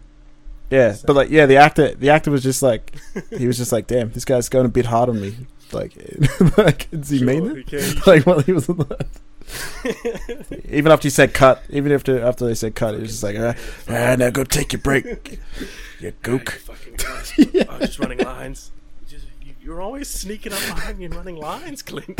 yeah, 0.70 0.96
but 1.08 1.16
like, 1.16 1.30
yeah, 1.32 1.48
the 1.48 1.58
actor, 1.58 1.96
the 1.96 2.12
actor 2.12 2.30
was 2.30 2.44
just 2.44 2.62
like, 2.62 2.94
he 3.36 3.48
was 3.48 3.58
just 3.58 3.72
like, 3.72 3.88
damn, 3.88 4.12
this 4.12 4.24
guy's 4.26 4.48
going 4.48 4.66
a 4.68 4.70
bit 4.70 4.86
hard 4.86 5.10
on 5.10 5.20
me. 5.20 5.36
Like, 5.72 5.94
like 6.58 6.88
does 6.92 7.10
he 7.10 7.24
mean 7.24 7.64
it? 7.68 8.06
Like 8.08 8.26
while 8.28 8.42
he 8.42 8.52
was 8.54 8.70
on 8.70 8.78
the 8.78 10.62
even 10.70 10.92
after 10.92 11.08
he 11.08 11.10
said 11.10 11.34
cut, 11.34 11.64
even 11.70 11.92
after 11.92 12.22
after 12.24 12.46
they 12.46 12.54
said 12.54 12.76
cut, 12.76 12.94
it 12.94 13.02
was 13.02 13.10
just 13.10 13.24
like, 13.24 13.36
ah, 13.40 13.56
ah 13.90 14.16
now 14.18 14.30
go 14.30 14.44
take 14.44 14.72
your 14.74 14.82
break, 14.82 15.06
you 15.06 15.38
Ah, 15.58 15.66
you 16.00 16.12
gook. 16.24 16.50
fucking. 16.52 17.68
I 17.68 17.78
was 17.80 17.88
just 17.88 18.00
running 18.00 18.20
lines. 18.20 18.72
You 19.02 19.08
just, 19.18 19.26
you, 19.42 19.54
you're 19.62 19.82
always 19.82 20.10
sneaking 20.10 20.54
up 20.54 20.60
behind 20.60 21.00
me 21.00 21.06
and 21.06 21.16
running 21.16 21.38
lines, 21.38 21.82
Clint. 21.82 22.20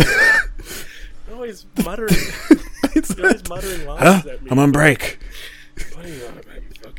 You're 1.28 1.36
always 1.36 1.66
muttering. 1.86 2.16
You're 2.96 3.26
always 3.28 3.48
muttering 3.50 3.86
lines 3.86 4.02
Huh? 4.24 4.30
at 4.30 4.42
me. 4.44 4.50
I'm 4.52 4.60
on 4.60 4.72
break. 4.72 5.20
What 5.96 6.06
are 6.06 6.10
you 6.10 6.26
on 6.26 6.32
about, 6.38 6.51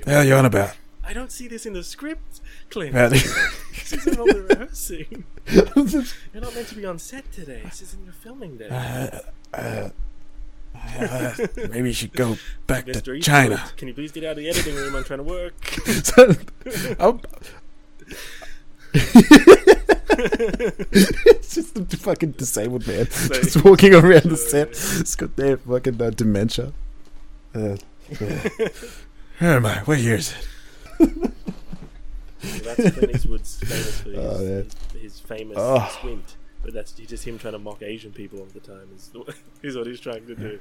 you 0.07 0.13
fucking? 0.13 0.13
The 0.13 0.13
hell 0.13 0.25
you 0.25 0.35
on 0.35 0.47
about? 0.47 0.77
I 1.05 1.13
don't 1.13 1.33
see 1.33 1.49
this 1.49 1.67
in 1.67 1.73
the 1.73 1.83
script, 1.83 2.41
Clint. 2.71 2.95
Uh, 2.95 3.09
this 3.09 3.93
isn't 3.93 4.19
all 4.19 4.27
the 4.27 4.43
rehearsing. 4.43 5.25
You're 5.47 6.43
not 6.43 6.55
meant 6.55 6.69
to 6.69 6.75
be 6.77 6.87
on 6.87 6.99
set 6.99 7.31
today. 7.33 7.63
This 7.65 7.83
isn't 7.83 8.05
your 8.05 8.13
filming 8.13 8.57
day. 8.57 8.69
uh, 8.71 9.19
uh, 9.57 9.89
uh, 10.75 11.35
maybe 11.69 11.89
you 11.89 11.93
should 11.93 12.13
go 12.13 12.37
back 12.67 12.87
Mr. 12.87 12.93
to 12.93 12.99
Eastwood, 13.15 13.23
China. 13.23 13.63
Can 13.77 13.89
you 13.89 13.95
please 13.95 14.13
get 14.13 14.25
out 14.25 14.33
of 14.33 14.37
the 14.39 14.49
editing 14.49 14.75
room? 14.75 14.95
I'm 14.95 15.05
trying 15.05 15.19
to 15.19 15.25
work. 15.25 15.55
So, 16.03 16.35
it's 20.15 21.55
just 21.55 21.79
a 21.79 21.85
fucking 21.97 22.33
disabled 22.33 22.87
man 22.87 23.07
just 23.07 23.65
walking 23.65 23.95
around 23.95 24.25
the 24.25 24.37
set. 24.37 24.71
It's 24.71 25.17
got 25.17 25.37
their 25.37 25.57
fucking 25.57 26.01
uh, 26.01 26.11
dementia. 26.11 26.73
Uh, 27.55 27.77
uh, 28.21 28.49
where 29.43 29.57
am 29.57 29.67
I? 29.67 29.79
What 29.81 29.99
year 29.99 30.17
is 30.17 30.33
it? 30.33 30.49
Well, 32.43 32.61
that's 32.65 32.91
Clint 32.99 33.15
Eastwood's 33.15 33.59
famous 33.61 34.01
for 34.01 34.09
his, 34.11 34.19
Oh, 34.19 34.43
yeah. 34.43 34.63
his, 34.99 35.03
his 35.03 35.21
famous 35.21 35.57
Oh. 35.61 35.89
squint. 35.99 36.37
But 36.63 36.75
that's 36.75 36.93
just 36.93 37.25
him 37.27 37.39
trying 37.39 37.53
to 37.55 37.59
mock 37.59 37.83
Asian 37.83 38.13
people 38.13 38.39
all 38.41 38.47
the 38.53 38.61
time. 38.61 38.89
Is, 38.97 39.11
is 39.63 39.77
what 39.77 39.87
he's 39.87 40.01
trying 40.01 40.27
to 40.27 40.35
do. 40.35 40.59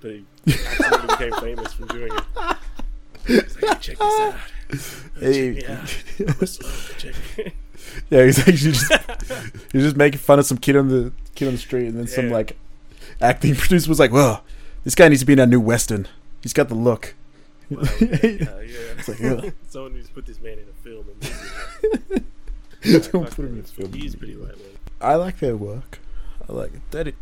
But 0.00 0.10
he 0.12 0.24
absolutely 0.46 1.08
became 1.08 1.32
famous 1.40 1.72
from 1.74 1.86
doing 1.88 2.12
it. 2.12 2.56
He's 3.26 3.62
like, 3.62 3.80
check 3.80 3.98
this 3.98 4.20
out. 4.20 4.34
Hey. 5.20 5.60
Check 5.60 5.68
me 5.68 5.74
out. 5.74 6.48
Slow. 6.48 7.12
Yeah, 8.10 8.24
he's 8.24 8.38
actually 8.38 8.72
just 8.72 8.92
he's 9.72 9.82
just 9.82 9.96
making 9.96 10.18
fun 10.20 10.38
of 10.38 10.46
some 10.46 10.56
kid 10.56 10.76
on 10.76 10.88
the 10.88 11.12
kid 11.34 11.48
on 11.48 11.54
the 11.54 11.58
street, 11.58 11.88
and 11.88 11.98
then 11.98 12.06
some 12.06 12.30
like 12.30 12.56
acting 13.20 13.54
producer 13.56 13.88
was 13.88 13.98
like, 13.98 14.12
"Well, 14.12 14.44
this 14.84 14.94
guy 14.94 15.08
needs 15.08 15.20
to 15.20 15.26
be 15.26 15.32
in 15.34 15.40
our 15.40 15.46
new 15.46 15.60
western. 15.60 16.06
He's 16.42 16.52
got 16.52 16.68
the 16.68 16.74
look." 16.76 17.14
Well, 17.76 17.84
yeah, 18.00 18.60
yeah. 18.60 18.98
It's 18.98 19.08
like, 19.08 19.22
ugh. 19.24 19.52
Someone 19.68 19.94
needs 19.94 20.08
to 20.08 20.14
put 20.14 20.26
this 20.26 20.40
man 20.40 20.58
in 20.58 20.66
a 20.68 20.72
film. 20.82 21.06
And 21.08 21.32
movie. 22.10 22.24
Don't 23.12 23.30
put 23.30 23.38
him 23.38 23.46
him. 23.46 23.54
in 23.54 23.60
a 23.60 23.62
film. 23.64 23.92
He's 23.92 24.14
pretty 24.16 24.34
right 24.36 24.56
wing. 24.56 24.78
I 25.00 25.14
like 25.16 25.38
their 25.40 25.56
work. 25.56 25.98
I 26.48 26.52
like 26.52 26.74
it. 26.74 26.80
That 26.90 27.08
it 27.08 27.14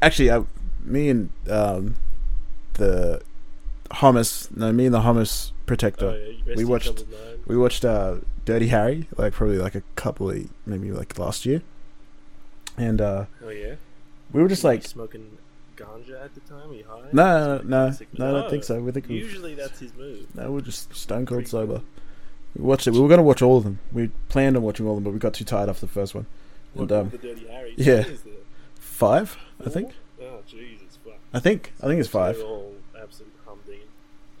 actually, 0.00 0.30
I, 0.30 0.44
me 0.82 1.08
and 1.10 1.30
um, 1.50 1.96
the 2.74 3.22
hummus. 3.90 4.54
No, 4.56 4.72
me 4.72 4.86
and 4.86 4.94
the 4.94 5.00
hummus 5.00 5.52
protector. 5.66 6.08
Oh, 6.10 6.32
yeah, 6.46 6.54
we 6.56 6.64
watched- 6.64 7.04
We 7.46 7.56
watched 7.56 7.84
uh, 7.84 8.16
Dirty 8.44 8.68
Harry, 8.68 9.06
like 9.16 9.32
probably 9.32 9.58
like 9.58 9.74
a 9.74 9.82
couple 9.96 10.30
of 10.30 10.48
maybe 10.66 10.90
like 10.92 11.18
last 11.18 11.44
year, 11.46 11.60
and 12.78 13.00
uh, 13.00 13.24
Oh 13.44 13.48
yeah. 13.50 13.74
we 14.32 14.40
were 14.42 14.48
just 14.48 14.62
Were 14.64 14.70
like, 14.70 14.84
smoking 14.84 15.38
ganja 15.84 16.24
at 16.24 16.34
the 16.34 16.40
time? 16.40 16.70
Are 16.70 16.74
you 16.74 16.84
high? 16.88 17.00
no, 17.12 17.58
no, 17.58 17.62
no, 17.88 17.96
no, 18.18 18.28
I 18.36 18.40
don't 18.40 18.50
think 18.50 18.64
so. 18.64 18.80
We 18.80 18.92
think 18.92 19.08
we 19.08 19.16
Usually 19.16 19.54
that's 19.54 19.78
his 19.80 19.94
move. 19.94 20.26
no, 20.34 20.50
we're 20.52 20.60
just 20.60 20.94
stone 20.94 21.26
cold 21.26 21.46
sober. 21.48 21.82
We 22.56 22.64
watched 22.64 22.86
it. 22.86 22.92
We 22.92 23.00
were 23.00 23.08
gonna 23.08 23.22
watch 23.22 23.42
all 23.42 23.56
of 23.58 23.64
them. 23.64 23.78
We 23.92 24.10
planned 24.28 24.56
on 24.56 24.62
watching 24.62 24.86
all 24.86 24.92
of 24.92 24.96
them, 24.98 25.04
but 25.04 25.12
we 25.12 25.18
got 25.18 25.34
too 25.34 25.44
tired 25.44 25.68
after 25.68 25.86
the 25.86 25.92
first 25.92 26.14
one. 26.14 26.26
And, 26.74 26.90
um, 26.92 27.10
the 27.10 27.18
Dirty 27.18 27.46
Harry? 27.48 27.74
yeah. 27.76 27.98
What 27.98 28.08
is 28.08 28.22
there? 28.22 28.32
Five, 28.76 29.36
I 29.60 29.64
Four? 29.64 29.72
think. 29.72 29.92
Oh 30.20 30.38
Jesus, 30.46 30.98
fuck. 31.04 31.14
I 31.34 31.38
think. 31.40 31.72
I 31.82 31.86
think 31.86 31.98
it's 32.00 32.08
five. 32.08 32.36
They're 32.36 32.46
all 32.46 32.74
absolute 33.00 33.32
humdinger. 33.46 33.84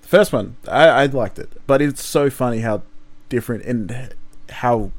The 0.02 0.08
first 0.08 0.32
one, 0.32 0.56
I, 0.68 0.88
I 0.88 1.06
liked 1.06 1.38
it, 1.38 1.50
but 1.66 1.80
it's 1.82 2.04
so 2.04 2.30
funny 2.30 2.60
how 2.60 2.82
different 3.28 3.64
and 3.64 4.14
how 4.50 4.92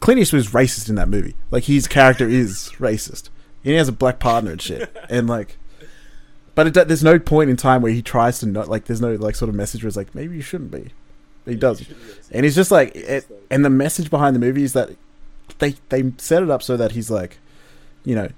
Clint 0.00 0.20
Eastwood 0.20 0.40
is 0.40 0.50
racist 0.52 0.88
in 0.88 0.94
that 0.94 1.08
movie. 1.08 1.34
Like 1.50 1.64
his 1.64 1.86
character 1.88 2.28
is 2.28 2.70
racist. 2.78 3.28
He 3.62 3.72
has 3.72 3.88
a 3.88 3.92
black 3.92 4.18
partner 4.18 4.52
and 4.52 4.62
shit, 4.62 4.94
and 5.08 5.28
like, 5.28 5.56
but 6.54 6.68
it, 6.68 6.88
there's 6.88 7.04
no 7.04 7.18
point 7.18 7.50
in 7.50 7.56
time 7.56 7.82
where 7.82 7.92
he 7.92 8.02
tries 8.02 8.38
to 8.40 8.46
not 8.46 8.68
like. 8.68 8.86
There's 8.86 9.00
no 9.00 9.14
like 9.14 9.36
sort 9.36 9.48
of 9.48 9.54
message 9.54 9.82
where 9.82 9.88
it's 9.88 9.96
like 9.96 10.14
maybe 10.14 10.36
you 10.36 10.42
shouldn't 10.42 10.70
be. 10.70 10.90
He 11.46 11.56
doesn't, 11.56 11.88
and 12.30 12.44
he's 12.44 12.54
just 12.54 12.70
like, 12.70 12.94
it, 12.94 13.26
and 13.50 13.64
the 13.64 13.70
message 13.70 14.10
behind 14.10 14.36
the 14.36 14.40
movie 14.40 14.62
is 14.62 14.72
that 14.74 14.90
they 15.58 15.74
they 15.88 16.12
set 16.18 16.42
it 16.42 16.50
up 16.50 16.62
so 16.62 16.76
that 16.76 16.92
he's 16.92 17.10
like, 17.10 17.38
you 18.04 18.14
know, 18.14 18.28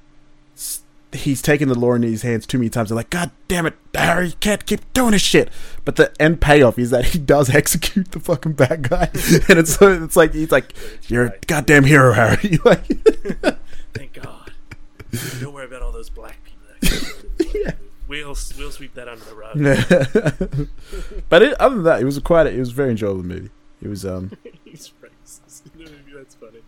he's 1.13 1.43
taken 1.43 1.69
the 1.69 1.79
law 1.79 1.95
into 1.95 2.09
his 2.09 2.23
hands 2.23 2.47
too 2.47 2.59
many 2.59 2.71
times. 2.71 2.89
They're 2.89 2.97
like, 2.97 3.11
God 3.11 3.31
damn 3.49 3.67
it, 3.67 3.75
Harry, 3.95 4.29
you 4.29 4.35
can't 4.41 4.65
keep 4.67 4.81
doing 4.93 5.13
this 5.13 5.23
shit. 5.23 5.51
But 5.85 5.97
the 5.97 6.13
end 6.21 6.41
payoff 6.41 6.79
is 6.79 6.91
that 6.91 7.07
he 7.07 7.19
does 7.19 7.51
execute 7.55 8.13
the 8.13 8.21
fucking 8.21 8.55
bad 8.55 8.89
guy, 8.89 9.11
and 9.49 9.59
it's 9.59 9.81
it's 9.81 10.17
like 10.17 10.35
he's 10.35 10.53
like, 10.53 10.73
you're 11.09 11.27
a 11.27 11.39
goddamn 11.47 11.85
hero, 11.85 12.13
Harry. 12.13 12.59
like. 12.65 12.87
Don't 15.41 15.53
worry 15.53 15.67
about 15.67 15.83
all 15.83 15.93
those 15.93 16.11
black 16.11 16.39
people. 16.45 16.59
That 16.81 17.37
killed. 17.53 17.75
We'll 18.09 18.37
we'll 18.59 18.71
sweep 18.71 18.95
that 18.95 19.09
under 19.09 19.25
the 19.25 19.35
rug. 19.35 19.57
but 21.29 21.43
it, 21.43 21.55
other 21.61 21.77
than 21.77 21.85
that, 21.85 22.01
it 22.01 22.05
was 22.05 22.17
a 22.17 22.21
quite. 22.21 22.47
It 22.47 22.59
was 22.59 22.71
a 22.71 22.75
very 22.75 22.91
enjoyable 22.91 23.23
movie. 23.23 23.51
It 23.81 23.89
was 23.89 24.05
um 24.05 24.33
He's 24.65 24.93
racist. 25.03 25.63
in 25.75 25.85
the 25.85 25.91
movie, 25.91 26.13
That's 26.15 26.35
funny. 26.35 26.61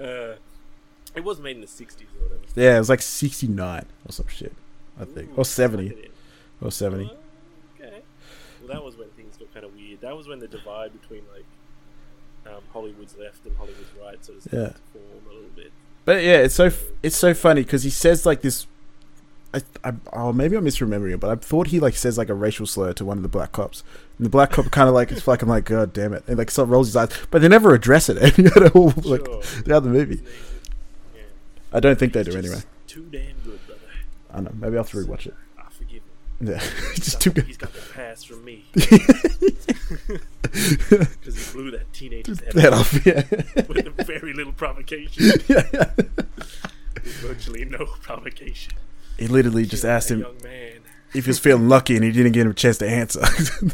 Uh, 0.00 0.36
it 1.14 1.22
was 1.24 1.38
made 1.40 1.56
in 1.56 1.60
the 1.60 1.66
'60s 1.68 2.02
or 2.18 2.22
whatever. 2.24 2.40
yeah, 2.56 2.76
it 2.76 2.78
was 2.78 2.88
like 2.88 3.02
sixty 3.02 3.46
nine 3.48 3.86
or 4.08 4.12
some 4.12 4.26
shit, 4.28 4.52
I 5.00 5.04
think, 5.04 5.30
Ooh, 5.30 5.36
or 5.38 5.44
seventy, 5.44 5.88
suck 5.90 5.98
it 5.98 6.04
in. 6.06 6.66
or 6.66 6.70
seventy. 6.72 7.04
Okay. 7.80 8.02
Well, 8.60 8.68
that 8.74 8.82
was 8.84 8.96
when 8.96 9.08
things 9.10 9.36
got 9.36 9.52
kind 9.54 9.66
of 9.66 9.74
weird. 9.74 10.00
That 10.00 10.16
was 10.16 10.26
when 10.28 10.38
the 10.38 10.48
divide 10.48 10.92
between 11.00 11.22
like 11.34 11.44
um, 12.54 12.62
Hollywood's 12.72 13.16
left 13.16 13.44
and 13.46 13.56
Hollywood's 13.56 13.90
right 14.02 14.24
sort 14.24 14.38
of 14.38 14.44
Yeah. 14.46 14.50
starting 14.50 14.72
to 14.74 14.98
form 14.98 15.24
a 15.30 15.34
little 15.34 15.50
bit. 15.54 15.72
But 16.04 16.22
yeah, 16.22 16.38
it's 16.38 16.54
so 16.54 16.70
it's 17.02 17.16
so 17.16 17.34
funny 17.34 17.62
because 17.62 17.82
he 17.82 17.90
says 17.90 18.26
like 18.26 18.42
this. 18.42 18.66
I, 19.52 19.60
I, 19.84 19.92
oh, 20.12 20.32
maybe 20.32 20.56
I'm 20.56 20.64
misremembering 20.64 21.14
it, 21.14 21.20
but 21.20 21.30
I 21.30 21.36
thought 21.36 21.68
he 21.68 21.78
like 21.78 21.94
says 21.94 22.18
like 22.18 22.28
a 22.28 22.34
racial 22.34 22.66
slur 22.66 22.92
to 22.94 23.04
one 23.04 23.18
of 23.18 23.22
the 23.22 23.28
black 23.28 23.52
cops, 23.52 23.84
and 24.18 24.26
the 24.26 24.30
black 24.30 24.50
cop 24.50 24.70
kind 24.72 24.88
of 24.88 24.94
like 24.94 25.12
it's 25.12 25.28
like 25.28 25.42
I'm 25.42 25.48
like 25.48 25.64
God 25.64 25.92
damn 25.92 26.12
it, 26.12 26.24
and 26.26 26.36
like 26.36 26.50
sort 26.50 26.66
of 26.66 26.70
rolls 26.70 26.88
his 26.88 26.96
eyes, 26.96 27.10
but 27.30 27.40
they 27.40 27.48
never 27.48 27.72
address 27.72 28.08
it 28.08 28.16
at 28.38 28.74
all 28.74 28.92
like 29.04 29.24
sure. 29.24 29.42
throughout 29.42 29.84
the 29.84 29.90
movie. 29.90 30.20
Yeah. 31.14 31.22
I 31.72 31.80
don't 31.80 31.98
think 31.98 32.12
they 32.12 32.24
do 32.24 32.36
anyway. 32.36 32.60
Too 32.88 33.06
damn 33.12 33.36
good, 33.44 33.64
brother. 33.66 33.80
I 34.30 34.34
don't 34.34 34.44
know. 34.44 34.50
Maybe 34.54 34.76
I'll 34.76 34.82
have 34.82 34.90
to 34.90 34.96
rewatch 34.96 35.26
it. 35.26 35.34
Yeah, 36.40 36.58
He's 36.58 36.94
just 37.04 37.12
got, 37.14 37.20
too 37.22 37.30
the- 37.30 37.34
good. 37.40 37.46
he's 37.46 37.56
got 37.56 37.72
the 37.72 37.80
pass 37.94 38.24
from 38.24 38.44
me 38.44 38.64
because 38.74 38.98
he 41.36 41.52
blew 41.52 41.70
that 41.70 41.92
teenager's 41.92 42.40
head 42.40 42.54
Head 42.54 42.72
off 42.72 42.94
off, 42.96 43.06
yeah. 43.06 43.22
with 43.68 44.06
very 44.06 44.32
little 44.32 44.52
provocation, 44.52 45.30
yeah, 45.48 45.62
yeah. 45.72 45.90
virtually 47.20 47.64
no 47.64 47.86
provocation. 48.02 48.72
He 49.18 49.28
literally 49.28 49.64
just 49.64 49.84
asked 49.84 50.10
him 50.10 50.20
young 50.20 50.34
man. 50.42 50.80
if 51.14 51.24
he 51.24 51.30
was 51.30 51.38
feeling 51.38 51.68
lucky, 51.68 51.94
and 51.94 52.04
he 52.04 52.10
didn't 52.10 52.32
give 52.32 52.46
him 52.46 52.50
a 52.50 52.54
chance 52.54 52.78
to 52.78 52.88
answer. 52.88 53.20
uh, 53.22 53.70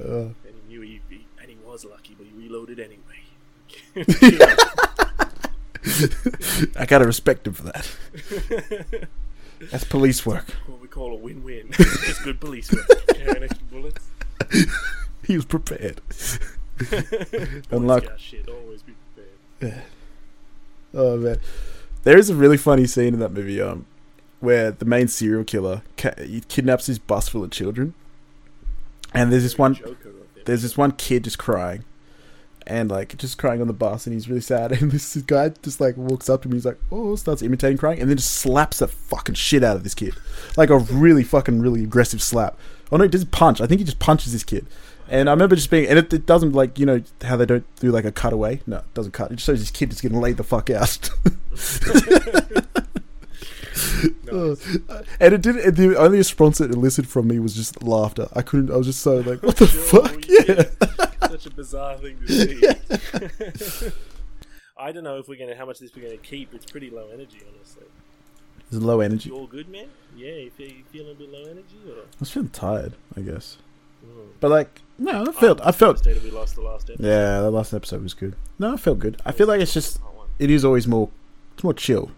And 0.00 0.34
he 0.44 0.52
knew 0.68 0.80
he, 0.82 1.00
he 1.08 1.24
and 1.40 1.48
he 1.48 1.56
was 1.64 1.84
lucky, 1.84 2.16
but 2.18 2.26
he 2.26 2.32
reloaded 2.36 2.80
anyway. 2.80 2.98
I 6.76 6.84
gotta 6.86 7.06
respect 7.06 7.46
him 7.46 7.52
for 7.54 7.62
that. 7.64 7.88
That's 9.70 9.84
police 9.84 10.24
work. 10.24 10.50
what 10.66 10.80
we 10.80 10.88
call 10.88 11.12
a 11.12 11.16
win-win. 11.16 11.70
Just 11.72 12.22
good 12.24 12.40
police 12.40 12.72
work. 12.72 12.86
Carrying 13.14 13.42
extra 13.44 13.64
bullets. 13.70 14.06
He 15.26 15.36
was 15.36 15.44
prepared. 15.44 16.00
Unluck- 17.70 18.18
shit. 18.18 18.48
Always 18.48 18.82
be 18.82 18.94
prepared. 19.60 19.82
Oh 20.92 21.16
man, 21.18 21.38
there 22.02 22.18
is 22.18 22.30
a 22.30 22.34
really 22.34 22.56
funny 22.56 22.86
scene 22.86 23.14
in 23.14 23.20
that 23.20 23.32
movie, 23.32 23.60
um, 23.60 23.86
where 24.40 24.72
the 24.72 24.84
main 24.86 25.06
serial 25.06 25.44
killer 25.44 25.82
ca- 25.96 26.14
he 26.18 26.40
kidnaps 26.48 26.86
his 26.86 26.98
bus 26.98 27.28
full 27.28 27.44
of 27.44 27.50
children, 27.52 27.94
and 29.14 29.30
there's 29.30 29.44
this 29.44 29.56
one, 29.58 29.74
Joker 29.74 29.90
of 29.92 30.02
them. 30.14 30.14
there's 30.46 30.62
this 30.62 30.76
one 30.76 30.92
kid 30.92 31.24
just 31.24 31.38
crying, 31.38 31.84
and 32.70 32.88
like 32.88 33.16
just 33.18 33.36
crying 33.36 33.60
on 33.60 33.66
the 33.66 33.72
bus, 33.72 34.06
and 34.06 34.14
he's 34.14 34.28
really 34.28 34.40
sad, 34.40 34.72
and 34.80 34.90
this 34.92 35.16
guy 35.16 35.50
just 35.62 35.80
like 35.80 35.96
walks 35.96 36.30
up 36.30 36.42
to 36.42 36.48
him, 36.48 36.54
he's 36.54 36.64
like, 36.64 36.78
oh, 36.90 37.16
starts 37.16 37.42
imitating 37.42 37.76
crying, 37.76 38.00
and 38.00 38.08
then 38.08 38.16
just 38.16 38.32
slaps 38.34 38.78
the 38.78 38.88
fucking 38.88 39.34
shit 39.34 39.64
out 39.64 39.76
of 39.76 39.82
this 39.82 39.94
kid, 39.94 40.14
like 40.56 40.70
a 40.70 40.78
really 40.78 41.24
fucking 41.24 41.60
really 41.60 41.82
aggressive 41.82 42.22
slap. 42.22 42.56
Oh 42.92 42.96
no, 42.96 43.04
he 43.04 43.10
doesn't 43.10 43.32
punch. 43.32 43.60
I 43.60 43.66
think 43.66 43.80
he 43.80 43.84
just 43.84 43.98
punches 43.98 44.32
this 44.32 44.44
kid. 44.44 44.66
And 45.08 45.28
I 45.28 45.32
remember 45.32 45.56
just 45.56 45.70
being, 45.70 45.88
and 45.88 45.98
it, 45.98 46.12
it 46.12 46.24
doesn't 46.24 46.52
like 46.52 46.78
you 46.78 46.86
know 46.86 47.02
how 47.22 47.36
they 47.36 47.46
don't 47.46 47.66
do 47.80 47.90
like 47.90 48.04
a 48.04 48.12
cutaway. 48.12 48.60
No, 48.66 48.78
it 48.78 48.94
doesn't 48.94 49.12
cut. 49.12 49.32
It 49.32 49.36
just 49.36 49.46
shows 49.46 49.58
this 49.58 49.70
kid 49.70 49.90
just 49.90 50.02
getting 50.02 50.20
laid 50.20 50.36
the 50.36 50.44
fuck 50.44 50.70
out. 50.70 51.10
Nice. 54.30 54.78
And 55.18 55.34
it 55.34 55.42
did. 55.42 55.56
And 55.56 55.76
the 55.76 55.98
only 55.98 56.18
response 56.18 56.60
it 56.60 56.70
elicited 56.70 57.10
from 57.10 57.26
me 57.28 57.38
was 57.38 57.54
just 57.54 57.82
laughter. 57.82 58.28
I 58.34 58.42
couldn't. 58.42 58.70
I 58.70 58.76
was 58.76 58.86
just 58.86 59.00
so 59.00 59.16
like, 59.18 59.42
what 59.42 59.56
the 59.56 59.66
fuck? 59.90 60.24
Yeah. 60.28 61.28
Such 61.28 61.46
a 61.46 61.50
bizarre 61.50 61.96
thing 61.98 62.18
to 62.26 62.32
see. 63.80 63.92
I 64.78 64.92
don't 64.92 65.04
know 65.04 65.18
if 65.18 65.28
we're 65.28 65.38
gonna 65.38 65.56
how 65.56 65.66
much 65.66 65.76
of 65.76 65.80
this 65.82 65.96
we're 65.96 66.04
gonna 66.04 66.16
keep. 66.16 66.54
It's 66.54 66.66
pretty 66.66 66.90
low 66.90 67.08
energy, 67.12 67.40
honestly. 67.48 67.84
It's 68.70 68.80
low 68.80 69.00
energy. 69.00 69.30
You 69.30 69.36
all 69.36 69.46
good, 69.46 69.68
man? 69.68 69.88
Yeah, 70.16 70.32
you, 70.32 70.50
feel, 70.50 70.68
you 70.68 70.84
feeling 70.90 71.12
a 71.12 71.14
bit 71.14 71.30
low 71.30 71.42
energy, 71.42 71.76
or? 71.88 72.02
I 72.02 72.20
was 72.20 72.30
feeling 72.30 72.50
tired. 72.50 72.94
I 73.16 73.20
guess. 73.20 73.58
Mm. 74.04 74.28
But 74.38 74.50
like, 74.50 74.80
no, 74.98 75.24
I 75.26 75.32
felt. 75.32 75.60
I 75.62 75.72
felt. 75.72 76.06
We 76.06 76.30
lost 76.30 76.54
the 76.54 76.62
last 76.62 76.88
episode. 76.88 77.06
Yeah, 77.06 77.40
the 77.40 77.50
last 77.50 77.74
episode 77.74 78.02
was 78.02 78.14
good. 78.14 78.36
No, 78.58 78.74
I 78.74 78.76
felt 78.76 79.00
good. 79.00 79.20
I 79.26 79.32
feel 79.32 79.48
like 79.48 79.60
it's 79.60 79.74
just. 79.74 80.00
It 80.38 80.50
is 80.50 80.64
always 80.64 80.86
more. 80.86 81.10
It's 81.54 81.64
more 81.64 81.74
chill 81.74 82.10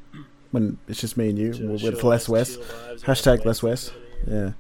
when 0.53 0.79
it's 0.87 1.01
just 1.01 1.17
me 1.17 1.29
and 1.29 1.39
you 1.39 1.51
with, 1.51 2.03
less 2.05 2.29
West. 2.29 2.61
Hashtag 3.01 3.39
yeah, 3.41 3.45
less 3.49 3.63
West. 3.63 3.93
Yeah. 4.27 4.53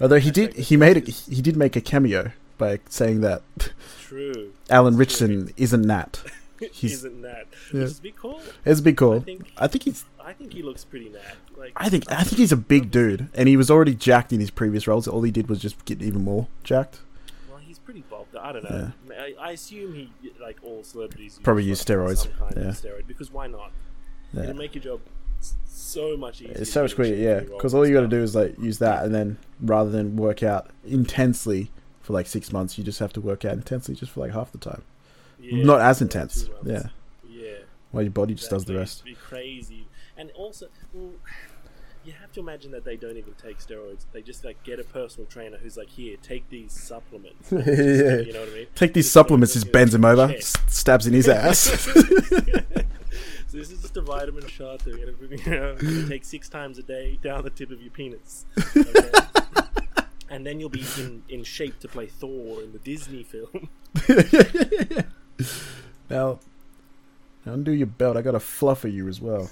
Although 0.00 0.20
he 0.20 0.30
did, 0.30 0.54
he 0.54 0.76
made 0.76 0.96
a, 0.96 1.00
he 1.00 1.42
did 1.42 1.56
make 1.56 1.74
a 1.74 1.80
cameo 1.80 2.30
by 2.56 2.78
saying 2.88 3.20
that 3.22 3.42
True. 4.00 4.52
Alan 4.70 4.92
True. 4.94 5.00
Ritchson 5.00 5.52
isn't 5.56 5.82
Nat. 5.82 6.22
He's- 6.72 6.92
Isn't 6.94 7.22
that? 7.22 7.46
Yeah. 7.72 7.80
Which 7.82 7.90
is 7.90 7.98
a 7.98 8.02
big 8.02 8.16
call. 8.16 8.40
It's 8.64 8.80
a 8.80 8.82
big 8.82 9.00
I 9.02 9.18
think 9.20 9.52
I 9.58 9.66
think 9.68 9.84
he's 9.84 10.04
I 10.20 10.32
think 10.32 10.52
he 10.52 10.62
looks 10.62 10.84
pretty 10.84 11.08
nat. 11.08 11.36
Like 11.56 11.72
I 11.76 11.88
think 11.88 12.10
I 12.10 12.22
think 12.24 12.38
he's 12.38 12.50
a 12.52 12.56
big 12.56 12.90
dude, 12.90 13.28
and 13.34 13.48
he 13.48 13.56
was 13.56 13.70
already 13.70 13.94
jacked 13.94 14.32
in 14.32 14.40
his 14.40 14.50
previous 14.50 14.86
roles. 14.88 15.06
All 15.08 15.22
he 15.22 15.30
did 15.30 15.48
was 15.48 15.60
just 15.60 15.82
get 15.84 16.02
even 16.02 16.24
more 16.24 16.48
jacked. 16.64 16.98
Well, 17.48 17.58
he's 17.58 17.78
pretty 17.78 18.02
bulked. 18.10 18.34
I 18.36 18.52
don't 18.52 18.68
know. 18.68 18.92
I, 19.16 19.34
I 19.40 19.50
assume 19.52 19.94
he 19.94 20.10
like 20.40 20.58
all 20.62 20.82
celebrities 20.82 21.38
Probably 21.42 21.62
use 21.64 21.82
steroids, 21.84 22.18
Some 22.24 22.32
kind 22.32 22.54
yeah. 22.56 22.68
of 22.70 22.74
steroid 22.74 23.06
because 23.06 23.30
why 23.32 23.46
not? 23.46 23.70
Yeah. 24.34 24.42
It'll 24.42 24.56
make 24.56 24.74
your 24.74 24.82
job 24.84 25.00
so 25.40 26.16
much 26.16 26.40
easier. 26.42 26.56
It's 26.56 26.72
so 26.72 26.82
much 26.82 26.92
to 26.92 26.96
get 26.98 27.06
in 27.06 27.12
quicker, 27.14 27.30
yeah. 27.30 27.40
Because 27.56 27.74
all 27.74 27.86
you 27.86 27.94
got 27.94 28.02
to 28.02 28.08
do 28.08 28.22
is 28.22 28.34
like 28.34 28.58
use 28.58 28.78
that, 28.78 29.04
and 29.04 29.14
then 29.14 29.38
rather 29.60 29.90
than 29.90 30.16
work 30.16 30.42
out 30.42 30.70
intensely 30.86 31.70
for 32.02 32.12
like 32.12 32.26
six 32.26 32.52
months, 32.52 32.76
you 32.78 32.84
just 32.84 32.98
have 32.98 33.12
to 33.14 33.20
work 33.20 33.44
out 33.44 33.52
intensely 33.54 33.94
just 33.94 34.12
for 34.12 34.20
like 34.20 34.32
half 34.32 34.52
the 34.52 34.58
time. 34.58 34.82
Yeah, 35.40 35.64
Not 35.64 35.80
as 35.80 36.02
intense, 36.02 36.48
yeah. 36.64 36.88
Yeah. 37.28 37.50
While 37.90 38.02
your 38.02 38.10
body 38.12 38.34
just 38.34 38.50
does 38.50 38.64
the 38.64 38.74
rest. 38.76 39.02
It'd 39.06 39.16
be 39.16 39.20
crazy, 39.20 39.86
and 40.16 40.30
also, 40.32 40.66
well, 40.92 41.12
you 42.04 42.12
have 42.20 42.32
to 42.32 42.40
imagine 42.40 42.70
that 42.72 42.84
they 42.84 42.96
don't 42.96 43.16
even 43.16 43.34
take 43.34 43.58
steroids. 43.58 44.04
They 44.12 44.20
just 44.22 44.44
like 44.44 44.62
get 44.64 44.78
a 44.80 44.84
personal 44.84 45.26
trainer 45.26 45.56
who's 45.58 45.76
like, 45.76 45.88
"Here, 45.90 46.16
take 46.22 46.48
these 46.50 46.72
supplements." 46.72 47.50
Yeah. 47.52 47.58
You 48.28 48.32
know 48.32 48.40
what 48.40 48.48
I 48.50 48.54
mean? 48.54 48.66
Take 48.74 48.94
these 48.94 49.04
Just 49.06 49.12
supplements, 49.14 49.54
just 49.54 49.70
bends 49.72 49.94
him 49.94 50.04
over, 50.04 50.32
s- 50.34 50.54
stabs 50.66 51.06
in 51.06 51.14
his 51.14 51.28
ass. 51.28 51.88
so 53.48 53.56
this 53.56 53.70
is 53.70 53.80
just 53.80 53.96
a 53.96 54.02
vitamin 54.02 54.46
shot 54.46 54.80
that 54.80 54.98
you're 54.98 55.12
gonna, 55.12 55.76
you 55.82 56.02
know, 56.02 56.08
take 56.08 56.24
six 56.24 56.50
times 56.50 56.78
a 56.78 56.82
day 56.82 57.18
down 57.22 57.44
the 57.44 57.50
tip 57.50 57.70
of 57.70 57.80
your 57.80 57.90
penis, 57.90 58.44
okay? 58.76 59.10
and 60.30 60.46
then 60.46 60.60
you'll 60.60 60.68
be 60.68 60.84
in, 60.98 61.22
in 61.30 61.44
shape 61.44 61.80
to 61.80 61.88
play 61.88 62.06
Thor 62.06 62.62
in 62.62 62.72
the 62.72 62.78
Disney 62.78 63.22
film. 63.22 63.70
now, 66.10 66.40
undo 67.46 67.72
your 67.72 67.86
belt. 67.86 68.18
I 68.18 68.22
got 68.22 68.34
a 68.34 68.40
fluff 68.40 68.80
for 68.80 68.88
you 68.88 69.08
as 69.08 69.18
well. 69.18 69.48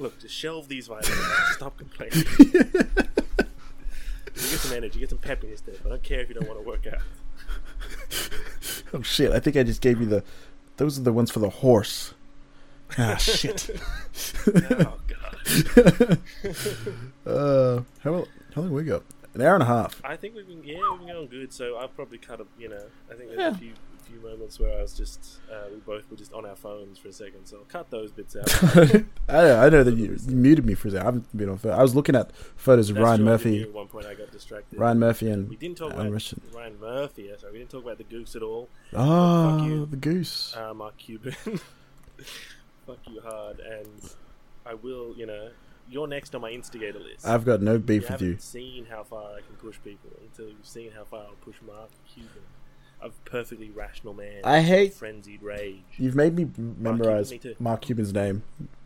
Look, 0.00 0.18
just 0.18 0.34
shelve 0.34 0.66
these 0.66 0.88
vitamins. 0.88 1.24
Stop 1.52 1.78
complaining. 1.78 2.24
you 2.36 2.54
get 4.34 4.34
some 4.34 4.76
energy, 4.76 4.98
get 4.98 5.10
some 5.10 5.18
pep 5.18 5.44
in 5.44 5.50
your 5.50 5.58
step. 5.58 5.76
I 5.86 5.88
don't 5.88 6.02
care 6.02 6.18
if 6.18 6.28
you 6.28 6.34
don't 6.34 6.48
want 6.48 6.60
to 6.60 6.66
work 6.66 6.88
out. 6.88 7.02
Oh 8.92 9.02
shit! 9.02 9.30
I 9.30 9.38
think 9.38 9.56
I 9.56 9.62
just 9.62 9.80
gave 9.80 10.00
you 10.00 10.06
the. 10.06 10.24
Those 10.78 10.98
are 10.98 11.02
the 11.02 11.12
ones 11.12 11.30
for 11.30 11.38
the 11.38 11.50
horse. 11.50 12.12
Ah 12.98 13.16
shit. 13.16 13.70
Oh 14.46 14.98
god. 15.08 16.18
Uh, 17.26 17.82
how 18.02 18.24
how 18.54 18.62
long 18.62 18.72
we 18.72 18.84
got? 18.84 19.02
An 19.34 19.42
hour 19.42 19.54
and 19.54 19.62
a 19.62 19.66
half. 19.66 20.00
I 20.04 20.16
think 20.16 20.34
we've 20.34 20.46
been 20.46 20.62
yeah 20.64 20.78
we've 20.90 21.00
been 21.00 21.08
going 21.08 21.28
good. 21.28 21.52
So 21.52 21.78
I've 21.78 21.94
probably 21.94 22.18
cut 22.18 22.40
a 22.40 22.46
you 22.58 22.68
know 22.68 22.82
I 23.10 23.14
think 23.14 23.28
there's 23.30 23.38
Yeah. 23.40 23.50
a 23.50 23.54
few 23.54 23.72
few 24.04 24.20
moments 24.28 24.58
where 24.58 24.76
I 24.76 24.82
was 24.82 24.92
just 24.94 25.38
uh, 25.52 25.66
we 25.72 25.76
both 25.78 26.02
were 26.10 26.16
just 26.16 26.32
on 26.32 26.44
our 26.44 26.56
phones 26.56 26.98
for 26.98 27.08
a 27.08 27.12
second. 27.12 27.46
So 27.46 27.58
I'll 27.58 27.64
cut 27.64 27.90
those 27.90 28.10
bits 28.10 28.34
out. 28.36 28.52
I, 29.28 29.66
I 29.66 29.68
know 29.68 29.84
that 29.84 29.94
you, 29.96 30.16
you 30.26 30.34
muted 30.36 30.66
me 30.66 30.74
for 30.74 30.88
a 30.88 30.90
second. 30.90 31.02
I 31.02 31.04
haven't 31.06 31.36
been 31.36 31.48
on. 31.48 31.58
pho- 31.58 31.70
I 31.70 31.80
was 31.82 31.94
looking 31.94 32.16
at 32.16 32.34
photos 32.56 32.90
of 32.90 32.96
That's 32.96 33.04
Ryan 33.04 33.18
true, 33.18 33.24
Murphy, 33.26 33.62
At 33.62 33.72
one 33.72 33.86
point, 33.86 34.06
I 34.06 34.14
got 34.14 34.32
distracted. 34.32 34.78
Ryan 34.80 34.98
Murphy, 34.98 35.26
we 35.26 35.32
and 35.32 35.58
didn't 35.60 35.76
talk 35.78 35.92
Alan 35.92 36.06
about 36.06 36.14
Ritchson. 36.14 36.40
Ryan 36.52 36.80
Murphy. 36.80 37.30
Sorry, 37.38 37.52
we 37.52 37.58
didn't 37.60 37.70
talk 37.70 37.84
about 37.84 37.98
the 37.98 38.04
Goose 38.04 38.34
at 38.34 38.42
all. 38.42 38.68
oh, 38.94 39.84
the 39.88 39.96
goose. 39.96 40.56
Uh, 40.56 40.74
Mark 40.74 40.96
Cuban. 40.98 41.36
Fuck 42.90 43.12
you 43.14 43.20
hard, 43.20 43.60
and 43.60 43.88
I 44.66 44.74
will. 44.74 45.14
You 45.16 45.26
know, 45.26 45.50
you're 45.88 46.06
next 46.08 46.34
on 46.34 46.40
my 46.40 46.50
instigator 46.50 46.98
list. 46.98 47.26
I've 47.26 47.44
got 47.44 47.62
no 47.62 47.74
you 47.74 47.78
beef 47.78 48.02
with 48.02 48.08
haven't 48.10 48.26
you. 48.28 48.36
seen 48.38 48.86
how 48.86 49.04
far 49.04 49.32
I 49.34 49.40
can 49.40 49.56
push 49.58 49.76
people 49.84 50.10
until 50.22 50.48
you've 50.48 50.66
seen 50.66 50.90
how 50.96 51.04
far 51.04 51.20
I'll 51.20 51.34
push 51.40 51.56
Mark 51.66 51.90
Cuban. 52.12 52.30
A 53.02 53.10
perfectly 53.24 53.70
rational 53.70 54.12
man. 54.12 54.40
I 54.44 54.60
hate- 54.60 54.92
frenzied 54.94 55.42
rage. 55.42 55.82
You've 55.96 56.14
made 56.16 56.34
me 56.36 56.48
memorize 56.56 57.30
me. 57.30 57.40
Mark 57.58 57.80
Cuban's 57.82 58.12
name 58.12 58.42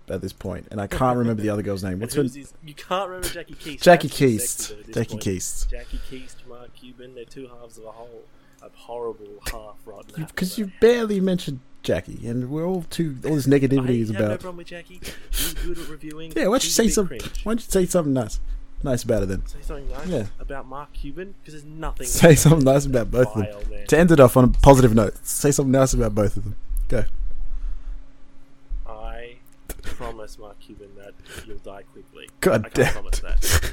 at 0.09 0.20
this 0.20 0.32
point, 0.32 0.68
and 0.70 0.80
I 0.80 0.86
can't 0.86 1.16
remember 1.18 1.42
the 1.42 1.48
other 1.48 1.62
girl's 1.62 1.82
name. 1.82 1.98
What's 2.00 2.14
her? 2.14 2.22
his- 2.22 2.55
you 2.64 2.74
can't 2.74 3.09
remember 3.09 3.28
Jackie 3.28 3.55
Keast. 3.55 3.82
Jackie 3.82 4.09
Keast. 4.09 4.59
sexy, 4.61 4.74
though, 4.74 4.80
at 4.80 4.86
this 4.86 4.94
Jackie 4.94 5.11
point. 5.11 5.22
Keast. 5.22 5.70
Jackie 5.70 6.00
Keast, 6.11 6.42
Mark 6.48 6.74
Cuban. 6.74 7.14
They're 7.14 7.24
two 7.24 7.48
halves 7.48 7.78
of 7.78 7.85
a 7.86 7.90
whole, 7.90 8.22
a 8.62 8.68
horrible 8.72 9.40
half 9.51 9.76
rotten. 9.85 10.24
Because 10.26 10.55
though. 10.56 10.64
you 10.64 10.72
barely 10.81 11.20
mentioned 11.20 11.60
Jackie, 11.85 12.27
and 12.27 12.51
we're 12.51 12.65
all 12.66 12.82
too. 12.90 13.16
All 13.24 13.35
this 13.36 13.47
negativity 13.47 14.01
is 14.01 14.09
have 14.09 14.19
no 14.19 14.24
about. 14.27 14.40
problem 14.40 14.56
with 14.56 14.66
Jackie. 14.66 15.01
Good 15.62 15.78
at 15.78 15.89
reviewing. 15.89 16.32
Yeah, 16.36 16.44
why 16.48 16.55
don't 16.55 16.65
you 16.65 16.70
say 16.70 16.85
bit 16.86 16.94
something? 16.94 17.19
cringe. 17.20 17.44
Why 17.44 17.51
don't 17.51 17.61
you 17.65 17.70
say 17.70 17.86
something 17.86 18.12
nice, 18.12 18.40
nice 18.82 19.02
about 19.05 19.23
it 19.23 19.28
then? 19.28 19.47
Say 19.47 19.59
something 19.62 19.89
nice 19.90 20.06
Yeah. 20.09 20.27
about 20.40 20.66
Mark 20.66 20.93
Cuban 20.94 21.35
because 21.40 21.55
there's 21.55 21.65
nothing. 21.65 22.06
Say 22.06 22.35
something 22.35 22.65
nice 22.65 22.86
about 22.86 23.11
both 23.11 23.36
of 23.36 23.44
them. 23.61 23.70
man. 23.70 23.86
To 23.86 23.98
end 23.98 24.11
it 24.11 24.19
off 24.19 24.36
on 24.36 24.44
a 24.44 24.48
positive 24.48 24.94
note, 24.94 25.15
say 25.27 25.51
something 25.52 25.70
nice 25.73 25.93
about 25.94 26.15
both 26.15 26.36
of 26.36 26.44
them. 26.44 26.56
Go. 26.89 27.05
I 28.86 29.36
promise 29.82 30.39
Mark 30.39 30.59
Cuban 30.61 30.89
that 30.97 31.12
you'll 31.47 31.59
die 31.59 31.82
quickly. 31.93 32.28
God 32.40 32.65
I 32.66 32.69
can't 32.70 32.74
damn 32.74 32.93
promise 32.94 33.20
that. 33.20 33.73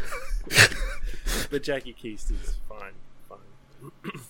but 1.49 1.63
Jackie 1.63 1.93
Keast 1.93 2.31
is 2.31 2.57
fine. 2.67 2.91
Fine. 3.29 4.11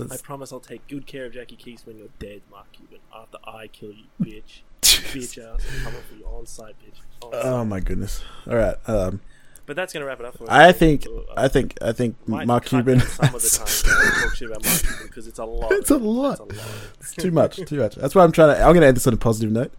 I 0.00 0.16
promise 0.16 0.52
I'll 0.52 0.60
take 0.60 0.86
good 0.88 1.06
care 1.06 1.26
of 1.26 1.32
Jackie 1.34 1.56
Keys 1.56 1.82
when 1.84 1.98
you're 1.98 2.08
dead, 2.18 2.42
Mark 2.50 2.66
Cuban. 2.72 2.98
After 3.14 3.38
I 3.44 3.66
kill 3.68 3.90
you, 3.92 4.04
bitch. 4.22 4.60
bitch 4.80 5.38
ass. 5.38 5.64
I'm 5.86 5.92
for 5.92 6.14
you 6.18 6.24
on 6.26 6.46
site, 6.46 6.74
bitch. 6.80 7.00
On 7.22 7.30
oh 7.34 7.64
my 7.64 7.80
goodness! 7.80 8.22
All 8.48 8.56
right, 8.56 8.76
um, 8.88 9.20
But 9.66 9.76
that's 9.76 9.92
gonna 9.92 10.06
wrap 10.06 10.18
it 10.20 10.26
up 10.26 10.36
for 10.38 10.44
us. 10.44 10.50
I 10.50 10.72
think 10.72 11.06
Uh, 11.06 11.20
I 11.36 11.48
think 11.48 11.76
I 11.82 11.92
think 11.92 12.16
Mark 12.26 12.64
Cuban. 12.64 13.00
Some 13.00 13.34
of 13.34 13.42
the 13.42 13.48
time 13.48 14.12
talk 14.22 14.34
shit 14.34 14.48
about 14.50 14.64
Mark 14.64 14.80
Cuban 14.82 15.06
because 15.06 15.26
it's 15.28 15.38
a 15.38 15.44
lot. 15.44 15.72
It's 15.72 15.90
a 15.90 15.96
lot. 15.96 16.32
It's 16.32 16.40
a 16.40 16.44
lot. 16.44 16.68
It's 17.00 17.14
too 17.14 17.30
much, 17.30 17.56
too 17.56 17.78
much. 17.78 17.94
That's 17.96 18.14
why 18.14 18.24
I'm 18.24 18.32
trying 18.32 18.56
to. 18.56 18.60
I'm 18.62 18.70
going 18.72 18.80
to 18.80 18.86
end 18.88 18.96
this 18.96 19.06
on 19.06 19.12
a 19.14 19.16
positive 19.18 19.52
note. 19.52 19.72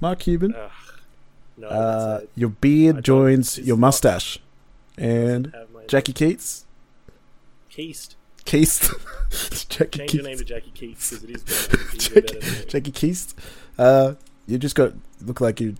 Mark 0.00 0.18
Cuban, 0.20 0.54
Ugh. 0.54 0.70
no, 1.58 1.68
uh, 1.68 2.20
your 2.34 2.48
beard 2.48 3.04
joins 3.04 3.58
your 3.58 3.76
mustache, 3.76 4.38
and 4.96 5.54
Jackie 5.86 6.12
Keats, 6.14 6.64
Keast. 7.68 8.16
Keast, 8.44 8.90
Jackie 9.68 9.98
Change 10.00 10.14
your 10.14 10.24
name 10.24 10.38
to 10.38 10.44
Jackie 10.44 10.70
Keats 10.72 11.10
because 11.10 11.24
it 11.24 11.30
is 11.30 11.42
better. 11.44 12.20
Better 12.40 12.64
Jackie 12.66 12.90
Keast. 12.90 13.38
Uh, 13.78 14.14
you 14.46 14.58
just 14.58 14.74
got 14.74 14.92
look 15.22 15.40
like 15.40 15.60
you 15.60 15.76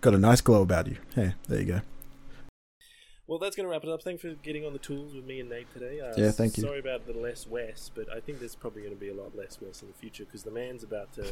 got 0.00 0.14
a 0.14 0.18
nice 0.18 0.40
glow 0.40 0.62
about 0.62 0.86
you. 0.88 0.96
Hey, 1.14 1.34
there 1.48 1.60
you 1.60 1.66
go. 1.66 1.80
Well, 3.28 3.38
that's 3.38 3.56
going 3.56 3.66
to 3.66 3.70
wrap 3.70 3.84
it 3.84 3.88
up. 3.88 4.02
Thanks 4.02 4.20
for 4.20 4.30
getting 4.42 4.66
on 4.66 4.72
the 4.74 4.78
tools 4.78 5.14
with 5.14 5.24
me 5.24 5.40
and 5.40 5.48
Nate 5.48 5.72
today. 5.72 6.00
Uh, 6.00 6.12
Yeah, 6.16 6.32
thank 6.32 6.56
you. 6.58 6.64
Sorry 6.64 6.80
about 6.80 7.06
the 7.06 7.14
less 7.14 7.46
Wes, 7.46 7.90
but 7.94 8.12
I 8.14 8.20
think 8.20 8.40
there's 8.40 8.56
probably 8.56 8.82
going 8.82 8.94
to 8.94 9.00
be 9.00 9.08
a 9.08 9.14
lot 9.14 9.34
less 9.36 9.58
Wes 9.60 9.80
in 9.80 9.88
the 9.88 9.94
future 9.94 10.24
because 10.24 10.42
the 10.42 10.50
man's 10.50 10.82
about 10.82 11.12
to 11.14 11.22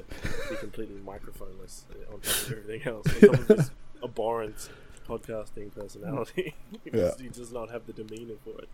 be 0.48 0.56
completely 0.56 1.00
microphoneless 1.00 1.82
on 2.10 2.20
top 2.20 2.32
of 2.46 2.52
everything 2.52 2.82
else. 2.88 3.06
On 3.06 3.20
top 3.20 3.50
of 3.50 3.56
his 3.58 3.70
abhorrent 4.04 4.70
podcasting 5.06 5.74
personality, 5.74 6.54
he, 6.84 6.90
Yeah. 6.90 7.08
just, 7.08 7.20
he 7.20 7.28
does 7.28 7.52
not 7.52 7.70
have 7.70 7.86
the 7.86 7.92
demeanor 7.92 8.36
for 8.44 8.62
it. 8.62 8.68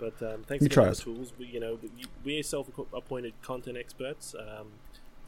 But 0.00 0.20
um, 0.22 0.42
thanks 0.48 0.64
for 0.64 0.68
getting 0.70 0.78
on 0.78 0.84
tries. 0.86 0.96
the 0.98 1.04
tools. 1.04 1.32
We, 1.38 1.46
you 1.46 1.60
know, 1.60 1.78
we, 1.82 2.06
we're 2.24 2.42
self-appointed 2.42 3.34
content 3.42 3.76
experts. 3.76 4.34
Um, 4.34 4.68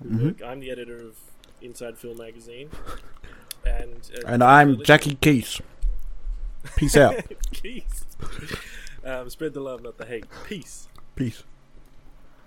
Mhm. 0.04 0.24
work, 0.24 0.42
I'm 0.42 0.58
the 0.60 0.70
editor 0.72 0.96
of 1.00 1.16
Inside 1.60 1.96
Film 1.98 2.16
Magazine, 2.18 2.70
and 3.64 4.10
uh, 4.18 4.26
And 4.26 4.42
I'm 4.42 4.82
Jackie 4.82 5.14
Keats. 5.14 5.60
Peace 6.76 6.96
out. 6.96 7.16
Peace. 7.52 8.04
Um, 9.04 9.28
spread 9.30 9.52
the 9.54 9.60
love, 9.60 9.82
not 9.82 9.98
the 9.98 10.06
hate. 10.06 10.24
Peace. 10.44 10.88
Peace. 11.14 11.44